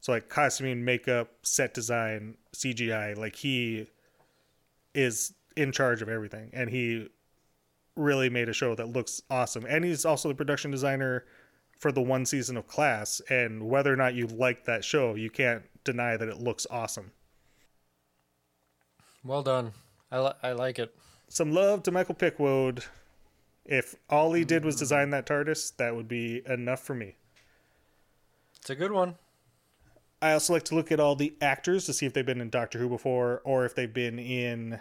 So 0.00 0.12
like 0.12 0.28
costuming, 0.28 0.84
makeup, 0.84 1.30
set 1.42 1.74
design, 1.74 2.36
CGI, 2.54 3.16
like 3.16 3.36
he 3.36 3.88
is 4.94 5.34
in 5.56 5.72
charge 5.72 6.00
of 6.00 6.08
everything 6.08 6.50
and 6.52 6.70
he 6.70 7.08
really 8.00 8.30
made 8.30 8.48
a 8.48 8.52
show 8.52 8.74
that 8.74 8.88
looks 8.88 9.22
awesome. 9.30 9.64
And 9.68 9.84
he's 9.84 10.04
also 10.04 10.28
the 10.28 10.34
production 10.34 10.70
designer 10.70 11.24
for 11.78 11.92
the 11.92 12.02
one 12.02 12.26
season 12.26 12.56
of 12.56 12.66
Class 12.66 13.22
and 13.30 13.68
whether 13.68 13.92
or 13.92 13.96
not 13.96 14.14
you 14.14 14.26
like 14.26 14.64
that 14.64 14.84
show, 14.84 15.14
you 15.14 15.30
can't 15.30 15.62
deny 15.84 16.16
that 16.16 16.28
it 16.28 16.38
looks 16.38 16.66
awesome. 16.70 17.12
Well 19.24 19.42
done. 19.42 19.72
I, 20.10 20.20
li- 20.20 20.32
I 20.42 20.52
like 20.52 20.78
it. 20.78 20.94
Some 21.28 21.52
love 21.52 21.82
to 21.84 21.90
Michael 21.90 22.14
Pickwoad. 22.14 22.84
If 23.64 23.94
all 24.08 24.32
he 24.32 24.44
did 24.44 24.64
was 24.64 24.76
design 24.76 25.10
that 25.10 25.26
TARDIS, 25.26 25.76
that 25.76 25.94
would 25.94 26.08
be 26.08 26.42
enough 26.46 26.80
for 26.80 26.94
me. 26.94 27.16
It's 28.56 28.70
a 28.70 28.74
good 28.74 28.92
one. 28.92 29.16
I 30.22 30.32
also 30.32 30.52
like 30.52 30.64
to 30.64 30.74
look 30.74 30.92
at 30.92 31.00
all 31.00 31.16
the 31.16 31.34
actors 31.40 31.86
to 31.86 31.94
see 31.94 32.04
if 32.04 32.12
they've 32.12 32.26
been 32.26 32.40
in 32.40 32.50
Doctor 32.50 32.78
Who 32.78 32.88
before 32.88 33.40
or 33.44 33.64
if 33.64 33.74
they've 33.74 33.92
been 33.92 34.18
in 34.18 34.78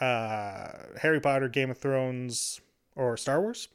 uh, 0.00 0.68
Harry 1.00 1.20
Potter, 1.20 1.48
Game 1.48 1.70
of 1.70 1.78
Thrones, 1.78 2.60
or 2.94 3.16
Star 3.16 3.40
Wars. 3.40 3.68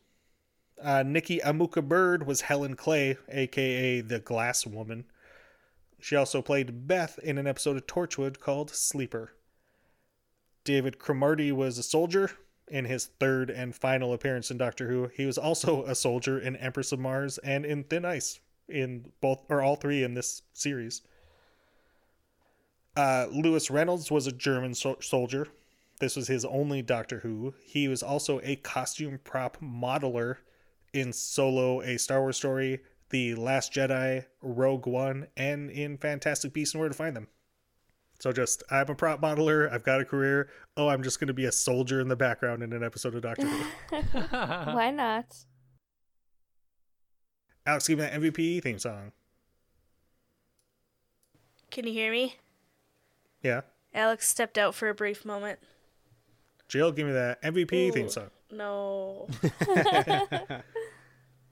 Uh, 0.82 1.04
Nikki 1.04 1.40
Amuka 1.40 1.88
Bird 1.88 2.26
was 2.26 2.42
Helen 2.42 2.76
Clay, 2.76 3.18
aka 3.30 4.02
the 4.02 4.20
Glass 4.20 4.66
Woman. 4.66 5.06
She 6.00 6.16
also 6.16 6.42
played 6.42 6.88
Beth 6.88 7.20
in 7.20 7.38
an 7.38 7.46
episode 7.46 7.78
of 7.78 7.86
Torchwood 7.86 8.40
called 8.40 8.72
Sleeper. 8.72 9.34
David 10.64 10.98
Cromartie 10.98 11.52
was 11.52 11.78
a 11.78 11.84
soldier 11.84 12.32
in 12.68 12.86
his 12.86 13.08
third 13.20 13.50
and 13.50 13.76
final 13.76 14.14
appearance 14.14 14.50
in 14.50 14.58
Doctor 14.58 14.90
Who. 14.90 15.10
He 15.14 15.26
was 15.26 15.38
also 15.38 15.84
a 15.86 15.94
soldier 15.94 16.40
in 16.40 16.56
Empress 16.56 16.92
of 16.92 17.00
Mars 17.00 17.38
and 17.40 17.66
in 17.66 17.84
Thin 17.84 18.06
Ice 18.06 18.40
in 18.68 19.12
both 19.22 19.44
or 19.50 19.62
all 19.62 19.76
three 19.76 20.04
in 20.04 20.14
this 20.14 20.42
series. 20.54 21.02
Uh, 22.96 23.28
Lewis 23.32 23.70
Reynolds 23.70 24.10
was 24.10 24.28
a 24.28 24.32
German 24.32 24.74
so- 24.74 24.98
soldier. 25.02 25.48
This 26.02 26.16
was 26.16 26.28
his 26.28 26.44
only 26.46 26.82
Doctor 26.82 27.20
Who. 27.20 27.54
He 27.64 27.88
was 27.88 28.02
also 28.02 28.42
a 28.42 28.56
costume 28.56 29.20
prop 29.24 29.58
modeler 29.62 30.38
in 30.94 31.14
Solo, 31.14 31.82
a 31.82 31.98
Star 31.98 32.22
Wars 32.22 32.38
story, 32.38 32.80
The 33.12 33.36
Last 33.36 33.72
Jedi, 33.72 34.26
Rogue 34.42 34.88
One, 34.88 35.28
and 35.38 35.70
in 35.70 36.00
Fantastic 36.00 36.54
Beasts 36.54 36.74
and 36.74 36.80
Where 36.80 36.90
to 36.90 36.96
Find 36.96 37.16
Them. 37.16 37.28
So 38.20 38.32
just 38.32 38.64
I'm 38.72 38.90
a 38.90 38.96
prop 38.96 39.22
modeler. 39.22 39.72
I've 39.72 39.84
got 39.84 40.02
a 40.02 40.06
career. 40.06 40.50
Oh, 40.76 40.88
I'm 40.88 41.04
just 41.04 41.20
going 41.20 41.28
to 41.28 41.36
be 41.36 41.46
a 41.46 41.52
soldier 41.52 42.02
in 42.02 42.08
the 42.08 42.16
background 42.16 42.64
in 42.64 42.74
an 42.74 42.84
episode 42.84 43.14
of 43.14 43.22
Doctor 43.22 43.46
Who. 43.46 43.64
Why 44.32 44.90
not? 44.90 45.28
Alex, 47.68 47.88
give 47.88 48.00
me 48.00 48.06
that 48.06 48.20
MVP 48.20 48.64
theme 48.64 48.80
song. 48.80 49.12
Can 51.70 51.86
you 51.86 51.94
hear 51.94 52.12
me? 52.12 52.38
Yeah. 53.44 53.62
Alex 53.94 54.28
stepped 54.28 54.58
out 54.58 54.74
for 54.74 54.90
a 54.90 54.96
brief 54.96 55.24
moment. 55.24 55.60
Jill, 56.72 56.94
give 56.94 57.06
me 57.06 57.12
that 57.12 57.44
MVP 57.44 57.90
Ooh. 57.90 57.92
theme 57.92 58.08
song. 58.08 58.30
No. 58.50 59.28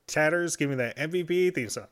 Tatters, 0.07 0.55
give 0.55 0.70
me 0.70 0.78
that 0.78 0.95
MVP 0.95 1.53
theme 1.53 1.67
song. 1.67 1.88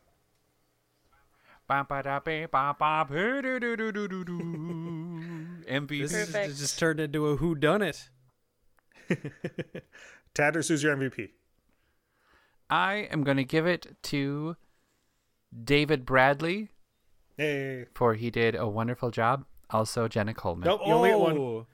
MVP. 5.67 6.01
This 6.03 6.13
is, 6.13 6.31
Perfect. 6.31 6.57
just 6.57 6.79
turned 6.79 7.01
into 7.01 7.27
a 7.27 7.35
who 7.35 7.53
done 7.53 7.81
it. 7.81 8.09
Tatters, 10.33 10.69
who's 10.69 10.81
your 10.81 10.95
MVP? 10.95 11.31
I 12.69 13.09
am 13.11 13.25
going 13.25 13.35
to 13.35 13.43
give 13.43 13.67
it 13.67 13.97
to 14.03 14.55
David 15.65 16.05
Bradley 16.05 16.69
Hey. 17.35 17.87
for 17.93 18.13
he 18.13 18.31
did 18.31 18.55
a 18.55 18.69
wonderful 18.69 19.11
job. 19.11 19.43
Also, 19.69 20.07
Jenna 20.07 20.33
Coleman. 20.33 20.65
Nope, 20.65 20.79
you 20.85 20.93
only 20.93 21.09
get 21.09 21.19
one. 21.19 21.37
Oh. 21.37 21.67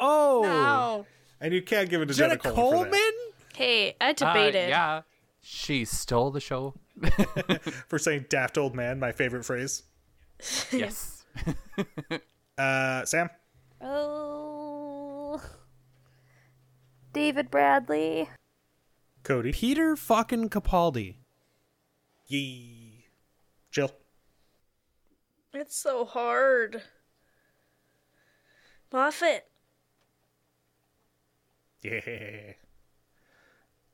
Oh. 0.00 0.40
No. 0.42 1.06
And 1.40 1.54
you 1.54 1.62
can't 1.62 1.88
give 1.88 2.00
it 2.02 2.06
to 2.06 2.14
Jenna 2.14 2.36
Jenna, 2.36 2.54
Coleman? 2.54 3.12
Hey, 3.54 3.94
I 4.00 4.10
Uh, 4.10 4.12
debated. 4.14 4.68
yeah, 4.70 5.02
she 5.40 5.84
stole 5.84 6.30
the 6.30 6.40
show. 6.40 6.74
for 7.88 7.98
saying 7.98 8.26
daft 8.28 8.58
old 8.58 8.74
man, 8.74 8.98
my 8.98 9.12
favorite 9.12 9.44
phrase. 9.44 9.84
yes. 10.72 11.24
Uh, 12.58 13.04
Sam? 13.06 13.30
Oh. 13.80 15.40
David 17.14 17.50
Bradley. 17.50 18.28
Cody? 19.22 19.52
Peter 19.52 19.96
fucking 19.96 20.50
Capaldi. 20.50 21.14
Yee. 22.26 23.06
Jill? 23.70 23.92
It's 25.54 25.74
so 25.74 26.04
hard. 26.04 26.82
Moffat. 28.92 29.48
Yeah. 31.82 32.52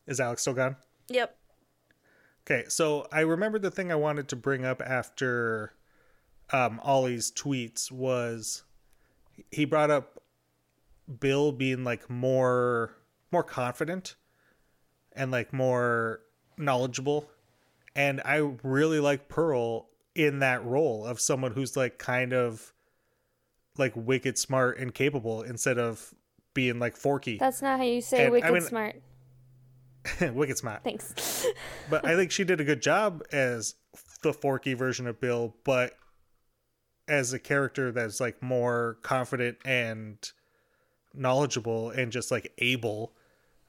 Is 0.07 0.20
Alex 0.20 0.43
still 0.43 0.55
gone? 0.55 0.76
Yep. 1.09 1.37
Okay, 2.47 2.64
so 2.68 3.09
I 3.11 3.20
remember 3.20 3.59
the 3.59 3.70
thing 3.70 3.91
I 3.91 3.97
wanted 3.97 4.28
to 4.28 4.37
bring 4.37 4.64
up 4.64 4.80
after 4.80 5.72
um, 6.53 6.80
Ollie's 6.82 7.32
tweets 7.32 7.91
was 7.91 8.62
he 9.51 9.64
brought 9.64 9.91
up 9.91 10.22
Bill 11.20 11.51
being 11.53 11.82
like 11.84 12.09
more 12.09 12.97
more 13.32 13.43
confident 13.43 14.14
and 15.12 15.32
like 15.32 15.53
more 15.53 16.20
knowledgeable, 16.57 17.28
and 17.97 18.20
I 18.24 18.37
really 18.62 19.01
like 19.01 19.28
Pearl 19.28 19.89
in 20.14 20.39
that 20.39 20.64
role 20.64 21.05
of 21.05 21.20
someone 21.20 21.53
who's 21.53 21.76
like 21.76 21.99
kind 21.99 22.32
of 22.32 22.72
like 23.76 23.93
wicked 23.95 24.39
smart 24.39 24.78
and 24.78 24.95
capable 24.95 25.43
instead 25.43 25.78
of 25.78 26.14
being 26.57 26.81
like 26.81 26.97
Forky, 26.97 27.37
That's 27.39 27.63
not 27.63 27.79
how 27.79 27.85
you 27.85 28.01
say 28.01 28.19
And, 28.25 28.27
I 28.27 28.31
wicked 28.31 28.53
mean- 28.53 28.63
smart. 28.63 29.03
wicked 30.35 30.59
smart. 30.59 30.83
Thanks. 30.83 31.47
but 31.91 32.05
I 32.05 32.17
think 32.17 32.33
she 32.33 32.43
did 32.43 32.61
a 32.61 32.65
good 32.65 32.83
job 32.83 33.23
as 33.31 33.75
the 34.23 34.33
Forky 34.33 34.75
version 34.75 35.07
of 35.07 35.21
Bill, 35.21 35.55
but 35.65 35.93
as 37.07 37.33
a 37.33 37.39
character 37.39 37.93
that's 37.93 38.19
like 38.19 38.43
more 38.43 38.99
confident 39.03 39.59
and 39.65 40.17
knowledgeable 41.15 41.91
and 41.91 42.11
just 42.11 42.31
like 42.33 42.53
able. 42.59 43.13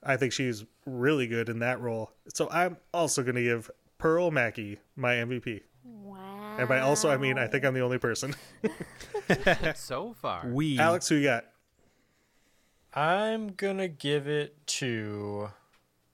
I 0.03 0.15
think 0.17 0.31
she's 0.33 0.63
really 0.85 1.27
good 1.27 1.49
in 1.49 1.59
that 1.59 1.79
role. 1.81 2.11
So 2.33 2.49
I'm 2.49 2.77
also 2.93 3.21
going 3.23 3.35
to 3.35 3.43
give 3.43 3.69
Pearl 3.97 4.31
Mackie 4.31 4.79
my 4.95 5.15
MVP. 5.15 5.61
wow. 5.83 6.55
And 6.59 6.67
by 6.69 6.79
also, 6.79 7.09
I 7.09 7.17
mean 7.17 7.37
I 7.37 7.47
think 7.47 7.65
I'm 7.65 7.73
the 7.73 7.81
only 7.81 7.97
person. 7.99 8.35
so 9.75 10.13
far. 10.13 10.47
We. 10.47 10.79
Alex, 10.79 11.07
who 11.09 11.15
you 11.15 11.23
got? 11.23 11.45
I'm 12.93 13.49
gonna 13.49 13.87
give 13.87 14.27
it 14.27 14.65
to 14.67 15.49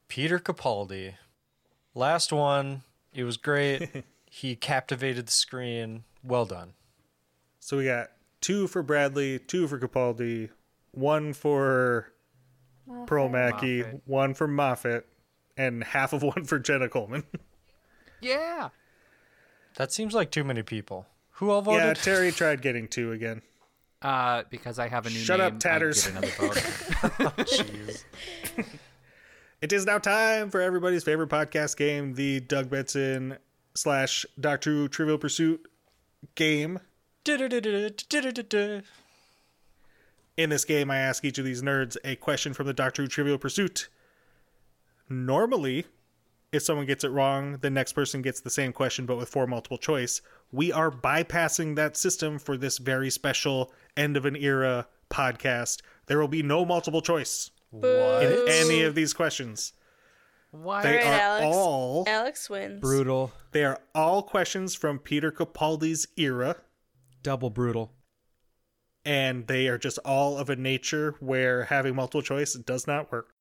Peter 0.08 0.40
Capaldi. 0.40 1.14
Last 1.96 2.34
one, 2.34 2.84
it 3.14 3.24
was 3.24 3.38
great. 3.38 4.04
he 4.30 4.56
captivated 4.56 5.28
the 5.28 5.32
screen. 5.32 6.04
Well 6.24 6.46
done. 6.46 6.74
So 7.60 7.78
we 7.78 7.86
got 7.86 8.10
two 8.42 8.68
for 8.68 8.84
Bradley, 8.84 9.40
two 9.40 9.68
for 9.68 9.80
Capaldi, 9.80 10.50
one 10.92 11.34
for 11.34 12.12
Pearl 13.06 13.30
Mackie, 13.30 13.84
Moffat. 13.84 14.02
one 14.06 14.34
for 14.34 14.48
Moffat, 14.48 15.06
and 15.56 15.84
half 15.84 16.12
of 16.14 16.24
one 16.24 16.44
for 16.46 16.60
Jenna 16.60 16.90
Coleman. 16.90 17.24
Yeah. 18.22 18.70
That 19.76 19.92
seems 19.92 20.14
like 20.14 20.32
too 20.32 20.46
many 20.46 20.64
people. 20.64 21.08
Who 21.32 21.50
all 21.50 21.62
voted? 21.62 21.84
yeah, 21.84 21.94
Terry 21.94 22.32
tried 22.32 22.62
getting 22.62 22.88
two 22.88 23.12
again. 23.12 23.42
Uh, 24.04 24.43
because 24.49 24.80
I 24.80 24.89
have 24.89 25.06
a 25.06 25.10
new 25.10 25.16
Shut 25.16 25.39
up, 25.39 25.54
name, 25.54 25.58
I 25.58 25.60
Tatters. 25.60 26.08
get 26.08 26.12
another 26.12 26.28
vote. 26.38 26.56
Jeez. 27.47 28.04
It 29.62 29.72
is 29.72 29.86
now 29.86 29.97
time 29.97 30.49
for 30.49 30.60
everybody's 30.60 31.06
favorite 31.06 31.30
podcast 31.30 31.78
game, 31.78 32.16
the 32.16 32.41
Doug 32.41 32.70
Benson 32.70 33.38
slash 33.76 34.26
Doctor 34.38 34.72
Who 34.72 34.88
Trivial 34.89 35.18
Pursuit 35.18 35.66
game. 36.36 36.80
In 37.26 37.39
this 40.49 40.66
game, 40.66 40.91
I 40.91 40.97
ask 40.97 41.24
each 41.24 41.38
of 41.38 41.45
these 41.45 41.62
nerds 41.62 41.95
a 42.04 42.18
question 42.18 42.54
from 42.54 42.68
the 42.68 42.74
Doctor 42.74 43.04
Who 43.04 43.08
Trivial 43.08 43.38
Pursuit. 43.38 43.88
Normally, 45.08 45.86
if 46.51 46.64
someone 46.64 46.86
gets 46.86 47.04
it 47.04 47.12
wrong, 47.12 47.58
the 47.62 47.70
next 47.70 47.93
person 47.93 48.22
gets 48.22 48.41
the 48.41 48.49
same 48.49 48.74
question 48.74 49.06
but 49.06 49.16
with 49.16 49.30
four 49.30 49.47
multiple 49.47 49.78
choice. 49.78 50.22
We 50.54 50.72
are 50.72 50.89
bypassing 50.91 51.76
that 51.76 51.97
system 51.97 52.38
for 52.39 52.56
this 52.58 52.78
very 52.78 53.10
special 53.10 53.74
end 53.97 54.16
of 54.16 54.26
an 54.26 54.36
era 54.36 54.88
podcast. 55.10 55.82
There 56.06 56.20
will 56.20 56.28
be 56.30 56.43
no 56.43 56.64
multiple 56.64 57.01
choice 57.01 57.49
Boo. 57.72 57.88
in 57.88 58.45
any 58.47 58.84
of 58.84 58.93
these 58.95 59.14
questions. 59.14 59.74
Why? 60.51 60.84
They 60.84 60.99
Alright, 61.04 61.08
are 61.08 61.20
Alex. 61.22 61.45
all 61.45 62.04
Alex 62.08 62.49
wins. 62.49 62.80
Brutal. 62.82 63.34
they 63.51 63.66
are 63.66 63.80
all 63.95 64.22
questions 64.22 64.76
from 64.76 64.99
Peter 64.99 65.32
Capaldi's 65.32 66.06
era. 66.18 66.58
Double 67.24 67.49
brutal. 67.49 67.91
and 69.04 69.47
they 69.47 69.68
are 69.68 69.80
just 69.80 69.98
all 70.06 70.38
of 70.38 70.49
a 70.52 70.56
nature 70.56 71.15
where 71.19 71.64
having 71.65 71.95
multiple 71.95 72.22
choice 72.22 72.53
does 72.53 72.86
not 72.86 73.11
work. 73.11 73.34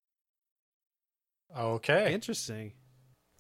Okay. 1.56 2.12
Interesting. 2.14 2.72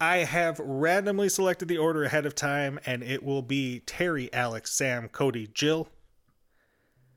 I 0.02 0.18
have 0.24 0.58
randomly 0.58 1.28
selected 1.28 1.68
the 1.68 1.78
order 1.78 2.02
ahead 2.02 2.26
of 2.26 2.34
time, 2.34 2.80
and 2.84 3.04
it 3.04 3.22
will 3.22 3.40
be 3.40 3.78
Terry, 3.86 4.32
Alex, 4.32 4.72
Sam, 4.72 5.08
Cody, 5.08 5.46
Jill. 5.46 5.88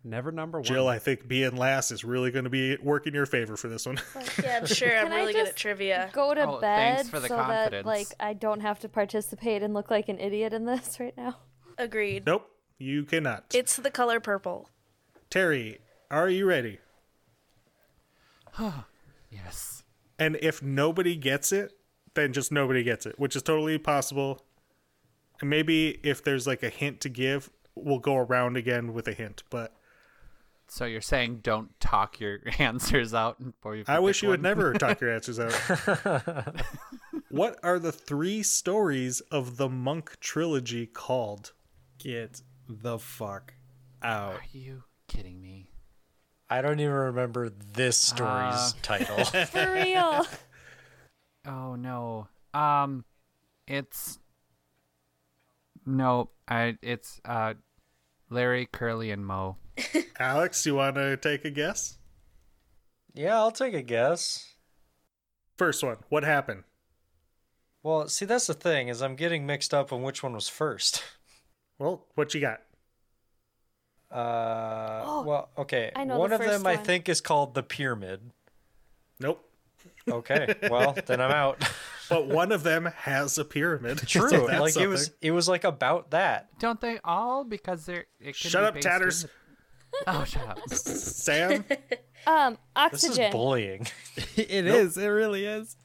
Never 0.03 0.31
number 0.31 0.59
one. 0.59 0.65
Jill, 0.65 0.87
I 0.87 0.99
think 0.99 1.27
being 1.27 1.55
last 1.55 1.89
is 1.89 2.03
really 2.03 2.29
going 2.29 2.43
to 2.43 2.51
be 2.51 2.77
work 2.77 3.07
in 3.07 3.15
your 3.15 3.25
favor 3.25 3.57
for 3.57 3.69
this 3.69 3.87
one. 3.87 3.97
Yeah, 4.43 4.57
I'm 4.57 4.67
sure 4.67 4.95
I'm 4.95 5.05
Can 5.05 5.13
I 5.13 5.17
really 5.21 5.33
good 5.33 5.39
at 5.39 5.45
just 5.47 5.57
trivia. 5.57 6.11
Go 6.13 6.35
to 6.35 6.43
Oh, 6.47 6.61
bed 6.61 6.97
thanks 6.97 7.09
for 7.09 7.19
the 7.19 7.27
so 7.27 7.37
that 7.37 7.47
confidence. 7.47 7.85
like 7.87 8.07
I 8.19 8.33
don't 8.33 8.59
have 8.59 8.79
to 8.81 8.89
participate 8.89 9.63
and 9.63 9.73
look 9.73 9.89
like 9.89 10.07
an 10.07 10.19
idiot 10.19 10.53
in 10.53 10.65
this 10.65 10.97
right 10.99 11.17
now. 11.17 11.37
Agreed. 11.79 12.27
nope, 12.27 12.47
you 12.77 13.03
cannot. 13.03 13.45
It's 13.55 13.77
the 13.77 13.89
color 13.89 14.19
purple. 14.19 14.69
Terry, 15.31 15.79
are 16.11 16.29
you 16.29 16.45
ready? 16.45 16.77
Yes. 19.31 19.83
And 20.19 20.37
if 20.39 20.61
nobody 20.61 21.15
gets 21.15 21.51
it, 21.51 21.73
then 22.15 22.33
just 22.33 22.51
nobody 22.51 22.83
gets 22.83 23.05
it, 23.05 23.19
which 23.19 23.35
is 23.35 23.43
totally 23.43 23.77
possible. 23.77 24.45
And 25.41 25.49
maybe 25.49 25.99
if 26.03 26.23
there's 26.23 26.47
like 26.47 26.63
a 26.63 26.69
hint 26.69 27.01
to 27.01 27.09
give, 27.09 27.49
we'll 27.75 27.99
go 27.99 28.15
around 28.15 28.57
again 28.57 28.93
with 28.93 29.07
a 29.07 29.13
hint. 29.13 29.43
But 29.49 29.73
So 30.67 30.85
you're 30.85 31.01
saying 31.01 31.41
don't 31.43 31.77
talk 31.79 32.19
your 32.19 32.39
answers 32.59 33.13
out 33.13 33.43
before 33.43 33.75
you. 33.75 33.83
I 33.87 33.99
wish 33.99 34.23
you 34.23 34.29
would 34.29 34.41
never 34.41 34.73
talk 34.75 35.01
your 35.01 35.13
answers 35.13 35.39
out. 35.39 35.53
what 37.29 37.59
are 37.63 37.79
the 37.79 37.91
three 37.91 38.43
stories 38.43 39.19
of 39.31 39.57
the 39.57 39.69
Monk 39.69 40.19
trilogy 40.19 40.85
called? 40.85 41.51
Get 41.97 42.41
the 42.67 42.97
fuck 42.97 43.53
out. 44.01 44.33
Are 44.35 44.41
you 44.53 44.83
kidding 45.07 45.41
me? 45.41 45.71
I 46.49 46.61
don't 46.61 46.79
even 46.79 46.93
remember 46.93 47.49
this 47.49 47.97
story's 47.97 48.53
Uh. 48.55 48.71
title. 48.83 49.25
For 49.25 49.73
real. 49.73 50.25
Oh 51.47 51.75
no. 51.75 52.27
Um, 52.53 53.05
it's 53.67 54.19
no. 55.85 56.29
I. 56.47 56.77
It's 56.81 57.21
uh, 57.25 57.55
Larry, 58.29 58.67
Curly, 58.71 59.11
and 59.11 59.25
Mo. 59.25 59.57
Alex, 60.19 60.65
you 60.65 60.75
want 60.75 60.95
to 60.95 61.17
take 61.17 61.45
a 61.45 61.49
guess? 61.51 61.97
yeah, 63.13 63.37
I'll 63.37 63.51
take 63.51 63.73
a 63.73 63.81
guess. 63.81 64.55
First 65.57 65.83
one. 65.83 65.97
What 66.09 66.23
happened? 66.23 66.63
Well, 67.81 68.07
see, 68.07 68.25
that's 68.25 68.47
the 68.47 68.53
thing 68.53 68.87
is 68.87 69.01
I'm 69.01 69.15
getting 69.15 69.45
mixed 69.45 69.73
up 69.73 69.93
on 69.93 70.01
which 70.01 70.23
one 70.23 70.33
was 70.33 70.49
first. 70.49 71.03
Well, 71.77 72.05
what 72.15 72.33
you 72.33 72.39
got? 72.39 72.61
Uh, 74.09 75.23
well, 75.25 75.49
okay. 75.57 75.91
Oh, 75.93 75.99
I 75.99 76.03
know 76.05 76.17
one 76.17 76.29
the 76.29 76.37
of 76.37 76.41
them 76.41 76.63
first 76.63 76.65
I 76.65 76.77
think 76.77 77.09
is 77.09 77.19
called 77.19 77.53
the 77.53 77.63
pyramid. 77.63 78.31
Nope. 79.19 79.43
Okay, 80.09 80.53
well 80.69 80.95
then 81.05 81.21
I'm 81.21 81.31
out. 81.31 81.63
But 82.07 82.27
one 82.27 82.51
of 82.51 82.61
them 82.61 82.85
has 82.97 83.39
a 83.39 83.43
pyramid. 83.43 83.97
True, 84.07 84.29
So 84.29 84.45
that's 84.45 84.59
like 84.61 84.77
it 84.77 84.85
was 84.85 85.09
it 85.23 85.31
was 85.31 85.49
like 85.49 85.63
about 85.63 86.11
that. 86.11 86.49
Don't 86.59 86.79
they 86.79 86.99
all? 87.03 87.43
Because 87.43 87.87
they're. 87.87 88.05
It 88.19 88.35
Shut 88.35 88.75
be 88.75 88.77
up, 88.77 88.83
Tatters. 88.83 89.23
the- 89.23 89.29
Oh, 90.05 90.23
shut 90.23 90.47
up. 90.47 90.69
Sam. 90.69 91.65
Um, 92.27 92.57
oxygen. 92.75 92.91
This 92.91 93.03
is 93.03 93.09
oxygen. 93.09 93.31
bullying. 93.31 93.87
It 94.35 94.65
is. 94.67 94.97
It 94.97 95.07
really 95.07 95.45
is. 95.45 95.75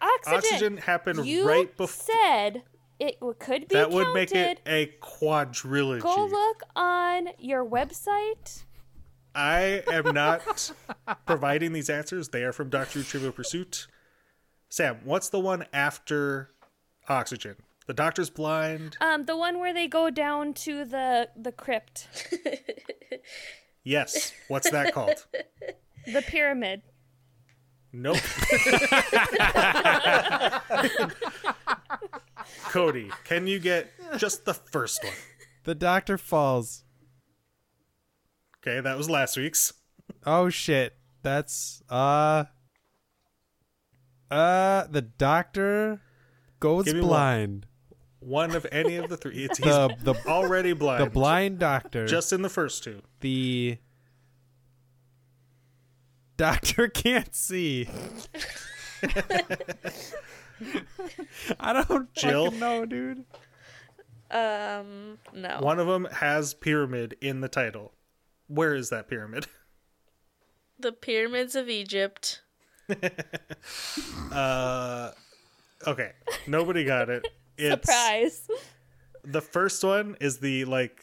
oxygen. 0.00 0.36
Oxygen 0.38 0.76
happened 0.76 1.26
You 1.26 1.48
right 1.48 1.76
before. 1.76 2.14
You 2.14 2.22
said 2.52 2.62
it 3.00 3.16
could 3.38 3.68
be 3.68 3.74
That 3.74 3.90
would 3.90 4.12
make 4.12 4.32
it 4.32 4.60
a 4.66 4.92
quadrilogy. 5.00 6.00
Go 6.02 6.24
look 6.26 6.62
on 6.76 7.28
your 7.38 7.64
website. 7.64 8.62
I 9.34 9.82
am 9.90 10.14
not 10.14 10.72
providing 11.26 11.72
these 11.72 11.90
answers. 11.90 12.28
They 12.28 12.42
are 12.42 12.52
from 12.52 12.70
Doctor 12.70 13.00
Who 13.00 13.04
Trivial 13.04 13.32
Pursuit. 13.32 13.86
Sam, 14.68 14.98
what's 15.04 15.28
the 15.28 15.40
one 15.40 15.64
after 15.72 16.50
Oxygen? 17.08 17.56
The 17.86 17.94
Doctor's 17.94 18.30
blind. 18.30 18.96
Um, 19.00 19.24
the 19.24 19.36
one 19.36 19.58
where 19.58 19.72
they 19.72 19.86
go 19.86 20.10
down 20.10 20.52
to 20.54 20.84
the 20.84 21.30
the 21.36 21.52
crypt, 21.52 22.08
Yes. 23.88 24.34
What's 24.48 24.70
that 24.70 24.92
called? 24.92 25.24
the 26.12 26.20
pyramid. 26.20 26.82
Nope. 27.90 28.18
Cody, 32.64 33.10
can 33.24 33.46
you 33.46 33.58
get 33.58 33.90
just 34.18 34.44
the 34.44 34.52
first 34.52 35.02
one? 35.02 35.14
The 35.64 35.74
doctor 35.74 36.18
falls. 36.18 36.84
Okay, 38.68 38.80
that 38.80 38.98
was 38.98 39.08
last 39.08 39.36
week's. 39.38 39.72
Oh 40.26 40.50
shit. 40.50 40.94
That's 41.22 41.82
uh 41.88 42.44
uh 44.30 44.86
the 44.90 45.00
doctor 45.00 46.02
goes 46.60 46.84
Give 46.84 46.96
me 46.96 47.00
one. 47.00 47.08
blind. 47.08 47.66
One 48.20 48.54
of 48.54 48.66
any 48.70 48.96
of 48.96 49.08
the 49.08 49.16
three. 49.16 49.44
It's 49.44 49.56
he's 49.62 49.66
The 49.66 49.96
the 50.02 50.14
already 50.26 50.74
blind. 50.74 51.02
the 51.02 51.08
blind 51.10 51.58
doctor. 51.58 52.06
Just 52.06 52.30
in 52.32 52.42
the 52.42 52.50
first 52.50 52.84
two. 52.84 53.00
the 53.20 53.78
doctor 56.36 56.88
can't 56.94 57.34
see. 57.34 57.88
I 61.58 61.72
don't 61.88 62.12
Jill? 62.14 62.46
fucking 62.46 62.60
know, 62.60 62.84
dude. 62.84 63.24
Um, 64.30 65.16
no. 65.32 65.58
One 65.60 65.78
of 65.78 65.86
them 65.86 66.06
has 66.12 66.52
pyramid 66.52 67.16
in 67.22 67.40
the 67.40 67.48
title. 67.48 67.92
Where 68.48 68.74
is 68.74 68.90
that 68.90 69.08
pyramid? 69.08 69.46
The 70.80 70.92
pyramids 70.92 71.56
of 71.56 71.68
Egypt. 71.68 72.42
Uh, 74.32 75.10
okay, 75.86 76.12
nobody 76.46 76.84
got 76.84 77.08
it. 77.10 77.26
It's, 77.60 77.88
Surprise. 77.88 78.48
The 79.24 79.40
first 79.40 79.82
one 79.82 80.16
is 80.20 80.38
the 80.38 80.64
like 80.66 81.02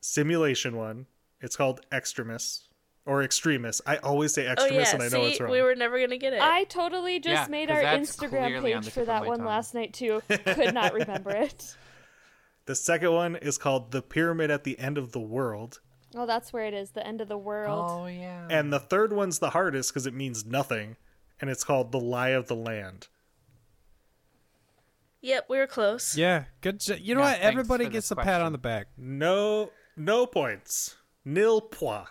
simulation 0.00 0.74
one. 0.78 1.04
It's 1.42 1.54
called 1.54 1.82
Extremis 1.92 2.66
or 3.04 3.22
Extremis. 3.22 3.82
I 3.86 3.98
always 3.98 4.32
say 4.32 4.46
Oh 4.48 4.52
Extremis, 4.52 4.88
yeah, 4.88 4.94
and 4.94 5.02
I 5.02 5.08
know 5.10 5.24
it's 5.26 5.38
wrong. 5.38 5.50
we 5.50 5.60
were 5.60 5.74
never 5.74 6.00
gonna 6.00 6.16
get 6.16 6.32
it. 6.32 6.40
I 6.40 6.64
totally 6.64 7.20
just 7.20 7.34
Yeah, 7.34 7.46
made 7.50 7.68
'cause 7.68 7.76
our 7.76 7.82
Instagram 7.98 8.46
clearly 8.48 8.72
on 8.72 8.82
page 8.84 8.92
for 8.94 9.04
that 9.04 9.26
one 9.26 9.40
tongue. 9.40 9.46
last 9.46 9.74
night 9.74 9.92
too. 9.92 10.22
Could 10.30 10.72
not 10.72 10.94
remember 10.94 11.32
it. 11.32 11.76
The 12.64 12.74
second 12.74 13.12
one 13.12 13.36
is 13.36 13.58
called 13.58 13.90
the 13.90 14.00
Pyramid 14.00 14.50
at 14.50 14.64
the 14.64 14.78
End 14.78 14.96
of 14.96 15.12
the 15.12 15.20
World, 15.20 15.80
Oh, 16.14 16.26
that's 16.26 16.52
where 16.52 16.64
it 16.66 16.74
is. 16.74 16.90
The 16.90 17.06
end 17.06 17.20
of 17.20 17.28
the 17.28 17.38
world. 17.38 17.86
Oh, 17.90 18.06
yeah. 18.06 18.46
and 18.50 18.72
the 18.72 18.78
third 18.80 19.12
one's 19.12 19.38
the 19.38 19.50
hardest 19.50 19.90
because 19.92 20.06
it 20.06 20.14
means 20.14 20.44
nothing, 20.44 20.96
and 21.40 21.48
it's 21.48 21.64
called 21.64 21.90
the 21.92 22.00
Lie 22.00 22.28
of 22.30 22.48
the 22.48 22.56
Land. 22.56 23.08
Yep, 25.20 25.46
we 25.48 25.58
were 25.58 25.66
close. 25.66 26.16
Yeah, 26.16 26.44
good. 26.60 26.80
jo- 26.80 26.94
You 27.00 27.14
know 27.14 27.20
Yeah, 27.20 27.32
what? 27.32 27.40
Everybody 27.40 27.84
gets 27.84 28.08
this 28.08 28.10
a 28.10 28.16
pat 28.16 28.40
on 28.40 28.52
the 28.52 28.58
back. 28.58 28.88
No, 28.96 29.70
no 29.96 30.26
points. 30.26 30.96
Nil 31.24 31.60
point. 31.60 32.08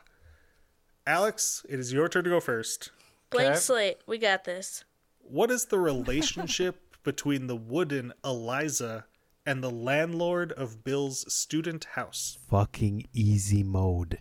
Alex, 1.05 1.65
it 1.67 1.79
is 1.79 1.91
your 1.91 2.07
turn 2.07 2.23
to 2.23 2.29
go 2.29 2.39
first. 2.39 2.91
Blank 3.31 3.49
Okay. 3.51 3.59
slate. 3.59 3.97
We 4.07 4.17
got 4.17 4.45
this. 4.45 4.85
What 5.19 5.51
is 5.51 5.65
the 5.65 5.79
relationship 5.79 6.95
between 7.03 7.47
the 7.47 7.55
wooden 7.55 8.13
Eliza 8.23 9.05
and 9.45 9.63
the 9.63 9.69
landlord 9.71 10.51
of 10.53 10.83
Bill's 10.83 11.31
student 11.33 11.85
house? 11.95 12.37
Fucking 12.49 13.07
easy 13.13 13.63
mode. 13.63 14.19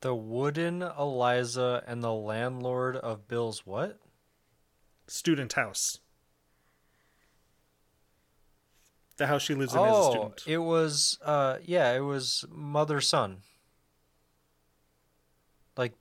The 0.00 0.14
wooden 0.14 0.82
Eliza 0.82 1.82
and 1.86 2.02
the 2.02 2.12
landlord 2.12 2.96
of 2.96 3.26
Bill's 3.26 3.64
what? 3.66 3.98
Student 5.06 5.54
house. 5.54 5.98
The 9.16 9.26
house 9.28 9.42
she 9.42 9.54
lives 9.54 9.72
in 9.74 9.80
as 9.80 9.86
a 9.86 9.94
Oh, 9.94 10.10
student. 10.10 10.42
it 10.46 10.58
was 10.58 11.18
uh 11.22 11.58
yeah, 11.62 11.92
it 11.92 12.00
was 12.00 12.44
mother 12.50 13.00
son. 13.00 13.42
Like 15.76 15.94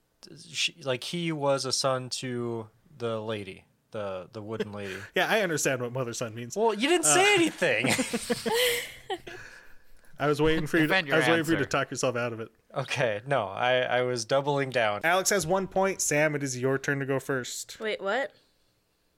she, 0.50 0.76
like 0.84 1.04
he 1.04 1.32
was 1.32 1.64
a 1.66 1.72
son 1.72 2.10
to 2.10 2.70
the 2.98 3.22
lady, 3.22 3.66
the 3.94 4.28
the 4.34 4.42
wooden 4.42 4.72
lady. 4.80 4.96
yeah, 5.16 5.28
I 5.30 5.40
understand 5.42 5.82
what 5.82 5.94
mother 5.94 6.12
son 6.14 6.36
means. 6.36 6.58
well, 6.58 6.74
you 6.74 6.90
didn't 6.90 7.06
Uh, 7.06 7.14
say 7.16 7.34
anything. 7.36 7.88
I 10.20 10.28
was 10.28 10.42
waiting 10.42 10.68
for 10.68 10.78
you. 10.78 10.88
To, 10.88 10.96
I 10.96 11.18
was 11.18 11.28
waiting 11.28 11.44
for 11.46 11.52
you 11.54 11.58
to 11.58 11.66
talk 11.66 11.90
yourself 11.90 12.16
out 12.16 12.34
of 12.34 12.40
it. 12.40 12.50
okay, 12.76 13.22
no, 13.26 13.46
I 13.46 13.80
I 13.82 14.02
was 14.04 14.26
doubling 14.26 14.70
down. 14.70 15.02
Alex 15.04 15.30
has 15.32 15.48
one 15.48 15.68
point. 15.68 16.02
Sam, 16.02 16.36
it 16.36 16.44
is 16.44 16.60
your 16.60 16.78
turn 16.78 17.00
to 17.00 17.06
go 17.06 17.20
first. 17.20 17.80
Wait, 17.80 18.02
what? 18.02 18.32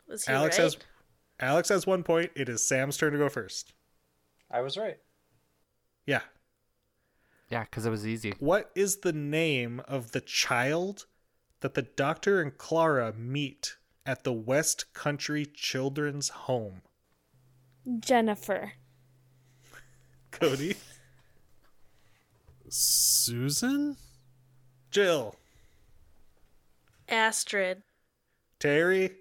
Was 0.08 0.26
he 0.26 0.32
Alex 0.34 0.58
right? 0.58 0.64
has 0.64 0.78
Alex 1.40 1.70
has 1.70 1.86
one 1.86 2.04
point. 2.04 2.32
It 2.36 2.48
is 2.50 2.66
Sam's 2.66 2.98
turn 2.98 3.12
to 3.14 3.20
go 3.20 3.28
first. 3.30 3.74
I 4.50 4.62
was 4.62 4.78
right. 4.78 4.98
Yeah. 6.06 6.22
yeah, 7.50 7.64
because 7.64 7.86
it 7.86 7.90
was 7.90 8.06
easy. 8.08 8.34
What 8.40 8.70
is 8.76 8.98
the 8.98 9.12
name 9.14 9.82
of 9.88 10.12
the 10.12 10.22
child 10.22 11.08
that 11.62 11.74
the 11.74 11.82
doctor 11.82 12.42
and 12.42 12.56
Clara 12.58 13.12
meet 13.18 13.76
at 14.06 14.24
the 14.24 14.34
West 14.34 14.94
Country 14.94 15.46
Children's 15.46 16.30
Home? 16.30 16.82
Jennifer. 18.00 18.74
Cody, 20.32 20.76
Susan? 22.68 23.96
Jill, 24.92 25.36
Astrid. 27.08 27.84
Terry, 28.60 29.12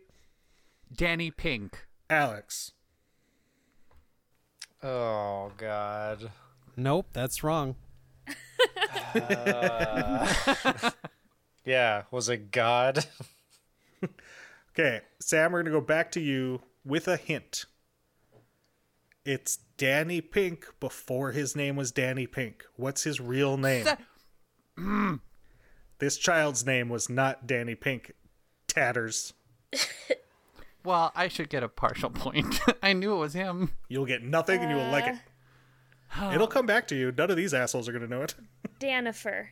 Danny 0.94 1.30
Pink. 1.30 1.86
Alex. 2.10 2.72
Oh 4.82 5.52
god. 5.56 6.30
Nope, 6.76 7.06
that's 7.12 7.42
wrong. 7.44 7.76
Uh, 9.14 10.90
yeah, 11.64 12.02
was 12.10 12.28
it 12.28 12.50
God? 12.50 13.06
Okay, 14.76 15.02
Sam, 15.20 15.52
we're 15.52 15.62
going 15.62 15.72
to 15.72 15.80
go 15.80 15.84
back 15.84 16.10
to 16.12 16.20
you 16.20 16.62
with 16.84 17.06
a 17.06 17.16
hint. 17.16 17.66
It's 19.24 19.58
Danny 19.76 20.20
Pink 20.20 20.66
before 20.80 21.32
his 21.32 21.54
name 21.54 21.76
was 21.76 21.92
Danny 21.92 22.26
Pink. 22.26 22.64
What's 22.76 23.04
his 23.04 23.20
real 23.20 23.56
name? 23.56 23.86
this 25.98 26.18
child's 26.18 26.66
name 26.66 26.88
was 26.88 27.08
not 27.08 27.46
Danny 27.46 27.74
Pink. 27.74 28.12
Tatters. 28.66 29.32
Well, 30.84 31.12
I 31.14 31.28
should 31.28 31.48
get 31.48 31.62
a 31.62 31.68
partial 31.68 32.10
point. 32.10 32.60
I 32.82 32.92
knew 32.92 33.14
it 33.14 33.18
was 33.18 33.32
him. 33.32 33.70
You'll 33.88 34.04
get 34.04 34.22
nothing 34.22 34.60
and 34.60 34.70
you 34.70 34.76
will 34.76 34.90
like 34.90 35.06
it. 35.06 35.16
Uh, 36.14 36.32
It'll 36.34 36.46
come 36.56 36.66
back 36.66 36.86
to 36.88 36.94
you. 36.94 37.10
None 37.10 37.30
of 37.30 37.38
these 37.38 37.54
assholes 37.54 37.88
are 37.88 37.92
going 37.92 38.04
to 38.04 38.08
know 38.08 38.22
it. 38.22 38.34
Danifer. 38.80 39.46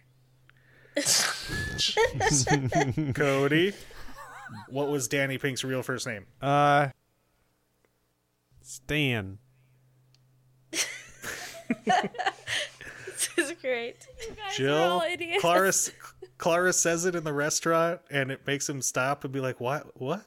Cody, 3.14 3.72
what 4.68 4.88
was 4.88 5.08
Danny 5.08 5.38
Pink's 5.38 5.64
real 5.64 5.82
first 5.82 6.06
name? 6.06 6.26
Uh 6.40 6.88
Stan. 8.62 9.38
This 11.84 13.50
is 13.50 13.52
great. 13.60 14.06
are 14.28 14.34
all 14.44 15.00
Jill. 15.00 15.02
idiots. 15.10 15.40
Clara, 15.40 15.68
s- 15.68 15.90
Clara 16.38 16.72
says 16.72 17.04
it 17.06 17.14
in 17.14 17.24
the 17.24 17.32
restaurant, 17.32 18.00
and 18.10 18.30
it 18.30 18.46
makes 18.46 18.68
him 18.68 18.82
stop 18.82 19.24
and 19.24 19.32
be 19.32 19.40
like, 19.40 19.60
"What? 19.60 20.00
What?" 20.00 20.24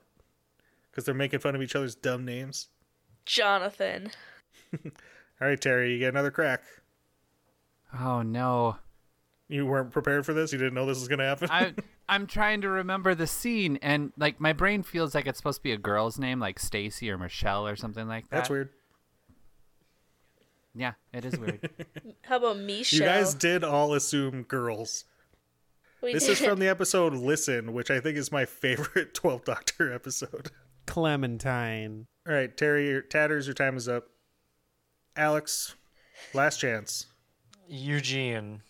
Because 0.90 1.06
they're 1.06 1.14
making 1.14 1.40
fun 1.40 1.56
of 1.56 1.62
each 1.62 1.76
other's 1.76 1.96
dumb 1.96 2.26
names. 2.26 2.70
Jonathan. 3.26 4.12
All 4.86 5.48
right, 5.48 5.60
Terry, 5.60 5.92
you 5.94 6.00
get 6.00 6.10
another 6.10 6.32
crack. 6.32 6.64
Oh 7.98 8.22
no. 8.22 8.78
You 9.48 9.66
weren't 9.66 9.92
prepared 9.92 10.26
for 10.26 10.34
this. 10.34 10.52
You 10.52 10.58
didn't 10.58 10.74
know 10.74 10.86
this 10.86 11.00
was 11.00 11.08
going 11.08 11.20
to 11.20 11.26
happen. 11.26 11.50
I 11.52 11.74
I'm 12.08 12.28
trying 12.28 12.62
to 12.62 12.70
remember 12.70 13.16
the 13.16 13.26
scene 13.28 13.80
and 13.82 14.12
like 14.18 14.40
my 14.40 14.54
brain 14.54 14.84
feels 14.84 15.16
like 15.16 15.26
it's 15.28 15.38
supposed 15.40 15.60
to 15.60 15.64
be 15.64 15.72
a 15.72 15.78
girl's 15.78 16.20
name 16.20 16.40
like 16.40 16.60
Stacy 16.60 17.10
or 17.10 17.18
Michelle 17.18 17.66
or 17.68 17.76
something 17.76 18.08
like 18.08 18.30
that. 18.30 18.36
That's 18.38 18.50
weird. 18.50 18.70
Yeah, 20.76 20.94
it 21.14 21.26
is 21.26 21.38
weird. 21.40 21.70
How 22.24 22.38
about 22.38 22.58
Michelle? 22.58 23.00
You 23.00 23.06
guys 23.06 23.34
did 23.34 23.64
all 23.64 23.94
assume 23.94 24.44
girls. 24.44 25.06
we 26.04 26.14
This 26.14 26.26
did. 26.26 26.34
is 26.34 26.40
from 26.40 26.60
the 26.60 26.68
episode 26.68 27.14
Listen, 27.14 27.74
which 27.74 27.90
I 27.90 28.00
think 28.00 28.18
is 28.18 28.32
my 28.32 28.46
favorite 28.46 29.14
Twelve 29.14 29.46
Doctor 29.46 29.92
episode. 29.94 30.52
Clementine. 30.86 32.08
All 32.28 32.34
right, 32.34 32.56
Terry, 32.56 32.90
your, 32.90 33.02
Tatters, 33.02 33.48
your 33.48 33.54
time 33.54 33.78
is 33.78 33.88
up. 33.88 34.08
Alex, 35.16 35.76
last 36.34 36.58
chance. 36.60 37.06
Eugene. 37.68 38.62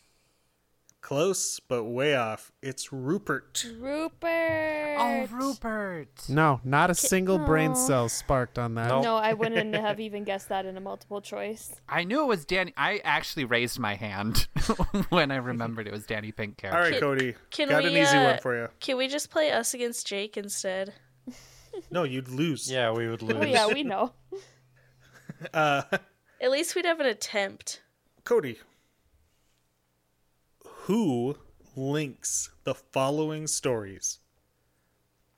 Close, 1.06 1.60
but 1.60 1.84
way 1.84 2.16
off. 2.16 2.52
It's 2.64 2.92
Rupert. 2.92 3.64
Rupert. 3.78 4.98
oh, 4.98 5.28
Rupert. 5.32 6.28
No, 6.28 6.62
not 6.64 6.90
a 6.90 6.96
single 6.96 7.38
brain 7.38 7.76
cell 7.76 8.10
sparked 8.10 8.58
on 8.58 8.74
that. 8.74 8.88
Nope. 8.88 9.04
No, 9.04 9.16
I 9.16 9.34
wouldn't 9.34 9.76
have 9.76 10.00
even 10.00 10.24
guessed 10.24 10.50
that 10.50 10.66
in 10.66 10.78
a 10.78 10.82
multiple 10.82 11.22
choice. 11.22 11.76
I 11.88 12.06
knew 12.06 12.24
it 12.24 12.26
was 12.26 12.44
Danny. 12.44 12.74
I 12.76 13.02
actually 13.04 13.46
raised 13.46 13.78
my 13.78 13.94
hand 13.94 14.48
when 15.10 15.30
I 15.30 15.36
remembered 15.36 15.86
it 15.86 15.94
was 15.94 16.08
Danny 16.08 16.32
Pink 16.32 16.60
All 16.64 16.72
character. 16.72 16.92
right, 16.94 17.00
Cody. 17.00 17.36
can 17.52 17.70
got 17.70 17.84
we, 17.84 17.90
an 17.92 18.02
easy 18.02 18.18
uh, 18.18 18.24
one 18.32 18.40
for 18.40 18.60
you. 18.60 18.70
Can 18.80 18.98
we 18.98 19.08
just 19.08 19.30
play 19.30 19.52
us 19.52 19.76
against 19.76 20.08
Jake 20.08 20.38
instead? 20.38 20.96
No, 21.92 22.04
you'd 22.04 22.30
lose. 22.30 22.72
Yeah, 22.72 22.94
we 22.94 23.08
would 23.08 23.22
lose. 23.22 23.38
Oh 23.38 23.44
yeah, 23.44 23.68
we 23.68 23.84
know. 23.84 24.14
Uh, 25.54 25.82
At 26.42 26.50
least 26.50 26.74
we'd 26.74 26.86
have 26.86 27.02
an 27.02 27.06
attempt. 27.06 27.82
Cody. 28.24 28.58
Who 30.86 31.38
links 31.76 32.52
the 32.64 32.76
following 32.76 33.48
stories? 33.48 34.20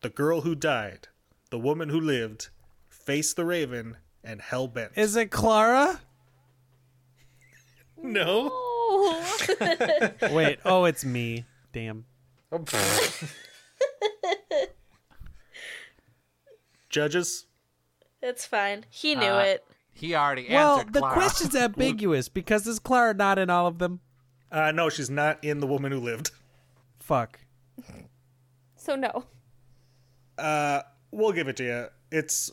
The 0.01 0.09
girl 0.09 0.41
who 0.41 0.55
died, 0.55 1.07
the 1.51 1.59
woman 1.59 1.89
who 1.89 1.99
lived, 2.01 2.49
Face 2.89 3.33
the 3.33 3.45
Raven, 3.45 3.97
and 4.23 4.41
Hellbent. 4.41 4.97
Is 4.97 5.15
it 5.15 5.31
Clara? 5.31 6.01
no. 8.01 8.47
Wait, 10.31 10.59
oh, 10.65 10.85
it's 10.85 11.03
me. 11.05 11.45
Damn. 11.71 12.05
Judges? 16.89 17.45
That's 18.21 18.45
fine. 18.45 18.85
He 18.89 19.15
knew 19.15 19.25
Uh, 19.27 19.39
it. 19.39 19.65
He 19.93 20.13
already 20.15 20.43
answered. 20.49 20.53
Well, 20.55 20.77
answered 20.79 20.93
the 20.93 20.99
Clara. 20.99 21.13
question's 21.13 21.55
ambiguous 21.55 22.29
because 22.29 22.67
is 22.67 22.79
Clara 22.79 23.13
not 23.13 23.39
in 23.39 23.49
all 23.49 23.67
of 23.67 23.79
them? 23.79 23.99
Uh, 24.51 24.71
no, 24.71 24.89
she's 24.89 25.09
not 25.09 25.43
in 25.43 25.59
The 25.59 25.67
Woman 25.67 25.91
Who 25.91 25.99
Lived. 25.99 26.31
Fuck. 26.99 27.39
so 28.75 28.95
no. 28.95 29.25
Uh, 30.37 30.81
we'll 31.11 31.31
give 31.31 31.47
it 31.47 31.57
to 31.57 31.63
you. 31.63 31.87
It's 32.11 32.51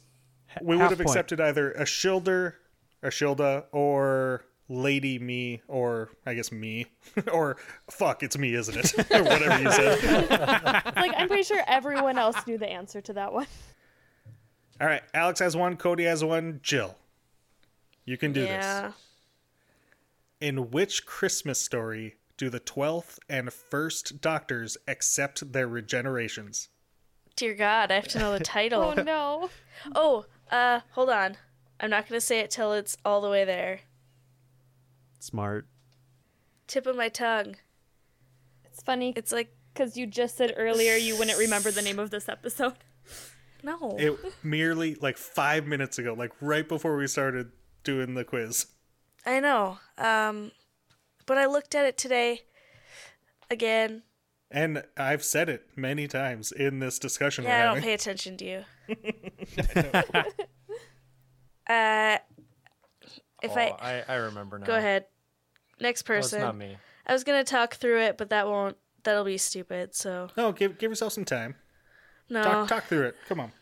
we 0.60 0.76
would 0.76 0.90
have 0.90 0.98
point. 0.98 1.08
accepted 1.10 1.40
either 1.40 1.74
Ashildr, 1.78 2.54
a 3.02 3.08
Shilda, 3.08 3.64
or 3.72 4.44
Lady 4.68 5.18
Me, 5.18 5.62
or 5.68 6.10
I 6.24 6.34
guess 6.34 6.50
me, 6.50 6.86
or 7.32 7.56
fuck, 7.90 8.22
it's 8.22 8.38
me, 8.38 8.54
isn't 8.54 8.76
it? 8.76 8.94
or 9.10 9.22
whatever 9.22 9.62
you 9.62 9.70
said. 9.70 10.82
Like 10.96 11.12
I'm 11.16 11.28
pretty 11.28 11.42
sure 11.42 11.62
everyone 11.66 12.18
else 12.18 12.36
knew 12.46 12.56
the 12.56 12.68
answer 12.68 13.00
to 13.02 13.12
that 13.14 13.32
one. 13.32 13.46
All 14.80 14.86
right, 14.86 15.02
Alex 15.12 15.40
has 15.40 15.56
one, 15.56 15.76
Cody 15.76 16.04
has 16.04 16.24
one, 16.24 16.60
Jill. 16.62 16.96
You 18.04 18.16
can 18.16 18.32
do 18.32 18.42
yeah. 18.42 18.82
this. 18.88 18.94
In 20.44 20.70
which 20.70 21.06
Christmas 21.06 21.58
story 21.58 22.16
do 22.36 22.50
the 22.50 22.60
12th 22.60 23.18
and 23.30 23.48
1st 23.48 24.20
Doctors 24.20 24.76
accept 24.86 25.54
their 25.54 25.66
regenerations? 25.66 26.68
Dear 27.34 27.54
God, 27.54 27.90
I 27.90 27.94
have 27.94 28.08
to 28.08 28.18
know 28.18 28.36
the 28.36 28.44
title. 28.44 28.92
Oh 28.94 29.02
no. 29.02 29.50
Oh, 29.94 30.26
uh, 30.50 30.80
hold 30.90 31.08
on. 31.08 31.38
I'm 31.80 31.88
not 31.88 32.06
gonna 32.06 32.20
say 32.20 32.40
it 32.40 32.50
till 32.50 32.74
it's 32.74 32.94
all 33.06 33.22
the 33.22 33.30
way 33.30 33.46
there. 33.46 33.80
Smart. 35.18 35.66
Tip 36.66 36.86
of 36.86 36.94
my 36.94 37.08
tongue. 37.08 37.56
It's 38.66 38.82
funny 38.82 39.14
It's 39.16 39.32
like 39.32 39.56
because 39.72 39.96
you 39.96 40.06
just 40.06 40.36
said 40.36 40.52
earlier 40.58 40.96
you 40.96 41.16
wouldn't 41.16 41.38
remember 41.38 41.70
the 41.70 41.80
name 41.80 41.98
of 41.98 42.10
this 42.10 42.28
episode. 42.28 42.74
no. 43.62 43.96
It 43.98 44.18
merely 44.44 44.96
like 44.96 45.16
five 45.16 45.66
minutes 45.66 45.98
ago, 45.98 46.12
like 46.12 46.32
right 46.42 46.68
before 46.68 46.98
we 46.98 47.06
started 47.06 47.50
doing 47.82 48.12
the 48.12 48.24
quiz. 48.24 48.66
I 49.26 49.40
know. 49.40 49.78
Um, 49.98 50.52
but 51.26 51.38
I 51.38 51.46
looked 51.46 51.74
at 51.74 51.86
it 51.86 51.96
today. 51.96 52.42
Again. 53.51 54.02
And 54.51 54.84
I've 54.96 55.24
said 55.24 55.48
it 55.48 55.66
many 55.76 56.06
times 56.09 56.52
in 56.52 56.78
this 56.78 56.98
discussion 56.98 57.44
Yeah, 57.44 57.51
we're 57.51 57.55
I 57.56 57.64
don't 57.64 57.74
having. 57.76 57.82
pay 57.82 57.94
attention 57.94 58.36
to 58.38 58.44
you. 58.44 58.64
uh, 61.68 62.18
if 63.42 63.51
Oh, 63.51 63.56
I 63.59 63.74
I, 63.80 64.05
I 64.09 64.14
remember 64.16 64.59
now. 64.59 64.66
go 64.66 64.76
ahead, 64.76 65.06
next 65.80 66.09
Oh, 66.09 66.14
it's 66.14 66.28
person. 66.28 66.40
not 66.40 66.56
me. 66.56 66.76
I 67.06 67.12
was 67.12 67.24
gonna 67.24 67.44
talk 67.44 67.74
through 67.74 68.01
it, 68.01 68.16
but 68.18 68.30
that 68.30 68.46
won't. 68.46 68.76
That'll 69.02 69.24
be 69.24 69.38
stupid. 69.38 69.94
So 69.94 70.30
No, 70.36 70.52
give 70.52 70.78
give 70.78 70.90
yourself 70.90 71.12
some 71.12 71.24
time. 71.24 71.56
no. 72.30 72.42
Talk 72.42 72.68
talk 72.68 72.84
through 72.84 73.09
it. 73.09 73.16
Come 73.28 73.40
on. 73.40 73.52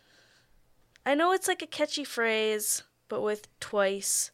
I 1.05 1.14
know 1.14 1.32
it's 1.32 1.48
like 1.48 1.62
a 1.62 1.66
catchy 1.66 2.05
phrase, 2.05 2.82
but 3.09 3.22
with 3.22 3.48
twice 3.59 4.30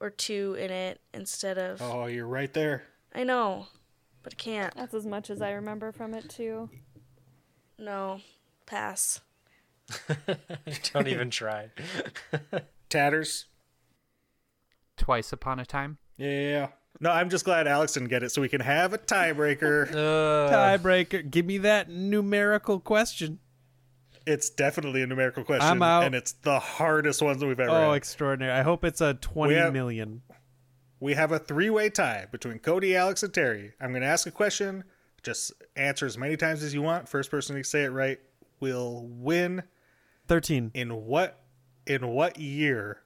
or 0.00 0.10
two 0.10 0.56
in 0.58 0.70
it 0.70 1.00
instead 1.14 1.58
of. 1.58 1.80
Oh, 1.82 2.06
you're 2.06 2.26
right 2.26 2.52
there. 2.52 2.84
I 3.14 3.24
know, 3.24 3.66
but 4.22 4.34
I 4.34 4.36
can't. 4.36 4.74
That's 4.74 4.94
as 4.94 5.06
much 5.06 5.30
as 5.30 5.42
I 5.42 5.52
remember 5.52 5.92
from 5.92 6.14
it 6.14 6.28
too. 6.28 6.70
No, 7.78 8.20
pass. 8.66 9.20
Don't 10.92 11.08
even 11.08 11.30
try. 11.30 11.70
Tatters. 12.88 13.46
Twice 14.96 15.32
upon 15.32 15.58
a 15.58 15.66
time. 15.66 15.98
Yeah. 16.16 16.68
No, 17.00 17.10
I'm 17.10 17.30
just 17.30 17.44
glad 17.44 17.66
Alex 17.66 17.94
didn't 17.94 18.08
get 18.08 18.22
it, 18.22 18.30
so 18.30 18.42
we 18.42 18.48
can 18.48 18.60
have 18.60 18.92
a 18.92 18.98
tiebreaker. 18.98 19.90
Uh, 20.00 20.50
Tiebreaker. 20.50 21.30
Give 21.30 21.46
me 21.46 21.58
that 21.58 21.88
numerical 21.88 22.80
question. 22.80 23.38
It's 24.26 24.50
definitely 24.50 25.02
a 25.02 25.06
numerical 25.06 25.44
question, 25.44 25.68
I'm 25.68 25.82
out. 25.82 26.04
and 26.04 26.14
it's 26.14 26.32
the 26.32 26.58
hardest 26.58 27.22
ones 27.22 27.40
that 27.40 27.46
we've 27.46 27.58
ever 27.58 27.70
Oh, 27.70 27.88
had. 27.90 27.94
extraordinary. 27.96 28.52
I 28.52 28.62
hope 28.62 28.84
it's 28.84 29.00
a 29.00 29.14
twenty 29.14 29.54
We 29.54 29.60
have- 29.60 29.72
million. 29.72 30.22
we 31.00 31.14
have 31.14 31.32
a 31.32 31.38
three-way 31.38 31.88
tie 31.90 32.26
between 32.30 32.58
Cody, 32.58 32.94
Alex, 32.96 33.22
and 33.22 33.32
Terry. 33.32 33.72
I'm 33.80 33.90
going 33.90 34.02
to 34.02 34.08
ask 34.08 34.26
a 34.26 34.30
question. 34.30 34.84
Just 35.22 35.52
answer 35.76 36.06
as 36.06 36.16
many 36.18 36.36
times 36.36 36.62
as 36.62 36.72
you 36.74 36.82
want. 36.82 37.08
First 37.08 37.30
person 37.30 37.56
to 37.56 37.64
say 37.64 37.84
it 37.84 37.88
right 37.90 38.18
will 38.60 39.06
win. 39.08 39.62
13. 40.28 40.70
In 40.74 41.06
what 41.06 41.42
in 41.86 42.06
what 42.08 42.38
year? 42.38 43.02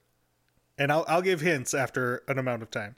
And 0.77 0.91
I'll 0.93 1.05
I'll 1.09 1.23
give 1.23 1.41
hints 1.41 1.73
after 1.74 2.23
an 2.28 2.39
amount 2.39 2.62
of 2.62 2.70
time. 2.70 2.97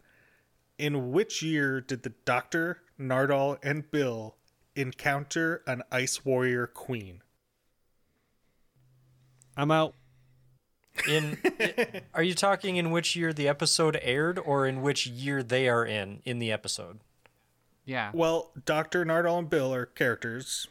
In 0.78 1.12
which 1.12 1.42
year 1.42 1.80
did 1.80 2.02
the 2.02 2.10
Doctor, 2.24 2.82
Nardole, 2.98 3.58
and 3.62 3.90
Bill 3.90 4.36
encounter 4.74 5.62
an 5.66 5.82
Ice 5.90 6.24
Warrior 6.24 6.66
Queen? 6.66 7.22
I'm 9.56 9.70
out. 9.70 9.94
in 11.08 11.36
are 12.14 12.22
you 12.22 12.34
talking 12.34 12.76
in 12.76 12.90
which 12.90 13.14
year 13.16 13.32
the 13.32 13.46
episode 13.48 13.98
aired 14.02 14.38
or 14.38 14.66
in 14.66 14.80
which 14.82 15.06
year 15.06 15.42
they 15.42 15.68
are 15.68 15.84
in 15.84 16.20
in 16.24 16.38
the 16.38 16.50
episode? 16.52 17.00
Yeah. 17.84 18.10
Well, 18.14 18.50
Doctor, 18.64 19.04
Nardole, 19.04 19.38
and 19.38 19.50
Bill 19.50 19.72
are 19.74 19.86
characters. 19.86 20.66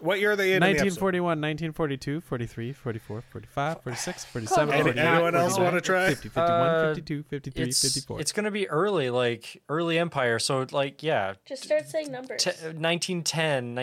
What 0.00 0.20
year 0.20 0.32
are 0.32 0.36
they 0.36 0.50
in? 0.52 0.56
in 0.56 0.60
the 0.62 0.66
1941, 0.84 1.24
1942, 1.40 2.20
43, 2.20 2.72
44, 2.72 3.20
45, 3.20 3.82
46, 3.82 4.24
47, 4.26 4.68
Any- 4.74 4.82
48, 4.82 5.02
anyone 5.04 5.34
else 5.34 5.56
49, 5.56 5.72
want 5.72 5.84
to 5.84 5.86
try? 5.86 6.08
50, 6.10 6.28
51, 6.28 6.50
Uh, 6.50 6.94
52, 6.94 7.22
53, 7.24 7.62
It's 7.64 7.82
54. 7.82 8.20
it's 8.20 8.30
going 8.32 8.44
to 8.44 8.50
be 8.52 8.68
early 8.68 9.10
like 9.10 9.60
early 9.68 9.98
empire 9.98 10.38
so 10.38 10.64
like 10.70 11.02
yeah, 11.02 11.34
Just 11.46 11.64
start 11.64 11.88
saying 11.88 12.12
numbers. 12.12 12.44
t- 12.44 12.50
1910, 12.50 13.74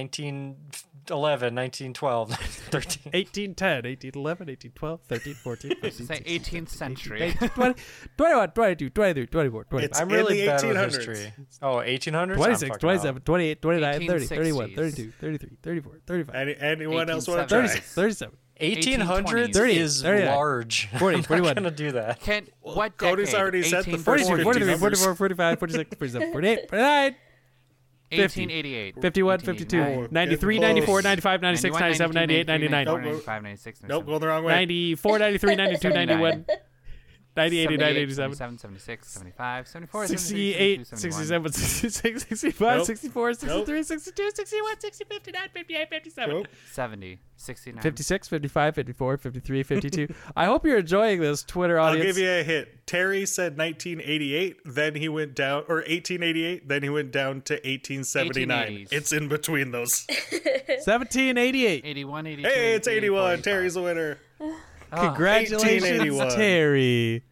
1911, 1.11 1.55
1912, 1.55 2.29
13. 2.71 3.11
1810, 3.13 3.83
1811, 3.85 4.47
1812, 4.47 4.99
13, 5.07 5.33
14, 5.33 5.71
15, 5.81 5.91
Say 6.07 6.23
16, 6.23 6.63
18th 6.65 6.69
century. 6.69 7.21
18, 7.21 7.49
20, 7.49 7.75
21, 8.17 8.49
22, 8.51 8.89
23, 8.89 9.27
24, 9.27 9.63
25, 9.65 9.89
It's 9.89 9.99
I'm 9.99 10.09
in 10.09 10.15
really 10.15 10.39
the 10.41 10.45
bad 10.47 10.63
with 10.63 10.75
1800s. 10.77 10.85
history. 10.95 11.33
Oh, 11.61 11.75
1800s? 11.77 12.35
26, 12.35 12.77
27, 12.77 13.21
28, 13.21 13.61
29, 13.61 14.07
30, 14.07 14.25
31, 14.25 14.75
32, 14.75 15.11
33, 15.19 15.49
34, 15.61 15.99
35, 16.07 16.35
Any, 16.35 16.55
anyone 16.59 17.09
else 17.09 17.27
want 17.27 17.47
to 17.47 17.55
try? 17.55 17.67
36, 17.67 17.93
37. 17.93 18.33
out. 18.33 18.39
1800s 18.61 19.51
1820s. 19.51 19.75
is 19.75 20.01
39, 20.01 20.27
large. 20.33 20.87
40, 20.97 21.17
I'm 21.17 21.43
not 21.43 21.55
going 21.55 21.63
to 21.65 21.71
do 21.71 21.91
that. 21.91 22.21
Can 22.21 22.47
what 22.61 22.95
Cody's 22.95 23.27
decade? 23.31 23.41
already 23.41 23.63
said 23.63 23.83
the 23.83 23.97
first 23.97 24.25
42, 24.27 24.43
43, 24.43 24.75
44, 24.77 25.15
45, 25.15 25.59
46, 25.59 25.95
47, 25.97 26.31
48, 26.31 26.69
49, 26.69 27.15
1888. 28.11 29.01
51, 29.01 29.39
52, 29.39 30.07
93, 30.11 30.59
94, 30.59 31.01
95, 31.01 31.41
96, 31.41 31.73
91, 31.73 31.81
97, 31.81 32.13
98, 32.13 32.47
99. 32.47 32.85
Nope. 32.85 33.01
95, 33.01 33.43
96, 33.43 33.83
Nope, 33.83 34.05
going 34.05 34.19
the 34.19 34.27
wrong 34.27 34.43
way. 34.43 34.53
94, 34.53 35.19
93, 35.19 35.55
92, 35.55 35.89
91. 35.93 36.45
90, 37.35 37.59
80, 37.59 37.77
90, 37.77 37.83
78, 37.83 38.01
87. 38.01 38.35
77, 38.35 38.57
76, 38.59 39.07
75, 39.11 39.67
74, 39.67 40.07
68, 40.07 40.87
67, 40.87 41.51
66, 41.51 42.23
65, 42.27 42.77
Nope. 42.77 42.85
64, 42.85 43.27
Nope. 43.27 43.35
63, 43.37 43.83
62, 43.83 44.31
61, 44.35 44.79
60, 44.79 45.05
59, 45.05 45.49
58, 45.53 45.89
57. 45.89 46.35
Nope. 46.35 46.47
70, 46.71 47.19
69. 47.35 47.81
56, 47.83 48.27
55, 48.29 48.75
54, 48.75 49.17
53, 49.17 49.63
52. 49.63 50.13
I 50.35 50.45
hope 50.45 50.65
you're 50.65 50.77
enjoying 50.79 51.19
this 51.19 51.43
Twitter 51.43 51.77
audience. 51.77 52.05
I'll 52.05 52.13
give 52.13 52.17
you 52.17 52.31
a 52.31 52.43
hit. 52.43 52.87
Terry 52.87 53.25
said 53.25 53.57
1988, 53.57 54.57
then 54.63 54.95
he 54.95 55.09
went 55.09 55.35
down, 55.35 55.63
or 55.67 55.77
1888, 55.77 56.67
then 56.69 56.83
he 56.83 56.89
went 56.89 57.11
down 57.11 57.41
to 57.41 57.55
1879. 57.55 58.67
1880s. 58.67 58.87
It's 58.91 59.11
in 59.11 59.27
between 59.27 59.71
those. 59.71 60.05
1788. 60.67 61.83
81, 61.85 62.27
82. 62.27 62.47
Hey, 62.47 62.75
it's 62.75 62.87
81. 62.87 63.21
45. 63.21 63.43
Terry's 63.43 63.73
the 63.73 63.81
winner. 63.81 64.17
Ah, 64.95 65.07
Congratulations, 65.09 65.63
1881. 65.63 66.29
Terry. 66.35 67.23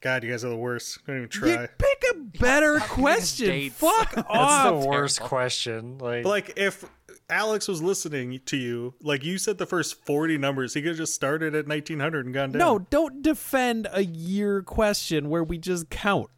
God, 0.00 0.24
you 0.24 0.30
guys 0.30 0.44
are 0.44 0.48
the 0.48 0.56
worst. 0.56 0.98
Don't 1.06 1.16
even 1.16 1.22
You 1.24 1.56
try. 1.56 1.66
pick 1.78 2.04
a 2.12 2.14
better 2.38 2.80
question. 2.80 3.48
dates. 3.48 3.74
Fuck 3.76 4.12
That's 4.14 4.26
off. 4.28 4.82
the 4.82 4.88
worst 4.88 5.20
question. 5.20 5.98
Like, 5.98 6.24
like, 6.24 6.52
if 6.56 6.84
Alex 7.28 7.68
was 7.68 7.82
listening 7.82 8.40
to 8.46 8.56
you, 8.56 8.94
like 9.02 9.22
you 9.24 9.36
said 9.36 9.58
the 9.58 9.66
first 9.66 10.04
40 10.06 10.38
numbers, 10.38 10.72
he 10.72 10.80
could 10.80 10.88
have 10.90 10.96
just 10.96 11.14
started 11.14 11.54
at 11.54 11.68
1900 11.68 12.24
and 12.24 12.34
gone 12.34 12.52
down. 12.52 12.58
No, 12.58 12.78
don't 12.90 13.20
defend 13.20 13.88
a 13.92 14.02
year 14.02 14.62
question 14.62 15.28
where 15.28 15.44
we 15.44 15.58
just 15.58 15.90
count. 15.90 16.30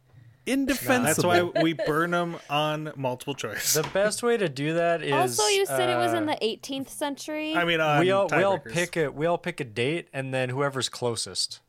Indefensible. 0.45 1.29
That's 1.31 1.53
why 1.55 1.61
we 1.61 1.73
burn 1.73 2.11
them 2.11 2.35
on 2.49 2.91
multiple 2.95 3.33
choice. 3.33 3.73
the 3.73 3.83
best 3.93 4.23
way 4.23 4.35
to 4.37 4.49
do 4.49 4.73
that 4.73 5.01
is 5.01 5.13
Also, 5.13 5.47
you 5.47 5.65
said 5.65 5.89
it 5.89 5.95
was 5.95 6.13
in 6.13 6.27
uh, 6.27 6.35
the 6.39 6.45
18th 6.45 6.89
century. 6.89 7.55
I 7.55 7.63
mean, 7.63 7.79
we 7.99 8.11
all 8.11 8.27
we 8.29 8.43
all 8.43 8.59
pick 8.59 8.97
a 8.97 9.09
we 9.09 9.25
all 9.25 9.37
pick 9.37 9.59
a 9.59 9.63
date 9.63 10.09
and 10.13 10.33
then 10.33 10.49
whoever's 10.49 10.89
closest. 10.89 11.61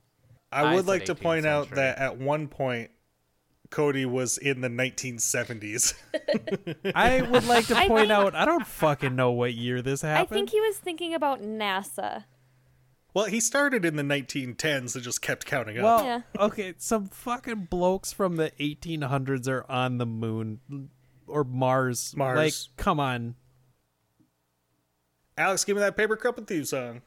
I 0.50 0.62
I 0.62 0.74
would 0.74 0.84
said 0.84 0.88
like 0.88 1.04
to 1.06 1.14
18th 1.14 1.20
point 1.22 1.46
out 1.46 1.70
that 1.70 1.98
at 1.98 2.18
one 2.18 2.48
point, 2.48 2.90
Cody 3.70 4.06
was 4.06 4.38
in 4.38 4.60
the 4.60 4.68
1970s. 4.68 5.94
I 6.94 7.22
would 7.22 7.46
like 7.46 7.66
to 7.68 7.76
I 7.76 7.88
point 7.88 8.08
think- 8.08 8.12
out 8.12 8.34
I 8.34 8.44
don't 8.44 8.66
fucking 8.66 9.14
know 9.14 9.32
what 9.32 9.54
year 9.54 9.82
this 9.82 10.02
happened. 10.02 10.28
I 10.28 10.34
think 10.34 10.50
he 10.50 10.60
was 10.60 10.76
thinking 10.78 11.14
about 11.14 11.42
NASA. 11.42 12.24
Well, 13.14 13.24
he 13.26 13.40
started 13.40 13.84
in 13.84 13.96
the 13.96 14.02
1910s 14.02 14.94
and 14.94 15.02
just 15.04 15.22
kept 15.22 15.46
counting 15.46 15.78
up. 15.78 15.84
well, 15.84 16.04
Yeah. 16.04 16.20
okay, 16.38 16.74
some 16.78 17.06
fucking 17.08 17.66
blokes 17.70 18.12
from 18.12 18.36
the 18.36 18.50
1800s 18.60 19.48
are 19.48 19.64
on 19.70 19.98
the 19.98 20.06
moon 20.06 20.90
or 21.26 21.44
Mars. 21.44 22.14
Mars. 22.16 22.36
Like, 22.36 22.76
come 22.76 23.00
on. 23.00 23.36
Alex, 25.38 25.64
give 25.64 25.76
me 25.76 25.80
that 25.80 25.96
paper 25.96 26.16
cup 26.16 26.38
and 26.38 26.46
thieves 26.46 26.70
song. 26.70 27.00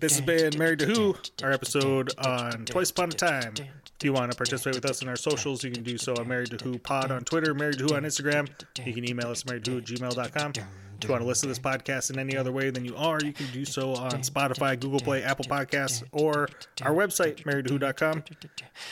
This 0.00 0.16
has 0.16 0.20
been 0.22 0.58
Married 0.58 0.78
to 0.80 0.86
Who, 0.86 1.16
our 1.42 1.52
episode 1.52 2.12
on 2.18 2.64
Twice 2.64 2.90
Upon 2.90 3.10
a 3.10 3.12
Time. 3.12 3.54
If 3.58 4.04
you 4.04 4.12
want 4.14 4.32
to 4.32 4.36
participate 4.36 4.74
with 4.74 4.86
us 4.86 5.02
in 5.02 5.08
our 5.08 5.16
socials, 5.16 5.62
you 5.62 5.70
can 5.70 5.82
do 5.82 5.98
so 5.98 6.14
on 6.16 6.26
Married 6.28 6.50
to 6.58 6.64
Who 6.64 6.78
Pod 6.78 7.10
on 7.10 7.22
Twitter, 7.24 7.52
Married 7.54 7.78
to 7.78 7.84
Who 7.84 7.94
on 7.94 8.02
Instagram. 8.04 8.48
You 8.84 8.94
can 8.94 9.08
email 9.08 9.28
us 9.28 9.44
married 9.44 9.64
to 9.66 9.72
who 9.72 9.78
at 9.78 9.84
gmail.com. 9.84 10.52
If 11.02 11.08
you 11.08 11.12
want 11.14 11.22
to 11.22 11.26
listen 11.26 11.48
to 11.48 11.50
this 11.50 11.58
podcast 11.58 12.10
in 12.12 12.18
any 12.20 12.36
other 12.36 12.52
way 12.52 12.70
than 12.70 12.84
you 12.84 12.94
are, 12.94 13.18
you 13.20 13.32
can 13.32 13.46
do 13.52 13.64
so 13.64 13.92
on 13.96 14.12
Spotify, 14.22 14.78
Google 14.78 15.00
Play, 15.00 15.24
Apple 15.24 15.44
Podcasts, 15.46 16.04
or 16.12 16.48
our 16.80 16.92
website, 16.92 17.42
marriedtowho.com. 17.42 18.22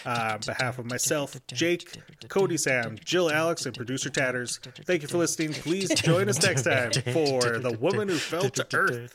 Uh, 0.04 0.30
on 0.32 0.40
behalf 0.44 0.80
of 0.80 0.86
myself, 0.86 1.36
Jake, 1.46 1.96
Cody, 2.28 2.56
Sam, 2.56 2.96
Jill, 3.04 3.30
Alex, 3.30 3.64
and 3.64 3.76
producer 3.76 4.10
Tatters, 4.10 4.58
thank 4.86 5.02
you 5.02 5.08
for 5.08 5.18
listening. 5.18 5.52
Please 5.52 5.88
join 6.00 6.28
us 6.28 6.42
next 6.42 6.62
time 6.64 6.90
for 7.12 7.60
The 7.60 7.78
Woman 7.80 8.08
Who 8.08 8.16
Fell 8.16 8.50
to 8.50 8.66
Earth. 8.74 9.14